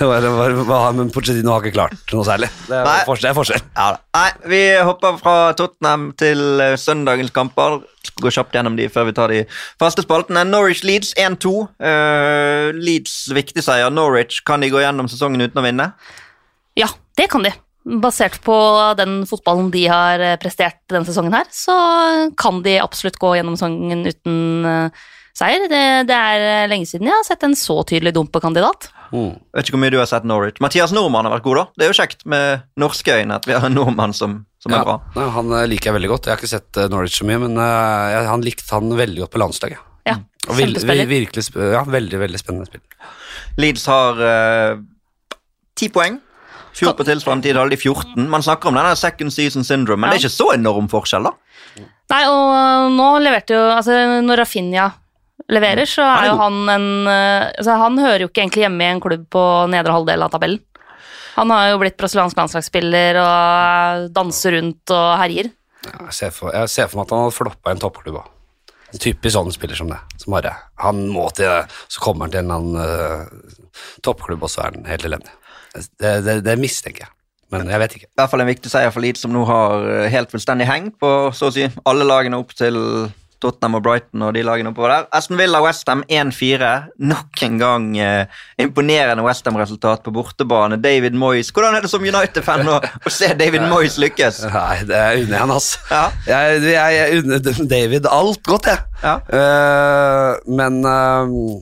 Bare- 0.00 0.92
Men 0.98 1.10
Pochettino 1.14 1.52
har 1.54 1.62
ikke 1.64 1.76
klart 1.78 2.14
noe 2.16 2.26
særlig. 2.26 2.48
Det 2.68 2.78
er 2.82 3.04
forskjell. 3.08 3.28
Det 3.28 3.30
er 3.30 3.38
forskjell. 3.38 3.62
Ja. 3.76 3.88
Nei, 4.18 4.28
vi 4.50 4.62
hopper 4.88 5.18
fra 5.20 5.36
Tottenham 5.58 6.10
til 6.18 6.42
søndagens 6.80 7.32
kamper. 7.36 7.78
Gå 8.16 8.32
kjapt 8.34 8.56
gjennom 8.56 8.78
de 8.78 8.88
før 8.92 9.08
vi 9.10 9.16
tar 9.16 9.34
de 9.34 9.42
faste 9.80 10.04
spaltene. 10.04 10.46
Norwich-Leeds 10.48 11.14
1-2. 11.18 11.54
Uh, 11.82 12.70
Leeds 12.76 13.20
viktig 13.36 13.64
seier. 13.64 13.92
Norwich 13.94 14.42
kan 14.48 14.64
de 14.64 14.72
gå 14.72 14.82
gjennom 14.82 15.10
sesongen 15.10 15.44
uten 15.44 15.60
å 15.60 15.66
vinne? 15.66 15.92
Ja, 16.78 16.90
det 17.18 17.28
kan 17.32 17.46
de. 17.46 17.52
Basert 17.88 18.42
på 18.44 18.56
den 18.98 19.22
fotballen 19.26 19.70
de 19.72 19.86
har 19.88 20.20
eh, 20.20 20.36
prestert 20.40 20.82
denne 20.90 21.08
sesongen 21.08 21.32
her, 21.32 21.46
så 21.54 21.74
kan 22.36 22.60
de 22.64 22.74
absolutt 22.82 23.16
gå 23.22 23.30
gjennom 23.38 23.56
sesongen 23.56 24.02
uten 24.04 24.66
eh, 24.68 25.06
seier. 25.38 25.64
Det, 25.70 25.84
det 26.10 26.18
er 26.18 26.44
eh, 26.50 26.66
lenge 26.68 26.88
siden 26.90 27.08
jeg 27.08 27.16
har 27.16 27.24
sett 27.26 27.46
en 27.46 27.56
så 27.56 27.78
tydelig 27.88 28.12
dumpekandidat. 28.18 28.90
Mm. 29.08 29.38
Vet 29.56 29.64
ikke 29.64 29.78
hvor 29.78 29.84
mye 29.86 29.94
du 29.94 29.98
har 30.02 30.10
sett 30.10 30.26
Norwich. 30.28 30.60
Mathias 30.60 30.92
Nordmann 30.92 31.24
har 31.24 31.38
vært 31.38 31.46
god, 31.46 31.62
da. 31.62 31.64
Det 31.78 31.86
er 31.86 31.92
jo 31.94 31.98
kjekt 32.02 32.26
med 32.28 32.66
norske 32.82 33.16
øyne 33.22 33.40
at 33.40 33.48
vi 33.48 33.56
har 33.56 33.64
en 33.70 33.78
nordmann 33.78 34.12
som, 34.16 34.42
som 34.58 34.72
er 34.74 34.78
Ja, 34.80 34.84
bra. 34.84 34.96
nei, 35.14 35.26
han 35.36 35.52
eh, 35.52 35.66
liker 35.70 35.90
jeg 35.90 35.96
veldig 35.98 36.10
godt. 36.12 36.26
Jeg 36.26 36.34
har 36.34 36.40
ikke 36.42 36.50
sett 36.50 36.76
eh, 36.82 36.88
Norwich 36.92 37.18
så 37.20 37.26
mye, 37.28 37.38
men 37.44 37.56
uh, 37.58 38.10
jeg, 38.14 38.26
han 38.28 38.42
likte 38.46 38.66
han 38.74 38.88
veldig 38.98 39.20
godt 39.24 39.34
på 39.36 39.42
landslaget. 39.42 39.78
Ja, 40.08 40.16
Og 40.48 40.56
vil- 40.56 40.72
kjempespiller. 40.74 41.06
virkelig, 41.10 41.44
ja, 41.76 41.82
veldig, 41.84 42.18
veldig 42.24 42.40
spennende 42.40 42.66
spill. 42.70 42.82
Leeds 43.60 43.84
har 43.90 44.18
ti 45.78 45.88
poeng. 45.94 46.18
Fjor 46.78 46.94
på 46.94 47.04
tilsvarende 47.06 47.42
tid 47.48 47.56
hadde 47.58 47.74
de 47.74 47.78
14. 47.80 48.28
Man 48.30 48.42
snakker 48.44 48.70
om 48.70 48.76
denne 48.78 48.94
second 48.98 49.32
season 49.34 49.64
syndrome, 49.66 50.00
men 50.00 50.10
Ja. 50.10 50.16
det 50.16 50.24
er 50.24 50.28
ikke 50.28 50.36
så 50.38 50.52
enorm 50.54 50.88
forskjell, 50.90 51.24
da. 51.26 51.32
Nei, 52.10 52.22
og 52.30 52.92
nå 52.94 53.08
leverte 53.20 53.52
jo 53.56 53.64
Altså, 53.74 53.92
når 54.24 54.38
Rafinha 54.40 54.86
leverer, 55.50 55.84
så 55.86 56.02
er 56.06 56.22
er 56.24 56.26
jo 56.30 56.36
han 56.38 56.68
en 56.72 56.86
Altså, 57.08 57.76
han 57.76 57.98
hører 57.98 58.20
jo 58.24 58.28
ikke 58.30 58.42
egentlig 58.46 58.64
hjemme 58.64 58.80
i 58.86 58.90
en 58.94 59.00
klubb 59.00 59.26
på 59.28 59.42
nedre 59.68 59.92
halvdel 59.92 60.22
av 60.22 60.30
tabellen. 60.32 60.60
Han 61.38 61.52
har 61.54 61.68
jo 61.70 61.78
blitt 61.82 61.98
brasiliansk 62.00 62.38
landslagsspiller 62.38 63.20
og 63.22 64.08
danser 64.14 64.56
rundt 64.56 64.94
og 64.94 65.06
herjer. 65.20 65.52
Ja, 65.86 65.94
Jeg 66.08 66.16
ser, 66.16 66.34
for, 66.34 66.50
jeg 66.54 66.72
ser 66.72 66.88
for 66.90 66.98
meg 66.98 67.06
at 67.06 67.14
han 67.14 67.24
hadde 67.26 67.36
floppa 67.36 67.70
i 67.70 67.76
en 67.76 67.82
toppklubb 67.84 68.18
òg. 68.18 68.32
En 68.88 69.02
typisk 69.04 69.34
sånn 69.36 69.52
spiller 69.52 69.78
som 69.78 69.90
det. 69.92 69.98
Som 70.18 70.34
bare, 70.34 70.54
han 70.80 71.04
må 71.12 71.26
til 71.36 71.50
Så 71.92 72.00
kommer 72.00 72.24
han 72.24 72.32
til 72.32 72.40
en 72.40 72.48
eller 72.48 72.62
annen 72.62 73.28
uh, 73.28 73.68
toppklubb, 74.02 74.42
og 74.42 74.50
så 74.50 74.64
er 74.64 74.74
han 74.74 74.88
helt 74.88 75.06
elendig. 75.06 75.34
Det, 75.76 76.12
det, 76.24 76.36
det 76.46 76.56
mistenker 76.58 77.04
jeg, 77.04 77.12
men 77.52 77.68
jeg 77.70 77.82
vet 77.84 77.96
ikke. 77.98 78.08
I 78.08 78.18
hvert 78.18 78.32
fall 78.32 78.42
en 78.42 78.50
viktig 78.50 78.72
seier 78.72 78.94
for 78.94 79.04
Leeds, 79.04 79.22
som 79.22 79.34
nå 79.34 79.44
har 79.46 79.84
eh, 79.92 80.06
helt 80.10 80.32
fullstendig 80.32 80.66
heng 80.66 80.88
på 80.98 81.10
så 81.36 81.50
å 81.50 81.54
si 81.54 81.68
alle 81.86 82.06
lagene 82.08 82.40
opp 82.40 82.54
til 82.56 82.80
Tottenham 83.42 83.78
og 83.78 83.84
Brighton 83.86 84.24
og 84.26 84.34
de 84.34 84.42
lagene 84.46 84.72
oppover 84.72 84.92
der. 84.92 85.06
Aston 85.14 85.38
Villa 85.38 85.60
Westham 85.62 86.02
1-4. 86.10 86.72
Nok 87.10 87.42
en 87.46 87.60
gang 87.60 87.86
eh, 88.02 88.40
imponerende 88.60 89.24
Westham-resultat 89.26 90.02
på 90.06 90.14
bortebane. 90.14 90.80
David 90.82 91.14
Moyes. 91.18 91.52
Hvordan 91.54 91.78
er 91.78 91.86
det 91.86 91.92
som 91.92 92.04
United-fan 92.04 92.66
å, 92.68 92.80
å 92.82 93.12
se 93.14 93.30
David 93.38 93.68
Moyes 93.70 93.98
lykkes? 94.02 94.42
Nei, 94.56 94.82
det 94.88 94.98
er 94.98 95.22
unner 95.22 95.38
jeg 95.38 95.44
han, 95.44 95.54
altså. 95.54 95.86
Ja. 95.92 96.04
Jeg, 96.26 96.60
jeg, 96.72 96.98
jeg 96.98 97.22
unner 97.22 97.64
David 97.70 98.10
alt 98.10 98.44
godt, 98.48 98.70
jeg. 98.72 98.84
Ja. 99.04 99.18
Uh, 99.30 100.54
men 100.58 100.80
uh, 100.82 101.60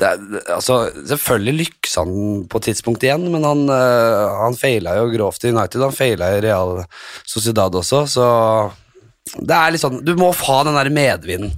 det, 0.00 0.08
altså, 0.52 0.88
Selvfølgelig 1.06 1.54
lykkes 1.60 1.94
han 2.00 2.16
på 2.50 2.60
et 2.60 2.66
tidspunkt 2.70 3.06
igjen, 3.06 3.28
men 3.32 3.46
han, 3.46 3.66
uh, 3.70 4.42
han 4.42 4.58
feila 4.58 4.96
jo 4.98 5.06
grovt 5.14 5.46
i 5.46 5.52
United. 5.54 5.84
Han 5.86 5.94
feila 5.94 6.32
i 6.34 6.42
Real 6.44 6.80
Sociedad 7.22 7.74
også, 7.78 8.02
så 8.10 8.26
det 9.40 9.56
er 9.56 9.78
sånn, 9.80 9.98
Du 10.04 10.14
må 10.18 10.30
ha 10.32 10.58
den 10.66 10.78
der 10.78 10.90
medvinden. 10.92 11.52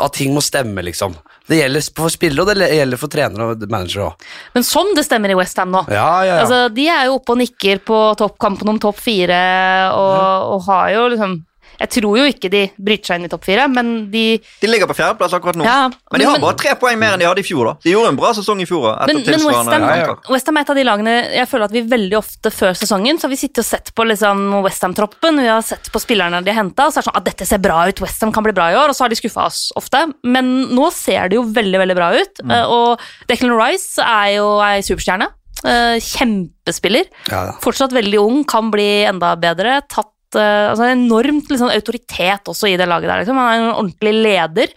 At 0.00 0.16
ting 0.16 0.34
må 0.36 0.42
stemme, 0.44 0.84
liksom. 0.86 1.16
Det 1.48 1.60
gjelder 1.62 1.84
for 1.96 2.12
spillere, 2.12 2.44
og 2.44 2.60
det 2.60 2.68
gjelder 2.76 3.00
for 3.00 3.12
trenere 3.12 3.50
og 3.52 3.66
managere 3.72 4.10
òg. 4.10 4.26
Men 4.54 4.66
som 4.68 4.90
det 4.96 5.06
stemmer 5.06 5.32
i 5.32 5.38
Westham 5.38 5.72
nå. 5.72 5.84
Ja, 5.88 6.08
ja, 6.24 6.34
ja. 6.34 6.38
Altså, 6.44 6.62
de 6.74 6.88
er 6.92 7.08
jo 7.08 7.18
oppe 7.18 7.34
og 7.34 7.40
nikker 7.40 7.80
på 7.88 8.00
toppkampen 8.20 8.74
om 8.74 8.80
topp 8.82 9.00
fire, 9.00 9.38
og, 9.96 10.54
og 10.54 10.66
har 10.68 10.92
jo 10.96 11.06
liksom 11.14 11.38
Jeg 11.78 11.90
tror 11.90 12.18
jo 12.18 12.24
ikke 12.26 12.50
de 12.50 12.62
bryter 12.78 13.06
seg 13.12 13.20
inn 13.20 13.24
i 13.26 13.28
topp 13.28 13.44
fire, 13.44 13.68
men 13.70 14.10
de 14.10 14.38
De 14.60 14.66
ligger 14.66 14.86
på 14.90 14.96
fjerdeplass 14.98 15.32
akkurat 15.36 15.54
nå. 15.56 15.64
Ja, 15.64 15.88
men 15.88 16.18
de 16.20 16.24
har 16.26 16.32
men- 16.32 16.40
bare 16.42 16.56
tre 16.56 16.74
poeng 16.74 16.98
mer 16.98 17.12
enn 17.14 17.20
de 17.20 17.26
hadde 17.26 17.38
i 17.38 17.46
fjor. 17.46 17.64
da. 17.66 17.72
De 17.84 17.90
gjorde 17.92 18.08
en 18.08 18.16
bra 18.16 18.32
sesong 18.34 18.60
i 18.60 18.66
fjor. 18.66 18.82
da, 18.82 19.04
etter 19.04 19.14
Men, 19.14 19.24
men 19.24 19.46
Westham 19.46 19.82
Ja, 19.82 19.96
ja. 19.96 20.06
kamper. 20.06 20.58
Er 20.58 20.60
et 20.60 20.70
av 20.70 20.76
de 20.76 20.84
lagene 20.84 21.14
Jeg 21.34 21.48
føler 21.48 21.64
at 21.64 21.70
vi 21.72 21.82
veldig 21.82 22.16
ofte 22.18 22.50
før 22.50 22.72
sesongen 22.74 23.18
Så 23.18 23.22
har 23.22 23.30
vi 23.30 23.36
sittet 23.36 23.58
og 23.58 23.64
sett 23.64 23.94
på 23.94 24.04
liksom 24.06 24.62
Westham-troppen, 24.64 25.38
vi 25.40 25.46
har 25.46 25.62
sett 25.62 25.90
på 25.92 26.00
spillerne 26.00 26.42
de 26.44 26.50
har 26.52 26.62
henta, 26.64 26.86
og 26.86 26.92
så 26.92 26.98
er 26.98 27.02
det 27.02 27.08
sånn 27.12 27.16
at 27.16 27.24
dette 27.24 27.46
ser 27.46 27.58
bra 27.58 27.86
ut, 27.88 28.00
Westham 28.00 28.32
kan 28.32 28.42
bli 28.42 28.52
bra 28.52 28.70
i 28.72 28.74
år, 28.74 28.88
og 28.88 28.94
så 28.96 29.04
har 29.04 29.08
de 29.10 29.16
skuffa 29.16 29.46
oss 29.46 29.72
ofte. 29.76 30.12
Men 30.24 30.68
nå 30.74 30.90
ser 30.92 31.28
det 31.28 31.36
jo 31.36 31.44
veldig, 31.44 31.78
veldig 31.78 31.94
bra 31.96 32.10
ut, 32.14 32.34
Mm. 32.44 32.50
eh, 32.50 32.64
og 32.66 33.00
Declan 33.28 33.56
Rice 33.56 33.98
er 33.98 34.36
jo 34.36 34.60
ei 34.60 34.80
superstjerne. 34.80 35.28
eh, 35.64 35.98
Kjempespiller. 35.98 37.04
ja, 37.30 37.44
ja. 37.46 37.52
Fortsatt 37.60 37.90
veldig 37.92 38.18
ung, 38.20 38.44
kan 38.44 38.70
bli 38.70 39.04
enda 39.08 39.34
bedre. 39.36 39.80
Tatt 39.88 40.06
eh, 40.36 40.68
altså 40.70 40.90
Enormt 40.92 41.48
liksom, 41.52 41.72
autoritet 41.72 42.50
også 42.52 42.68
i 42.68 42.76
det 42.76 42.88
laget 42.90 43.08
der. 43.08 43.22
Liksom. 43.22 43.38
Han 43.40 43.52
er 43.52 43.62
en 43.62 43.76
ordentlig 43.76 44.16
leder. 44.18 44.74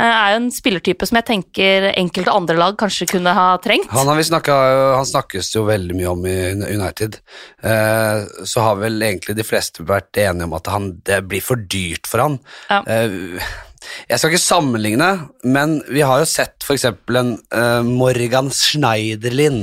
Eh, 0.00 0.08
er 0.08 0.34
jo 0.34 0.40
en 0.40 0.50
spillertype 0.54 1.08
som 1.08 1.18
jeg 1.18 1.28
tenker 1.28 1.88
enkelte 1.92 2.34
andre 2.34 2.56
lag 2.60 2.76
kanskje 2.80 3.08
kunne 3.10 3.34
ha 3.36 3.48
trengt. 3.62 3.90
Han, 3.92 4.08
har 4.08 4.18
vi 4.18 4.28
snakket, 4.30 4.76
han 4.96 5.08
snakkes 5.08 5.52
jo 5.56 5.66
veldig 5.68 5.96
mye 5.98 6.12
om 6.12 6.28
i 6.28 6.36
United. 6.70 7.20
Eh, 7.62 8.22
så 8.48 8.66
har 8.66 8.80
vel 8.80 9.00
egentlig 9.02 9.36
de 9.38 9.46
fleste 9.46 9.84
vært 9.88 10.20
enige 10.20 10.48
om 10.48 10.56
at 10.56 10.70
han, 10.72 10.92
det 11.06 11.22
blir 11.28 11.44
for 11.44 11.60
dyrt 11.60 12.08
for 12.10 12.24
han. 12.24 12.38
Ja. 12.70 12.80
Eh, 12.84 13.66
jeg 14.10 14.20
skal 14.20 14.32
ikke 14.32 14.42
sammenligne, 14.42 15.08
men 15.48 15.78
vi 15.88 16.02
har 16.04 16.20
jo 16.20 16.28
sett 16.28 16.64
f.eks. 16.66 16.84
en 17.16 17.30
uh, 17.54 17.80
Morgan 17.86 18.50
Schneiderlin, 18.52 19.62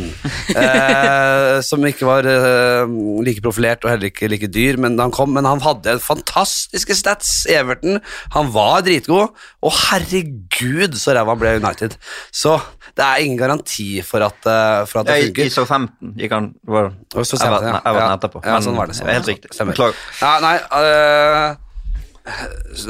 uh, 0.56 1.60
som 1.68 1.86
ikke 1.86 2.08
var 2.08 2.26
uh, 2.26 2.90
like 3.24 3.44
profilert 3.46 3.86
og 3.86 3.94
heller 3.94 4.10
ikke 4.10 4.30
like 4.32 4.50
dyr 4.50 4.80
men 4.82 4.98
han 5.00 5.14
kom, 5.14 5.36
men 5.36 5.46
han 5.48 5.62
hadde 5.64 6.00
fantastiske 6.04 6.98
stats 6.98 7.46
i 7.52 7.58
Everton. 7.60 8.02
Han 8.34 8.50
var 8.56 8.82
dritgod, 8.88 9.36
og 9.62 9.78
herregud 9.88 10.98
så 10.98 11.14
ræva 11.18 11.36
han 11.36 11.44
ble 11.44 11.54
United. 11.62 12.00
Så 12.34 12.58
det 12.98 13.06
er 13.06 13.22
ingen 13.22 13.38
garanti 13.40 14.02
for 14.06 14.26
at, 14.26 14.42
for 14.90 15.04
at 15.04 15.12
det 15.12 15.22
funker. 15.28 15.46
I. 15.46 15.52
I 15.52 15.54
Southampton 15.54 16.18
gikk 16.18 16.34
han 16.34 16.52
var, 16.66 16.92
Everton, 17.14 17.46
jeg 17.46 17.54
var 17.54 18.02
ja. 18.02 18.10
Etterpå. 18.18 18.42
Ja, 18.42 18.58
men 18.58 18.66
sånn 18.66 18.82
var 18.82 18.90
det, 18.90 18.98
sånn 18.98 19.14
helt 19.14 19.30
riktig. 19.30 19.54
Stemmer. 19.54 19.78
Beklager. 19.78 20.04
Ja, 20.24 20.36
nei, 20.44 20.58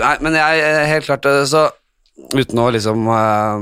nei, 0.02 0.16
men 0.26 0.34
jeg 0.38 0.62
er 0.66 0.92
helt 0.92 1.06
klart 1.06 1.26
øh, 1.30 1.46
Så 1.48 1.62
uten 2.34 2.60
å 2.62 2.70
liksom 2.74 3.08
uh, 3.10 3.58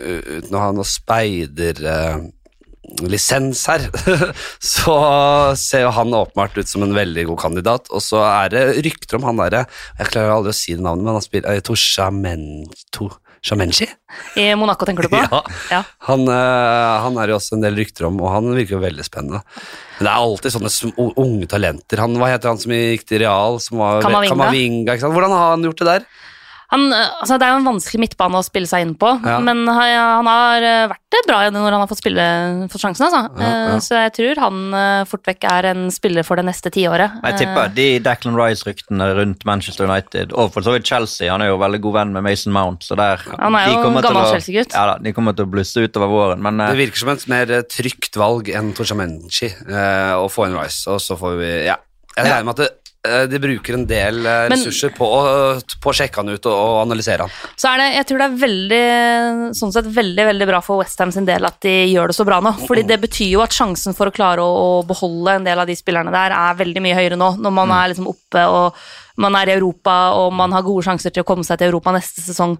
Uten 0.00 0.56
å 0.56 0.62
ha 0.62 0.70
noe 0.74 0.86
speiderlisens 0.88 3.60
her, 3.68 3.80
så 4.74 4.96
ser 5.60 5.80
jo 5.84 5.90
han 5.92 6.14
åpenbart 6.16 6.56
ut 6.56 6.68
som 6.70 6.82
en 6.86 6.96
veldig 6.96 7.24
god 7.28 7.40
kandidat. 7.42 7.84
Og 7.92 8.00
så 8.02 8.18
er 8.24 8.48
det 8.54 8.62
rykter 8.86 9.16
om 9.18 9.26
han 9.28 9.40
derre 9.42 9.62
Jeg 9.98 10.10
klarer 10.14 10.36
aldri 10.38 10.50
å 10.54 10.56
si 10.56 10.72
navnet, 10.78 11.04
men 11.04 11.16
han 11.18 11.26
spiller 11.26 11.50
eh, 11.52 11.64
Toshamenchi? 11.66 13.10
Shamenchi? 13.40 13.86
I 14.36 14.50
Monaco, 14.58 14.84
tenker 14.84 15.06
du 15.06 15.12
på? 15.12 15.20
Ja. 15.32 15.40
Ja. 15.70 15.82
Han, 16.10 16.26
øh, 16.28 16.94
han 17.04 17.16
er 17.22 17.32
jo 17.32 17.38
også 17.38 17.56
en 17.56 17.64
del 17.64 17.78
rykter 17.80 18.08
om, 18.10 18.18
og 18.20 18.32
han 18.34 18.50
virker 18.56 18.76
jo 18.76 18.82
veldig 18.82 19.06
spennende. 19.06 19.40
Men 19.98 20.06
det 20.06 20.10
er 20.12 20.24
alltid 20.26 20.54
sånne 20.56 20.72
unge 21.20 21.48
talenter. 21.48 22.02
Han, 22.04 22.18
hva 22.20 22.28
heter 22.32 22.52
han 22.52 22.60
som 22.60 22.74
gikk 22.74 23.06
til 23.08 23.22
Real? 23.24 23.60
Som 23.64 23.80
var, 23.80 24.02
Kamavinga. 24.04 24.34
Kamavinga? 24.36 24.98
Hvordan 25.16 25.36
har 25.36 25.54
han 25.54 25.64
gjort 25.68 25.82
det 25.82 25.88
der? 25.94 26.08
Han, 26.70 26.84
eh, 26.94 27.08
altså 27.20 27.36
det 27.40 27.46
er 27.48 27.52
jo 27.56 27.60
en 27.60 27.68
vanskelig 27.72 28.00
midtbane 28.04 28.38
å 28.38 28.44
spille 28.46 28.68
seg 28.70 28.84
inn 28.86 28.94
på, 28.94 29.08
Ja. 29.26 29.40
men 29.42 29.64
han, 29.66 29.90
han 30.22 30.28
har 30.30 30.62
eh, 30.62 30.84
vært 30.92 31.02
det 31.10 31.20
bra 31.26 31.38
når 31.50 31.64
han 31.74 31.80
har 31.82 31.88
fått, 31.90 31.98
spille, 31.98 32.24
fått 32.70 32.84
sjansen. 32.84 33.08
Altså. 33.08 33.22
Ja, 33.42 33.48
ja. 33.50 33.74
Eh, 33.74 33.80
Så 33.82 33.98
jeg 33.98 34.12
tror 34.14 34.40
han 34.44 35.06
fort 35.10 35.26
vekk 35.26 35.44
er 35.50 35.68
en 35.72 35.88
spiller 35.90 36.22
for 36.26 36.38
det 36.38 36.44
neste 36.46 36.70
tiåret. 36.70 37.16
Jeg 37.26 37.40
tipper 37.40 37.72
de 37.74 37.88
Declan 38.06 38.36
Rice-ryktene 38.38 39.08
rundt 39.18 39.44
Manchester 39.48 39.88
United, 39.90 40.32
og 40.32 40.52
for 40.54 40.62
så 40.62 40.76
vidt 40.76 40.86
Chelsea, 40.86 41.30
han 41.32 41.42
er 41.42 41.50
jo 41.50 41.58
veldig 41.58 41.80
god 41.82 41.96
venn 41.98 42.12
med 42.14 42.22
Mason 42.28 42.52
Mount, 42.54 42.86
så 42.86 42.94
der 42.98 43.18
Han 43.40 43.54
er 43.58 43.72
jo 43.72 43.82
en 43.88 43.98
gammel 44.00 44.30
Chelsea-gutt. 44.30 44.74
Ja 44.78 44.86
da, 44.92 44.98
de 45.02 45.12
kommer 45.16 45.34
til 45.34 45.48
å 45.48 45.50
blusse 45.50 45.82
utover 45.82 46.06
våren, 46.12 46.42
men 46.42 46.62
Det 46.62 46.78
virker 46.78 47.02
som 47.02 47.08
et 47.16 47.26
mer 47.32 47.46
trygt 47.66 48.14
valg 48.20 48.48
enn 48.54 48.72
Toshamenchi 48.78 49.50
eh, 49.50 50.14
å 50.14 50.28
få 50.30 50.46
inn 50.46 50.56
Rice, 50.60 50.86
og 50.90 51.00
så 51.02 51.18
får 51.18 51.38
vi 51.42 51.50
Ja. 51.66 51.76
Jeg 52.16 52.26
regner 52.26 52.44
med 52.44 52.58
at 52.58 52.62
det, 52.66 52.70
de 53.00 53.38
bruker 53.40 53.78
en 53.78 53.86
del 53.88 54.18
ressurser 54.52 54.90
Men- 54.90 54.98
på, 54.98 55.06
på 55.80 55.88
å 55.92 55.94
sjekke 55.96 56.20
han 56.20 56.28
ut 56.34 56.48
og, 56.50 56.52
og 56.52 56.80
analysere 56.82 57.24
han. 57.24 57.32
Så 57.56 57.70
er 57.70 57.80
det, 57.80 57.86
jeg 57.94 58.08
tror 58.10 58.20
det 58.20 58.26
er 58.26 58.40
veldig, 58.42 58.82
sånn 59.56 59.72
sett 59.72 59.88
veldig, 59.94 60.26
veldig 60.28 60.48
bra 60.50 60.60
for 60.64 60.82
Westham 60.82 61.12
sin 61.14 61.28
del 61.28 61.48
at 61.48 61.56
de 61.64 61.72
gjør 61.94 62.12
det 62.12 62.18
så 62.18 62.26
bra 62.28 62.42
nå. 62.44 62.52
Fordi 62.66 62.84
det 62.88 63.00
betyr 63.00 63.32
jo 63.38 63.44
at 63.44 63.56
sjansen 63.56 63.96
for 63.96 64.10
å 64.10 64.14
klare 64.14 64.44
å, 64.44 64.50
å 64.80 64.82
beholde 64.88 65.38
en 65.38 65.48
del 65.48 65.62
av 65.62 65.70
de 65.70 65.78
spillerne 65.78 66.12
der 66.12 66.36
er 66.36 66.60
veldig 66.60 66.84
mye 66.84 66.98
høyere 66.98 67.20
nå, 67.20 67.32
når 67.40 67.56
man 67.62 67.72
er 67.78 67.94
liksom 67.94 68.10
oppe 68.12 68.44
og 68.50 68.76
man 69.20 69.36
er 69.36 69.50
i 69.50 69.56
Europa 69.56 69.96
og 70.20 70.32
man 70.36 70.52
har 70.56 70.64
gode 70.66 70.84
sjanser 70.86 71.12
til 71.12 71.24
å 71.24 71.28
komme 71.28 71.44
seg 71.46 71.60
til 71.60 71.70
Europa 71.70 71.92
neste 71.96 72.22
sesong. 72.24 72.58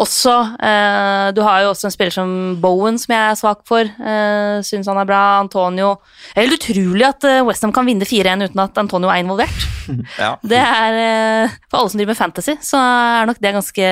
Også, 0.00 0.32
eh, 0.64 1.30
Du 1.36 1.42
har 1.44 1.62
jo 1.62 1.70
også 1.74 1.88
en 1.88 1.92
spiller 1.94 2.14
som 2.14 2.30
Bowen, 2.62 2.96
som 2.98 3.12
jeg 3.12 3.20
er 3.20 3.36
svak 3.36 3.60
for. 3.68 3.84
Eh, 3.84 4.60
Syns 4.64 4.88
han 4.88 4.96
er 4.96 5.08
bra. 5.08 5.40
Antonio 5.40 5.96
Det 6.34 6.36
er 6.40 6.46
helt 6.48 6.56
utrolig 6.60 7.04
at 7.08 7.24
eh, 7.28 7.42
Westham 7.44 7.72
kan 7.76 7.84
vinne 7.88 8.08
4-1 8.08 8.46
uten 8.48 8.62
at 8.64 8.78
Antonio 8.80 9.10
er 9.12 9.20
involvert. 9.20 9.66
ja. 10.22 10.36
Det 10.42 10.56
er, 10.62 11.00
eh, 11.04 11.58
For 11.68 11.82
alle 11.82 11.90
som 11.92 12.00
driver 12.00 12.14
med 12.14 12.22
fantasy, 12.22 12.54
så 12.64 12.80
er 12.80 13.28
nok 13.28 13.42
det 13.42 13.54
ganske 13.58 13.90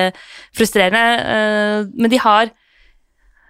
frustrerende. 0.57 1.05
eh, 1.19 1.85
Men 1.93 2.09
de 2.09 2.17
har 2.25 2.49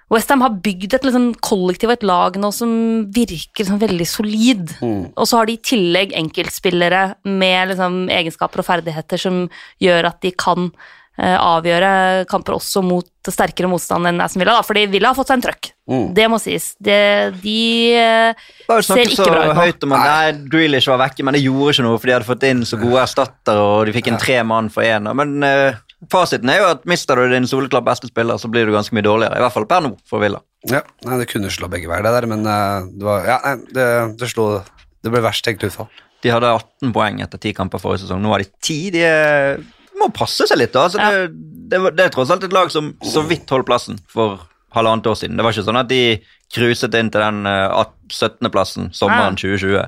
Westham 0.09 0.41
har 0.41 0.55
bygd 0.65 0.95
et 0.97 1.03
liksom, 1.05 1.35
kollektiv 1.45 1.91
og 1.91 1.99
et 1.99 2.03
lag 2.09 2.37
nå 2.41 2.49
som 2.51 2.71
virker 3.13 3.61
liksom, 3.61 3.77
veldig 3.77 4.07
solid. 4.09 4.71
Og 4.81 5.27
så 5.29 5.37
har 5.37 5.45
de 5.45 5.53
i 5.53 5.61
tillegg 5.61 6.15
enkeltspillere 6.17 7.03
med 7.29 7.69
liksom, 7.69 8.07
egenskaper 8.09 8.63
og 8.63 8.65
ferdigheter 8.65 9.21
som 9.21 9.43
gjør 9.79 10.09
at 10.09 10.17
de 10.25 10.31
kan 10.33 10.71
avgjøre 11.19 12.25
kamper 12.31 12.55
også 12.55 12.81
mot 12.85 13.29
sterkere 13.29 13.67
motstand 13.69 14.07
enn 14.07 14.21
Aston 14.23 14.41
Villa. 14.41 14.55
Da, 14.57 14.63
fordi 14.65 14.85
Villa 14.89 15.11
har 15.11 15.17
fått 15.17 15.29
seg 15.29 15.39
en 15.39 15.43
trøkk. 15.43 15.69
Det 16.15 16.27
må 16.31 16.39
sies. 16.41 16.71
Det, 16.79 16.95
de 17.43 17.57
Bare 18.69 18.77
var 18.77 18.79
jo 18.79 18.87
ser 18.87 19.03
ikke 19.03 19.17
så 19.19 19.27
bra 19.27 19.43
ut 19.43 19.51
nå. 19.51 19.57
høyt 19.59 19.85
om 19.85 19.95
at 19.97 20.05
nei, 20.05 20.47
Grealish 20.53 20.89
var 20.91 21.01
vekke, 21.03 21.25
men 21.27 21.35
det 21.37 21.43
gjorde 21.43 21.75
ikke 21.75 21.85
noe, 21.85 21.99
for 21.99 22.09
de 22.09 22.15
hadde 22.15 22.29
fått 22.29 22.47
inn 22.49 22.65
så 22.69 22.79
gode 22.81 23.03
erstattere, 23.03 23.67
og 23.67 23.89
de 23.89 23.95
fikk 23.97 24.11
inn 24.11 24.19
tre 24.21 24.39
mann 24.47 24.71
for 24.73 24.87
én. 24.87 25.09
Men 25.19 25.45
uh, 25.45 25.79
fasiten 26.13 26.53
er 26.53 26.61
jo 26.61 26.69
at 26.71 26.85
mister 26.89 27.19
du 27.19 27.33
din 27.33 27.49
soleklart 27.49 27.87
beste 27.89 28.09
spiller, 28.11 28.39
så 28.41 28.51
blir 28.51 28.69
du 28.69 28.75
ganske 28.75 28.95
mye 28.95 29.05
dårligere. 29.05 29.39
I 29.39 29.45
hvert 29.45 29.57
fall 29.57 29.67
per 29.69 29.85
nå, 29.85 29.95
for 30.09 30.23
Villa. 30.23 30.41
Ja, 30.69 30.83
nei, 31.07 31.19
Det 31.21 31.29
kunne 31.31 31.51
slå 31.53 31.69
begge 31.71 31.89
veier, 31.91 32.05
det 32.07 32.15
der, 32.15 32.29
men 32.31 32.45
uh, 32.47 32.85
det 32.87 33.05
var 33.07 33.27
Ja, 33.27 33.41
nei, 33.45 33.73
det, 33.75 33.89
det 34.19 34.27
slo 34.31 34.51
Det 35.03 35.11
ble 35.13 35.21
verst 35.23 35.45
tenkt 35.47 35.63
utfall. 35.67 35.89
De 36.23 36.31
hadde 36.33 36.49
18 36.51 36.91
poeng 36.95 37.21
etter 37.23 37.39
10 37.39 37.55
kamper 37.55 37.79
forrige 37.79 38.03
sesong. 38.03 38.19
Nå 38.23 38.33
har 38.33 38.43
de 38.43 38.49
10. 38.59 38.89
De 38.91 39.03
er, 39.07 39.61
må 39.99 40.09
passe 40.15 40.47
seg 40.49 40.57
litt. 40.61 40.73
da. 40.73 40.87
Altså, 40.87 40.99
Ja. 40.99 41.27
det, 41.27 41.35
det, 41.69 41.81
det 41.97 42.05
er 42.05 42.13
tross 42.15 42.31
alt 42.33 42.43
et 42.47 42.53
lag 42.55 42.71
som 42.73 42.93
så 43.05 43.21
vidt 43.27 43.49
holdt 43.53 43.67
plassen 43.69 43.99
for 44.09 44.39
halvannet 44.75 45.07
år 45.09 45.17
siden. 45.17 45.37
Det 45.37 45.43
var 45.45 45.53
ikke 45.55 45.65
sånn 45.67 45.79
at 45.81 45.89
de 45.91 46.01
cruiset 46.53 46.93
inn 46.97 47.09
til 47.13 47.21
den 47.21 47.45
uh, 47.45 47.85
17.-plassen 48.09 48.91
sommeren 48.93 49.37
2020. 49.37 49.85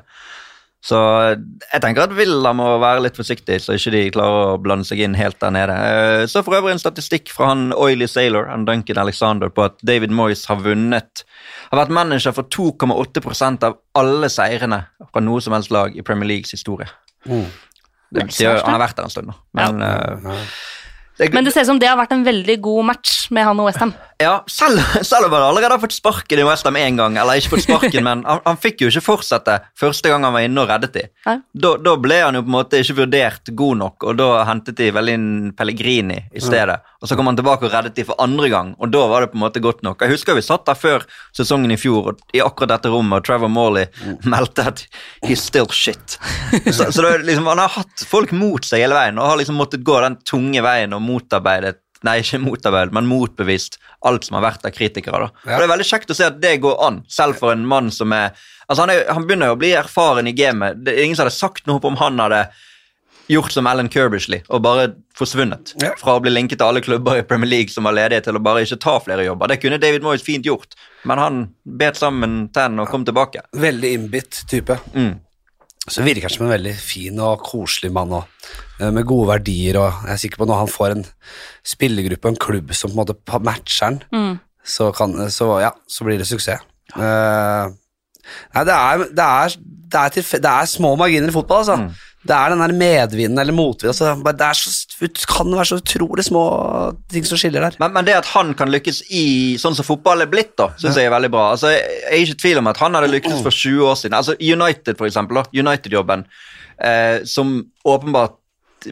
Så 0.81 0.97
jeg 1.37 1.81
tenker 1.83 2.07
at 2.07 2.13
Villa 2.17 2.55
må 2.57 2.65
være 2.81 3.03
litt 3.05 3.17
forsiktig, 3.19 3.59
så 3.61 3.75
ikke 3.77 3.91
de 3.93 3.99
klarer 4.15 4.53
å 4.55 4.61
blande 4.61 4.87
seg 4.87 5.03
inn 5.05 5.13
helt 5.13 5.37
der 5.41 5.53
nede. 5.53 5.75
Eh, 5.77 6.23
Så 6.25 6.41
for 6.41 6.57
øvrig 6.57 6.73
en 6.73 6.81
statistikk 6.81 7.29
fra 7.29 7.51
han 7.51 7.67
Oily 7.77 8.07
Sailor, 8.09 8.47
han 8.49 8.65
Duncan 8.65 8.97
Alexander, 8.97 9.49
på 9.53 9.67
at 9.67 9.77
David 9.85 10.09
Moyes 10.09 10.47
har 10.49 10.57
vunnet 10.65 11.21
Har 11.69 11.83
vært 11.83 11.93
manager 11.93 12.33
for 12.33 12.49
2,8% 12.49 13.63
av 13.63 13.77
alle 13.95 14.27
seirene 14.33 14.81
fra 15.13 15.21
noe 15.21 15.39
som 15.45 15.53
helst 15.53 15.69
lag 15.71 15.93
i 15.95 16.01
Premier 16.01 16.27
Leagues 16.33 16.51
historie. 16.57 16.89
Mm. 17.29 17.45
Det 18.11 18.25
betyr, 18.27 18.59
han 18.59 18.75
har 18.75 18.81
vært 18.83 18.97
der 18.99 19.07
en 19.07 19.13
stund 19.13 19.31
da. 19.31 19.37
Men, 19.55 19.81
eh, 19.81 20.47
det, 21.17 21.33
Men 21.33 21.45
det 21.47 21.53
ser 21.53 21.63
ut 21.63 21.71
som 21.71 21.79
det 21.79 21.87
har 21.87 21.99
vært 21.99 22.11
en 22.15 22.25
veldig 22.27 22.57
god 22.61 22.89
match 22.91 23.29
med 23.31 23.47
han 23.47 23.59
og 23.59 23.69
Westham. 23.69 23.93
Ja, 24.21 24.43
selv, 24.47 24.79
selv 25.01 25.27
om 25.27 25.33
han 25.35 25.43
allerede 25.47 25.75
har 25.75 25.81
fått 25.81 25.95
sparken 25.95 26.39
i 26.39 26.45
Westham 26.47 26.77
én 26.79 26.99
gang, 26.99 27.17
eller 27.17 27.39
ikke 27.39 27.55
fått 27.55 27.65
sparken, 27.65 28.03
men 28.07 28.23
han, 28.27 28.41
han 28.45 28.59
fikk 28.61 28.83
jo 28.85 28.91
ikke 28.91 29.03
fortsette 29.05 29.57
første 29.79 30.11
gang 30.11 30.25
han 30.27 30.35
var 30.35 30.45
inne 30.45 30.63
og 30.63 30.69
reddet 30.71 30.95
de. 30.95 31.03
Nei. 31.27 31.35
Da, 31.65 31.73
da 31.81 31.95
ble 32.01 32.21
han 32.21 32.37
jo 32.37 32.43
på 32.45 32.51
en 32.51 32.57
måte 32.57 32.81
ikke 32.81 32.99
vurdert 33.01 33.51
god 33.57 33.81
nok, 33.81 34.07
og 34.07 34.21
da 34.21 34.29
hentet 34.49 34.79
de 34.79 34.91
vel 34.95 35.13
inn 35.15 35.27
Pellegrini 35.57 36.21
i 36.31 36.43
stedet. 36.43 36.79
Og 37.01 37.09
så 37.09 37.17
kom 37.17 37.29
han 37.31 37.37
tilbake 37.39 37.65
og 37.65 37.73
reddet 37.73 37.97
de 37.97 38.05
for 38.05 38.19
andre 38.21 38.51
gang, 38.53 38.73
og 38.77 38.93
da 38.93 39.03
var 39.09 39.25
det 39.25 39.31
på 39.33 39.39
en 39.39 39.45
måte 39.45 39.63
godt 39.63 39.81
nok. 39.85 40.03
Jeg 40.05 40.15
husker 40.15 40.37
vi 40.37 40.45
satt 40.45 40.67
der 40.69 40.77
før 40.77 41.05
sesongen 41.37 41.73
i 41.73 41.79
fjor, 41.81 42.13
i 42.37 42.43
akkurat 42.45 42.75
dette 42.75 42.91
rommet, 42.93 43.19
og 43.19 43.27
Trevor 43.27 43.51
Morley 43.51 43.89
meldte 44.29 44.67
at 44.69 44.85
he's 45.25 45.41
still 45.41 45.69
shit. 45.73 46.19
Så, 46.69 46.91
så 46.93 47.01
det, 47.01 47.15
liksom, 47.25 47.49
han 47.49 47.63
har 47.63 47.73
hatt 47.73 48.05
folk 48.07 48.33
mot 48.37 48.65
seg 48.65 48.85
hele 48.85 48.97
veien, 48.97 49.17
og 49.17 49.33
har 49.33 49.41
liksom 49.41 49.57
måttet 49.59 49.85
gå 49.87 49.97
den 50.03 50.19
tunge 50.27 50.61
veien 50.63 50.93
og 50.93 51.01
motarbeidet 51.03 51.80
Nei, 52.07 52.17
ikke 52.23 52.39
motarbeidet, 52.41 52.95
men 52.97 53.05
motbevist 53.09 53.77
alt 54.09 54.25
som 54.25 54.39
har 54.39 54.47
vært 54.47 54.65
av 54.65 54.73
kritikere. 54.73 55.27
da. 55.27 55.29
Ja. 55.45 55.55
Og 55.55 55.61
Det 55.61 55.67
er 55.67 55.73
veldig 55.75 55.89
kjekt 55.91 56.13
å 56.13 56.17
se 56.17 56.25
at 56.31 56.41
det 56.41 56.55
går 56.63 56.81
an, 56.87 57.03
selv 57.07 57.37
for 57.37 57.53
en 57.53 57.67
mann 57.67 57.91
som 57.93 58.13
er 58.17 58.33
Altså, 58.71 58.85
han, 58.85 58.91
er, 58.93 59.01
han 59.11 59.25
begynner 59.27 59.49
jo 59.49 59.55
å 59.57 59.59
bli 59.59 59.73
erfaren 59.75 60.29
i 60.29 60.31
gamet. 60.31 60.77
Det 60.85 60.93
er 60.93 61.03
ingen 61.03 61.17
som 61.17 61.25
hadde 61.25 61.35
sagt 61.35 61.65
noe 61.67 61.81
om 61.83 61.97
han 61.99 62.21
hadde 62.23 62.45
gjort 63.27 63.51
som 63.51 63.67
Alan 63.67 63.89
Kirbishley 63.91 64.45
og 64.47 64.61
bare 64.63 64.85
forsvunnet. 65.17 65.73
Ja. 65.81 65.91
Fra 65.99 66.15
å 66.15 66.21
bli 66.23 66.31
linket 66.31 66.61
til 66.61 66.69
alle 66.69 66.83
klubber 66.83 67.19
i 67.19 67.25
Premier 67.27 67.49
League 67.51 67.73
som 67.73 67.83
var 67.87 67.97
ledige, 67.97 68.23
til 68.27 68.39
å 68.39 68.43
bare 68.43 68.63
ikke 68.63 68.79
ta 68.79 68.95
flere 69.03 69.25
jobber. 69.27 69.51
Det 69.51 69.59
kunne 69.59 69.79
David 69.81 70.05
Moyes 70.05 70.23
fint 70.23 70.47
gjort, 70.47 70.75
men 71.03 71.19
han 71.21 71.41
bet 71.63 71.99
sammen 71.99 72.45
tennene 72.55 72.85
og 72.85 72.93
kom 72.93 73.03
tilbake. 73.07 73.43
Veldig 73.59 73.93
innbitt 73.97 74.43
type. 74.51 74.79
Mm. 74.95 75.17
Så 75.89 76.03
virker 76.05 76.27
han 76.27 76.29
som 76.29 76.45
en 76.45 76.53
veldig 76.53 76.75
fin 76.77 77.17
og 77.25 77.39
koselig 77.47 77.89
mann 77.91 78.11
også, 78.13 78.27
eh, 78.79 78.91
med 78.93 79.05
gode 79.09 79.27
verdier. 79.31 79.79
og 79.81 80.03
Jeg 80.05 80.13
er 80.13 80.17
sikker 80.21 80.37
på 80.37 80.43
at 80.43 80.49
når 80.49 80.59
han 80.59 80.67
får 80.67 80.91
en 80.95 81.05
spillergruppe 81.65 82.25
og 82.27 82.31
en 82.35 82.37
klubb 82.45 82.73
som 82.77 82.91
på 82.91 82.99
en 82.99 83.05
måte 83.05 83.39
matcher 83.41 83.85
han, 83.85 84.01
Mm. 84.13 84.39
så, 84.63 84.91
kan, 84.93 85.13
så, 85.29 85.59
ja, 85.61 85.71
så 85.89 86.03
blir 86.05 86.17
det 86.21 86.27
suksess. 86.27 86.61
Uh, 86.95 87.71
nei, 88.53 88.63
det 88.67 88.73
er, 88.75 88.97
det, 89.09 89.25
er, 89.25 89.47
det, 89.91 89.99
er 89.99 90.09
tilfe- 90.09 90.41
det 90.41 90.51
er 90.51 90.65
små 90.69 90.95
marginer 90.97 91.29
i 91.29 91.31
fotball, 91.31 91.63
altså. 91.63 91.75
Mm. 91.77 91.95
Det 92.21 92.35
er 92.37 92.53
den 92.53 92.61
der 92.61 92.73
medvinden 92.77 93.39
eller 93.41 93.55
motvinden. 93.55 93.95
Altså, 93.95 94.33
det 94.37 94.49
så, 95.17 95.29
kan 95.29 95.49
være 95.57 95.69
så 95.71 95.79
utrolig 95.81 96.25
små 96.27 96.43
ting 97.09 97.25
som 97.25 97.39
skiller 97.41 97.65
der. 97.65 97.77
Men, 97.81 97.95
men 97.95 98.05
det 98.05 98.19
at 98.19 98.29
han 98.35 98.53
kan 98.57 98.69
lykkes 98.69 99.01
i 99.09 99.23
sånn 99.61 99.77
som 99.77 99.87
fotball 99.87 100.21
er 100.21 100.29
blitt, 100.29 100.53
da, 100.59 100.69
syns 100.77 100.99
jeg 100.99 101.09
er 101.09 101.15
veldig 101.15 101.31
bra. 101.33 101.47
Altså, 101.55 101.73
jeg 101.73 102.03
er 102.11 102.21
ikke 102.21 102.37
i 102.37 102.41
tvil 102.43 102.61
om 102.61 102.69
at 102.69 102.81
han 102.83 102.97
hadde 102.97 103.09
lyktes 103.09 103.41
for 103.41 103.57
20 103.57 103.89
år 103.89 103.97
siden. 104.03 104.17
Altså, 104.19 104.37
United, 104.37 104.99
for 105.01 105.09
eksempel. 105.09 105.41
United-jobben, 105.57 106.27
eh, 106.85 107.23
som 107.25 107.57
åpenbart 107.89 108.37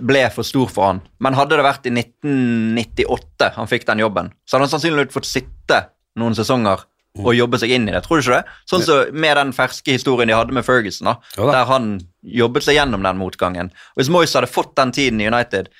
ble 0.05 0.25
for 0.34 0.45
stor 0.45 0.69
for 0.73 0.89
han. 0.89 1.03
Men 1.21 1.38
hadde 1.38 1.57
det 1.57 1.65
vært 1.65 1.88
i 1.89 1.93
1998 1.93 3.53
han 3.55 3.69
fikk 3.69 3.88
den 3.89 4.03
jobben, 4.03 4.34
så 4.45 4.57
hadde 4.57 4.67
han 4.67 4.73
sannsynligvis 4.75 5.15
fått 5.15 5.30
sitte 5.30 5.84
noen 6.19 6.38
sesonger 6.38 6.88
og 7.18 7.34
jobbe 7.36 7.60
seg 7.60 7.74
inn 7.74 7.88
i 7.89 7.93
det. 7.93 8.01
Tror 8.05 8.20
du 8.20 8.24
ikke 8.24 8.39
det? 8.39 8.57
Sånn 8.70 8.86
som 8.86 9.16
med 9.18 9.38
den 9.39 9.53
ferske 9.55 9.95
historien 9.95 10.30
de 10.30 10.38
hadde 10.38 10.55
med 10.55 10.66
Ferguson, 10.68 11.10
da, 11.10 11.16
ja, 11.36 11.41
da. 11.41 11.51
der 11.57 11.72
han 11.72 11.89
jobbet 12.22 12.68
seg 12.68 12.78
gjennom 12.78 13.05
den 13.05 13.20
motgangen. 13.20 13.72
Og 13.95 14.03
Hvis 14.03 14.12
Moyes 14.14 14.36
hadde 14.38 14.51
fått 14.51 14.76
den 14.80 14.93
tiden 14.95 15.22
i 15.24 15.28
United 15.30 15.72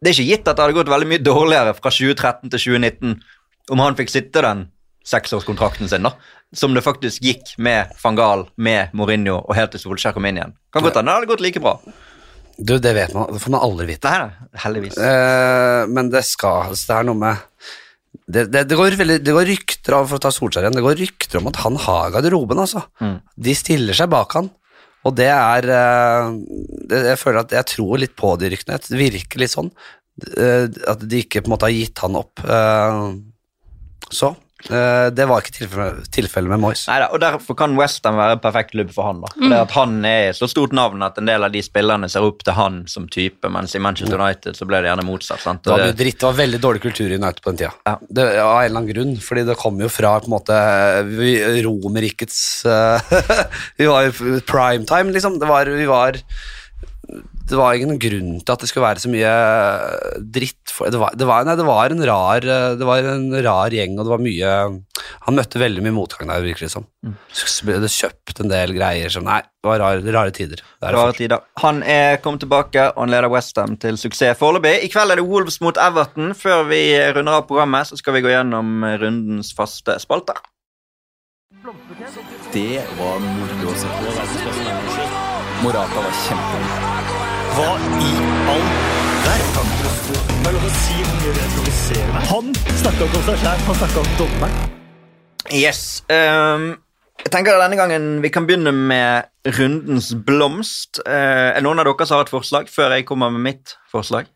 Det 0.00 0.10
er 0.10 0.16
ikke 0.16 0.30
gitt 0.30 0.48
at 0.48 0.56
det 0.56 0.64
hadde 0.64 0.78
gått 0.78 0.90
veldig 0.90 1.08
mye 1.10 1.22
dårligere 1.22 1.74
fra 1.76 1.92
2013 1.92 2.48
til 2.48 2.62
2019 2.72 3.18
om 3.70 3.82
han 3.84 3.96
fikk 3.98 4.10
sitte 4.10 4.42
den 4.42 4.64
seksårskontrakten 5.06 5.88
sin, 5.88 6.06
da. 6.06 6.14
Som 6.56 6.72
det 6.74 6.82
faktisk 6.82 7.22
gikk 7.22 7.52
med 7.62 7.92
van 8.02 8.16
Gaal, 8.18 8.46
med 8.56 8.94
Mourinho 8.96 9.36
og 9.38 9.52
helt 9.54 9.74
til 9.74 9.82
Solskjær 9.82 10.16
kom 10.16 10.26
inn 10.26 10.40
igjen. 10.40 10.56
Kan 10.74 10.82
godt 10.82 10.98
hende 10.98 11.12
det 11.12 11.20
hadde 11.20 11.30
gått 11.30 11.44
like 11.44 11.62
bra. 11.62 11.76
Du, 12.60 12.74
det 12.82 12.92
vet 12.96 13.14
man, 13.16 13.30
det 13.32 13.40
får 13.40 13.54
man 13.54 13.62
aldri 13.64 13.86
vite. 13.92 14.10
Nei, 14.10 14.26
nei, 14.26 14.62
heldigvis. 14.64 14.98
Uh, 14.98 15.86
men 15.88 16.10
det 16.12 16.24
skal 16.28 16.74
Det 16.74 16.96
er 16.96 17.06
noe 17.08 17.16
med 17.16 17.70
det, 18.10 18.46
det, 18.50 18.64
det, 18.70 18.76
går 18.78 18.96
veldig, 18.98 19.18
det 19.22 19.34
går 19.34 19.46
rykter 19.48 19.96
av, 19.96 20.08
for 20.10 20.18
å 20.18 20.22
ta 20.22 20.32
Solskjær 20.34 20.66
igjen, 20.66 20.76
det 20.78 20.84
går 20.86 20.98
rykter 20.98 21.40
om 21.40 21.50
at 21.50 21.60
han 21.62 21.76
har 21.84 22.10
garderoben, 22.14 22.58
altså. 22.62 22.82
Mm. 23.02 23.16
De 23.46 23.54
stiller 23.58 23.96
seg 23.96 24.10
bak 24.12 24.34
han, 24.38 24.50
og 25.06 25.14
det 25.16 25.30
er 25.32 25.66
eh, 25.72 26.32
det, 26.90 26.98
Jeg 27.14 27.20
føler 27.22 27.40
at 27.40 27.54
jeg 27.56 27.68
tror 27.70 28.00
litt 28.02 28.12
på 28.18 28.34
de 28.40 28.50
ryktene. 28.52 28.76
Det 28.84 28.98
virker 29.00 29.40
litt 29.40 29.54
sånn. 29.54 29.70
eh, 30.36 30.66
at 30.92 31.06
de 31.08 31.22
ikke 31.24 31.40
på 31.40 31.48
en 31.48 31.54
måte 31.54 31.70
har 31.70 31.72
gitt 31.72 32.02
han 32.04 32.18
opp. 32.20 32.42
eh, 32.44 33.04
så 34.10 34.34
det 34.68 35.26
var 35.26 35.40
ikke 35.42 35.54
tilfellet 35.56 36.08
tilfelle 36.12 36.50
med 36.50 36.60
Moyes. 36.62 36.84
Neida, 36.90 37.08
og 37.14 37.20
Derfor 37.22 37.56
kan 37.58 37.76
Westham 37.78 38.18
være 38.18 38.36
en 38.36 38.42
perfekt 38.42 38.74
klubb 38.74 38.92
for 38.94 39.08
han. 39.08 39.22
da. 39.24 39.30
Det 39.40 39.60
at 39.60 39.74
Han 39.76 40.04
er 40.04 40.34
så 40.36 40.48
stort 40.50 40.74
navn 40.76 41.02
at 41.06 41.18
en 41.18 41.28
del 41.28 41.46
av 41.46 41.52
de 41.54 41.62
spillerne 41.64 42.08
ser 42.10 42.26
opp 42.26 42.44
til 42.44 42.56
han 42.56 42.82
som 42.90 43.08
type, 43.10 43.48
mens 43.52 43.74
i 43.74 43.82
Manchester 43.82 44.20
United 44.20 44.58
så 44.58 44.68
ble 44.68 44.82
det 44.82 44.90
gjerne 44.90 45.06
motsatt. 45.06 45.42
sant? 45.42 45.64
Det 45.64 45.72
var 45.72 45.86
det... 45.86 45.96
dritt, 46.00 46.18
det 46.20 46.28
var 46.28 46.38
veldig 46.40 46.60
dårlig 46.62 46.84
kultur 46.84 47.08
i 47.08 47.18
United 47.18 47.42
på 47.42 47.52
den 47.52 47.62
tida. 47.62 47.72
Ja. 47.88 47.96
Det, 48.00 48.28
av 48.40 48.60
en 48.60 48.64
eller 48.66 48.82
annen 48.82 48.92
grunn, 48.92 49.16
fordi 49.24 49.46
det 49.48 49.58
kom 49.60 49.80
jo 49.80 49.90
fra 49.92 50.16
på 50.20 50.30
en 50.30 50.36
måte 50.36 50.60
Romerrikets 51.64 52.40
eh, 52.68 53.12
Vi 53.80 53.88
var 53.88 54.08
jo 54.08 54.40
primetime, 54.46 55.14
liksom. 55.14 55.38
Det 55.40 55.48
var, 55.48 55.70
vi 55.70 55.86
var 55.88 56.18
Det 57.50 57.58
var 57.58 57.74
ingen 57.74 57.98
grunn 57.98 58.34
til 58.38 58.52
at 58.54 58.62
det 58.62 58.68
skulle 58.70 58.86
være 58.86 59.02
så 59.02 59.10
mye 59.10 59.30
dritt 60.22 60.70
for, 60.70 60.90
det, 60.92 61.00
var, 61.02 61.16
det, 61.18 61.26
var, 61.26 61.46
nei, 61.48 61.56
det 61.58 61.66
var 61.66 61.90
en 61.90 62.04
rar 62.06 62.46
eh, 62.46 62.66
Det 62.78 62.86
var 62.86 63.08
en 63.10 63.24
rar 63.42 63.74
gjeng, 63.74 63.96
og 63.98 64.06
det 64.06 64.12
var 64.12 64.22
mye 64.22 64.52
Han 65.26 65.36
møtte 65.36 65.60
veldig 65.60 65.82
mye 65.84 65.96
motgang 65.96 66.30
der, 66.30 66.44
virker 66.44 66.68
det 66.68 66.72
som. 66.72 66.86
Så 67.34 67.66
ble 67.66 67.80
det 67.82 67.90
kjøpt 67.90 68.44
en 68.44 68.52
del 68.52 68.74
greier 68.76 69.10
som 69.12 69.26
Nei, 69.26 69.40
det 69.42 69.66
var 69.66 69.82
rare, 69.82 70.04
rare 70.14 70.34
tider. 70.36 70.62
Er 70.80 70.94
Rare 70.94 71.16
tider. 71.16 71.42
Han 71.64 71.82
er 71.82 72.20
kommet 72.22 72.44
tilbake, 72.44 72.86
og 72.94 73.02
han 73.02 73.12
leder 73.12 73.32
Westham 73.32 73.74
til 73.82 73.98
suksess 74.00 74.38
foreløpig. 74.38 74.76
I 74.86 74.92
kveld 74.92 75.12
er 75.12 75.20
det 75.20 75.26
Wolves 75.26 75.58
mot 75.64 75.76
Everton. 75.80 76.32
Før 76.38 76.64
vi 76.70 76.80
runder 77.16 77.40
av 77.40 77.48
programmet, 77.50 77.90
så 77.90 77.98
skal 78.00 78.16
vi 78.16 78.24
gå 78.24 78.32
gjennom 78.32 78.86
rundens 79.02 79.52
faste 79.56 79.98
spalter. 80.00 80.38
Det 82.54 82.80
var 82.96 83.20
moro 83.26 83.74
å 83.74 83.76
se 83.76 83.90
på. 83.98 84.14
Morata 85.60 86.06
var 86.06 86.16
kjempegod. 86.24 87.29
Hva 87.56 87.70
i 87.98 88.10
all 88.50 88.66
verden? 89.24 89.70
Er. 91.90 92.10
Han 92.30 92.52
snakka 92.54 93.06
ikke 93.06 93.18
om 93.18 93.24
seg 93.26 93.40
sjæl, 93.40 93.62
han 93.66 93.78
snakka 93.80 94.02
om 94.02 94.10
dommeren. 94.18 94.76
Yes. 95.50 95.80
Um, 96.06 96.66
jeg 97.24 97.32
tenker 97.34 97.56
at 97.56 97.64
Denne 97.64 97.78
gangen 97.80 98.06
vi 98.22 98.30
kan 98.30 98.46
begynne 98.46 98.70
med 98.74 99.56
rundens 99.58 100.12
blomst. 100.14 101.02
Uh, 101.02 101.50
er 101.56 101.64
noen 101.66 101.82
av 101.82 101.88
dere 101.88 102.06
som 102.06 102.20
har 102.20 102.28
et 102.28 102.32
forslag, 102.32 102.70
før 102.70 102.94
jeg 102.94 103.08
kommer 103.08 103.32
med 103.34 103.42
mitt 103.48 103.74
forslag? 103.90 104.30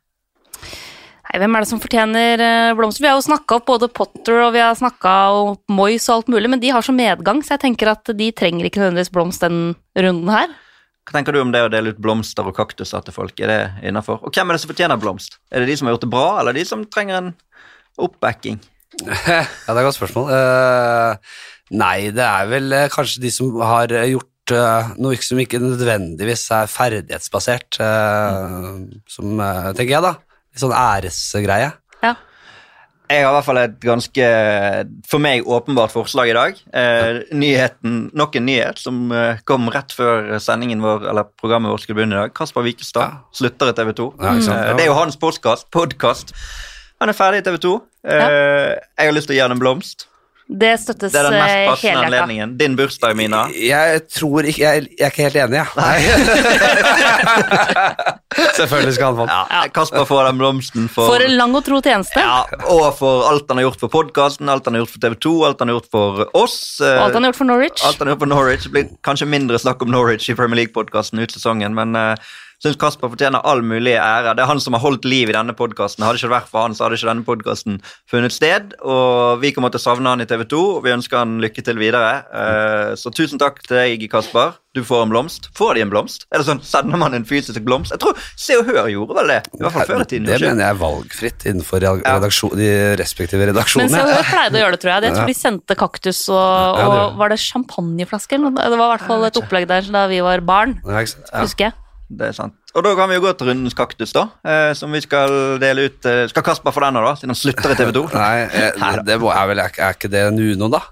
Nei, 1.34 1.38
hvem 1.42 1.54
er 1.54 1.64
det 1.64 1.70
som 1.70 1.82
fortjener 1.82 2.42
eh, 2.46 2.72
blomster? 2.78 3.02
Vi 3.02 3.08
har 3.10 3.16
jo 3.18 3.24
snakka 3.26 3.56
opp 3.56 3.64
både 3.66 3.88
Potter 3.90 4.36
og 4.44 4.52
vi 4.54 4.60
har 4.62 4.76
opp 4.78 5.64
Moyes 5.66 6.06
og 6.06 6.20
alt 6.20 6.28
mulig, 6.30 6.50
men 6.52 6.60
de 6.62 6.70
har 6.70 6.84
så 6.84 6.94
medgang, 6.94 7.40
så 7.42 7.56
jeg 7.56 7.64
tenker 7.64 7.90
at 7.90 8.12
de 8.14 8.28
trenger 8.30 8.68
ikke 8.68 8.82
nødvendigvis 8.82 9.10
blomst 9.10 9.42
den 9.42 9.72
runden 9.98 10.30
her. 10.30 10.54
Hva 11.04 11.18
tenker 11.18 11.36
du 11.36 11.42
om 11.42 11.50
det 11.52 11.60
å 11.66 11.70
dele 11.72 11.92
ut 11.92 12.00
blomster 12.00 12.46
og 12.48 12.56
kaktuser 12.56 13.02
til 13.04 13.12
folk? 13.12 13.36
Er 13.44 13.50
det 13.50 13.88
innafor? 13.90 14.22
Og 14.24 14.32
hvem 14.32 14.48
er 14.48 14.56
det 14.56 14.62
som 14.62 14.70
fortjener 14.72 15.00
blomst? 15.00 15.36
Er 15.52 15.60
det 15.60 15.68
de 15.68 15.76
som 15.76 15.88
har 15.88 15.96
gjort 15.96 16.06
det 16.06 16.12
bra, 16.14 16.28
eller 16.40 16.56
de 16.56 16.64
som 16.68 16.86
trenger 16.88 17.18
en 17.18 17.34
oppbacking? 18.00 18.60
Ja, 19.04 19.42
det 19.44 19.74
er 19.74 19.80
et 19.80 19.88
godt 19.88 19.98
spørsmål. 19.98 20.30
Uh, 20.30 21.34
nei, 21.76 21.96
det 22.14 22.24
er 22.24 22.48
vel 22.48 22.72
uh, 22.72 22.86
kanskje 22.92 23.24
de 23.24 23.32
som 23.34 23.50
har 23.60 23.92
gjort 24.06 24.54
eh, 24.54 24.92
noe 25.00 25.18
som 25.24 25.40
ikke 25.40 25.60
nødvendigvis 25.60 26.44
er 26.52 26.68
ferdighetsbasert, 26.68 27.78
mm. 27.80 28.82
som 29.08 29.40
tenker 29.72 29.94
jeg, 29.96 30.04
da. 30.04 30.14
Litt 30.52 30.62
sånn 30.62 30.76
æresgreie. 30.76 31.72
Ja. 33.14 33.20
Jeg 33.20 33.26
har 33.26 33.32
i 33.32 33.36
hvert 33.38 33.46
fall 33.46 33.60
et 33.62 33.76
ganske 33.80 34.26
for 35.08 35.22
meg 35.22 35.46
åpenbart 35.46 35.92
forslag 35.94 36.28
i 36.32 36.34
dag. 36.36 36.58
Eh, 36.74 37.20
nyheten, 37.32 38.10
Nok 38.14 38.36
en 38.40 38.46
nyhet 38.48 38.78
som 38.82 39.12
eh, 39.14 39.36
kom 39.48 39.68
rett 39.72 39.92
før 39.94 40.34
sendingen 40.42 40.82
vår, 40.84 41.06
eller 41.10 41.24
programmet 41.40 41.70
vårt 41.72 41.84
skulle 41.86 42.00
begynne 42.02 42.16
i 42.18 42.22
dag. 42.24 42.34
Kasper 42.36 42.62
Wikestad 42.66 43.00
Ja. 43.04 43.10
slutter 43.32 43.70
i 43.70 43.76
TV 43.78 43.92
2. 43.92 44.08
Ja. 44.20 44.34
Eh, 44.34 44.74
det 44.76 44.82
er 44.84 44.90
jo 44.90 44.94
hans 44.98 45.16
podkast. 45.16 46.34
Han 47.00 47.08
er 47.08 47.16
ferdig 47.16 47.38
i 47.42 47.46
TV 47.50 47.58
2. 47.62 47.74
Eh, 48.04 48.74
Jeg 48.98 49.06
har 49.08 49.12
lyst 49.16 49.26
til 49.30 49.34
å 49.34 49.38
gi 49.38 49.42
han 49.46 49.52
en 49.54 49.60
blomst. 49.62 50.06
Det 50.44 50.74
støttes 50.78 51.08
Det 51.12 51.20
er 51.22 51.30
den 51.30 51.38
mest 51.40 51.54
eh, 51.56 51.68
passende 51.70 51.90
helhjerta. 52.04 52.04
anledningen. 52.04 52.58
Din 52.60 52.76
bursdag, 52.76 53.16
Mina. 53.16 53.46
Jeg 53.48 54.02
tror 54.12 54.44
ikke 54.44 54.60
Jeg, 54.60 54.88
jeg 54.98 55.06
er 55.06 55.10
ikke 55.10 55.22
helt 55.24 55.36
enig, 55.40 55.56
jeg. 55.56 55.68
Selvfølgelig 58.58 58.94
skal 58.96 59.06
han 59.10 59.16
få 59.18 59.26
den. 59.28 59.34
Ja, 59.54 59.62
Kasper 59.74 60.06
får 60.08 60.28
den 60.28 60.38
blomsten 60.40 60.88
for, 60.92 61.10
For 61.12 61.24
en 61.24 61.36
lang 61.38 61.54
og 61.58 61.64
tro 61.66 61.80
tjeneste. 61.84 62.20
ja, 62.22 62.44
og 62.70 62.86
for 62.98 63.26
alt 63.30 63.50
han 63.50 63.60
har 63.60 63.68
gjort 63.68 63.82
for 63.84 63.92
podkasten, 63.92 64.48
alt 64.52 64.64
han 64.68 64.74
har 64.78 64.84
gjort 64.84 64.94
for 64.96 65.04
TV 65.06 65.18
2, 65.26 65.34
alt 65.48 65.60
han 65.64 65.72
har 65.72 65.78
gjort 65.80 65.90
for 65.94 66.24
oss. 66.40 66.56
eh, 66.80 66.96
Og 66.98 67.04
alt 67.08 67.14
han 67.20 67.26
har 67.28 67.32
gjort 67.32 67.42
for 67.42 67.50
Norwich. 67.52 67.84
Alt 67.84 67.98
han 68.02 68.08
har 68.08 68.14
gjort 68.16 68.24
for 68.26 68.34
Norwich. 68.34 68.64
Det 68.68 68.72
blir 68.74 68.88
kanskje 69.06 69.28
mindre 69.30 69.60
snakk 69.62 69.82
om 69.86 69.92
Norwich 69.94 70.28
i 70.30 70.34
Premier 70.38 70.62
League-podkasten 70.64 71.22
ut 71.22 71.30
sesongen, 71.34 71.74
men 71.74 71.94
uh, 71.96 72.14
syns 72.64 72.78
Kasper 72.80 73.10
fortjener 73.12 73.42
all 73.44 73.60
mulig 73.62 73.94
ære. 74.00 74.34
Det 74.34 74.42
er 74.44 74.48
han 74.50 74.60
som 74.62 74.72
har 74.76 74.80
holdt 74.84 75.04
liv 75.04 75.28
i 75.28 75.36
denne 75.36 75.52
podkasten. 75.56 76.04
Hadde 76.06 76.16
ikke 76.20 76.30
det 76.30 76.36
vært 76.38 76.50
for 76.52 76.64
han, 76.64 76.74
så 76.74 76.86
hadde 76.86 76.96
ikke 76.98 77.10
denne 77.10 77.26
podkasten 77.28 77.80
funnet 78.10 78.32
sted. 78.32 78.74
Og 78.82 79.40
vi 79.42 79.52
kommer 79.52 79.70
til 79.74 79.82
å 79.82 79.84
savne 79.84 80.14
han 80.14 80.24
i 80.24 80.28
TV 80.30 80.46
2, 80.48 80.62
og 80.78 80.84
vi 80.86 80.94
ønsker 80.96 81.20
han 81.20 81.38
lykke 81.44 81.64
til 81.66 81.76
videre. 81.82 82.12
Eh, 82.32 82.94
så 82.96 83.12
tusen 83.14 83.38
takk 83.42 83.60
til 83.66 83.76
deg, 83.76 84.06
Kasper. 84.10 84.56
Du 84.74 84.80
får 84.82 85.04
en 85.04 85.12
blomst. 85.12 85.50
Får 85.54 85.76
de 85.78 85.84
en 85.84 85.90
blomst? 85.92 86.24
Er 86.34 86.42
det 86.42 86.48
sånn, 86.48 86.60
Sender 86.66 86.98
man 86.98 87.14
en 87.14 87.26
fysisk 87.28 87.62
blomst? 87.62 87.92
Jeg 87.94 88.02
tror 88.02 88.18
Se 88.34 88.56
og 88.58 88.66
Hør 88.66 88.88
gjorde 88.90 89.14
vel 89.20 89.30
det. 89.30 89.36
I 89.54 89.62
hvert 89.62 89.76
fall 89.76 89.86
før 89.92 90.02
i 90.02 90.08
tiden. 90.10 90.26
Det 90.26 90.38
ikke? 90.40 90.48
mener 90.50 90.64
jeg 90.64 90.74
er 90.74 90.80
valgfritt 90.80 91.46
innenfor 91.46 91.84
redaksjon, 91.84 92.56
de 92.58 92.70
respektive 92.98 93.44
Men 93.44 93.52
redaksjonene. 93.52 93.94
Se 93.94 94.02
og 94.02 94.10
Hør 94.10 94.26
pleide 94.32 94.58
å 94.58 94.64
gjøre 94.64 94.74
det, 94.74 94.80
tror 94.82 94.92
jeg. 94.94 95.06
Jeg 95.06 95.16
tror 95.18 95.30
de 95.30 95.38
sendte 95.38 95.78
kaktus 95.78 96.24
og, 96.32 96.40
og 96.40 96.96
gjør. 96.96 97.14
Var 97.22 97.34
det 97.34 97.38
champagneflasker? 97.44 98.44
Det 98.50 98.66
var 98.74 98.84
i 98.88 98.90
hvert 98.96 99.06
fall 99.12 99.28
et 99.30 99.40
opplegg 99.44 99.70
der 99.70 99.94
da 99.94 100.04
vi 100.10 100.20
var 100.26 100.42
barn, 100.44 100.78
Ja, 100.82 101.06
husker 101.44 101.68
jeg. 101.70 101.78
Det 102.14 102.28
er 102.32 102.34
sant. 102.36 102.58
Og 102.74 102.82
da 102.84 102.90
kan 102.98 103.08
vi 103.08 103.16
jo 103.16 103.22
gå 103.22 103.30
til 103.38 103.48
rundens 103.48 103.76
kaktus, 103.78 104.10
da. 104.14 104.26
Eh, 104.42 104.72
som 104.74 104.92
vi 104.92 105.00
skal 105.02 105.60
dele 105.62 105.86
ut. 105.88 106.02
Eh, 106.10 106.24
skal 106.30 106.44
Kasper 106.44 106.74
få 106.74 106.82
den 106.82 106.98
nå, 106.98 107.04
da? 107.06 107.14
Siden 107.18 107.30
han 107.32 107.38
slutter 107.38 107.70
i 107.70 107.78
TV 107.78 107.94
2? 107.94 108.02
Nei, 108.18 108.34
jeg, 108.50 109.04
det 109.06 109.18
må, 109.22 109.30
er, 109.30 109.46
vel, 109.50 109.62
er, 109.62 109.78
er 109.78 109.94
ikke 109.96 110.10
det 110.12 110.24
Nuno, 110.34 110.68
da? 110.74 110.82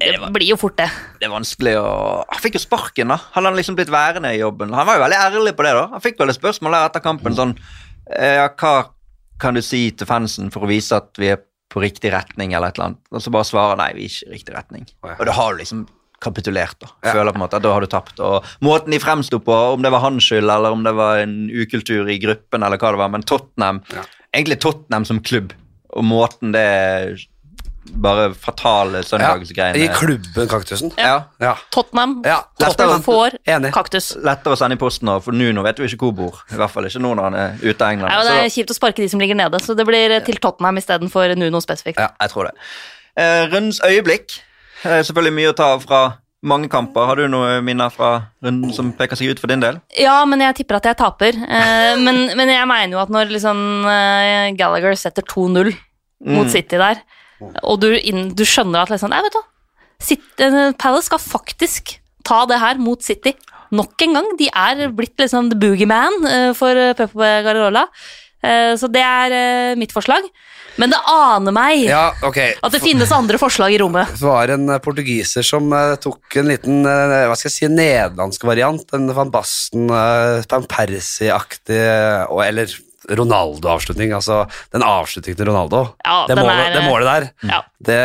Det 0.00 0.30
blir 0.32 0.48
jo 0.48 0.56
fort 0.60 0.78
det. 0.80 0.88
Det 1.20 1.28
er 1.28 1.32
vanskelig 1.32 1.74
å 1.76 1.90
Han 2.24 2.40
fikk 2.40 2.56
jo 2.56 2.62
sparken, 2.62 3.12
da. 3.12 3.18
Hadde 3.34 3.50
han 3.50 3.58
liksom 3.58 3.76
blitt 3.76 3.92
værende 3.92 4.32
i 4.32 4.40
jobben? 4.40 4.72
Han 4.72 4.88
var 4.88 4.96
jo 4.96 5.04
veldig 5.04 5.20
ærlig 5.20 5.52
på 5.58 5.66
det, 5.66 5.74
da. 5.76 5.84
Han 5.92 6.04
fikk 6.04 6.18
vel 6.22 6.32
et 6.32 6.38
spørsmål 6.38 6.76
der 6.76 6.88
etter 6.88 7.04
kampen 7.04 7.36
sånn 7.36 7.54
eh, 8.16 8.38
Ja, 8.40 8.48
hva 8.48 8.74
kan 9.40 9.56
du 9.56 9.62
si 9.64 9.86
til 9.96 10.08
fansen 10.08 10.50
for 10.52 10.64
å 10.64 10.70
vise 10.70 10.96
at 10.96 11.16
vi 11.20 11.30
er 11.34 11.40
på 11.70 11.80
riktig 11.84 12.10
retning, 12.12 12.52
eller 12.56 12.72
et 12.72 12.78
eller 12.80 12.90
annet? 12.90 13.02
Og 13.12 13.22
så 13.24 13.32
bare 13.32 13.48
svarer 13.48 13.78
nei, 13.80 13.92
vi 13.96 14.04
er 14.08 14.12
ikke 14.12 14.28
i 14.28 14.34
riktig 14.34 14.56
retning. 14.56 14.86
Og 15.06 15.24
da 15.28 15.36
har 15.36 15.54
du 15.54 15.62
liksom 15.62 15.84
kapitulert, 16.20 16.76
da. 16.82 16.90
Ja. 17.04 17.14
Føler 17.16 17.32
på 17.32 17.40
en 17.40 17.44
måte 17.46 17.56
at 17.60 17.64
da 17.64 17.72
har 17.72 17.84
du 17.84 17.88
tapt. 17.88 18.20
Og 18.20 18.48
måten 18.64 18.92
de 18.92 19.00
fremsto 19.00 19.40
på, 19.40 19.56
om 19.76 19.84
det 19.84 19.92
var 19.94 20.04
hans 20.04 20.26
skyld, 20.26 20.50
eller 20.52 20.76
om 20.76 20.84
det 20.84 20.92
var 20.98 21.22
en 21.22 21.36
ukultur 21.48 22.10
i 22.12 22.18
gruppen, 22.20 22.64
eller 22.66 22.80
hva 22.80 22.92
det 22.92 23.00
var, 23.04 23.12
men 23.16 23.24
Tottenham 23.24 23.84
Ja. 23.94 24.04
Egentlig 24.30 24.60
Tottenham 24.62 25.04
som 25.08 25.18
klubb, 25.26 25.50
og 25.90 26.04
måten 26.06 26.52
det 26.54 26.66
bare 27.90 28.34
fatale 28.36 29.00
Ja, 29.00 29.06
søndagsgreiene 29.08 29.80
I 29.80 29.88
klubben 29.88 30.48
Kaktusen? 30.48 30.92
ja. 31.00 31.24
Ja. 31.40 31.54
Tottenham 31.72 32.22
Ja, 32.24 32.42
Tottenham 32.60 33.02
får 33.02 33.38
Enig. 33.48 33.72
kaktus. 33.72 34.12
lettere 34.22 34.52
å 34.54 34.58
sende 34.60 34.76
i 34.76 34.78
posten 34.78 35.06
nå, 35.08 35.16
for 35.22 35.32
Nuno 35.32 35.62
vet 35.62 35.76
jo 35.80 35.84
ikke 35.88 35.98
hvor 36.04 36.12
bor. 36.14 36.42
I 36.52 36.56
hvert 36.60 36.70
fall 36.70 36.84
ikke 36.84 37.00
nå 37.00 37.14
når 37.16 37.22
han 37.30 37.34
er 37.34 37.56
ute 37.62 37.80
av 37.84 37.90
England. 37.92 38.12
Ja, 38.12 38.22
det 38.22 38.36
er 38.44 38.48
kjipt 38.52 38.70
å 38.70 38.76
sparke 38.76 38.96
de 39.02 39.08
som 39.08 39.20
ligger 39.20 39.34
nede, 39.34 39.58
så 39.64 39.74
det 39.76 39.86
blir 39.88 40.20
til 40.24 40.36
Tottenham 40.36 40.76
istedenfor 40.76 41.34
Nuno 41.36 41.60
spesifikt. 41.60 41.98
ja, 41.98 42.08
jeg 42.20 42.30
tror 42.30 42.44
det. 42.50 42.52
Eh, 43.16 43.46
rundens 43.48 43.80
øyeblikk. 43.80 44.40
Eh, 44.84 45.00
selvfølgelig 45.02 45.32
mye 45.34 45.50
å 45.52 45.56
ta 45.56 45.72
av 45.74 45.82
fra 45.82 46.02
mange 46.42 46.68
kamper. 46.70 47.04
Har 47.06 47.16
du 47.16 47.26
noe 47.28 47.60
minner 47.60 47.90
fra 47.90 48.22
runden 48.42 48.72
som 48.72 48.92
peker 48.92 49.16
seg 49.16 49.30
ut 49.32 49.38
for 49.40 49.46
din 49.48 49.60
del? 49.60 49.80
Ja, 49.98 50.24
men 50.24 50.40
jeg 50.40 50.54
tipper 50.56 50.76
at 50.76 50.84
jeg 50.84 50.96
taper. 50.96 51.32
Eh, 51.36 51.96
men, 51.96 52.30
men 52.36 52.48
jeg 52.48 52.66
mener 52.68 52.92
jo 52.96 52.98
at 53.02 53.08
når 53.10 53.28
liksom 53.32 53.58
Gallagher 54.56 54.94
setter 54.96 55.22
2-0 55.22 55.72
mot 56.26 56.46
Mm. 56.46 56.50
City 56.52 56.76
der, 56.76 56.98
og 57.62 57.80
du, 57.82 57.88
inn, 57.96 58.30
du 58.36 58.44
skjønner 58.44 58.84
at 58.84 58.92
liksom 58.92 59.10
Nei, 59.12 59.22
vet 59.26 59.36
du. 59.36 59.42
City- 60.00 60.46
eh, 60.46 60.72
Palace 60.80 61.08
skal 61.10 61.20
faktisk 61.22 61.96
ta 62.24 62.44
det 62.48 62.60
her 62.60 62.80
mot 62.80 63.02
City. 63.02 63.34
nok 63.70 64.02
en 64.02 64.14
gang. 64.16 64.30
De 64.38 64.48
er 64.50 64.88
blitt 64.90 65.16
liksom 65.20 65.50
the 65.50 65.56
boogeyman 65.60 66.24
eh, 66.26 66.52
for 66.58 66.74
eh, 66.76 66.94
Pep 66.94 67.14
Eh, 68.40 68.72
så 68.80 68.88
det 68.88 69.02
er 69.04 69.76
mitt 69.76 69.92
forslag. 69.92 70.24
Men 70.80 70.88
det 70.88 70.96
aner 71.12 71.52
meg 71.52 71.82
Ja, 71.84 72.06
okay. 72.24 72.54
at 72.62 72.72
det 72.72 72.80
finnes 72.80 73.10
andre 73.12 73.36
forslag 73.36 73.74
i 73.74 73.78
rommet. 73.82 74.08
Det 74.16 74.24
var 74.24 74.48
en 74.54 74.64
portugiser 74.80 75.44
som 75.44 75.68
tok 76.00 76.38
en 76.40 76.48
liten 76.48 76.78
hva 76.86 77.34
skal 77.36 77.50
jeg 77.50 77.56
si, 77.58 77.68
nederlandsk 77.68 78.46
variant. 78.48 78.86
En 78.96 79.12
Van 79.12 79.28
Basten, 79.28 79.90
Van 79.92 80.64
Persie-aktig 80.72 81.76
Eller 82.46 82.72
Ronaldo-avslutning. 83.18 84.14
Altså 84.16 84.44
den 84.74 84.84
avslutningen 84.86 85.40
til 85.40 85.50
Ronaldo. 85.50 85.82
Ja, 86.04 86.22
det, 86.30 86.38
målet, 86.38 86.62
er, 86.62 86.76
det 86.76 86.86
målet 86.86 87.10
der. 87.10 87.28
Ja. 87.50 87.60
Det 87.90 88.00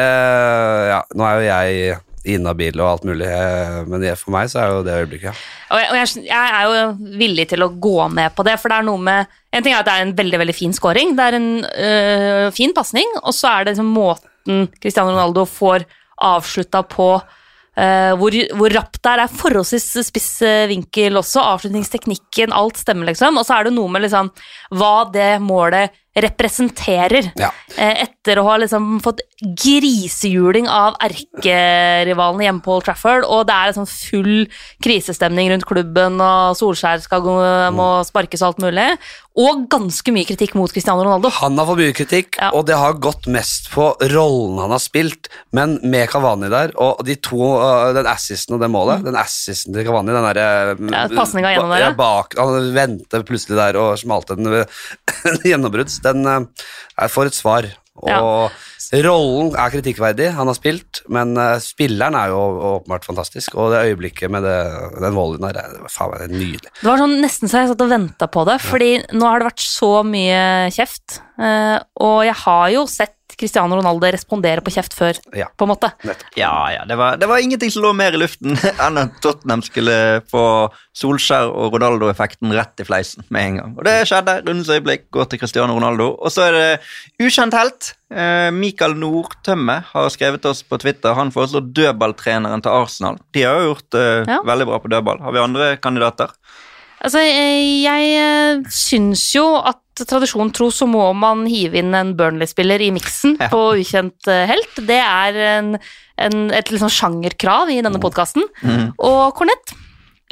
Ja, 0.96 1.00
nå 1.16 1.28
er 1.28 1.40
jo 1.40 1.48
jeg 1.50 2.02
inhabil 2.26 2.80
og 2.82 2.88
alt 2.90 3.06
mulig, 3.08 3.28
eh, 3.30 3.80
men 3.90 4.06
for 4.18 4.34
meg 4.36 4.50
så 4.52 4.62
er 4.62 4.74
jo 4.74 4.84
det 4.86 4.98
øyeblikket, 5.04 5.30
ja. 5.30 5.34
Og 5.76 5.82
jeg, 5.82 5.90
og 5.92 5.98
jeg, 6.00 6.24
jeg 6.30 6.54
er 6.58 6.66
jo 6.66 7.14
villig 7.22 7.48
til 7.52 7.66
å 7.66 7.72
gå 7.82 8.08
med 8.14 8.34
på 8.38 8.46
det, 8.48 8.56
for 8.62 8.72
det 8.72 8.80
er 8.80 8.88
noe 8.88 9.02
med 9.02 9.34
En 9.56 9.64
ting 9.64 9.72
er 9.72 9.80
at 9.80 9.88
det 9.88 9.94
er 9.96 10.04
en 10.04 10.16
veldig 10.18 10.40
veldig 10.42 10.56
fin 10.58 10.74
scoring, 10.76 11.14
det 11.16 11.26
er 11.30 11.38
en 11.38 11.52
øh, 11.64 12.48
fin 12.52 12.74
pasning, 12.76 13.08
og 13.22 13.32
så 13.32 13.54
er 13.54 13.64
det 13.64 13.76
liksom 13.76 13.94
måten 13.96 14.66
Cristiano 14.84 15.14
Ronaldo 15.14 15.46
får 15.48 15.86
avslutta 16.28 16.82
på 16.92 17.08
hvor, 17.76 18.36
hvor 18.56 18.72
det 18.72 18.80
er. 18.80 18.90
Det 19.06 19.26
er 19.26 19.38
forholdsvis 19.42 20.08
spiss 20.08 20.30
øh, 20.46 20.66
vinkel 20.72 21.20
også, 21.20 21.44
avslutningsteknikken, 21.56 22.56
alt 22.56 22.80
stemmer, 22.82 23.12
liksom. 23.12 23.38
Og 23.38 23.46
så 23.48 23.60
er 23.60 23.68
det 23.68 23.76
noe 23.76 23.92
med 23.92 24.06
liksom 24.06 24.32
hva 24.76 24.96
det 25.14 25.36
målet 25.44 25.94
representerer. 26.16 27.28
Ja. 27.36 27.50
Eh, 27.76 28.06
Etter 28.06 28.40
å 28.40 28.46
ha 28.48 28.56
liksom 28.62 29.02
fått 29.04 29.20
grisehjuling 29.44 30.70
av 30.72 30.96
erkerivalene 31.04 32.48
hjemme 32.48 32.64
på 32.64 32.78
Old 32.78 32.88
Trafford, 32.88 33.28
og 33.28 33.44
det 33.50 33.56
er 33.56 33.74
liksom 33.74 33.90
full 33.92 34.46
krisestemning 34.86 35.52
rundt 35.52 35.68
klubben, 35.68 36.22
og 36.24 36.56
Solskjær 36.60 37.04
skal 37.04 37.24
gå, 37.26 37.36
må 37.76 37.90
sparkes 38.08 38.46
og 38.46 38.54
alt 38.54 38.64
mulig, 38.64 38.88
og 39.36 39.66
ganske 39.70 40.14
mye 40.16 40.24
kritikk 40.30 40.54
mot 40.56 40.72
Cristiano 40.72 41.04
Ronaldo. 41.04 41.30
Han 41.42 41.58
har 41.60 41.66
fått 41.68 41.82
mye 41.82 41.94
kritikk, 41.98 42.38
Ja. 42.40 42.52
og 42.56 42.66
det 42.70 42.76
har 42.80 42.94
gått 43.04 43.28
mest 43.28 43.70
på 43.74 43.90
rollen 44.14 44.60
han 44.64 44.72
har 44.72 44.80
spilt. 44.80 45.28
Men 45.52 45.78
med 45.84 46.08
Cavani 46.10 46.48
der, 46.50 46.72
og 46.80 47.04
de 47.06 47.16
to, 47.16 47.42
øh, 47.60 47.94
den 47.98 48.08
assisten 48.08 48.56
og 48.56 48.62
det 48.64 48.70
målet 48.72 49.04
Den 49.04 49.16
assisten 49.20 49.74
til 49.76 49.84
Cavani, 49.86 50.14
den 50.16 50.24
derre 50.34 50.76
Mm. 50.80 50.92
Ja, 50.94 51.08
pasninga 51.12 51.52
gjennom 51.54 51.70
der, 51.70 51.80
ja. 51.80 51.92
Bak, 51.94 52.34
han 52.38 52.74
venter 52.74 53.24
plutselig 53.24 53.58
der 53.58 53.78
og 53.80 53.98
smalte 54.00 54.36
den 54.38 54.50
ved 54.50 54.68
gjennombrudd. 55.44 55.92
Den 56.04 56.26
øh, 56.26 56.46
er 56.98 57.08
for 57.12 57.26
et 57.26 57.34
svar. 57.36 57.68
Og 58.04 58.52
rollen 59.06 59.54
er 59.56 59.72
kritikkverdig, 59.74 60.28
han 60.36 60.50
har 60.50 60.58
spilt, 60.58 61.02
men 61.12 61.34
øh, 61.40 61.56
spilleren 61.64 62.18
er 62.20 62.34
jo 62.34 62.42
åpenbart 62.76 63.08
fantastisk. 63.08 63.56
Og 63.56 63.72
det 63.74 63.86
øyeblikket 63.90 64.32
med 64.32 64.46
det, 64.46 64.58
den 65.02 65.16
volden 65.16 65.48
der, 65.48 65.62
det 65.74 65.84
var 65.86 65.94
faen 65.94 66.14
meg 66.14 66.36
nydelig. 66.36 66.74
Det 66.82 66.90
var 66.90 67.02
sånn 67.02 67.18
nesten 67.24 67.52
så 67.52 67.64
jeg 67.64 67.72
satt 67.72 67.86
og 67.86 67.94
venta 67.94 68.30
på 68.32 68.46
det, 68.50 68.60
fordi 68.64 68.92
nå 69.16 69.30
har 69.30 69.42
det 69.42 69.50
vært 69.50 69.66
så 69.66 69.92
mye 70.08 70.42
kjeft, 70.76 71.22
eh, 71.40 71.78
og 72.04 72.18
jeg 72.28 72.38
har 72.46 72.74
jo 72.76 72.86
sett 72.92 73.16
Cristiano 73.40 73.76
Ronaldo 73.80 74.08
respondere 74.14 74.62
på 74.66 74.72
kjeft 74.74 74.94
før, 74.98 75.18
Ja. 75.36 75.48
på 75.58 75.66
en 75.68 75.72
måte. 75.74 75.90
Ja, 76.40 76.54
ja, 76.74 76.86
det 76.88 76.98
var, 76.98 77.18
det 77.20 77.28
var 77.28 77.38
ingenting 77.44 77.72
som 77.74 77.84
lå 77.84 77.94
mer 77.96 78.16
i 78.16 78.22
luften 78.22 78.56
enn 78.86 78.98
at 79.02 79.18
Tottenham 79.24 79.62
skulle 79.66 80.22
få 80.32 80.44
Solskjær 80.96 81.50
og 81.52 81.74
Ronaldo-effekten 81.76 82.54
rett 82.56 82.80
i 82.80 82.88
fleisen 82.88 83.26
med 83.30 83.46
en 83.50 83.58
gang. 83.60 83.74
Og 83.78 83.84
det 83.88 83.98
skjedde. 84.08 84.38
Rundens 84.48 84.70
øyeblikk 84.72 85.10
går 85.12 85.28
til 85.32 85.42
Cristiano 85.42 85.76
Ronaldo. 85.76 86.14
Og 86.24 86.32
så 86.32 86.46
er 86.48 86.56
det 86.56 87.26
ukjent 87.28 87.54
helt. 87.58 87.92
Eh, 88.16 88.48
Mikael 88.56 88.96
Nordtømme 88.96 89.82
har 89.92 90.10
skrevet 90.14 90.46
oss 90.48 90.62
på 90.64 90.80
Twitter. 90.80 91.14
Han 91.18 91.34
foreslår 91.36 91.68
dødballtreneren 91.76 92.64
til 92.64 92.72
Arsenal. 92.72 93.20
De 93.36 93.44
har 93.44 93.60
jo 93.60 93.74
gjort 93.74 93.98
uh, 94.00 94.24
Ja. 94.30 94.40
veldig 94.48 94.68
bra 94.72 94.80
på 94.80 94.92
dødball. 94.94 95.20
Har 95.26 95.36
vi 95.36 95.44
andre 95.44 95.74
kandidater? 95.84 96.32
Altså, 97.04 97.20
jeg 97.22 98.12
eh, 98.20 98.62
syns 98.72 99.26
jo 99.36 99.44
at 99.60 99.82
tradisjonen 100.06 100.52
tro 100.56 100.68
så 100.74 100.88
må 100.90 101.06
man 101.16 101.46
hive 101.48 101.78
inn 101.80 101.94
en 101.96 102.14
Burnley-spiller 102.18 102.82
i 102.84 102.92
miksen 102.96 103.38
Ja. 103.40 103.48
på 103.52 103.62
ukjent 103.80 104.28
eh, 104.32 104.46
helt. 104.50 104.80
Det 104.88 104.98
er 105.00 105.38
en, 105.60 105.70
en, 106.18 106.38
et 106.56 106.72
liksom 106.72 106.92
sjangerkrav 106.92 107.72
i 107.72 107.82
denne 107.86 108.02
podkasten. 108.04 108.44
Og 109.00 109.36
Cornett, 109.38 109.76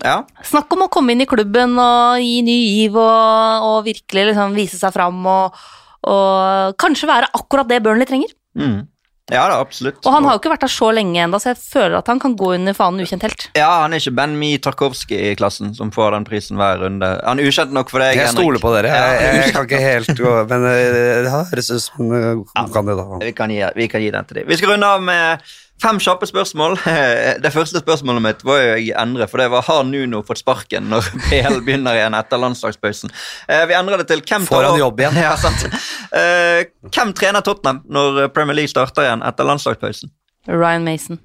Ja. 0.04 0.24
snakk 0.44 0.72
om 0.74 0.84
å 0.88 0.90
komme 0.92 1.14
inn 1.14 1.22
i 1.22 1.30
klubben 1.30 1.78
og 1.80 2.18
gi 2.20 2.42
ny 2.44 2.58
giv 2.80 2.96
og, 2.98 3.68
og 3.70 3.78
virkelig 3.86 4.32
liksom 4.32 4.56
vise 4.58 4.80
seg 4.82 4.92
fram 4.96 5.22
og, 5.30 5.54
og 6.10 6.74
kanskje 6.82 7.08
være 7.08 7.30
akkurat 7.38 7.70
det 7.70 7.84
Burnley 7.86 8.10
trenger. 8.10 8.34
Mm. 8.58 8.82
Ja 9.32 9.46
da, 9.48 9.62
absolutt. 9.64 10.02
Og 10.04 10.12
han 10.12 10.26
har 10.28 10.36
jo 10.36 10.40
ikke 10.42 10.52
vært 10.52 10.66
der 10.66 10.72
så 10.74 10.90
lenge 10.92 11.22
ennå, 11.24 11.40
så 11.40 11.54
jeg 11.54 11.60
føler 11.64 11.96
at 12.02 12.10
han 12.12 12.20
kan 12.20 12.34
gå 12.36 12.50
under 12.58 12.76
fanen 12.76 13.00
ukjent 13.06 13.24
helt. 13.24 13.46
Ja, 13.56 13.70
Han 13.86 13.96
er 13.96 14.02
ikke 14.04 14.12
Ben 14.18 14.34
Mi 14.40 14.50
Tarkovskij 14.60 15.30
i 15.30 15.36
klassen 15.40 15.72
som 15.78 15.94
får 15.96 16.18
den 16.18 16.28
prisen 16.28 16.60
hver 16.60 16.82
runde. 16.84 17.08
Han 17.24 17.40
er 17.40 17.48
ukjent 17.48 17.72
nok 17.72 17.94
for 17.94 18.04
deg, 18.04 18.20
Jeg 18.20 18.34
stoler 18.36 18.60
på 18.60 18.74
dere. 18.76 18.92
Ja, 18.92 19.06
Jeg, 19.16 19.38
jeg 19.40 19.54
kan 19.56 19.70
ikke 19.70 19.80
helt 19.84 20.12
gå 20.20 20.34
Men 20.52 20.68
øh, 20.68 21.24
det 21.24 21.32
høres 21.32 21.72
ut 21.72 21.86
som 21.86 22.12
en 22.12 22.44
god 22.44 22.74
kandidat. 22.76 23.16
Vi 23.24 23.32
kan, 23.38 23.56
gi, 23.56 23.64
vi 23.80 23.88
kan 23.88 24.04
gi 24.04 24.12
den 24.12 24.28
til 24.28 24.42
dem. 24.42 24.50
Vi 24.52 24.60
skal 24.60 24.76
runde 24.76 24.92
av 24.92 25.08
med 25.08 25.54
fem 25.84 26.00
kjappe 26.02 26.28
spørsmål. 26.30 26.78
Det 27.44 27.52
første 27.54 27.82
spørsmålet 27.84 28.24
mitt 28.24 28.46
var 28.48 28.62
jo 28.62 28.72
jeg 28.78 28.96
endre, 29.00 29.28
for 29.32 29.44
det 29.44 29.50
var 29.54 29.66
har 29.68 29.84
Nuno 29.88 30.24
fått 30.28 30.42
sparken 30.44 30.88
når 30.92 31.10
PL 31.28 31.60
begynner 31.66 32.00
igjen 32.00 32.18
etter 32.18 32.42
landslagspausen. 32.42 33.14
Eh, 33.48 33.66
Vi 33.70 33.78
endrer 33.78 34.02
det 34.04 34.08
til 34.12 34.24
hvem 34.24 34.48
Får 34.50 34.70
han 34.70 34.80
jobb 34.82 35.04
igjen? 35.04 35.20
Ja, 35.26 35.36
sant. 35.40 35.68
Eh, 36.14 36.64
Hvem 36.90 37.14
trener 37.18 37.44
Tottenham 37.46 37.84
når 37.92 38.28
Premier 38.36 38.62
League 38.62 38.72
starter 38.72 39.08
igjen 39.08 39.24
etter 39.28 39.48
landslagspausen? 39.48 40.12
Ryan 40.48 40.84
Mason. 40.84 41.20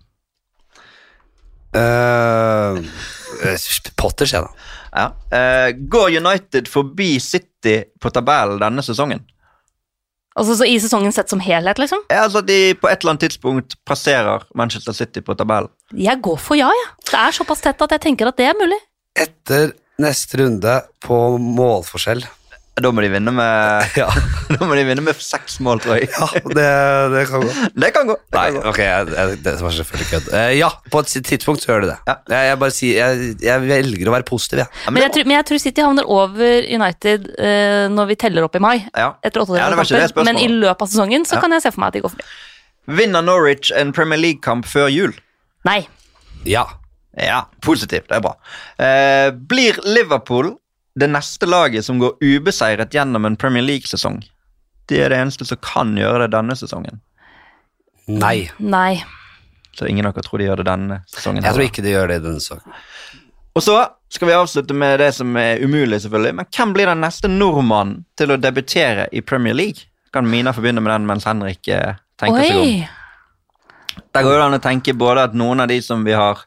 Uh, 1.76 2.78
Potter, 3.98 4.24
sier 4.24 4.38
jeg 4.38 4.46
da. 4.46 4.68
Ja. 4.94 5.08
Eh, 5.36 5.70
Går 5.90 6.14
United 6.16 6.68
forbi 6.70 7.18
City 7.20 7.82
på 8.00 8.10
tabellen 8.14 8.60
denne 8.62 8.84
sesongen? 8.84 9.20
Altså 10.38 10.54
så 10.60 10.68
I 10.68 10.76
sesongen 10.78 11.14
sett 11.14 11.32
som 11.32 11.42
helhet, 11.42 11.80
liksom? 11.82 12.04
Ja, 12.12 12.22
altså 12.28 12.42
de 12.46 12.74
på 12.78 12.90
et 12.90 13.02
eller 13.02 13.16
annet 13.16 13.26
tidspunkt 13.26 13.74
passerer 13.88 14.46
Manchester 14.58 14.94
City 14.94 15.22
på 15.24 15.34
tabellen. 15.38 15.72
Jeg 15.96 16.22
går 16.22 16.38
for 16.42 16.58
ja, 16.58 16.70
jeg. 16.70 16.88
Det 17.10 17.18
er 17.18 17.34
såpass 17.34 17.64
tett 17.64 17.82
at 17.82 17.96
jeg 17.96 18.04
tenker 18.06 18.30
at 18.30 18.38
det 18.38 18.46
er 18.50 18.58
mulig. 18.58 18.78
Etter 19.18 19.72
neste 19.98 20.38
runde 20.38 20.74
på 21.02 21.16
målforskjell 21.42 22.22
Da 22.82 22.90
må 22.94 23.02
de 23.04 23.08
vinne 23.12 23.32
med 23.34 23.84
Ja, 24.00 24.06
Da 24.54 24.66
må 24.68 24.76
de 24.78 24.84
vinne 24.88 25.02
med 25.04 25.18
seks 25.22 25.58
mål, 25.64 25.80
tror 25.84 25.98
jeg. 25.98 26.08
ja 26.12 26.28
det, 26.54 26.66
det 27.14 27.22
kan 27.30 27.44
gå. 27.44 27.50
Det 27.84 27.90
kan 27.96 28.08
gå. 28.10 28.16
Det 28.18 28.38
Nei, 28.38 28.44
kan 28.52 28.58
gå. 28.60 28.62
ok, 28.72 28.78
jeg, 28.84 29.08
jeg, 29.16 29.38
det 29.44 29.54
var 29.64 29.74
selvfølgelig 29.78 30.08
kødd. 30.12 30.28
Uh, 30.34 30.52
ja, 30.58 30.70
på 30.94 31.02
et 31.04 31.14
tidspunkt 31.28 31.62
så 31.64 31.70
gjør 31.72 31.84
det 31.86 31.90
det. 31.92 31.98
Ja. 32.10 32.16
Jeg, 32.34 32.48
jeg 32.50 32.60
bare 32.64 32.74
sier, 32.78 32.98
jeg, 32.98 33.36
jeg 33.48 33.64
velger 33.68 34.10
å 34.10 34.14
være 34.16 34.28
positiv, 34.28 34.62
jeg. 34.64 34.72
Ja, 34.86 34.94
Men 34.94 35.04
jeg, 35.06 35.14
tror, 35.16 35.28
men 35.30 35.36
jeg 35.38 35.48
tror 35.50 35.62
City 35.64 35.84
havner 35.84 36.08
over 36.18 36.68
United 36.78 37.28
uh, 37.38 37.86
når 37.94 38.10
vi 38.12 38.18
teller 38.24 38.46
opp 38.48 38.56
i 38.58 38.62
mai. 38.64 38.76
ja. 38.96 39.12
Etter 39.24 39.44
kamper. 39.44 40.24
Men 40.28 40.38
i 40.40 40.48
løpet 40.52 40.84
av 40.86 40.90
sesongen 40.92 41.26
så 41.28 41.36
Ja. 41.38 41.42
kan 41.44 41.52
jeg 41.56 41.64
se 41.66 41.72
for 41.74 41.82
meg 41.84 41.92
at 41.92 41.98
de 41.98 42.04
går 42.06 42.14
forbi. 42.14 42.28
Vinner 42.98 43.22
Norwich 43.24 43.70
en 43.76 43.90
Premier 43.92 44.20
League-kamp 44.20 44.64
før 44.68 44.88
jul? 44.88 45.12
Nei. 45.68 45.82
Ja. 46.48 46.64
Ja, 47.18 47.42
positivt. 47.64 48.06
Det 48.08 48.16
er 48.20 48.22
bra. 48.24 48.34
Uh, 48.78 49.30
blir 49.50 49.76
Liverpool 49.84 50.54
det 50.98 51.10
neste 51.10 51.48
laget 51.48 51.86
som 51.86 52.00
går 52.02 52.16
ubeseiret 52.20 52.94
gjennom 52.94 53.28
en 53.28 53.36
Premier 53.38 53.64
League-sesong? 53.64 54.22
De 54.88 55.02
er 55.02 55.12
det 55.12 55.20
eneste 55.20 55.46
som 55.48 55.60
kan 55.62 55.94
gjøre 55.98 56.26
det 56.26 56.32
denne 56.36 56.56
sesongen. 56.58 57.00
Nei. 58.08 58.48
Nei. 58.58 59.02
Så 59.76 59.86
ingen 59.86 60.06
av 60.08 60.16
dere 60.16 60.26
tror 60.26 60.40
de 60.40 60.48
gjør 60.48 60.62
det 60.62 60.68
denne 60.70 61.02
sesongen. 61.10 61.44
Jeg 61.44 61.54
tror 61.54 61.66
ikke 61.68 61.84
de 61.84 61.92
gjør 61.92 62.10
det 62.10 62.22
denne 62.24 62.42
sesongen. 62.42 62.80
Og 63.58 63.64
så 63.64 63.76
skal 64.12 64.30
vi 64.30 64.36
avslutte 64.36 64.74
med 64.74 65.00
det 65.02 65.12
som 65.16 65.36
er 65.36 65.62
umulig, 65.62 66.00
selvfølgelig. 66.02 66.34
Men 66.40 66.48
hvem 66.56 66.74
blir 66.76 66.88
den 66.88 67.02
neste 67.04 67.30
nordmannen 67.30 68.04
til 68.18 68.32
å 68.32 68.38
debutere 68.40 69.08
i 69.12 69.20
Premier 69.20 69.56
League? 69.56 69.88
Kan 70.14 70.28
Mina 70.30 70.54
forbinde 70.56 70.80
med 70.80 70.94
den 70.94 71.08
mens 71.08 71.26
Henrik 71.28 71.60
tenker 71.66 71.98
tenker 72.18 72.46
seg 72.46 72.56
om. 72.56 72.62
Oi! 72.62 74.04
Der 74.14 74.24
går 74.24 74.38
det 74.38 74.44
an 74.46 74.56
å 74.56 74.62
tenke 74.62 74.94
både 74.96 75.26
at 75.28 75.34
noen 75.36 75.60
av 75.60 75.68
de 75.70 75.78
som 75.84 76.04
vi 76.06 76.14
har 76.16 76.40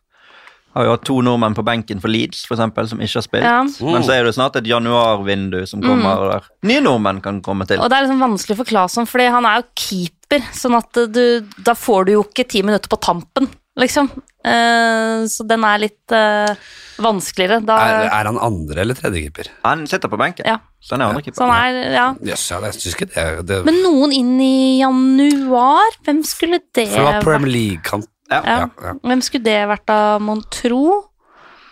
har 0.75 0.85
jo 0.87 0.93
hatt 0.95 1.03
to 1.07 1.17
nordmenn 1.25 1.55
på 1.57 1.63
benken 1.67 1.99
for 2.03 2.11
Leeds, 2.11 2.45
for 2.47 2.55
eksempel, 2.55 2.87
som 2.87 3.01
ikke 3.03 3.17
har 3.19 3.25
spilt. 3.25 3.43
Ja. 3.47 3.61
Men 3.91 4.05
så 4.07 4.13
er 4.15 4.23
det 4.27 4.35
snart 4.37 4.55
et 4.61 4.69
januarvindu 4.71 5.61
som 5.67 5.83
kommer, 5.83 6.27
der 6.31 6.49
nye 6.69 6.83
nordmenn 6.85 7.21
kan 7.23 7.41
komme 7.45 7.67
til. 7.67 7.81
Og 7.81 7.89
det 7.91 7.97
er 7.99 8.07
liksom 8.07 8.23
vanskelig 8.23 8.59
for 8.61 8.71
Claesson, 8.71 9.09
fordi 9.09 9.29
han 9.33 9.47
er 9.49 9.61
jo 9.61 9.67
keeper, 9.83 10.45
sånn 10.55 10.77
at 10.79 11.01
du, 11.11 11.23
da 11.67 11.75
får 11.75 12.07
du 12.07 12.13
jo 12.15 12.23
ikke 12.27 12.47
ti 12.47 12.63
minutter 12.63 12.91
på 12.91 13.01
tampen, 13.03 13.49
liksom. 13.79 14.11
Uh, 14.41 15.21
så 15.29 15.43
den 15.45 15.61
er 15.67 15.83
litt 15.83 16.13
uh, 16.15 16.49
vanskeligere. 17.03 17.59
Da, 17.67 17.75
Er, 17.77 18.07
er 18.09 18.29
han 18.31 18.39
andre 18.41 18.81
eller 18.81 18.97
tredje 18.97 19.21
keeper? 19.27 19.51
Han 19.67 19.83
sitter 19.89 20.09
på 20.09 20.17
benken, 20.17 20.47
Ja. 20.49 20.55
så 20.81 20.95
han 20.95 21.03
er 21.03 21.11
så 21.11 21.13
andrekeeper. 21.13 21.51
er, 21.59 21.93
ja. 21.93 22.07
Yes, 22.25 22.47
ja, 22.49 22.57
jeg 22.65 22.79
syns 22.79 22.95
ikke 22.95 23.09
det, 23.13 23.27
det 23.51 23.59
Men 23.67 23.77
noen 23.83 24.15
inn 24.17 24.33
i 24.41 24.79
januar? 24.81 25.99
Hvem 26.07 26.23
skulle 26.25 26.61
det 26.73 26.87
For 26.89 26.97
det 26.97 27.05
var 27.05 27.19
vært? 27.19 27.27
Premier 27.27 27.53
League-kamp. 27.53 28.09
Ja. 28.31 28.41
Ja. 28.41 28.57
Ja, 28.63 28.67
ja. 28.87 28.93
Hvem 29.03 29.23
skulle 29.25 29.45
det 29.47 29.57
vært 29.71 29.85
da, 29.91 29.99
mon 30.23 30.43
tro? 30.53 30.83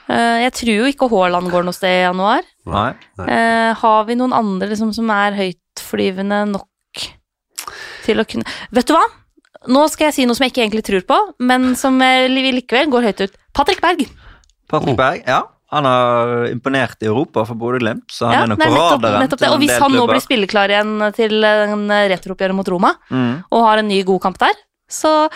Eh, 0.10 0.40
jeg 0.46 0.54
tror 0.58 0.74
jo 0.74 0.90
ikke 0.90 1.10
Haaland 1.12 1.52
går 1.54 1.68
noe 1.68 1.76
sted 1.78 2.02
i 2.02 2.04
januar. 2.04 2.48
Nei. 2.70 2.90
nei. 3.18 3.40
har 3.80 4.04
vi 4.06 4.18
noen 4.20 4.34
andre 4.36 4.68
liksom, 4.70 4.92
som 4.94 5.10
er 5.14 5.38
høytflyvende 5.38 6.44
nok 6.52 7.06
til 8.06 8.22
å 8.22 8.26
kunne 8.30 8.46
Vet 8.76 8.90
du 8.90 8.94
hva? 8.94 9.06
Nå 9.70 9.86
skal 9.92 10.08
jeg 10.10 10.16
si 10.16 10.26
noe 10.28 10.38
som 10.38 10.46
jeg 10.46 10.54
ikke 10.54 10.62
egentlig 10.64 10.86
tror 10.88 11.04
på, 11.10 11.18
men 11.44 11.74
som 11.80 11.98
eh, 12.06 12.30
likevel 12.32 12.92
går 12.94 13.10
høyt 13.10 13.24
ut. 13.26 13.34
Patrick 13.56 13.82
Berg. 13.84 14.06
Patrick 14.72 14.96
Berg, 15.00 15.26
ja. 15.28 15.42
Han 15.70 15.86
har 15.86 16.48
imponert 16.50 17.04
i 17.04 17.10
Europa 17.10 17.44
for 17.46 17.60
Bodø-Glimt, 17.60 18.08
så 18.10 18.30
han 18.30 18.34
Ja, 18.34 18.42
er 18.46 18.50
nok 18.54 18.62
på 18.62 18.70
nettopp, 18.72 18.96
radaren 18.96 19.22
nettopp 19.26 19.42
det. 19.44 19.50
Og 19.54 19.60
hvis 19.62 19.76
han 19.84 19.94
nå 19.94 20.06
blir 20.10 20.24
spilleklar 20.24 20.72
igjen 20.74 20.96
til 21.14 21.46
en 21.46 21.84
retrooppgjør 22.10 22.56
mot 22.58 22.72
Roma, 22.74 22.96
Mm. 23.12 23.44
og 23.52 23.66
har 23.68 23.84
en 23.84 23.88
ny 23.92 24.00
god 24.08 24.22
kamp 24.24 24.40
der, 24.42 24.56
så 24.90 25.30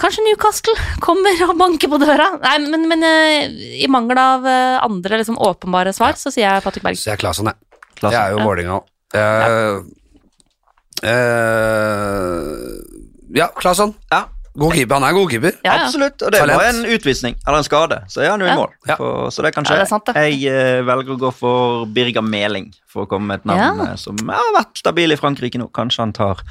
kanskje 0.00 0.24
Newcastle 0.26 0.74
kommer 1.06 1.42
og 1.48 1.56
banker 1.60 1.90
på 1.92 1.98
døra. 2.02 2.28
Nei, 2.42 2.56
men, 2.72 2.86
men 2.90 3.02
eh, 3.06 3.48
i 3.84 3.88
mangel 3.92 4.18
av 4.20 4.46
eh, 4.48 4.78
andre 4.84 5.20
liksom, 5.22 5.38
åpenbare 5.42 5.92
svar, 5.96 6.16
så 6.20 6.32
sier 6.32 6.48
jeg 6.48 6.64
Patrick 6.64 6.84
Berg. 6.86 6.96
Så 7.00 7.10
jeg 7.10 7.18
er 7.18 7.22
Claesson, 7.24 7.50
jeg. 7.52 7.56
Klasse. 7.98 8.14
Jeg 8.16 8.22
er 8.22 8.30
jo 8.32 8.38
Ja. 8.40 8.46
Vålerenga 8.48 8.78
òg. 8.78 8.84
ja, 13.36 13.48
Claesson. 13.58 13.94
Ja, 14.12 14.24
God 14.52 14.74
keeper. 14.76 14.98
Han 14.98 15.04
er 15.06 15.14
god 15.16 15.30
keeper. 15.32 15.54
Ja, 15.64 15.72
ja. 15.78 15.84
absolutt. 15.86 16.20
Og 16.20 16.32
det 16.34 16.40
Talent. 16.42 16.60
var 16.60 16.68
en 16.68 16.84
utvisning, 16.92 17.36
eller 17.46 17.62
en 17.62 17.64
skade, 17.64 17.98
så 18.12 18.20
er 18.20 18.30
han 18.34 18.42
jo 18.44 18.50
i 18.50 18.56
mål. 18.58 18.68
Ja. 18.88 18.96
For, 19.00 19.30
så 19.32 19.44
det 19.46 19.54
kan 19.56 19.64
skje. 19.64 19.78
Jeg 20.12 20.52
uh, 20.52 20.82
velger 20.88 21.14
å 21.14 21.18
gå 21.22 21.30
for 21.32 21.86
Birger 21.96 22.24
Meling, 22.26 22.68
for 22.92 23.06
å 23.06 23.08
komme 23.08 23.30
med 23.30 23.40
et 23.40 23.48
navn 23.48 23.80
Ja. 23.80 23.88
eh, 23.94 23.96
som 24.00 24.18
har 24.28 24.50
vært 24.58 24.76
stabil 24.82 25.14
i 25.14 25.16
Frankrike 25.16 25.60
nå. 25.60 25.70
Kanskje 25.72 26.04
han 26.04 26.12
tar 26.16 26.42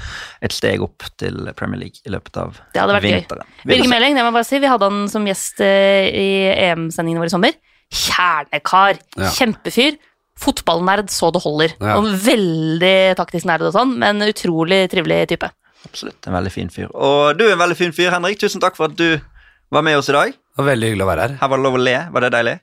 et 0.42 0.56
steg 0.56 0.82
opp 0.82 1.06
til 1.22 1.52
Premier 1.54 1.84
League 1.84 2.02
i 2.02 2.14
løpet 2.14 2.42
av 2.42 2.58
Det 2.74 2.82
hadde 2.82 2.98
vært 2.98 3.06
vinteren. 3.10 3.46
Gøy. 3.62 3.68
Birger. 3.76 3.92
Meling, 3.94 4.18
det 4.18 4.26
må 4.26 4.32
jeg 4.32 4.38
bare 4.40 4.50
si, 4.50 4.62
vi 4.66 4.72
hadde 4.74 4.90
han 4.90 5.04
som 5.14 5.28
gjest 5.30 5.62
eh, 5.62 6.10
i 6.10 6.30
EM-sendingen 6.72 7.22
vår 7.22 7.30
i 7.30 7.36
sommer. 7.38 7.60
Kjernekar. 7.94 8.98
Ja. 9.20 9.30
Kjempefyr. 9.38 10.02
Fotballnerd 10.42 11.12
så 11.14 11.30
det 11.36 11.42
holder. 11.44 11.74
Ja. 11.78 12.00
Og 12.02 12.10
veldig 12.26 12.96
taktisk 13.20 13.46
nerd 13.46 13.68
og 13.68 13.76
sånn, 13.76 13.94
men 14.02 14.24
utrolig 14.26 14.88
trivelig 14.90 15.28
type. 15.36 15.52
Absolutt, 15.88 16.20
en 16.28 16.34
veldig 16.38 16.52
fin 16.54 16.70
fyr. 16.74 16.90
Og 16.94 17.38
du 17.40 17.46
er 17.48 17.56
en 17.56 17.64
veldig 17.64 17.78
fin 17.80 17.94
fyr, 17.96 18.12
Henrik. 18.14 18.40
Tusen 18.42 18.62
takk 18.64 18.78
for 18.78 18.92
at 18.92 18.98
du 19.00 19.20
var 19.72 19.86
med 19.88 19.98
oss 19.98 20.10
i 20.12 20.18
dag. 20.18 20.34
Det 20.36 20.60
var 20.62 20.74
veldig 20.74 20.92
hyggelig 20.92 21.06
å 21.08 21.10
være 21.14 21.22
her. 21.30 21.40
Her 21.42 21.50
var 21.54 21.58
det 21.62 21.66
lov 21.70 21.80
å 21.80 21.86
le. 21.88 21.96
Var 22.12 22.26
det 22.28 22.34
deilig? 22.36 22.58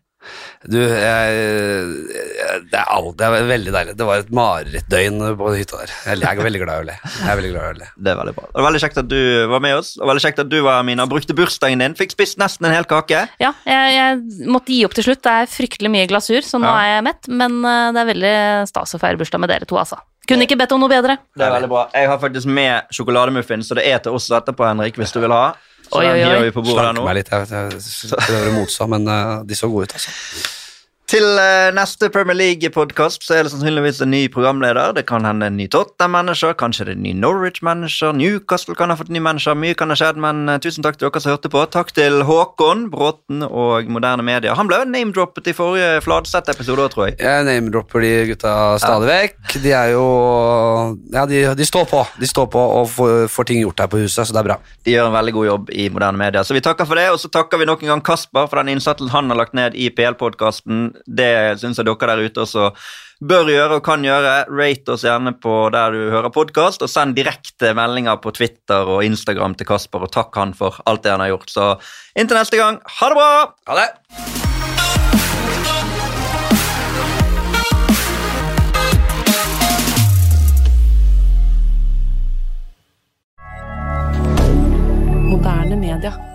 Du, 0.67 0.77
jeg, 0.83 1.35
jeg, 2.11 2.57
det, 2.73 2.79
er 2.81 2.89
alt, 2.91 3.13
det 3.21 3.27
er 3.29 3.45
veldig 3.49 3.73
deilig. 3.73 3.93
Det 4.01 4.07
var 4.09 4.23
et 4.25 4.33
marerittdøgn 4.35 5.21
på 5.39 5.53
hytta 5.55 5.79
der. 5.85 5.93
Jeg, 6.09 6.21
jeg 6.25 6.41
er 6.43 6.47
veldig 6.49 6.61
glad 6.65 6.73
i 6.75 6.83
å 6.83 6.87
le. 6.89 6.97
Jeg 7.07 7.31
er 7.33 7.39
veldig 7.39 7.53
glad 7.55 7.63
i 7.63 7.71
å 7.71 7.79
le. 7.79 7.89
Det 8.03 8.13
er 8.13 8.19
veldig 8.19 8.35
bra. 8.37 8.49
Det 8.51 8.59
var 8.59 8.67
veldig 8.69 8.83
kjekt 8.83 9.01
at 9.05 9.09
du 9.13 9.21
var 9.55 9.63
med 9.65 9.77
oss. 9.79 9.93
Og 10.03 10.11
veldig 10.11 10.25
kjekt 10.27 10.43
at 10.45 10.51
du 10.53 10.59
var 10.67 10.83
Mina, 10.89 11.07
og 11.07 11.13
brukte 11.15 11.37
bursdagen 11.39 11.85
din. 11.85 11.97
Fikk 11.99 12.17
spist 12.17 12.41
nesten 12.43 12.69
en 12.69 12.75
hel 12.75 12.89
kake. 12.91 13.23
Ja, 13.41 13.55
jeg, 13.69 13.95
jeg 13.95 14.51
måtte 14.51 14.75
gi 14.75 14.83
opp 14.89 14.99
til 14.99 15.07
slutt. 15.09 15.23
Det 15.25 15.37
er 15.45 15.51
fryktelig 15.55 15.95
mye 15.95 16.11
glasur, 16.11 16.43
så 16.45 16.61
nå 16.61 16.69
Ja. 16.69 16.77
er 16.83 16.93
jeg 16.97 17.07
mett. 17.09 17.31
Men 17.31 17.59
eh, 17.63 17.89
det 17.95 18.03
er 18.05 18.11
veldig 18.13 18.37
stas 18.75 18.99
å 18.99 19.03
feire 19.07 19.23
bursdag 19.23 19.45
med 19.47 19.55
dere 19.55 19.71
to, 19.71 19.79
altså. 19.81 20.03
Kunne 20.29 20.45
ikke 20.45 20.59
bedt 20.61 20.75
om 20.77 20.83
noe 20.83 20.93
bedre. 20.93 21.17
Det 21.37 21.47
er 21.47 21.55
veldig 21.55 21.71
bra. 21.73 21.87
Jeg 21.97 22.11
har 22.11 22.21
faktisk 22.21 22.51
med 22.53 22.93
sjokolademuffins, 22.93 23.71
så 23.71 23.79
det 23.79 23.87
er 23.89 24.03
til 24.05 24.19
oss 24.19 24.29
etterpå, 24.29 24.67
Henrik, 24.69 25.01
hvis 25.01 25.15
du 25.15 25.23
vil 25.25 25.33
ha. 25.33 25.57
Så 25.89 26.03
Oi, 26.03 26.05
oi, 26.11 26.21
oi. 26.21 26.53
Slank 26.53 27.01
meg 27.01 27.17
litt. 27.23 27.33
Jeg, 27.33 27.49
jeg 27.49 28.21
prøver 28.21 28.53
å 28.53 28.55
motstå, 28.59 28.89
men 28.93 29.09
uh, 29.09 29.39
de 29.49 29.57
så 29.57 29.71
gode 29.73 29.89
ut, 29.89 29.97
altså. 29.97 30.13
Til 31.09 31.25
eh, 31.41 31.71
neste 31.73 32.11
Premier 32.13 32.37
League-podkast 32.37 33.23
så 33.25 33.39
er 33.39 33.47
det 33.47 33.51
sannsynligvis 33.55 34.03
en 34.05 34.11
ny 34.13 34.27
programleder. 34.29 34.91
Det 34.93 35.07
kan 35.09 35.25
hende 35.25 35.47
en 35.49 35.55
ny 35.57 35.65
Tottenham-manager, 35.73 36.53
kanskje 36.61 36.85
det 36.85 36.93
er 36.93 36.99
en 36.99 37.07
ny 37.07 37.13
Norwich-manager. 37.17 38.11
Newcastle 38.13 38.77
kan 38.77 38.93
ha 38.93 38.97
fått 38.99 39.09
en 39.09 39.17
ny 39.17 39.23
manager. 39.25 39.57
Mye 39.57 39.73
kan 39.73 39.89
ha 39.89 39.97
skjedd, 39.97 40.21
men 40.21 40.43
eh, 40.53 40.59
tusen 40.61 40.85
takk 40.85 40.99
til 41.01 41.09
dere 41.09 41.23
som 41.25 41.33
hørte 41.33 41.49
på. 41.55 41.63
Takk 41.73 41.95
til 41.97 42.21
Håkon 42.29 42.83
Bråten 42.93 43.41
og 43.47 43.89
Moderne 43.89 44.27
Media. 44.27 44.53
Han 44.59 44.69
ble 44.69 44.83
name-droppet 44.85 45.49
i 45.49 45.55
forrige 45.57 46.03
Fladseth-episode 46.05 46.85
òg, 46.85 46.93
tror 46.93 47.07
jeg. 47.09 47.17
Jeg 47.25 47.49
name-dropper 47.49 48.05
de 48.05 48.13
gutta 48.35 48.53
stadig 48.85 49.09
vekk. 49.09 49.57
De 49.65 49.73
er 49.79 49.95
jo 49.95 50.05
Ja, 51.17 51.25
de, 51.25 51.41
de 51.57 51.71
står 51.71 51.89
på. 51.89 52.05
De 52.21 52.29
står 52.29 52.53
på 52.53 52.67
og 52.83 52.93
får, 52.99 53.15
får 53.33 53.49
ting 53.49 53.63
gjort 53.65 53.81
her 53.81 53.89
på 53.89 54.03
huset, 54.05 54.29
så 54.29 54.37
det 54.37 54.45
er 54.45 54.51
bra. 54.51 54.59
De 54.85 54.93
gjør 54.99 55.09
en 55.09 55.17
veldig 55.17 55.37
god 55.41 55.51
jobb 55.55 55.73
i 55.73 55.89
moderne 55.89 56.21
media. 56.21 56.45
Så 56.45 56.53
vi 56.53 56.61
takker 56.69 56.85
for 56.85 57.01
det, 57.01 57.09
og 57.17 57.25
så 57.25 57.33
takker 57.33 57.65
vi 57.65 57.73
nok 57.73 57.89
en 57.89 57.95
gang 57.95 58.07
Kasper 58.13 58.45
for 58.45 58.61
den 58.61 58.77
innsatsen 58.77 59.09
han 59.17 59.33
har 59.33 59.41
lagt 59.47 59.57
ned 59.57 59.73
i 59.73 59.89
PL-podkasten. 59.89 60.98
Det 61.07 61.59
syns 61.61 61.79
jeg 61.79 61.87
dere 61.89 62.11
der 62.11 62.25
ute 62.27 62.45
også 62.45 62.71
bør 63.19 63.51
gjøre 63.51 63.79
og 63.79 63.85
kan 63.87 64.05
gjøre. 64.07 64.35
Rate 64.51 64.95
oss 64.95 65.05
gjerne 65.07 65.35
på 65.43 65.55
der 65.75 65.95
du 65.95 66.11
hører 66.13 66.35
podkast, 66.35 66.85
og 66.85 66.93
send 66.93 67.17
direkte 67.19 67.75
meldinger 67.77 68.21
på 68.23 68.33
Twitter 68.35 68.87
og 68.87 69.05
Instagram 69.07 69.59
til 69.59 69.69
Kasper, 69.69 70.07
og 70.07 70.13
takk 70.15 70.35
han 70.39 70.55
for 70.55 70.79
alt 70.87 71.05
det 71.05 71.15
han 71.15 71.25
har 71.25 71.35
gjort. 71.35 71.51
Så 71.51 71.71
inntil 72.19 72.39
neste 72.39 72.61
gang, 72.61 72.83
ha 73.01 73.11
det 73.11 73.19
bra! 73.19 73.31
Ha 73.69 73.81
det! 73.83 73.89
Moderne 85.29 85.77
media. 85.77 86.28